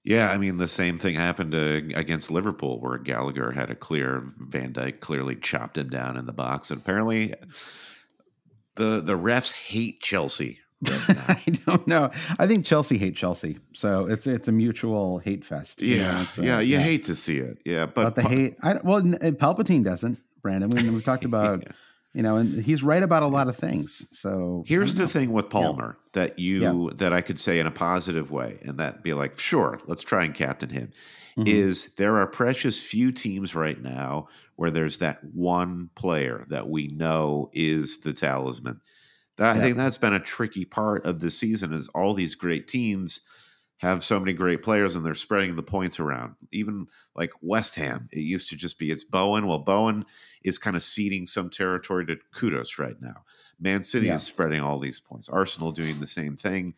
Yeah, 0.03 0.31
I 0.31 0.37
mean 0.37 0.57
the 0.57 0.67
same 0.67 0.97
thing 0.97 1.15
happened 1.15 1.51
to, 1.51 1.91
against 1.95 2.31
Liverpool, 2.31 2.79
where 2.79 2.97
Gallagher 2.97 3.51
had 3.51 3.69
a 3.69 3.75
clear 3.75 4.23
Van 4.39 4.73
Dijk 4.73 4.99
clearly 4.99 5.35
chopped 5.35 5.77
him 5.77 5.89
down 5.89 6.17
in 6.17 6.25
the 6.25 6.33
box, 6.33 6.71
and 6.71 6.79
apparently 6.79 7.35
the 8.75 9.01
the 9.01 9.17
refs 9.17 9.51
hate 9.51 10.01
Chelsea. 10.01 10.59
I 10.87 11.39
don't 11.67 11.85
know. 11.85 12.09
I 12.39 12.47
think 12.47 12.65
Chelsea 12.65 12.97
hate 12.97 13.15
Chelsea, 13.15 13.59
so 13.73 14.07
it's 14.07 14.25
it's 14.25 14.47
a 14.47 14.51
mutual 14.51 15.19
hate 15.19 15.45
fest. 15.45 15.83
Yeah, 15.83 15.95
you 15.95 16.01
know, 16.01 16.25
a, 16.37 16.45
yeah, 16.45 16.59
you 16.61 16.77
yeah. 16.77 16.81
hate 16.81 17.03
to 17.03 17.15
see 17.15 17.37
it. 17.37 17.59
Yeah, 17.63 17.85
but, 17.85 18.15
but 18.15 18.15
the 18.15 18.21
hate. 18.23 18.55
I, 18.63 18.79
well, 18.83 19.03
Palpatine 19.03 19.83
doesn't. 19.83 20.17
Brandon, 20.41 20.71
we, 20.71 20.89
we 20.89 21.01
talked 21.03 21.25
about. 21.25 21.61
yeah 21.61 21.73
you 22.13 22.21
know, 22.21 22.37
and 22.37 22.61
he's 22.63 22.83
right 22.83 23.03
about 23.03 23.23
a 23.23 23.27
lot 23.27 23.47
of 23.47 23.55
things. 23.55 24.05
So 24.11 24.63
here's 24.67 24.95
the 24.95 25.07
thing 25.07 25.31
with 25.31 25.49
Palmer 25.49 25.97
yeah. 25.97 26.09
that 26.13 26.39
you 26.39 26.61
yeah. 26.61 26.89
that 26.95 27.13
I 27.13 27.21
could 27.21 27.39
say 27.39 27.59
in 27.59 27.67
a 27.67 27.71
positive 27.71 28.31
way, 28.31 28.59
and 28.63 28.77
that 28.79 29.03
be 29.03 29.13
like, 29.13 29.39
sure, 29.39 29.79
let's 29.87 30.03
try 30.03 30.25
and 30.25 30.33
captain 30.33 30.69
him. 30.69 30.91
Mm-hmm. 31.37 31.47
Is 31.47 31.93
there 31.95 32.17
are 32.17 32.27
precious 32.27 32.81
few 32.81 33.11
teams 33.11 33.55
right 33.55 33.81
now 33.81 34.27
where 34.57 34.71
there's 34.71 34.97
that 34.97 35.23
one 35.33 35.89
player 35.95 36.45
that 36.49 36.67
we 36.69 36.87
know 36.89 37.49
is 37.53 37.99
the 37.99 38.13
talisman. 38.13 38.81
That, 39.37 39.55
yeah. 39.55 39.61
I 39.61 39.63
think 39.63 39.77
that's 39.77 39.97
been 39.97 40.13
a 40.13 40.19
tricky 40.19 40.65
part 40.65 41.05
of 41.05 41.21
the 41.21 41.31
season. 41.31 41.71
Is 41.71 41.87
all 41.89 42.13
these 42.13 42.35
great 42.35 42.67
teams 42.67 43.21
have 43.81 44.03
so 44.03 44.19
many 44.19 44.31
great 44.31 44.61
players 44.61 44.95
and 44.95 45.03
they're 45.03 45.15
spreading 45.15 45.55
the 45.55 45.63
points 45.63 45.99
around. 45.99 46.35
Even 46.51 46.85
like 47.15 47.31
West 47.41 47.73
Ham, 47.75 48.07
it 48.11 48.19
used 48.19 48.47
to 48.49 48.55
just 48.55 48.77
be 48.77 48.91
it's 48.91 49.03
Bowen. 49.03 49.47
Well, 49.47 49.57
Bowen 49.57 50.05
is 50.43 50.59
kind 50.59 50.75
of 50.75 50.83
ceding 50.83 51.25
some 51.25 51.49
territory 51.49 52.05
to 52.05 52.17
Kudus 52.31 52.77
right 52.77 53.01
now. 53.01 53.23
Man 53.59 53.81
City 53.81 54.05
yeah. 54.05 54.15
is 54.15 54.23
spreading 54.23 54.61
all 54.61 54.77
these 54.77 54.99
points. 54.99 55.29
Arsenal 55.29 55.71
doing 55.71 55.99
the 55.99 56.05
same 56.05 56.37
thing. 56.37 56.75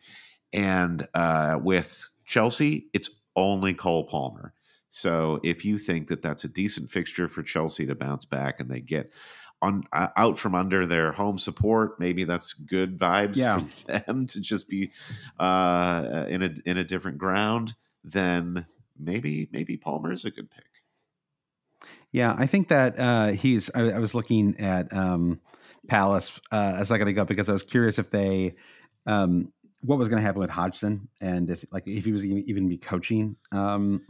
And 0.54 1.06
uh, 1.12 1.58
with 1.62 2.10
Chelsea, 2.24 2.86
it's 2.94 3.10
only 3.36 3.74
Cole 3.74 4.04
Palmer. 4.04 4.54
So 4.88 5.40
if 5.42 5.62
you 5.62 5.76
think 5.76 6.08
that 6.08 6.22
that's 6.22 6.44
a 6.44 6.48
decent 6.48 6.88
fixture 6.88 7.28
for 7.28 7.42
Chelsea 7.42 7.84
to 7.84 7.94
bounce 7.94 8.24
back 8.24 8.60
and 8.60 8.70
they 8.70 8.80
get 8.80 9.10
on 9.64 9.84
uh, 9.92 10.08
out 10.16 10.38
from 10.38 10.54
under 10.54 10.86
their 10.86 11.12
home 11.12 11.38
support. 11.38 11.98
Maybe 11.98 12.24
that's 12.24 12.52
good 12.52 12.98
vibes 12.98 13.36
yeah. 13.36 13.58
for 13.58 13.92
them 14.06 14.26
to 14.28 14.40
just 14.40 14.68
be 14.68 14.92
uh, 15.38 16.26
in 16.28 16.42
a 16.42 16.54
in 16.66 16.78
a 16.78 16.84
different 16.84 17.18
ground. 17.18 17.74
Then 18.04 18.66
maybe 18.98 19.48
maybe 19.50 19.76
Palmer 19.76 20.12
is 20.12 20.24
a 20.24 20.30
good 20.30 20.50
pick. 20.50 20.64
Yeah, 22.12 22.34
I 22.36 22.46
think 22.46 22.68
that 22.68 22.98
uh, 22.98 23.28
he's. 23.28 23.70
I, 23.74 23.90
I, 23.90 23.98
was 23.98 24.14
looking 24.14 24.60
at 24.60 24.92
um, 24.92 25.40
Palace 25.88 26.30
uh, 26.52 26.76
a 26.78 26.86
second 26.86 27.08
ago 27.08 27.24
because 27.24 27.48
I 27.48 27.52
was 27.52 27.62
curious 27.62 27.98
if 27.98 28.10
they. 28.10 28.54
Um, 29.06 29.52
what 29.80 29.98
was 29.98 30.08
going 30.08 30.18
to 30.18 30.24
happen 30.24 30.40
with 30.40 30.48
Hodgson, 30.48 31.08
and 31.20 31.50
if 31.50 31.62
like 31.70 31.86
if 31.86 32.06
he 32.06 32.12
was 32.12 32.24
even 32.24 32.68
be 32.68 32.78
coaching 32.78 33.36
um, 33.52 34.00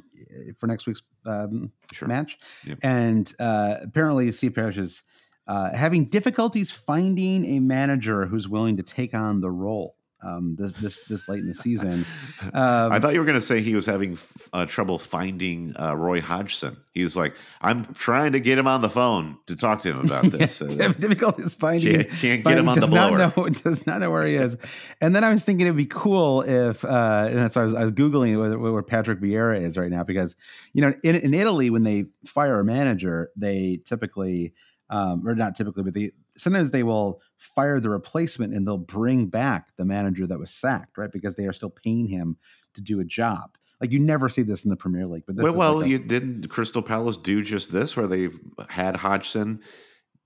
for 0.58 0.68
next 0.68 0.86
week's 0.86 1.02
um, 1.26 1.72
sure. 1.92 2.06
match, 2.06 2.38
yep. 2.64 2.78
and 2.84 3.32
uh, 3.40 3.78
apparently 3.82 4.30
Steve 4.30 4.54
Parish 4.54 4.78
is 4.78 5.02
uh, 5.46 5.72
having 5.74 6.06
difficulties 6.06 6.72
finding 6.72 7.44
a 7.56 7.60
manager 7.60 8.26
who's 8.26 8.48
willing 8.48 8.76
to 8.76 8.82
take 8.82 9.14
on 9.14 9.40
the 9.40 9.50
role. 9.50 9.96
Um, 10.24 10.56
this 10.58 10.72
this 10.80 11.02
this 11.04 11.28
late 11.28 11.40
in 11.40 11.48
the 11.48 11.54
season. 11.54 12.06
Um, 12.52 12.92
I 12.92 13.00
thought 13.00 13.14
you 13.14 13.20
were 13.20 13.24
going 13.24 13.38
to 13.38 13.44
say 13.44 13.62
he 13.62 13.74
was 13.74 13.86
having 13.86 14.18
uh, 14.52 14.66
trouble 14.66 14.98
finding 14.98 15.74
uh, 15.80 15.94
Roy 15.94 16.20
Hodgson. 16.20 16.76
He 16.92 17.02
was 17.02 17.16
like, 17.16 17.34
"I'm 17.62 17.86
trying 17.94 18.32
to 18.32 18.40
get 18.40 18.58
him 18.58 18.68
on 18.68 18.80
the 18.82 18.90
phone 18.90 19.38
to 19.46 19.56
talk 19.56 19.80
to 19.80 19.90
him 19.90 20.00
about 20.04 20.24
this." 20.26 20.60
yeah, 20.60 20.86
uh, 20.86 20.92
difficulties 20.92 21.54
finding. 21.54 22.04
Can't, 22.04 22.10
can't 22.10 22.44
get 22.44 22.58
him 22.58 22.68
on 22.68 22.80
the 22.80 22.86
blower. 22.86 23.18
Not 23.18 23.36
know, 23.36 23.48
does 23.64 23.86
not 23.86 24.00
know 24.00 24.10
where 24.10 24.26
he 24.26 24.34
is. 24.34 24.56
and 25.00 25.16
then 25.16 25.24
I 25.24 25.32
was 25.32 25.42
thinking 25.42 25.66
it'd 25.66 25.76
be 25.76 25.86
cool 25.86 26.42
if, 26.42 26.84
uh, 26.84 27.26
and 27.28 27.38
that's 27.38 27.56
why 27.56 27.62
I 27.62 27.64
was, 27.64 27.74
I 27.74 27.82
was 27.84 27.92
googling 27.92 28.38
where, 28.38 28.72
where, 28.72 28.82
Patrick 28.82 29.20
Vieira 29.20 29.60
is 29.60 29.78
right 29.78 29.90
now 29.90 30.04
because 30.04 30.36
you 30.74 30.82
know 30.82 30.92
in, 31.02 31.16
in 31.16 31.34
Italy 31.34 31.70
when 31.70 31.82
they 31.82 32.04
fire 32.26 32.60
a 32.60 32.64
manager, 32.64 33.30
they 33.36 33.80
typically 33.84 34.52
um, 34.90 35.26
or 35.26 35.34
not 35.34 35.54
typically, 35.54 35.82
but 35.82 35.94
they 35.94 36.10
sometimes 36.36 36.70
they 36.70 36.82
will 36.82 37.20
fire 37.38 37.80
the 37.80 37.90
replacement 37.90 38.54
and 38.54 38.66
they'll 38.66 38.76
bring 38.76 39.26
back 39.26 39.68
the 39.76 39.84
manager 39.84 40.26
that 40.26 40.38
was 40.38 40.50
sacked, 40.50 40.98
right? 40.98 41.12
Because 41.12 41.34
they 41.34 41.46
are 41.46 41.52
still 41.52 41.70
paying 41.70 42.06
him 42.06 42.36
to 42.74 42.82
do 42.82 43.00
a 43.00 43.04
job. 43.04 43.56
Like 43.80 43.92
you 43.92 43.98
never 43.98 44.28
see 44.28 44.42
this 44.42 44.64
in 44.64 44.70
the 44.70 44.76
Premier 44.76 45.06
League. 45.06 45.24
But 45.26 45.36
well, 45.36 45.54
well 45.54 45.76
like 45.76 45.86
a, 45.86 45.88
you 45.90 45.98
didn't 45.98 46.48
Crystal 46.48 46.82
Palace 46.82 47.16
do 47.16 47.42
just 47.42 47.72
this, 47.72 47.96
where 47.96 48.06
they've 48.06 48.38
had 48.68 48.96
Hodgson, 48.96 49.60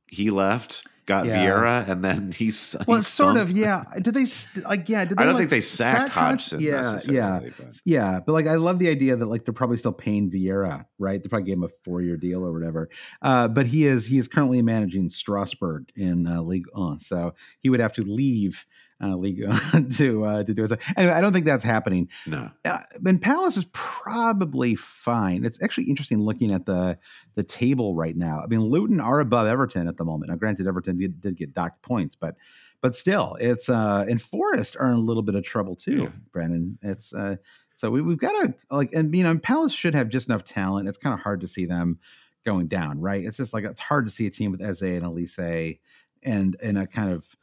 he 0.07 0.31
left, 0.31 0.87
got 1.09 1.25
yeah. 1.27 1.39
Vieira, 1.39 1.89
and 1.89 2.05
then 2.05 2.31
he's 2.33 2.77
well, 2.87 3.03
sort 3.03 3.39
of, 3.39 3.51
yeah. 3.51 3.85
Did 4.01 4.15
they 4.15 4.27
like, 4.63 4.89
yeah? 4.89 5.07
Did 5.07 5.17
they, 5.17 5.23
I 5.23 5.25
don't 5.25 5.35
like, 5.35 5.41
think 5.41 5.51
they 5.51 5.61
sacked 5.63 5.99
sack 5.99 6.09
Hodgson. 6.11 6.61
Yeah, 6.61 7.01
yeah, 7.07 7.41
but. 7.57 7.81
yeah. 7.85 8.21
But 8.25 8.35
like, 8.35 8.47
I 8.47 8.57
love 8.57 8.79
the 8.79 8.89
idea 8.89 9.17
that 9.17 9.27
like 9.27 9.45
they're 9.45 9.55
probably 9.55 9.79
still 9.79 9.93
paying 9.93 10.31
Vieira, 10.31 10.85
right? 10.99 11.21
They 11.21 11.29
probably 11.29 11.47
gave 11.47 11.57
him 11.57 11.65
a 11.65 11.71
four 11.83 12.03
year 12.03 12.17
deal 12.17 12.45
or 12.45 12.53
whatever. 12.53 12.91
Uh, 13.23 13.49
but 13.49 13.67
he 13.67 13.87
is 13.87 14.07
he 14.07 14.19
is 14.19 14.29
currently 14.29 14.61
managing 14.63 15.09
Strasbourg 15.09 15.91
in 15.97 16.27
uh, 16.27 16.43
League 16.43 16.67
One, 16.73 17.01
so 17.01 17.35
he 17.61 17.71
would 17.71 17.81
have 17.81 17.95
to 17.95 18.05
leave 18.05 18.67
uh, 19.03 19.17
league 19.17 19.41
to 19.91 20.25
uh, 20.25 20.45
to 20.45 20.55
do 20.55 20.65
it. 20.65 20.69
So 20.69 20.77
anyway, 20.97 21.13
I 21.13 21.21
don't 21.21 21.33
think 21.33 21.47
that's 21.47 21.65
happening. 21.65 22.09
No, 22.27 22.51
uh, 22.65 22.81
and 23.05 23.21
Palace 23.21 23.57
is 23.57 23.67
probably 23.73 24.75
fine. 24.75 25.45
It's 25.45 25.63
actually 25.63 25.85
interesting 25.85 26.21
looking 26.21 26.53
at 26.53 26.67
the 26.67 26.99
the 27.35 27.45
table 27.45 27.95
right 27.95 28.17
now. 28.17 28.41
I 28.43 28.47
mean, 28.47 28.61
Luton 28.61 29.01
are 29.01 29.21
above 29.21 29.47
Everton 29.47 29.89
at 29.89 29.97
the 29.97 30.05
moment. 30.05 30.31
Now, 30.31 30.37
granted, 30.37 30.67
Everton 30.67 30.99
did, 30.99 31.21
did 31.21 31.37
get 31.37 31.55
docked 31.55 31.83
points, 31.83 32.15
but 32.15 32.35
but 32.81 32.95
still, 32.95 33.37
it's 33.41 33.69
uh, 33.69 34.07
and 34.09 34.21
Forest 34.21 34.77
are 34.79 34.89
in 34.89 34.97
a 34.97 35.01
little 35.01 35.23
bit 35.23 35.35
of 35.35 35.45
trouble 35.45 35.77
too, 35.77 36.03
yeah. 36.03 36.11
Brandon. 36.33 36.79
It's 36.83 37.13
uh, 37.13 37.37
so 37.75 37.91
we, 37.91 38.03
we've 38.03 38.19
got 38.19 38.33
to 38.33 38.55
like, 38.71 38.93
and 38.93 39.15
you 39.15 39.23
know, 39.23 39.39
Palace 39.39 39.73
should 39.73 39.95
have 39.95 40.09
just 40.09 40.29
enough 40.29 40.45
talent. 40.45 40.89
It's 40.89 40.99
kind 40.99 41.15
of 41.15 41.21
hard 41.21 41.41
to 41.43 41.49
see 41.49 41.67
them 41.67 41.99
going 42.45 42.69
down, 42.69 43.01
right? 43.01 43.25
It's 43.25 43.37
just 43.37 43.53
like 43.53 43.65
it's 43.65 43.81
hard 43.81 44.07
to 44.07 44.11
see 44.11 44.27
a 44.27 44.31
team 44.31 44.53
with 44.53 44.63
Eze 44.63 44.83
and 44.83 45.03
Olise 45.03 45.79
and 46.23 46.57
and 46.63 46.79
a 46.79 46.87
kind 46.87 47.13
of 47.13 47.37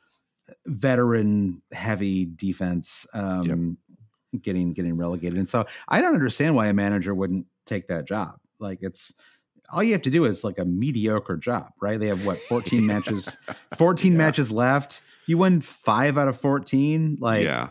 veteran 0.66 1.61
heavy 1.72 2.26
defense 2.36 3.05
um, 3.13 3.78
yep. 4.34 4.41
getting 4.41 4.74
getting 4.74 4.97
relegated. 4.97 5.38
And 5.38 5.49
so 5.49 5.66
I 5.88 6.01
don't 6.01 6.13
understand 6.13 6.55
why 6.55 6.68
a 6.68 6.74
manager 6.74 7.13
wouldn't 7.13 7.45
take 7.66 7.88
that 7.88 8.05
job. 8.05 8.36
Like 8.59 8.80
it's 8.82 9.13
all 9.72 9.84
you 9.84 9.93
have 9.93 10.01
to 10.03 10.11
do 10.11 10.26
is 10.26 10.43
like 10.43 10.59
a 10.59 10.66
mediocre 10.66 11.38
job, 11.38 11.72
right? 11.82 11.99
They 11.99 12.07
have 12.07 12.26
what 12.26 12.39
14 12.43 12.86
matches 12.86 13.38
14 13.76 14.11
yeah. 14.11 14.18
matches 14.18 14.51
left. 14.51 15.01
You 15.28 15.39
win 15.39 15.59
5 15.61 16.18
out 16.20 16.28
of 16.28 16.39
14, 16.39 17.18
like 17.20 17.43
Yeah 17.43 17.70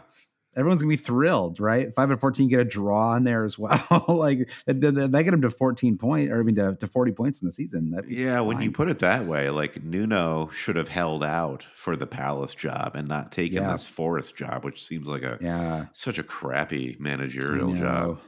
everyone's 0.57 0.83
gonna 0.83 0.91
be 0.91 0.97
thrilled, 0.97 1.61
right? 1.61 1.95
Five 1.95 2.11
and 2.11 2.21
fourteen 2.21 2.49
get 2.49 2.61
a 2.61 2.65
draw 2.65 3.15
in 3.17 3.25
there 3.25 3.45
as 3.45 3.59
well. 3.65 4.05
like 4.09 4.51
they, 4.67 4.75
get 4.75 5.31
them 5.31 5.43
to 5.43 5.51
fourteen 5.51 5.97
points, 5.97 6.31
or 6.31 6.41
I 6.41 6.43
mean 6.43 6.55
to, 6.57 6.77
to 6.77 6.87
forty 6.87 7.13
points 7.13 7.41
in 7.43 7.47
the 7.47 7.53
season. 7.53 7.95
Yeah, 8.09 8.39
fine. 8.39 8.47
when 8.47 8.63
you 8.63 8.71
put 8.71 8.89
it 8.89 8.99
that 9.01 9.27
way, 9.27 9.51
like 9.51 9.83
Nuno 9.83 10.51
should 10.55 10.77
have 10.77 10.89
held 10.89 11.25
out 11.25 11.67
for 11.75 11.97
the 11.97 12.07
Palace 12.07 12.55
job 12.55 12.93
and 12.95 13.09
not 13.09 13.33
taken 13.33 13.63
yeah. 13.63 13.73
this 13.73 13.85
Forest 13.85 14.37
job, 14.37 14.65
which 14.65 14.85
seems 14.85 15.07
like 15.07 15.23
a 15.23 15.39
yeah 15.41 15.87
such 15.93 16.19
a 16.19 16.23
crappy 16.23 16.97
managerial 16.99 17.75
job. 17.75 18.21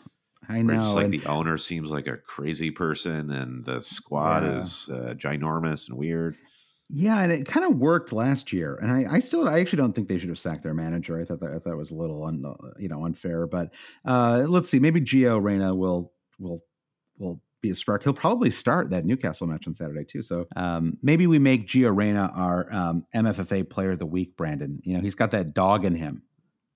I 0.49 0.63
know. 0.63 0.75
Just 0.75 0.95
like 0.95 1.07
and, 1.07 1.15
the 1.15 1.27
owner 1.27 1.59
seems 1.59 1.91
like 1.91 2.07
a 2.07 2.17
crazy 2.17 2.71
person, 2.71 3.31
and 3.31 3.65
the 3.65 3.81
squad 3.81 4.45
yeah. 4.45 4.59
is 4.59 4.89
uh, 4.91 5.15
ginormous 5.17 5.89
and 5.89 5.99
weird. 5.99 6.37
Yeah, 6.89 7.21
and 7.21 7.33
it 7.33 7.47
kind 7.47 7.67
of 7.67 7.79
worked 7.79 8.13
last 8.13 8.53
year, 8.53 8.79
and 8.81 8.93
I, 8.93 9.17
I 9.17 9.21
still, 9.21 9.49
I 9.49 9.59
actually 9.59 9.79
don't 9.79 9.93
think 9.93 10.07
they 10.07 10.19
should 10.19 10.29
have 10.29 10.39
sacked 10.39 10.63
their 10.63 10.75
manager. 10.75 11.21
I 11.21 11.25
thought 11.25 11.41
that 11.41 11.51
I 11.51 11.59
thought 11.59 11.73
it 11.73 11.77
was 11.77 11.91
a 11.91 11.97
little, 11.97 12.25
un, 12.25 12.45
you 12.79 12.89
know, 12.89 13.05
unfair. 13.05 13.49
But 13.49 13.71
uh, 14.05 14.45
let's 14.47 14.69
see, 14.69 14.79
maybe 14.79 15.01
Gio 15.01 15.43
Reyna 15.43 15.75
will 15.75 16.13
will 16.39 16.61
will 17.19 17.41
be 17.61 17.71
a 17.71 17.75
spark. 17.75 18.05
He'll 18.05 18.13
probably 18.13 18.53
start 18.53 18.91
that 18.91 19.05
Newcastle 19.05 19.49
match 19.49 19.67
on 19.67 19.75
Saturday 19.75 20.05
too. 20.05 20.23
So 20.23 20.47
um, 20.55 20.97
maybe 21.03 21.27
we 21.27 21.41
make 21.41 21.67
Gio 21.67 21.95
Reyna 21.95 22.31
our 22.37 22.73
um, 22.73 23.05
MFFA 23.15 23.69
Player 23.69 23.93
of 23.93 23.99
the 23.99 24.07
Week. 24.07 24.37
Brandon, 24.37 24.81
you 24.85 24.95
know, 24.95 25.01
he's 25.01 25.17
got 25.17 25.33
that 25.33 25.55
dog 25.55 25.85
in 25.85 25.97
him. 25.97 26.23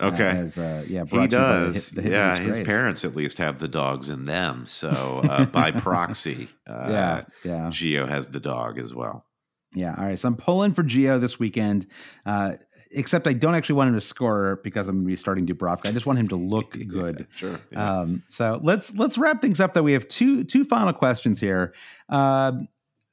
Okay. 0.00 0.28
Uh, 0.28 0.34
as, 0.34 0.58
uh, 0.58 0.84
yeah, 0.88 1.04
he 1.04 1.26
does. 1.26 1.90
The, 1.90 2.00
the 2.00 2.10
yeah, 2.10 2.36
his 2.36 2.60
parents 2.60 3.04
at 3.04 3.14
least 3.14 3.38
have 3.38 3.58
the 3.58 3.68
dogs 3.68 4.08
in 4.08 4.24
them. 4.24 4.64
So 4.66 4.88
uh, 5.24 5.44
by 5.44 5.70
proxy, 5.70 6.48
uh, 6.66 6.86
yeah, 6.88 7.24
yeah, 7.44 7.60
Gio 7.70 8.08
has 8.08 8.28
the 8.28 8.40
dog 8.40 8.78
as 8.78 8.94
well. 8.94 9.26
Yeah. 9.72 9.94
All 9.96 10.04
right. 10.04 10.18
So 10.18 10.28
I'm 10.28 10.36
pulling 10.36 10.74
for 10.74 10.82
Gio 10.82 11.20
this 11.20 11.38
weekend. 11.38 11.86
Uh, 12.26 12.54
except 12.92 13.26
I 13.26 13.32
don't 13.32 13.54
actually 13.54 13.76
want 13.76 13.88
him 13.88 13.94
to 13.94 14.00
score 14.00 14.60
because 14.64 14.88
I'm 14.88 14.96
going 14.96 15.04
to 15.04 15.08
be 15.08 15.16
starting 15.16 15.46
Dubravka. 15.46 15.86
I 15.88 15.92
just 15.92 16.06
want 16.06 16.18
him 16.18 16.28
to 16.28 16.36
look 16.54 16.76
good. 16.88 17.20
yeah, 17.20 17.36
sure. 17.36 17.60
Yeah. 17.70 18.00
Um, 18.00 18.22
so 18.28 18.60
let's 18.62 18.94
let's 18.96 19.16
wrap 19.18 19.40
things 19.40 19.60
up. 19.60 19.72
Though 19.74 19.82
we 19.82 19.92
have 19.92 20.08
two 20.08 20.44
two 20.44 20.64
final 20.64 20.92
questions 20.92 21.38
here. 21.38 21.74
Uh, 22.08 22.52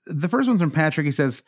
the 0.05 0.29
first 0.29 0.47
one's 0.49 0.61
from 0.61 0.71
Patrick. 0.71 1.05
He 1.05 1.11
says, 1.11 1.43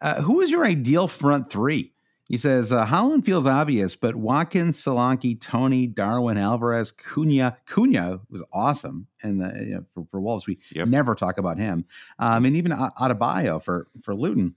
uh, 0.00 0.22
"Who 0.22 0.40
is 0.40 0.50
your 0.50 0.64
ideal 0.64 1.08
front 1.08 1.50
three? 1.50 1.92
He 2.28 2.38
says 2.38 2.72
uh, 2.72 2.86
Haaland 2.86 3.24
feels 3.24 3.46
obvious, 3.46 3.96
but 3.96 4.16
Watkins, 4.16 4.82
Solanke, 4.82 5.38
Toney, 5.40 5.86
Darwin, 5.86 6.38
Alvarez, 6.38 6.90
Cunha. 6.90 7.56
Cunha 7.66 8.20
was 8.30 8.42
awesome, 8.52 9.06
and 9.22 9.40
you 9.66 9.74
know, 9.74 9.84
for, 9.92 10.06
for 10.10 10.20
Wolves, 10.20 10.46
we 10.46 10.58
yep. 10.72 10.88
never 10.88 11.14
talk 11.14 11.36
about 11.36 11.58
him. 11.58 11.84
Um, 12.18 12.46
and 12.46 12.56
even 12.56 12.72
Adebayo 12.72 13.62
for 13.62 13.88
for 14.02 14.14
Luton, 14.14 14.54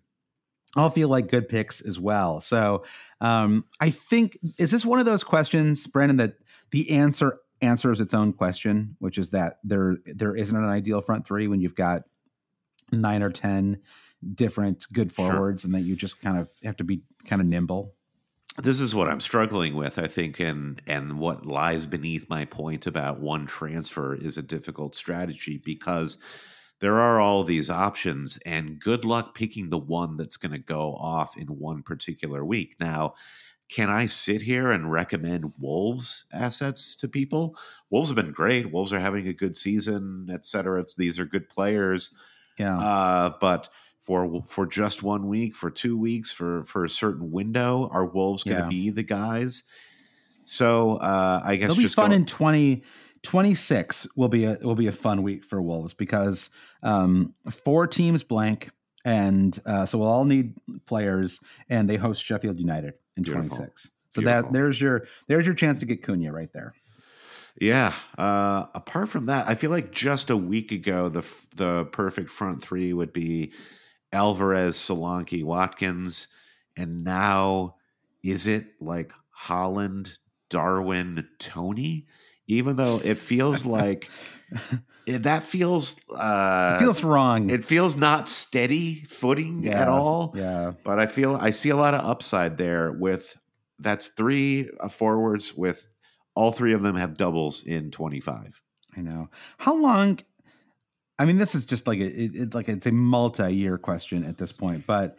all 0.78 0.89
feel 0.89 1.09
like 1.09 1.28
good 1.28 1.49
picks 1.49 1.82
as 1.82 1.99
well. 1.99 2.39
So 2.39 2.86
um, 3.20 3.65
I 3.82 3.89
think 3.89 4.38
is 4.57 4.72
this 4.72 4.86
one 4.86 4.99
of 4.99 5.05
those 5.05 5.26
questions, 5.26 5.88
Brandon, 5.88 6.18
that 6.18 6.36
the 6.72 6.89
answer 6.91 7.39
answers 7.61 7.99
its 7.99 8.13
own 8.13 8.32
question, 8.32 8.95
which 8.99 9.18
is 9.18 9.32
that 9.32 9.55
there 9.65 9.97
there 10.05 10.36
isn't 10.36 10.55
an 10.55 10.70
ideal 10.70 11.01
front 11.01 11.28
three 11.28 11.47
when 11.47 11.59
you've 11.59 11.76
got 11.76 12.03
nine 12.93 13.24
or 13.24 13.30
ten 13.30 13.82
different 14.34 14.86
good 14.93 15.11
forwards 15.11 15.61
sure. 15.61 15.68
and 15.68 15.76
that 15.76 15.88
you 15.88 15.95
just 15.95 16.22
kind 16.22 16.38
of 16.38 16.49
have 16.63 16.78
to 16.78 16.84
be 16.84 17.01
kind 17.26 17.41
of 17.41 17.47
nimble 17.47 17.93
this 18.59 18.80
is 18.80 18.95
what 18.95 19.07
I'm 19.07 19.20
struggling 19.20 19.76
with, 19.76 19.99
I 19.99 20.07
think, 20.07 20.39
and 20.39 20.82
and 20.88 21.20
what 21.20 21.45
lies 21.45 21.86
beneath 21.86 22.28
my 22.30 22.45
point 22.45 22.88
about 22.88 23.20
one 23.20 23.45
transfer 23.45 24.15
is 24.15 24.38
a 24.38 24.41
difficult 24.41 24.95
strategy 24.95 25.61
because 25.63 26.18
there 26.80 26.95
are 26.95 27.20
all 27.20 27.43
these 27.43 27.70
options, 27.70 28.38
and 28.45 28.80
good 28.80 29.05
luck 29.05 29.36
picking 29.36 29.70
the 29.70 29.78
one 29.78 30.18
that's 30.18 30.38
going 30.38 30.51
to 30.51 30.59
go 30.59 30.95
off 30.95 31.38
in 31.38 31.47
one 31.47 31.84
particular 31.84 32.43
week. 32.43 32.76
Now, 32.80 33.13
can 33.70 33.89
I 33.89 34.07
sit 34.07 34.41
here 34.41 34.72
and 34.72 34.91
recommend 34.91 35.53
Wolves 35.59 36.26
assets 36.32 36.95
to 36.97 37.07
people? 37.07 37.55
Wolves 37.91 38.09
have 38.09 38.15
been 38.15 38.32
great. 38.32 38.72
Wolves 38.72 38.93
are 38.93 38.99
having 38.99 39.28
a 39.28 39.34
good 39.34 39.55
season, 39.55 40.30
et 40.32 40.45
cetera. 40.45 40.82
It's, 40.82 40.95
these 40.95 41.20
are 41.20 41.26
good 41.26 41.49
players. 41.49 42.11
Yeah. 42.57 42.78
Uh, 42.78 43.34
but 43.41 43.70
for 44.08 44.41
for 44.47 44.66
just 44.66 45.03
one 45.03 45.28
week, 45.28 45.53
for 45.53 45.70
two 45.70 45.97
weeks, 45.97 46.32
for 46.32 46.64
for 46.64 46.86
a 46.86 46.89
certain 46.89 47.30
window? 47.30 47.89
Are 47.91 48.05
Wolves 48.05 48.41
going 48.41 48.55
to 48.55 48.64
yeah. 48.64 48.70
be 48.70 48.89
the 48.89 49.03
guys? 49.03 49.64
So 50.45 50.95
uh, 50.95 51.41
I 51.43 51.58
guess 51.58 51.72
it'll 51.72 51.84
be 51.84 51.89
fun 51.89 52.12
go- 52.12 52.16
in 52.16 52.26
20, 52.26 52.84
26 53.24 54.08
will 54.16 54.30
be 54.30 54.45
a 54.45 54.58
will 54.62 54.76
be 54.76 54.88
a 54.88 54.93
fun 54.93 55.24
week 55.24 55.43
for 55.43 55.62
Wolves 55.62 55.93
because 55.93 56.49
um, 56.84 57.34
four 57.51 57.86
teams 57.86 58.24
blank, 58.24 58.70
and 59.03 59.60
uh, 59.66 59.86
so 59.86 59.97
we'll 59.97 60.08
all 60.08 60.24
need 60.24 60.53
players, 60.86 61.41
and 61.68 61.89
they 61.89 61.97
host 61.97 62.24
Sheffield 62.24 62.62
United 62.62 62.93
in 63.18 63.26
twenty 63.26 63.53
six. 63.53 63.91
So 64.12 64.22
Beautiful. 64.22 64.43
that 64.43 64.53
there's 64.53 64.80
your 64.80 65.05
there's 65.28 65.45
your 65.45 65.53
chance 65.53 65.80
to 65.80 65.86
get 65.86 66.01
Cunha 66.01 66.32
right 66.32 66.51
there. 66.53 66.74
Yeah. 67.60 67.93
Uh, 68.18 68.68
apart 68.74 69.10
from 69.10 69.26
that, 69.26 69.49
I 69.49 69.55
feel 69.55 69.72
like 69.72 69.91
just 69.91 70.30
a 70.30 70.38
week 70.38 70.72
ago, 70.72 71.10
the 71.10 71.28
the 71.58 71.86
perfect 71.91 72.32
front 72.32 72.62
three 72.62 72.93
would 72.93 73.12
be 73.12 73.51
Alvarez, 74.12 74.76
Solanke, 74.78 75.43
Watkins, 75.43 76.28
and 76.76 77.03
now 77.03 77.76
is 78.24 78.47
it 78.47 78.66
like 78.80 79.12
Haaland, 79.45 80.18
Darwin, 80.49 81.28
Toney? 81.39 82.08
Even 82.47 82.78
though 82.78 83.01
it 83.03 83.18
feels 83.18 83.66
like 83.66 84.10
it, 85.05 85.24
that 85.24 85.43
feels 85.43 85.97
uh, 86.16 86.76
it 86.76 86.80
feels 86.80 87.03
wrong. 87.03 87.49
It 87.49 87.66
feels 87.66 87.95
not 87.95 88.30
steady 88.30 89.03
footing 89.03 89.64
yeah, 89.64 89.82
at 89.82 89.88
all. 89.88 90.34
Yeah, 90.36 90.74
but 90.84 90.99
I 90.99 91.08
feel 91.08 91.36
I 91.36 91.49
see 91.49 91.70
a 91.70 91.76
lot 91.76 91.93
of 91.93 92.05
upside 92.05 92.58
there. 92.58 92.91
With 92.91 93.36
that's 93.80 94.10
three 94.10 94.70
uh, 94.80 94.88
forwards 94.88 95.53
with 95.55 95.88
all 96.36 96.51
three 96.51 96.74
of 96.74 96.82
them 96.82 96.95
have 96.95 97.18
doubles 97.18 97.64
in 97.64 97.91
twenty 97.91 98.20
five. 98.20 98.62
I 98.95 99.01
know. 99.01 99.30
How 99.58 99.76
long 99.76 100.20
I 101.20 101.26
mean, 101.26 101.38
this 101.38 101.55
is 101.55 101.65
just 101.65 101.88
like 101.88 101.99
a, 101.99 102.05
it, 102.05 102.36
it, 102.36 102.53
like 102.53 102.70
it's 102.70 102.86
a 102.86 102.91
multi-year 102.91 103.78
question 103.78 104.24
at 104.24 104.38
this 104.38 104.51
point. 104.51 104.86
But 104.86 105.18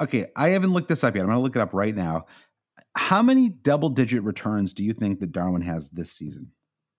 okay, 0.00 0.26
I 0.36 0.50
haven't 0.50 0.72
looked 0.72 0.88
this 0.88 1.04
up 1.04 1.14
yet. 1.14 1.22
I'm 1.22 1.28
going 1.28 1.38
to 1.38 1.42
look 1.42 1.56
it 1.56 1.62
up 1.62 1.72
right 1.72 1.94
now. 1.94 2.26
How 2.94 3.22
many 3.22 3.48
double-digit 3.48 4.22
returns 4.22 4.74
do 4.74 4.84
you 4.84 4.92
think 4.92 5.20
that 5.20 5.32
Darwin 5.32 5.62
has 5.62 5.88
this 5.88 6.12
season? 6.12 6.50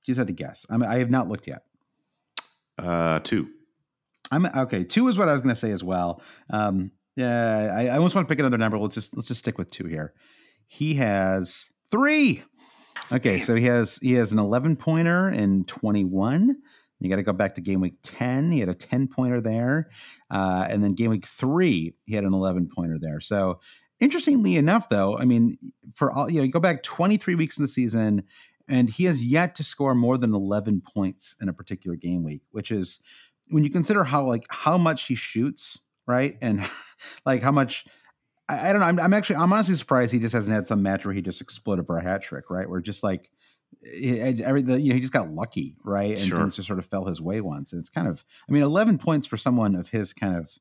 Just 0.06 0.18
had 0.18 0.28
to 0.28 0.34
guess. 0.34 0.66
I 0.70 0.78
mean, 0.78 0.90
I 0.90 0.98
have 0.98 1.10
not 1.10 1.30
looked 1.30 1.48
yet. 1.48 1.64
Uh, 2.78 3.20
two. 3.20 3.50
I'm 4.32 4.46
okay. 4.46 4.84
Two 4.84 5.08
is 5.08 5.18
what 5.18 5.30
I 5.30 5.34
was 5.34 5.42
going 5.42 5.54
to 5.54 5.60
say 5.60 5.72
as 5.72 5.84
well. 5.84 6.22
Um, 6.50 6.92
yeah, 7.16 7.72
I, 7.76 7.86
I 7.88 7.96
almost 7.98 8.16
want 8.16 8.28
to 8.28 8.32
pick 8.32 8.40
another 8.40 8.58
number. 8.58 8.80
Let's 8.80 8.96
just 8.96 9.16
let's 9.16 9.28
just 9.28 9.40
stick 9.40 9.58
with 9.58 9.70
two 9.70 9.86
here. 9.86 10.14
He 10.66 10.96
has 10.96 11.72
three. 11.92 12.44
Okay, 13.12 13.40
so 13.40 13.56
he 13.56 13.66
has 13.66 13.98
he 13.98 14.14
has 14.14 14.32
an 14.32 14.40
11 14.40 14.78
pointer 14.78 15.30
in 15.30 15.66
21. 15.66 16.58
You 17.04 17.10
got 17.10 17.18
to 17.18 17.24
go 17.24 17.34
back 17.34 17.56
to 17.56 17.62
game 17.62 17.82
week 17.82 17.96
10. 18.02 18.52
He 18.52 18.60
had 18.60 18.70
a 18.70 18.74
10 18.74 19.10
pointer 19.10 19.42
there. 19.42 19.90
Uh, 20.32 20.66
and 20.70 20.84
then 20.84 20.94
game 20.94 21.10
week 21.10 21.26
three, 21.26 21.94
he 22.06 22.16
had 22.16 22.24
an 22.24 22.34
11 22.34 22.70
pointer 22.74 22.98
there. 22.98 23.20
So, 23.20 23.60
interestingly 24.00 24.56
enough, 24.56 24.90
though, 24.90 25.18
I 25.18 25.26
mean, 25.26 25.58
for 25.94 26.12
all, 26.12 26.30
you 26.30 26.42
know, 26.42 26.48
go 26.48 26.60
back 26.60 26.82
23 26.84 27.36
weeks 27.36 27.58
in 27.58 27.64
the 27.64 27.68
season, 27.68 28.24
and 28.68 28.90
he 28.90 29.04
has 29.06 29.24
yet 29.24 29.56
to 29.56 29.64
score 29.64 29.94
more 29.94 30.18
than 30.18 30.34
11 30.34 30.82
points 30.94 31.36
in 31.42 31.50
a 31.50 31.54
particular 31.54 31.98
game 31.98 32.24
week, 32.24 32.42
which 32.52 32.72
is 32.72 33.00
when 33.50 33.64
you 33.64 33.70
consider 33.70 34.04
how, 34.04 34.26
like, 34.26 34.46
how 34.50 34.78
much 34.78 35.08
he 35.08 35.16
shoots, 35.16 35.82
right? 36.08 36.38
And 36.42 36.66
like 37.26 37.44
how 37.44 37.52
much. 37.52 37.86
I, 38.48 38.70
I 38.70 38.72
don't 38.72 38.82
know. 38.82 38.88
I'm, 38.88 39.00
I'm 39.00 39.14
actually, 39.14 39.38
I'm 39.38 39.52
honestly 39.52 39.76
surprised 39.76 40.12
he 40.14 40.20
just 40.20 40.36
hasn't 40.36 40.56
had 40.56 40.68
some 40.68 40.82
match 40.82 41.06
where 41.06 41.14
he 41.14 41.22
just 41.22 41.42
exploded 41.42 41.86
for 41.86 41.98
a 41.98 42.04
hat 42.04 42.24
trick, 42.24 42.50
right? 42.50 42.70
Where 42.70 42.82
just 42.82 43.04
like, 43.04 43.30
every 43.86 44.62
the, 44.62 44.80
you 44.80 44.90
know 44.90 44.96
he 44.96 45.02
just 45.02 45.14
got 45.14 45.30
lucky 45.32 45.76
right 45.84 46.18
and 46.18 46.28
sure. 46.28 46.38
things 46.38 46.56
just 46.56 46.68
sort 46.68 46.80
of 46.80 46.86
fell 46.86 47.06
his 47.06 47.22
way 47.22 47.42
once 47.42 47.72
and 47.72 47.80
it's 47.80 47.90
kind 47.90 48.08
of 48.08 48.24
i 48.50 48.52
mean 48.52 48.64
11 48.64 48.98
points 48.98 49.28
for 49.28 49.38
someone 49.38 49.76
of 49.76 49.90
his 49.90 50.14
kind 50.14 50.36
of 50.36 50.52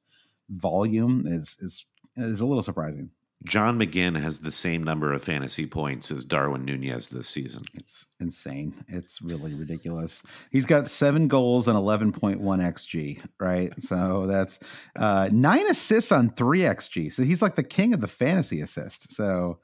volume 0.50 1.26
is 1.26 1.56
is 1.60 1.86
is 2.16 2.40
a 2.40 2.46
little 2.46 2.62
surprising 2.62 3.10
John 3.44 3.78
McGinn 3.78 4.20
has 4.20 4.38
the 4.38 4.52
same 4.52 4.84
number 4.84 5.12
of 5.12 5.22
fantasy 5.24 5.66
points 5.66 6.10
as 6.10 6.24
Darwin 6.24 6.64
Nunez 6.64 7.08
this 7.08 7.28
season. 7.28 7.62
It's 7.74 8.06
insane. 8.20 8.72
It's 8.88 9.20
really 9.20 9.54
ridiculous. 9.54 10.22
He's 10.50 10.64
got 10.64 10.86
seven 10.86 11.26
goals 11.26 11.66
and 11.66 11.76
11.1 11.76 12.38
XG, 12.40 13.20
right? 13.40 13.72
So 13.82 14.26
that's 14.26 14.60
uh, 14.96 15.28
nine 15.32 15.68
assists 15.68 16.12
on 16.12 16.30
three 16.30 16.60
XG. 16.60 17.12
So 17.12 17.24
he's 17.24 17.42
like 17.42 17.56
the 17.56 17.64
king 17.64 17.94
of 17.94 18.00
the 18.00 18.08
fantasy 18.08 18.60
assist. 18.60 19.12
So 19.12 19.58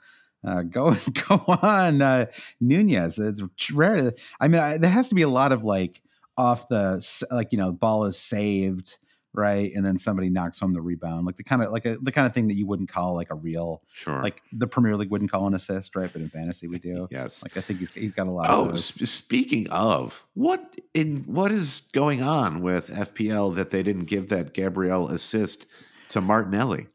uh, 0.46 0.62
go 0.62 0.96
go 1.28 1.44
on, 1.46 2.02
uh, 2.02 2.26
Nunez. 2.60 3.18
It's 3.18 3.70
rare. 3.70 4.12
I 4.40 4.48
mean, 4.48 4.60
I, 4.60 4.78
there 4.78 4.90
has 4.90 5.08
to 5.08 5.14
be 5.14 5.22
a 5.22 5.28
lot 5.28 5.52
of 5.52 5.64
like 5.64 6.02
off 6.36 6.68
the 6.68 7.26
like 7.30 7.52
you 7.52 7.58
know 7.58 7.72
ball 7.72 8.04
is 8.04 8.18
saved 8.18 8.98
right, 9.34 9.72
and 9.74 9.84
then 9.84 9.98
somebody 9.98 10.30
knocks 10.30 10.58
home 10.58 10.72
the 10.72 10.80
rebound, 10.80 11.26
like 11.26 11.36
the 11.36 11.44
kind 11.44 11.62
of 11.62 11.70
like 11.70 11.84
a, 11.84 11.96
the 11.98 12.12
kind 12.12 12.26
of 12.26 12.32
thing 12.32 12.48
that 12.48 12.54
you 12.54 12.66
wouldn't 12.66 12.88
call 12.88 13.14
like 13.14 13.30
a 13.30 13.34
real 13.34 13.82
sure, 13.92 14.22
like 14.22 14.42
the 14.52 14.66
Premier 14.66 14.96
League 14.96 15.10
wouldn't 15.10 15.30
call 15.30 15.46
an 15.46 15.54
assist, 15.54 15.94
right? 15.96 16.10
But 16.12 16.22
in 16.22 16.28
fantasy 16.30 16.66
we 16.68 16.78
do. 16.78 17.08
yes, 17.10 17.42
like 17.42 17.56
I 17.56 17.60
think 17.60 17.80
he's 17.80 17.90
he's 17.90 18.12
got 18.12 18.26
a 18.26 18.30
lot. 18.30 18.48
Of 18.48 18.72
Oh, 18.72 18.76
sp- 18.78 19.06
speaking 19.06 19.68
of 19.70 20.24
what 20.34 20.80
in 20.94 21.24
what 21.24 21.52
is 21.52 21.82
going 21.92 22.22
on 22.22 22.62
with 22.62 22.88
FPL 22.88 23.54
that 23.56 23.70
they 23.70 23.82
didn't 23.82 24.04
give 24.04 24.28
that 24.28 24.54
Gabriel 24.54 25.08
assist 25.08 25.66
to 26.08 26.20
Martinelli? 26.20 26.86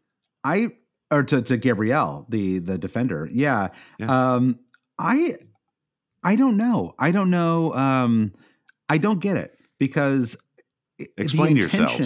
I 0.44 0.72
or 1.14 1.24
to, 1.24 1.42
to 1.42 1.58
Gabriel, 1.58 2.26
the 2.30 2.60
the 2.60 2.78
defender. 2.78 3.30
Yeah. 3.32 3.70
yeah. 4.00 4.34
Um 4.36 4.60
I 5.00 5.36
I 6.24 6.36
don't 6.36 6.58
know. 6.58 6.94
I 7.00 7.12
don't 7.12 7.30
know. 7.30 7.74
Um 7.74 8.34
I 8.90 8.98
don't 8.98 9.20
get 9.20 9.38
it 9.38 9.58
because 9.80 10.38
explain 11.18 11.58
yourself. 11.58 12.00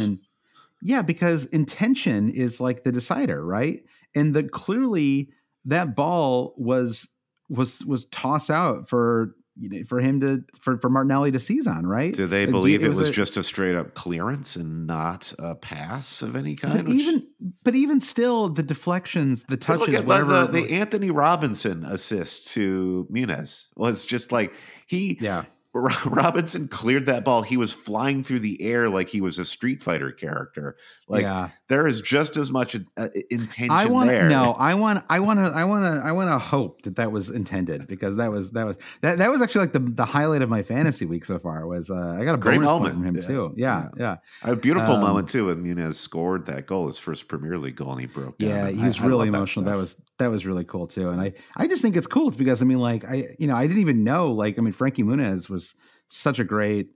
Yeah, 0.81 1.01
because 1.01 1.45
intention 1.45 2.29
is 2.29 2.59
like 2.59 2.84
the 2.84 2.91
decider, 2.91 3.43
right? 3.43 3.81
And 4.15 4.34
the 4.35 4.43
clearly 4.43 5.29
that 5.65 5.95
ball 5.95 6.53
was 6.57 7.07
was 7.49 7.84
was 7.85 8.05
tossed 8.07 8.49
out 8.49 8.88
for 8.88 9.35
you 9.59 9.69
know, 9.69 9.84
for 9.84 9.99
him 9.99 10.19
to 10.21 10.43
for 10.59 10.77
for 10.77 10.89
Martinelli 10.89 11.31
to 11.31 11.39
seize 11.39 11.67
on, 11.67 11.85
right? 11.85 12.13
Do 12.13 12.27
they 12.27 12.45
believe 12.45 12.84
it, 12.84 12.88
it 12.88 12.89
was, 12.89 13.09
a, 13.09 13.11
just 13.11 13.38
a 13.38 13.43
straight 13.43 13.75
up 13.75 13.93
clearance 13.93 14.55
and 14.55 14.88
not 14.88 15.34
a 15.39 15.55
pass 15.55 16.21
of 16.21 16.35
any 16.35 16.55
kind? 16.55 16.88
Which... 16.88 16.95
Even 16.95 17.27
but 17.63 17.75
even 17.75 17.99
still, 17.99 18.49
the 18.49 18.63
deflections, 18.63 19.43
the 19.43 19.57
touches, 19.57 19.88
look 19.88 19.95
at 19.95 20.05
whatever. 20.05 20.47
the, 20.47 20.61
the 20.61 20.71
Anthony 20.73 21.11
Robinson 21.11 21.85
assist 21.85 22.47
to 22.49 23.07
Muniz 23.11 23.67
was 23.75 24.05
just 24.05 24.31
like 24.31 24.53
he 24.85 25.17
yeah, 25.21 25.45
Robinson 26.05 26.67
cleared 26.67 27.05
that 27.07 27.23
ball. 27.25 27.41
He 27.41 27.57
was 27.57 27.71
flying 27.73 28.23
through 28.23 28.39
the 28.39 28.61
air 28.61 28.89
like 28.89 29.09
he 29.09 29.21
was 29.21 29.39
a 29.39 29.45
Street 29.45 29.81
Fighter 29.83 30.11
character. 30.11 30.75
Like 31.09 31.21
yeah. 31.23 31.49
there 31.69 31.87
is 31.87 32.01
just 32.01 32.35
as 32.35 32.51
much 32.51 32.75
uh, 32.97 33.07
intention 33.29 33.71
I 33.71 33.85
want 33.85 34.09
there. 34.09 34.27
no. 34.27 34.53
I 34.53 34.73
want. 34.73 35.05
I 35.09 35.19
want 35.19 35.39
to. 35.39 35.45
I 35.45 35.63
want 35.63 35.85
to. 35.85 36.05
I 36.05 36.11
want 36.11 36.29
to 36.29 36.37
hope 36.37 36.81
that 36.81 36.97
that 36.97 37.11
was 37.13 37.29
intended 37.29 37.87
because 37.87 38.17
that 38.17 38.29
was 38.29 38.51
that 38.51 38.65
was 38.65 38.77
that 39.01 39.17
that 39.19 39.29
was 39.31 39.41
actually 39.41 39.61
like 39.61 39.71
the 39.73 39.79
the 39.79 40.03
highlight 40.05 40.41
of 40.41 40.49
my 40.49 40.63
fantasy 40.63 41.05
week 41.05 41.23
so 41.23 41.39
far. 41.39 41.65
Was 41.65 41.89
uh, 41.89 42.17
I 42.19 42.25
got 42.25 42.35
a 42.35 42.37
Great 42.37 42.57
bonus 42.57 42.67
moment. 42.69 42.93
from 42.95 43.05
him 43.05 43.15
Yeah. 43.15 43.21
too. 43.21 43.53
Yeah, 43.55 43.87
yeah, 43.97 44.17
a 44.43 44.55
beautiful 44.55 44.95
Um, 44.95 45.01
moment 45.01 45.29
too 45.29 45.45
when 45.47 45.63
Muniz 45.63 45.95
scored 45.95 46.45
that 46.47 46.65
goal, 46.67 46.87
his 46.87 46.99
first 46.99 47.27
Premier 47.29 47.57
League 47.57 47.77
goal, 47.77 47.91
and 47.93 48.01
he 48.01 48.07
broke 48.07 48.35
yeah. 48.39 48.67
And 48.67 48.77
He 48.77 48.85
was 48.85 48.99
I 48.99 49.05
really 49.05 49.29
love 49.29 49.35
emotional. 49.35 49.63
That, 49.65 49.71
stuff. 49.71 49.81
was 49.81 49.95
that 50.18 50.31
was 50.31 50.45
really 50.45 50.64
cool 50.64 50.88
too. 50.88 51.10
And 51.10 51.22
I 51.22 51.34
I 51.56 51.68
just 51.68 51.81
think 51.81 51.95
it's 51.95 52.07
cool 52.07 52.31
because 52.31 52.61
I 52.61 52.65
mean 52.65 52.80
like 52.80 53.06
I 53.06 53.35
you 53.39 53.48
know 53.48 53.56
I 53.56 53.68
didn't 53.68 53.81
even 53.81 54.03
know 54.03 54.31
like 54.31 54.57
I 54.57 54.61
mean 54.61 54.73
Frankie 54.73 55.03
Muniz 55.03 55.49
was 55.49 55.76
such 56.10 56.39
a 56.39 56.44
great 56.44 56.89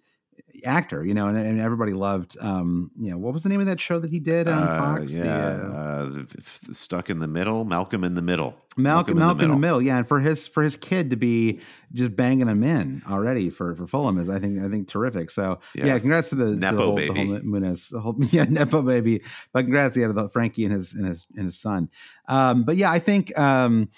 actor 0.65 1.05
you 1.05 1.13
know 1.13 1.27
and, 1.27 1.37
and 1.37 1.59
everybody 1.59 1.93
loved 1.93 2.37
um 2.41 2.91
you 2.99 3.09
know 3.11 3.17
what 3.17 3.33
was 3.33 3.43
the 3.43 3.49
name 3.49 3.59
of 3.59 3.65
that 3.65 3.79
show 3.79 3.99
that 3.99 4.09
he 4.09 4.19
did 4.19 4.47
on 4.47 4.63
Uh, 4.63 4.77
Fox 4.97 5.13
yeah, 5.13 5.23
the, 5.23 5.29
uh, 5.29 5.73
uh, 5.73 6.05
the- 6.05 6.59
the 6.67 6.73
stuck 6.75 7.09
in 7.09 7.19
the 7.19 7.27
middle, 7.27 7.65
Malcolm 7.65 8.03
in 8.03 8.13
the 8.15 8.21
middle, 8.21 8.55
Malcolm, 8.77 9.17
Malcolm 9.17 9.41
in 9.45 9.51
the 9.51 9.57
middle, 9.57 9.81
yeah, 9.81 9.97
and 9.97 10.07
for 10.07 10.19
his 10.19 10.47
for 10.47 10.63
his 10.63 10.75
kid 10.75 11.09
to 11.09 11.15
be 11.15 11.59
just 11.93 12.15
banging 12.15 12.47
him 12.47 12.63
in 12.63 13.01
already 13.09 13.49
for 13.49 13.75
for 13.75 13.87
Fulham 13.87 14.17
is 14.17 14.29
I 14.29 14.39
think 14.39 14.59
I 14.61 14.69
think 14.69 14.87
terrific. 14.87 15.29
So 15.29 15.59
yeah, 15.75 15.85
Yeah. 15.87 15.99
congrats 15.99 16.29
to 16.29 16.35
the, 16.35 16.51
to 16.53 16.55
the 16.55 16.71
whole, 16.71 16.95
baby. 16.95 17.13
the 17.13 17.25
whole 17.25 17.39
Muniz, 17.39 17.89
the 17.89 17.99
whole 17.99 18.15
yeah 18.29 18.45
Nepo 18.45 18.81
baby, 18.81 19.23
but 19.53 19.63
congrats 19.63 19.97
yeah 19.97 20.07
to 20.07 20.13
the 20.13 20.29
Frankie 20.29 20.63
and 20.65 20.73
his 20.73 20.93
and 20.93 21.05
his 21.05 21.25
and 21.35 21.45
his 21.45 21.59
son. 21.59 21.89
Um, 22.27 22.63
but 22.63 22.75
yeah, 22.77 22.91
I 22.91 22.99
think 22.99 23.37
um, 23.37 23.89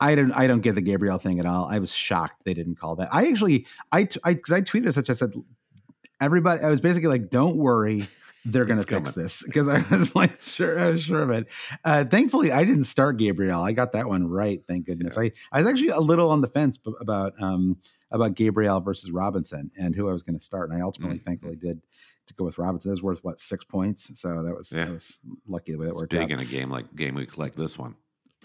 I 0.00 0.14
don't 0.14 0.32
I 0.32 0.46
don't 0.46 0.60
get 0.60 0.74
the 0.74 0.82
Gabriel 0.82 1.16
thing 1.18 1.38
at 1.40 1.46
all. 1.46 1.64
I 1.66 1.78
was 1.78 1.90
shocked 1.92 2.44
they 2.44 2.52
didn't 2.54 2.74
call 2.76 2.96
that. 2.96 3.08
I 3.12 3.28
actually 3.28 3.66
I 3.92 4.04
t- 4.04 4.20
I 4.24 4.34
because 4.34 4.52
I 4.52 4.60
tweeted 4.60 4.86
as 4.88 4.94
such 4.96 5.08
I 5.08 5.14
said 5.14 5.32
everybody 6.20 6.62
I 6.62 6.68
was 6.68 6.80
basically 6.80 7.08
like 7.08 7.30
don't 7.30 7.56
worry. 7.56 8.08
They're 8.48 8.64
going 8.64 8.78
to 8.80 8.86
fix 8.86 9.10
coming. 9.12 9.24
this 9.24 9.42
because 9.42 9.66
I 9.66 9.82
was 9.90 10.14
like, 10.14 10.40
sure, 10.40 10.78
I 10.78 10.90
was 10.90 11.02
sure 11.02 11.20
of 11.20 11.30
it. 11.30 11.48
Uh, 11.84 12.04
thankfully, 12.04 12.52
I 12.52 12.62
didn't 12.64 12.84
start 12.84 13.16
Gabriel. 13.16 13.60
I 13.60 13.72
got 13.72 13.90
that 13.94 14.06
one 14.06 14.28
right. 14.28 14.62
Thank 14.68 14.86
goodness. 14.86 15.18
I, 15.18 15.32
I 15.50 15.58
was 15.62 15.68
actually 15.68 15.88
a 15.88 15.98
little 15.98 16.30
on 16.30 16.40
the 16.42 16.46
fence 16.46 16.78
about 17.00 17.32
um, 17.42 17.76
about 18.12 18.34
Gabriel 18.34 18.78
versus 18.80 19.10
Robinson 19.10 19.72
and 19.76 19.96
who 19.96 20.08
I 20.08 20.12
was 20.12 20.22
going 20.22 20.38
to 20.38 20.44
start, 20.44 20.70
and 20.70 20.78
I 20.78 20.82
ultimately, 20.84 21.18
Mhm. 21.18 21.24
thankfully, 21.24 21.56
did 21.56 21.80
to 22.28 22.34
go 22.34 22.44
with 22.44 22.56
Robinson. 22.58 22.90
It 22.90 22.92
was 22.92 23.02
worth 23.02 23.24
what 23.24 23.40
six 23.40 23.64
points, 23.64 24.16
so 24.16 24.44
that 24.44 24.54
was 24.56 24.70
Yeah. 24.70 24.84
that 24.84 24.92
was 24.92 25.18
lucky 25.48 25.72
the 25.72 25.78
way 25.78 25.86
it 25.86 25.90
It's 25.90 25.98
worked 25.98 26.12
big 26.12 26.20
out 26.22 26.30
in 26.30 26.38
a 26.38 26.44
game 26.44 26.70
like 26.70 26.94
game 26.94 27.16
week 27.16 27.36
like 27.38 27.56
this 27.56 27.76
one. 27.76 27.96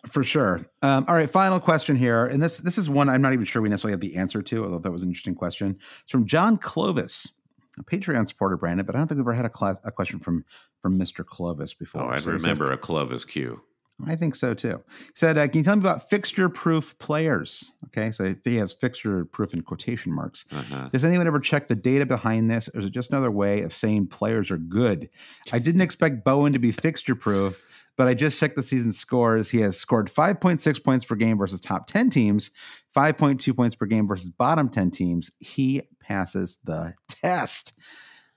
for 0.08 0.24
sure. 0.24 0.66
Um, 0.82 1.06
all 1.08 1.14
right, 1.14 1.30
final 1.30 1.60
question 1.60 1.96
here, 1.96 2.26
and 2.26 2.42
this 2.42 2.58
this 2.58 2.80
is 2.80 2.90
one 2.90 3.08
I'm 3.08 3.22
not 3.22 3.34
even 3.34 3.46
sure 3.46 3.62
we 3.62 3.70
necessarily 3.70 3.94
have 3.94 4.00
the 4.02 4.16
answer 4.16 4.42
to, 4.42 4.64
although 4.64 4.80
that 4.80 4.90
was 4.92 5.04
an 5.04 5.10
interesting 5.10 5.36
question. 5.36 5.78
It's 6.02 6.12
from 6.12 6.26
John 6.26 6.58
Clovis, 6.58 7.34
Patreon 7.84 8.28
supporter, 8.28 8.58
Brandon, 8.58 8.86
but 8.86 8.96
I 8.96 9.00
don't 9.00 9.08
think 9.08 9.18
we've 9.18 9.24
ever 9.26 9.34
had 9.34 9.46
a 9.46 9.50
class 9.50 9.80
a 9.84 9.92
question 9.92 10.20
from 10.20 10.44
from 10.82 10.98
Mr. 11.00 11.26
Clovis 11.26 11.74
before. 11.74 12.02
Oh, 12.02 12.08
I 12.08 12.20
So 12.20 12.32
he 12.32 12.40
says- 12.40 12.44
remember 12.44 12.72
a 12.72 12.78
Clovis 12.78 13.26
Q. 13.26 13.62
I 14.08 14.16
think 14.16 14.36
so 14.36 14.54
too. 14.54 14.82
He 15.00 15.12
said, 15.16 15.38
uh, 15.38 15.48
"Can 15.48 15.60
you 15.60 15.64
tell 15.64 15.76
me 15.76 15.82
about 15.82 16.10
fixture-proof 16.10 16.98
players?" 17.00 17.72
Okay, 17.88 18.12
so 18.12 18.36
he 18.44 18.56
has 18.56 18.74
fixture-proof 18.74 19.54
in 19.54 19.62
quotation 19.62 20.14
marks. 20.14 20.46
Uh-huh. 20.52 20.90
Does 20.92 21.04
anyone 21.04 21.28
ever 21.28 21.40
check 21.40 21.68
the 21.68 21.76
data 21.76 22.06
behind 22.06 22.50
this, 22.50 22.70
or 22.74 22.80
is 22.80 22.86
it 22.86 22.92
just 22.92 23.12
another 23.12 23.32
way 23.32 23.62
of 23.62 23.74
saying 23.74 24.08
players 24.08 24.52
are 24.52 24.58
good? 24.58 25.10
I 25.52 25.60
didn't 25.60 25.82
expect 25.82 26.24
Bowen 26.24 26.54
to 26.54 26.60
be 26.60 26.72
fixture-proof, 26.72 27.66
but 27.98 28.08
I 28.08 28.14
just 28.14 28.40
checked 28.40 28.56
the 28.56 28.64
season 28.64 28.92
scores. 28.92 29.50
He 29.50 29.60
has 29.62 29.78
scored 29.78 30.10
5.6 30.10 30.84
points 30.84 31.06
per 31.06 31.16
game 31.16 31.38
versus 31.38 31.62
top 31.62 31.88
10 31.88 32.10
teams, 32.10 32.52
5.2 32.96 33.56
points 33.56 33.76
per 33.76 33.86
game 33.86 34.08
versus 34.08 34.30
bottom 34.30 34.70
10 34.70 34.92
teams. 34.92 35.32
He 35.40 35.84
passes 36.00 36.60
the 36.64 36.94
test. 37.08 37.74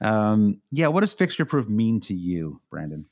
Um, 0.00 0.60
yeah, 0.70 0.88
what 0.88 1.00
does 1.00 1.14
fixture-proof 1.14 1.68
mean 1.68 2.00
to 2.00 2.14
you, 2.14 2.60
Brandon? 2.70 3.06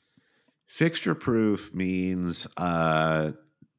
Fixture 0.72 1.14
proof 1.14 1.74
means 1.74 2.46
uh, 2.56 3.32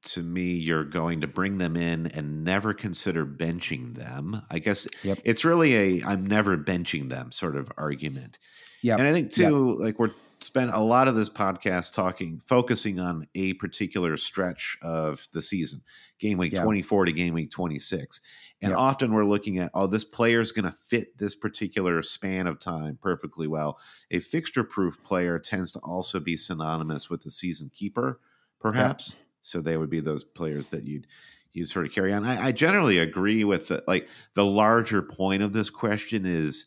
to 0.03 0.22
me 0.22 0.44
you're 0.52 0.84
going 0.84 1.22
to 1.22 1.28
bring 1.28 1.57
them 1.57 1.76
in 1.76 2.06
and 2.06 2.44
never 2.44 2.72
consider 2.72 3.26
benching 3.26 3.95
them. 3.95 4.40
I 4.52 4.60
guess 4.60 4.88
Yep. 5.02 5.18
it's 5.24 5.44
really 5.44 5.74
a 5.76 6.06
I'm 6.06 6.24
never 6.24 6.56
benching 6.56 7.10
them 7.10 7.32
sort 7.32 7.56
of 7.56 7.72
argument. 7.80 8.38
Yeah, 8.84 8.98
And 8.98 9.07
I 9.07 9.11
think 9.11 9.32
too, 9.32 9.76
like 9.82 9.98
we're 9.98 10.11
spent 10.44 10.74
a 10.74 10.80
lot 10.80 11.07
of 11.07 11.15
this 11.15 11.30
podcast 11.30 11.94
talking, 11.94 12.40
focusing 12.40 12.99
on 12.99 13.28
a 13.36 13.53
particular 13.53 14.18
stretch 14.18 14.78
of 14.82 15.28
the 15.34 15.41
season, 15.41 15.82
game 16.20 16.38
week 16.38 16.53
Yeah. 16.53 16.64
24 16.64 17.06
to 17.06 17.11
game 17.11 17.34
week 17.34 17.49
26. 17.52 18.22
And 18.61 18.72
Yeah. 18.72 18.78
often 18.78 19.14
we're 19.14 19.26
looking 19.26 19.57
at, 19.60 19.72
oh, 19.74 19.88
this 19.88 20.03
player 20.03 20.41
is 20.41 20.52
going 20.52 20.65
to 20.65 20.72
fit 20.72 21.18
this 21.18 21.36
particular 21.36 22.02
span 22.03 22.48
of 22.48 22.60
time 22.60 22.98
perfectly 23.02 23.48
well. 23.48 23.80
A 24.11 24.20
fixture 24.20 24.64
proof 24.64 25.02
player 25.03 25.40
tends 25.40 25.72
to 25.74 25.80
also 25.80 26.20
be 26.20 26.38
synonymous 26.38 27.10
with 27.10 27.24
the 27.24 27.32
season 27.32 27.70
keeper, 27.74 28.20
perhaps. 28.60 29.15
So 29.41 29.61
they 29.61 29.78
would 29.78 29.90
be 29.90 29.99
those 29.99 30.24
players 30.24 30.68
that 30.68 30.86
you'd 30.86 31.07
you 31.52 31.65
sort 31.65 31.86
of 31.86 31.91
carry 31.91 32.11
on. 32.11 32.26
I, 32.26 32.48
I 32.48 32.52
generally 32.52 32.98
agree 32.98 33.44
with 33.44 33.68
the, 33.68 33.84
like 33.86 34.07
the 34.34 34.44
larger 34.44 35.03
point 35.03 35.44
of 35.44 35.53
this 35.53 35.70
question 35.70 36.26
is 36.26 36.65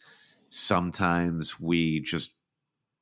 sometimes 0.49 1.59
we 1.59 1.99
just 2.01 2.31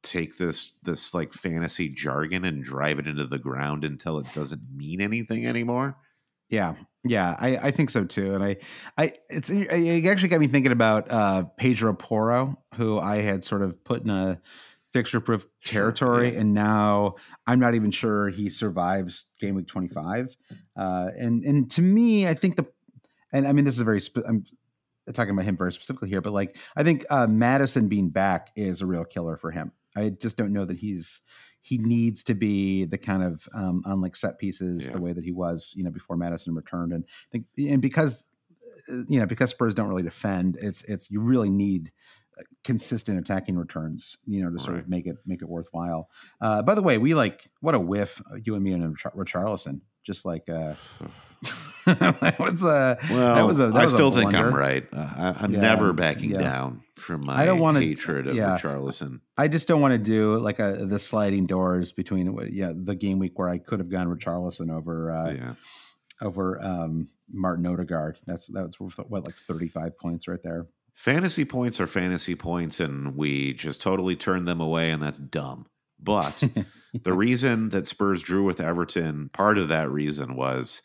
take 0.05 0.37
this 0.37 0.73
this 0.83 1.15
like 1.15 1.33
fantasy 1.33 1.89
jargon 1.89 2.45
and 2.45 2.63
drive 2.63 2.99
it 2.99 3.07
into 3.07 3.27
the 3.27 3.39
ground 3.39 3.85
until 3.85 4.19
it 4.19 4.33
doesn't 4.33 4.63
mean 4.75 5.01
anything 5.01 5.47
anymore. 5.47 5.97
Yeah, 6.51 6.75
yeah, 7.05 7.37
I, 7.41 7.57
I 7.57 7.71
think 7.71 7.91
so 7.91 8.05
too. 8.05 8.35
And 8.35 8.45
I, 8.45 8.57
I, 8.99 9.15
it's 9.31 9.51
it 9.51 10.07
actually 10.07 10.29
got 10.29 10.41
me 10.41 10.47
thinking 10.47 10.73
about 10.73 11.11
uh, 11.11 11.45
Pedro 11.57 11.95
Porro, 11.95 12.57
who 12.75 12.99
I 12.99 13.17
had 13.17 13.43
sort 13.43 13.63
of 13.63 13.83
put 13.83 14.03
in 14.05 14.11
a 14.11 14.41
fixture 14.93 15.21
proof 15.21 15.47
Sure, 15.61 15.83
territory, 15.83 16.33
yeah. 16.33 16.41
and 16.41 16.55
now 16.55 17.15
I'm 17.47 17.59
not 17.59 17.75
even 17.75 17.91
sure 17.91 18.29
he 18.29 18.51
survives 18.51 19.27
game 19.41 19.55
week 19.57 19.67
25. 19.67 20.37
Uh, 20.77 21.09
and 21.19 21.43
and 21.45 21.71
to 21.73 21.83
me, 21.83 22.29
I 22.29 22.35
think 22.35 22.57
the, 22.57 22.67
and 23.33 23.49
I 23.49 23.53
mean 23.53 23.65
this 23.65 23.75
is 23.75 23.81
a 23.81 23.85
very 23.85 24.01
spe- 24.01 24.27
I'm 24.29 24.45
talking 25.13 25.33
about 25.33 25.47
him 25.47 25.57
very 25.57 25.73
specifically 25.73 26.09
here, 26.11 26.21
but 26.21 26.33
like 26.33 26.57
I 26.77 26.83
think 26.83 27.05
uh, 27.11 27.27
Maddison 27.27 27.89
being 27.89 28.11
back 28.11 28.51
is 28.55 28.83
a 28.83 28.87
real 28.87 29.05
killer 29.05 29.37
for 29.37 29.51
him. 29.51 29.73
I 29.97 30.11
just 30.11 30.37
don't 30.37 30.53
know 30.53 30.65
that 30.65 30.77
he's 30.79 31.21
he 31.61 31.79
needs 31.79 32.23
to 32.25 32.35
be 32.35 32.85
the 32.85 32.99
kind 32.99 33.23
of 33.23 33.49
um, 33.55 33.83
on 33.87 34.01
like 34.01 34.17
set 34.17 34.39
pieces 34.39 34.85
Yeah. 34.87 34.93
the 34.93 35.01
way 35.01 35.13
that 35.15 35.25
he 35.25 35.33
was, 35.33 35.73
you 35.75 35.83
know, 35.83 35.91
before 35.91 36.17
Maddison 36.17 36.55
returned. 36.55 36.93
And 36.93 37.05
think, 37.33 37.47
and 37.59 37.81
because 37.81 38.23
uh, 38.91 39.03
you 39.09 39.19
know, 39.19 39.27
because 39.27 39.51
Spurs 39.51 39.75
don't 39.75 39.89
really 39.89 40.03
defend, 40.03 40.59
it's 40.61 40.83
it's 40.83 41.11
you 41.11 41.21
really 41.21 41.49
need 41.51 41.91
uh, 42.39 42.43
consistent 42.65 43.19
attacking 43.19 43.57
returns, 43.57 44.19
you 44.27 44.43
know, 44.43 44.51
to 44.51 44.61
sort 44.63 44.79
of 44.79 44.89
make 44.89 45.07
it 45.07 45.17
make 45.25 45.41
it 45.43 45.49
worthwhile. 45.49 46.11
Uh, 46.41 46.61
by 46.61 46.75
the 46.75 46.83
way, 46.83 46.99
we 46.99 47.15
like 47.15 47.49
what 47.61 47.75
a 47.75 47.81
whiff 47.81 48.21
uh, 48.31 48.37
you 48.45 48.55
and 48.57 48.63
me 48.65 48.73
and 48.73 48.97
Richar- 48.97 49.17
Richarlison, 49.17 49.81
just 50.03 50.25
like 50.25 50.49
uh, 50.49 50.75
what's 52.37 52.65
uh 52.65 52.97
Well, 53.11 53.35
that 53.35 53.47
was 53.47 53.61
a 53.61 53.67
that 53.69 53.77
I 53.77 53.85
was 53.85 53.93
a 53.93 53.97
still 53.97 54.11
think 54.11 54.35
I'm 54.35 54.55
right. 54.55 54.87
Uh, 54.93 54.97
I, 55.17 55.37
I'm 55.45 55.53
Yeah, 55.53 55.61
never 55.61 55.93
backing 55.93 56.31
yeah. 56.31 56.41
down 56.41 56.83
from 56.97 57.23
my 57.25 57.43
I 57.43 57.45
don't 57.45 57.59
wanna- 57.61 57.81
hatred 57.81 58.27
of 58.27 58.35
yeah. 58.35 58.57
Richarlison. 58.57 59.21
I 59.37 59.49
just 59.49 59.69
don't 59.69 59.81
want 59.81 59.93
to 59.93 59.99
do 59.99 60.39
like 60.39 60.59
a 60.61 60.87
the 60.87 60.99
sliding 60.99 61.47
doors 61.47 61.93
between 61.93 62.39
yeah 62.53 62.73
the 62.75 62.95
game 62.95 63.19
week 63.19 63.39
where 63.39 63.49
I 63.49 63.59
could 63.59 63.79
have 63.81 63.91
gone 63.91 64.07
Richarlison 64.09 64.71
over 64.75 65.11
uh, 65.11 65.33
yeah. 65.33 65.55
over 66.23 66.61
um, 66.63 67.09
Martin 67.33 67.67
Odegaard. 67.67 68.19
That's 68.27 68.47
that's 68.47 68.79
worth 68.81 68.99
what 69.09 69.25
like 69.25 69.37
thirty 69.37 69.69
five 69.69 69.99
points 69.99 70.29
right 70.29 70.43
there. 70.43 70.67
Fantasy 70.95 71.45
points 71.45 71.81
are 71.81 71.89
fantasy 71.89 72.37
points, 72.37 72.79
and 72.79 73.17
we 73.17 73.53
just 73.55 73.81
totally 73.83 74.15
turn 74.15 74.45
them 74.45 74.61
away, 74.61 74.91
and 74.93 75.03
that's 75.03 75.19
dumb. 75.19 75.67
But 75.99 76.43
the 77.03 77.13
reason 77.13 77.71
that 77.71 77.89
Spurs 77.89 78.23
drew 78.23 78.45
with 78.45 78.61
Everton, 78.61 79.29
part 79.31 79.59
of 79.59 79.69
that 79.69 79.91
reason 79.91 80.37
was 80.37 80.83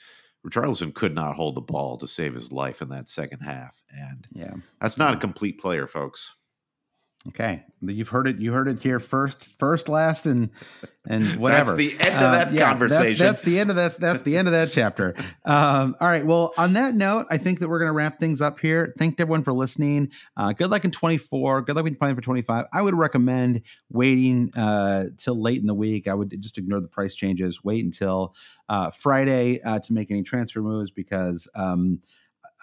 Richarlison 0.47 0.93
could 0.93 1.13
not 1.13 1.35
hold 1.35 1.55
the 1.55 1.61
ball 1.61 1.97
to 1.97 2.07
save 2.07 2.33
his 2.33 2.51
life 2.51 2.81
in 2.81 2.89
that 2.89 3.09
second 3.09 3.39
half. 3.41 3.81
And 3.91 4.25
Yeah. 4.31 4.53
that's 4.79 4.97
not 4.97 5.13
a 5.13 5.17
complete 5.17 5.59
player, 5.59 5.85
folks. 5.87 6.35
Okay. 7.27 7.65
You've 7.81 8.07
heard 8.07 8.27
it. 8.27 8.37
You 8.39 8.53
heard 8.53 8.69
it 8.69 8.81
here 8.81 8.99
first, 8.99 9.53
first, 9.59 9.89
last, 9.89 10.25
and 10.25 10.49
and 11.07 11.35
whatever. 11.39 11.75
That's 11.75 11.83
the 11.83 11.91
end 11.99 12.15
of 12.15 12.21
Uh, 12.21 12.31
that 12.31 12.53
yeah, 12.53 12.69
conversation. 12.69 13.05
That's, 13.05 13.19
that's 13.19 13.41
the 13.41 13.59
end 13.59 13.69
of 13.69 13.75
that. 13.75 13.97
That's 13.97 14.21
the 14.21 14.37
end 14.37 14.47
of 14.47 14.53
that 14.53 14.71
chapter. 14.71 15.15
Um, 15.45 15.97
all 15.99 16.07
right. 16.07 16.25
Well, 16.25 16.53
on 16.57 16.73
that 16.73 16.95
note, 16.95 17.27
I 17.29 17.37
think 17.37 17.59
that 17.59 17.67
we're 17.67 17.79
going 17.79 17.89
to 17.89 17.93
wrap 17.93 18.19
things 18.19 18.39
up 18.39 18.57
here. 18.59 18.93
Thank 18.97 19.19
everyone 19.19 19.43
for 19.43 19.51
listening. 19.51 20.11
Uh, 20.37 20.53
good 20.53 20.71
luck 20.71 20.85
in 20.85 20.91
24. 20.91 21.63
Good 21.63 21.75
luck 21.75 21.83
with 21.83 21.99
planning 21.99 22.15
for 22.15 22.21
25. 22.21 22.65
I 22.71 22.81
would 22.81 22.95
recommend 22.95 23.63
waiting 23.89 24.49
uh, 24.55 25.07
till 25.17 25.41
late 25.41 25.59
in 25.59 25.67
the 25.67 25.75
week. 25.75 26.07
I 26.07 26.13
would 26.13 26.41
just 26.41 26.57
ignore 26.57 26.79
the 26.79 26.87
price 26.87 27.15
changes. 27.15 27.65
Wait 27.65 27.83
until 27.83 28.33
uh, 28.69 28.91
Friday 28.91 29.61
uh, 29.63 29.79
to 29.79 29.93
make 29.93 30.09
any 30.09 30.23
transfer 30.23 30.61
moves 30.61 30.89
because. 30.89 31.49
Um, 31.53 31.99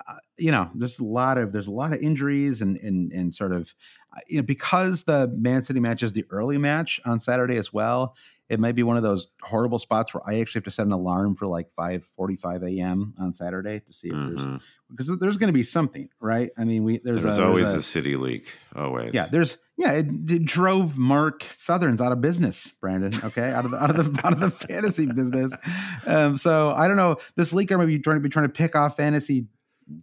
uh, 0.08 0.14
you 0.38 0.50
know, 0.50 0.70
there's 0.74 0.98
a 0.98 1.04
lot 1.04 1.38
of 1.38 1.52
there's 1.52 1.68
a 1.68 1.72
lot 1.72 1.92
of 1.92 2.00
injuries 2.00 2.60
and 2.62 2.76
and 2.78 3.12
and 3.12 3.32
sort 3.32 3.52
of 3.52 3.74
uh, 4.16 4.20
you 4.28 4.36
know 4.36 4.42
because 4.42 5.04
the 5.04 5.28
Man 5.36 5.62
City 5.62 5.80
match 5.80 6.02
is 6.02 6.12
the 6.12 6.24
early 6.30 6.58
match 6.58 7.00
on 7.04 7.18
Saturday 7.20 7.56
as 7.56 7.72
well. 7.72 8.14
it 8.48 8.60
might 8.60 8.76
be 8.76 8.84
one 8.84 8.96
of 8.96 9.02
those 9.02 9.26
horrible 9.42 9.78
spots 9.78 10.14
where 10.14 10.22
I 10.24 10.38
actually 10.40 10.60
have 10.60 10.64
to 10.66 10.70
set 10.70 10.86
an 10.86 10.92
alarm 10.92 11.34
for 11.34 11.46
like 11.48 11.66
5:45 11.76 12.62
a.m. 12.78 13.14
on 13.18 13.32
Saturday 13.34 13.80
to 13.80 13.92
see 13.92 14.08
if 14.08 14.14
there's 14.14 14.46
Mhm. 14.46 14.60
because 14.90 15.18
there's 15.18 15.36
going 15.36 15.48
to 15.48 15.52
be 15.52 15.64
something, 15.64 16.08
right? 16.20 16.50
I 16.56 16.64
mean, 16.64 16.84
we 16.84 16.98
there's, 16.98 17.24
There's, 17.24 17.38
a, 17.38 17.44
always 17.46 17.74
a, 17.74 17.78
a 17.78 17.82
city 17.82 18.14
leak. 18.16 18.46
Always. 18.76 19.14
yeah, 19.14 19.26
there's 19.26 19.58
yeah, 19.78 19.92
it, 19.92 20.06
it 20.30 20.44
drove 20.44 20.96
Mark 20.96 21.42
Sutherns 21.54 22.00
out 22.00 22.12
of 22.12 22.20
business, 22.20 22.72
Brandon. 22.80 23.12
Okay, 23.24 23.50
out 23.50 23.64
of 23.64 23.72
the 23.72 23.82
out 23.82 23.90
of 23.90 23.96
the 24.14 24.26
out 24.26 24.32
of 24.32 24.38
the 24.40 24.50
fantasy 24.68 25.06
business. 25.06 25.52
Um, 26.06 26.36
so 26.36 26.70
I 26.70 26.86
don't 26.86 26.96
know. 26.96 27.16
This 27.34 27.52
leaker 27.52 27.76
may 27.78 27.86
be 27.86 27.98
trying 27.98 28.16
to 28.18 28.20
be 28.22 28.28
trying 28.28 28.46
to 28.46 28.52
pick 28.52 28.76
off 28.76 28.96
fantasy. 28.96 29.46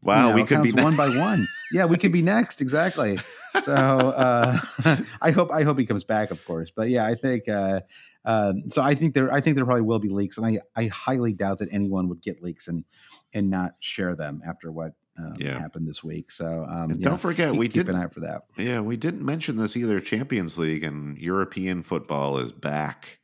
Wow, 0.02 0.16
you 0.16 0.30
know, 0.30 0.36
we 0.36 0.44
could 0.44 0.64
be 0.64 0.70
accounts 0.70 0.84
one 0.84 0.96
by 0.96 1.10
one. 1.18 1.48
Yeah, 1.72 1.86
we 1.86 1.98
could 1.98 2.12
be 2.12 2.22
next. 2.22 2.62
Exactly. 2.62 3.20
So 3.62 3.74
uh, 3.74 4.58
I 5.22 5.32
hope 5.32 5.52
I 5.52 5.64
hope 5.64 5.78
he 5.78 5.86
comes 5.86 6.04
back, 6.04 6.32
of 6.32 6.44
course. 6.46 6.72
But 6.76 6.90
yeah, 6.90 7.06
I 7.06 7.16
think. 7.16 7.48
Uh, 7.50 7.82
um, 8.26 8.70
so 8.70 8.82
I 8.82 8.96
think 8.96 9.14
there 9.14 9.32
I 9.34 9.42
think 9.42 9.58
there 9.58 9.66
probably 9.66 9.82
will 9.82 10.00
be 10.00 10.10
leaks, 10.10 10.38
and 10.38 10.48
I 10.48 10.60
I 10.76 10.88
highly 10.88 11.34
doubt 11.34 11.60
that 11.60 11.70
anyone 11.72 12.08
would 12.08 12.22
get 12.22 12.42
leaks 12.42 12.68
and 12.68 12.86
and 13.34 13.50
not 13.50 13.74
share 13.80 14.16
them 14.16 14.42
after 14.46 14.72
what. 14.72 14.94
Um, 15.16 15.36
Yeah. 15.38 15.60
happened 15.60 15.88
this 15.88 16.04
week. 16.04 16.32
So 16.32 16.66
um, 16.68 16.90
don't 17.00 17.04
know, 17.04 17.18
forget, 17.18 17.52
keep, 17.52 17.60
we 17.60 17.68
keep 17.68 17.88
an 17.88 17.96
eye 17.96 18.06
out 18.06 18.16
for 18.16 18.22
that. 18.22 18.46
Yeah, 18.58 18.80
we 18.80 18.98
didn't 18.98 19.24
mention 19.24 19.58
this 19.58 19.78
either. 19.78 20.00
Champions 20.00 20.58
League 20.58 20.84
and 20.84 21.20
European 21.20 21.84
football 21.84 22.40
is 22.40 22.52
back 22.52 23.20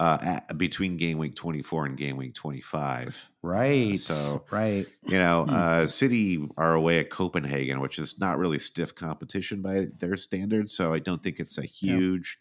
uh, 0.00 0.18
at, 0.20 0.58
between 0.58 0.96
game 0.96 1.18
week 1.18 1.36
24 1.36 1.86
and 1.86 1.96
game 1.96 2.16
week 2.16 2.34
25. 2.34 3.29
Right. 3.42 3.98
so- 3.98 4.44
right. 4.50 4.86
You 5.06 5.18
know, 5.18 5.44
Hmm. 5.44 5.50
uh, 5.54 5.86
City 5.86 6.46
are 6.58 6.74
away 6.74 6.98
at 6.98 7.08
Copenhagen, 7.10 7.80
which 7.80 7.98
is 7.98 8.18
not 8.18 8.38
really 8.38 8.58
stiff 8.58 8.94
competition 8.94 9.62
by 9.62 9.88
their 9.98 10.16
standards. 10.16 10.72
So 10.72 10.92
I 10.92 10.98
don't 10.98 11.22
think 11.22 11.40
it's 11.40 11.56
a 11.56 11.62
huge 11.64 12.38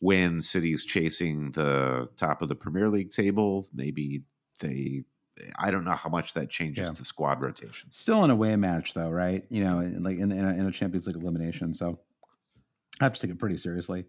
win. 0.00 0.40
City's 0.40 0.84
chasing 0.86 1.52
the 1.52 2.08
top 2.16 2.40
of 2.42 2.48
the 2.48 2.56
Premier 2.56 2.88
League 2.88 3.10
table. 3.10 3.68
Maybe 3.74 4.22
they, 4.60 5.04
I 5.58 5.70
don't 5.70 5.84
know 5.84 5.92
how 5.92 6.08
much 6.10 6.34
that 6.34 6.48
changes 6.50 6.88
Yeah. 6.88 6.94
the 6.94 7.04
squad 7.04 7.40
rotation. 7.42 7.90
Still 7.92 8.24
an 8.24 8.30
away 8.30 8.56
match, 8.56 8.94
though, 8.94 9.10
right? 9.10 9.44
You 9.50 9.62
know, 9.64 9.78
like 10.00 10.18
in, 10.18 10.32
in, 10.32 10.44
a, 10.44 10.50
in 10.54 10.66
a 10.66 10.72
Champions 10.72 11.06
League 11.06 11.16
elimination. 11.16 11.74
So 11.74 12.00
I 13.00 13.04
have 13.04 13.12
to 13.14 13.20
take 13.20 13.30
it 13.30 13.38
pretty 13.38 13.58
seriously. 13.58 14.06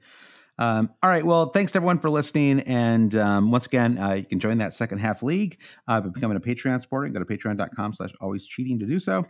Um, 0.59 0.89
all 1.01 1.09
right. 1.09 1.25
Well, 1.25 1.47
thanks 1.49 1.71
to 1.71 1.77
everyone 1.77 1.99
for 1.99 2.09
listening. 2.09 2.59
And 2.61 3.15
um, 3.15 3.51
once 3.51 3.65
again, 3.65 3.97
uh, 3.97 4.13
you 4.13 4.23
can 4.25 4.39
join 4.39 4.59
that 4.59 4.73
second 4.73 4.99
half 4.99 5.23
league 5.23 5.57
uh, 5.87 5.99
by 6.01 6.09
becoming 6.09 6.37
a 6.37 6.39
Patreon 6.39 6.79
supporter. 6.81 7.09
Go 7.09 7.19
to 7.19 7.25
patreon.com 7.25 7.93
slash 7.95 8.11
always 8.21 8.45
cheating 8.45 8.77
to 8.79 8.85
do 8.85 8.99
so. 8.99 9.25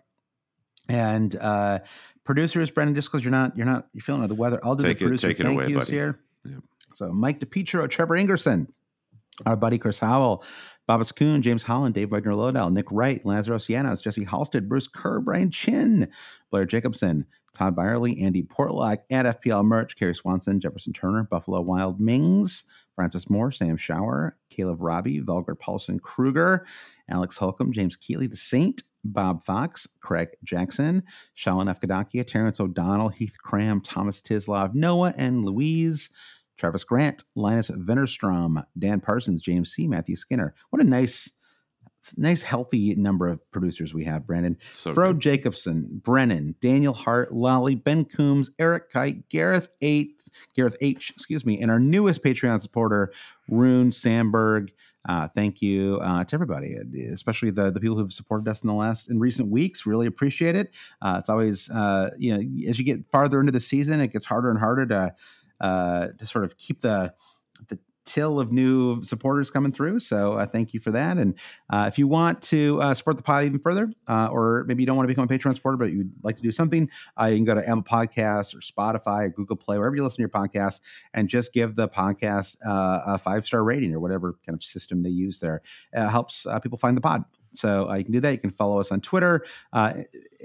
And 0.90 1.36
uh, 1.38 1.80
producers, 2.26 2.70
Brendan, 2.72 2.96
just 2.96 3.10
because 3.10 3.24
you're 3.24 3.32
not 3.32 3.56
you're 3.56 3.66
not 3.66 3.88
you're 3.94 4.02
feeling 4.02 4.22
under 4.22 4.34
the 4.34 4.40
weather, 4.40 4.60
I'll 4.64 4.76
do 4.76 4.84
Take 4.84 5.00
the 5.00 5.06
it- 5.06 5.08
producer 5.08 5.34
thank 5.34 5.40
away, 5.56 5.68
yous 5.68 5.86
buddy. 5.86 5.92
here. 5.94 6.20
Yeah. 6.44 6.58
So 6.94 7.12
Mike 7.14 7.40
DePietro, 7.40 7.90
Trevor 7.90 8.16
Ingerson, 8.16 8.68
our 9.46 9.56
buddy 9.56 9.78
Chris 9.78 10.00
Howell, 10.00 10.44
Babas 10.88 11.12
Kuhn, 11.12 11.42
James 11.42 11.64
Holland, 11.64 11.96
Dave 11.96 12.12
Wagner 12.12 12.34
Lodell, 12.34 12.72
Nick 12.72 12.92
Wright, 12.92 13.26
Lazarus 13.26 13.68
Yanos, 13.68 14.02
Jesse 14.02 14.26
Halstead, 14.26 14.68
Bruce 14.68 14.88
Kerr, 14.88 15.22
Brian 15.22 15.50
Chin, 15.50 16.10
Blair 16.52 16.66
Jacobson, 16.66 17.26
Todd 17.54 17.76
Byerly, 17.76 18.22
Andy 18.22 18.44
Portlock, 18.44 19.00
at 19.10 19.42
FPL 19.42 19.64
Merch, 19.64 19.96
Kerry 19.96 20.16
Swanson, 20.16 20.60
Jefferson 20.60 20.92
Turner, 20.92 21.24
Buffalo 21.24 21.62
Wild 21.62 22.00
Mings, 22.00 22.66
Francis 22.96 23.30
Moore, 23.30 23.52
Sam 23.52 23.78
Shower, 23.78 24.38
Caleb 24.50 24.82
Robbie, 24.82 25.22
Velger 25.22 25.58
Paulson 25.58 26.00
Kruger, 26.00 26.66
Alex 27.10 27.38
Holcomb, 27.38 27.72
James 27.72 27.96
Keeley, 27.96 28.28
The 28.28 28.36
Saint, 28.36 28.84
Bob 29.06 29.44
Fox, 29.44 29.88
Craig 30.02 30.30
Jackson, 30.44 31.04
Shalin 31.38 31.74
Efkadakia, 31.74 32.26
Terrence 32.26 32.60
O'Donnell, 32.60 33.10
Heath 33.10 33.38
Cram, 33.42 33.82
Thomas 33.82 34.22
Tislov, 34.22 34.74
Noah 34.74 35.14
and 35.18 35.46
Louise, 35.46 36.10
Travis 36.58 36.84
Grant, 36.84 37.24
Linus 37.36 37.70
Vennerstrom, 37.72 38.64
Dan 38.78 39.00
Parsons, 39.00 39.42
James 39.42 39.72
C., 39.72 39.88
Matthew 39.88 40.16
Skinner. 40.16 40.54
What 40.70 40.82
a 40.82 40.86
nice, 40.86 41.32
nice, 42.18 42.42
healthy 42.42 42.96
number 42.96 43.28
of 43.28 43.40
producers 43.52 43.94
we 43.94 44.04
have, 44.04 44.28
Brandon. 44.28 44.58
So 44.72 44.94
Fro. 44.94 45.14
Jacobson, 45.14 45.88
Brennan, 46.04 46.56
Daniel 46.62 46.94
Hart, 46.94 47.34
Lolly, 47.34 47.76
Ben 47.76 48.06
Coombs, 48.06 48.52
Eric 48.60 48.92
Kite, 48.92 49.28
Gareth 49.30 49.70
Eight, 49.82 50.24
Gareth 50.56 50.76
H, 50.82 51.12
excuse 51.16 51.46
me, 51.46 51.62
and 51.62 51.72
our 51.72 51.80
newest 51.80 52.24
Patreon 52.24 52.62
supporter, 52.62 53.12
Rune 53.50 53.92
Sandberg. 53.92 54.72
Uh, 55.10 55.28
thank 55.36 55.62
you 55.62 56.00
uh, 56.02 56.24
to 56.24 56.34
everybody, 56.34 56.78
especially 57.12 57.50
the 57.50 57.70
the 57.72 57.80
people 57.82 57.98
who've 57.98 58.14
supported 58.14 58.50
us 58.50 58.62
in 58.62 58.68
the 58.68 58.74
last 58.74 59.12
in 59.12 59.20
recent 59.20 59.50
weeks. 59.50 59.86
Really 59.86 60.08
appreciate 60.08 60.56
it. 60.56 60.72
Uh, 61.02 61.18
it's 61.20 61.28
always 61.28 61.70
uh, 61.72 62.10
you 62.18 62.32
know 62.34 62.70
as 62.70 62.80
you 62.80 62.86
get 62.86 63.06
farther 63.12 63.42
into 63.42 63.52
the 63.52 63.60
season, 63.60 64.00
it 64.00 64.14
gets 64.14 64.26
harder 64.26 64.50
and 64.50 64.58
harder 64.58 64.86
to 64.86 65.14
uh, 65.64 66.10
to 66.10 66.26
sort 66.28 66.46
of 66.46 66.58
keep 66.58 66.82
the 66.82 67.14
the 67.70 67.80
till 68.06 68.40
of 68.40 68.52
new 68.52 69.02
supporters 69.04 69.50
coming 69.50 69.72
through. 69.72 70.00
So 70.00 70.34
uh, 70.34 70.46
thank 70.46 70.74
you 70.74 70.80
for 70.80 70.92
that. 70.92 71.18
And 71.18 71.36
uh, 71.72 71.86
if 71.88 71.98
you 71.98 72.08
want 72.08 72.42
to 72.44 72.82
uh, 72.82 72.94
support 72.94 73.18
the 73.18 73.24
pod 73.24 73.46
even 73.46 73.60
further, 73.60 73.92
uh, 74.08 74.28
or 74.32 74.66
maybe 74.68 74.84
you 74.84 74.88
don't 74.88 74.98
want 74.98 75.08
to 75.08 75.14
become 75.14 75.24
a 75.24 75.28
Patreon 75.28 75.56
supporter, 75.56 75.78
but 75.78 75.92
you'd 75.92 76.12
like 76.22 76.36
to 76.38 76.44
do 76.44 76.52
something, 76.52 76.90
uh, 77.20 77.26
you 77.26 77.38
can 77.38 77.46
go 77.46 77.56
to 77.56 77.68
Apple 77.68 77.84
Podcasts 77.84 78.54
or 78.54 78.60
Spotify 78.60 79.26
or 79.26 79.30
Google 79.30 79.56
Play, 79.56 79.78
wherever 79.78 79.96
you 79.96 80.04
listen 80.04 80.18
to 80.18 80.22
your 80.22 80.30
podcast, 80.30 80.82
and 81.14 81.30
just 81.30 81.54
give 81.54 81.76
the 81.76 81.88
podcast 81.88 82.58
uh, 82.66 83.02
a 83.06 83.18
five 83.18 83.46
star 83.46 83.64
rating 83.64 83.94
or 83.94 84.00
whatever 84.00 84.38
kind 84.46 84.56
of 84.56 84.64
system 84.64 85.04
they 85.04 85.10
use 85.10 85.40
there. 85.40 85.62
It 85.94 86.10
helps 86.10 86.46
people 86.62 86.78
find 86.78 86.98
the 86.98 87.02
pod. 87.02 87.24
So 87.54 87.90
uh, 87.90 87.96
you 87.96 88.04
can 88.04 88.14
do 88.14 88.20
that. 88.22 88.32
You 88.32 88.40
can 88.40 88.52
follow 88.52 88.80
us 88.80 88.92
on 88.92 89.02
Twitter, 89.02 89.46
uh, 89.74 89.94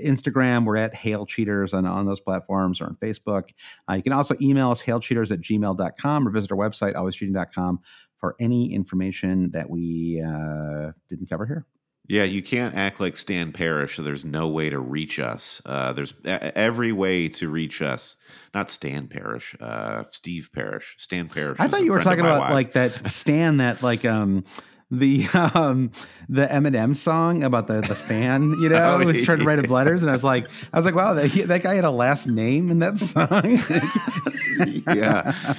Instagram. 0.02 0.64
We're 0.64 0.76
at 0.76 0.94
Hail 0.94 1.26
Cheaters 1.26 1.74
on, 1.74 1.86
on 1.86 2.06
those 2.06 2.20
platforms 2.20 2.80
or 2.80 2.86
on 2.86 2.97
Facebook. 2.97 3.51
Uh, 3.90 3.94
you 3.94 4.02
can 4.02 4.12
also 4.12 4.35
email 4.40 4.70
us, 4.70 4.82
hailcheaters 4.82 5.30
at 5.30 5.40
gmail.com 5.40 6.28
or 6.28 6.30
visit 6.30 6.52
our 6.52 6.59
website, 6.59 6.94
alwayscheating.com 6.94 7.80
for 8.18 8.36
any 8.40 8.72
information 8.72 9.51
that 9.52 9.68
we 9.70 10.22
uh, 10.26 10.93
didn't 11.09 11.28
cover 11.28 11.47
here. 11.47 11.66
Yeah, 12.09 12.24
you 12.24 12.43
can't 12.43 12.74
act 12.74 13.01
like 13.01 13.18
Stan 13.18 13.52
Parrish. 13.52 13.97
So 13.97 14.02
there's 14.02 14.24
no 14.24 14.48
way 14.48 14.70
to 14.70 14.80
reach 14.80 15.20
us. 15.20 15.60
Uh, 15.66 15.93
there's 15.93 16.14
e- 16.24 16.30
every 16.30 16.90
way 16.90 17.28
to 17.28 17.51
reach 17.51 17.82
us. 17.82 18.16
Not 18.55 18.70
Stan 18.70 19.09
Parrish, 19.09 19.55
uh, 19.60 20.05
Steve 20.10 20.48
Parish. 20.55 20.94
Stan 20.97 21.28
Parrish. 21.28 21.60
I 21.60 21.68
thought 21.68 21.82
you 21.82 21.93
were 21.93 22.01
talking 22.01 22.20
about 22.20 22.40
wife. 22.40 22.52
like 22.52 22.72
that 22.72 23.05
Stan 23.05 23.59
that 23.59 23.82
like 23.82 24.06
um 24.06 24.43
the 24.90 25.27
um 25.55 25.90
the 26.28 26.47
Eminem 26.47 26.97
song 26.97 27.43
about 27.43 27.66
the 27.66 27.81
the 27.82 27.94
fan, 27.94 28.55
you 28.60 28.69
know, 28.69 28.98
Oh, 29.02 29.05
was 29.05 29.23
trying 29.24 29.40
to 29.40 29.44
write 29.44 29.59
him 29.59 29.70
letters, 29.70 30.02
and 30.02 30.10
I 30.10 30.15
was 30.15 30.24
like, 30.24 30.48
I 30.73 30.78
was 30.78 30.86
like, 30.86 30.94
wow, 30.94 31.15
that, 31.15 31.31
that 31.48 31.62
guy 31.62 31.74
had 31.74 31.85
a 31.85 31.90
last 31.90 32.27
name 32.27 32.70
in 32.70 32.78
that 32.81 32.97
song. 32.98 33.59
Yeah. 34.93 35.55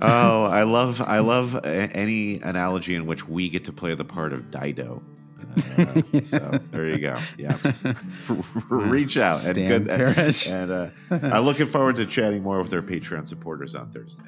oh, 0.00 0.44
I 0.44 0.62
love 0.62 1.00
I 1.00 1.18
love 1.18 1.58
any 1.64 2.38
analogy 2.40 2.94
in 2.94 3.06
which 3.06 3.26
we 3.26 3.48
get 3.48 3.64
to 3.64 3.72
play 3.72 3.94
the 3.94 4.04
part 4.04 4.32
of 4.32 4.50
Dido. 4.52 5.02
Uh, 5.56 6.00
so 6.24 6.60
there 6.70 6.86
you 6.86 6.98
go. 6.98 7.18
Yeah, 7.36 7.56
reach 8.68 9.16
out 9.16 9.44
and 9.44 9.56
good. 9.56 9.86
Parish. 9.88 10.46
And 10.46 10.70
uh, 10.70 10.88
I'm 11.10 11.44
looking 11.44 11.66
forward 11.66 11.96
to 11.96 12.06
chatting 12.06 12.44
more 12.44 12.62
with 12.62 12.72
our 12.72 12.82
Patreon 12.82 13.26
supporters 13.26 13.74
on 13.74 13.90
Thursday. 13.90 14.22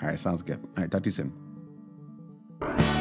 All 0.00 0.08
right, 0.08 0.20
sounds 0.20 0.42
good. 0.42 0.60
All 0.62 0.82
right, 0.82 0.90
talk 0.90 1.02
to 1.02 1.08
you 1.08 1.12
soon. 2.60 2.94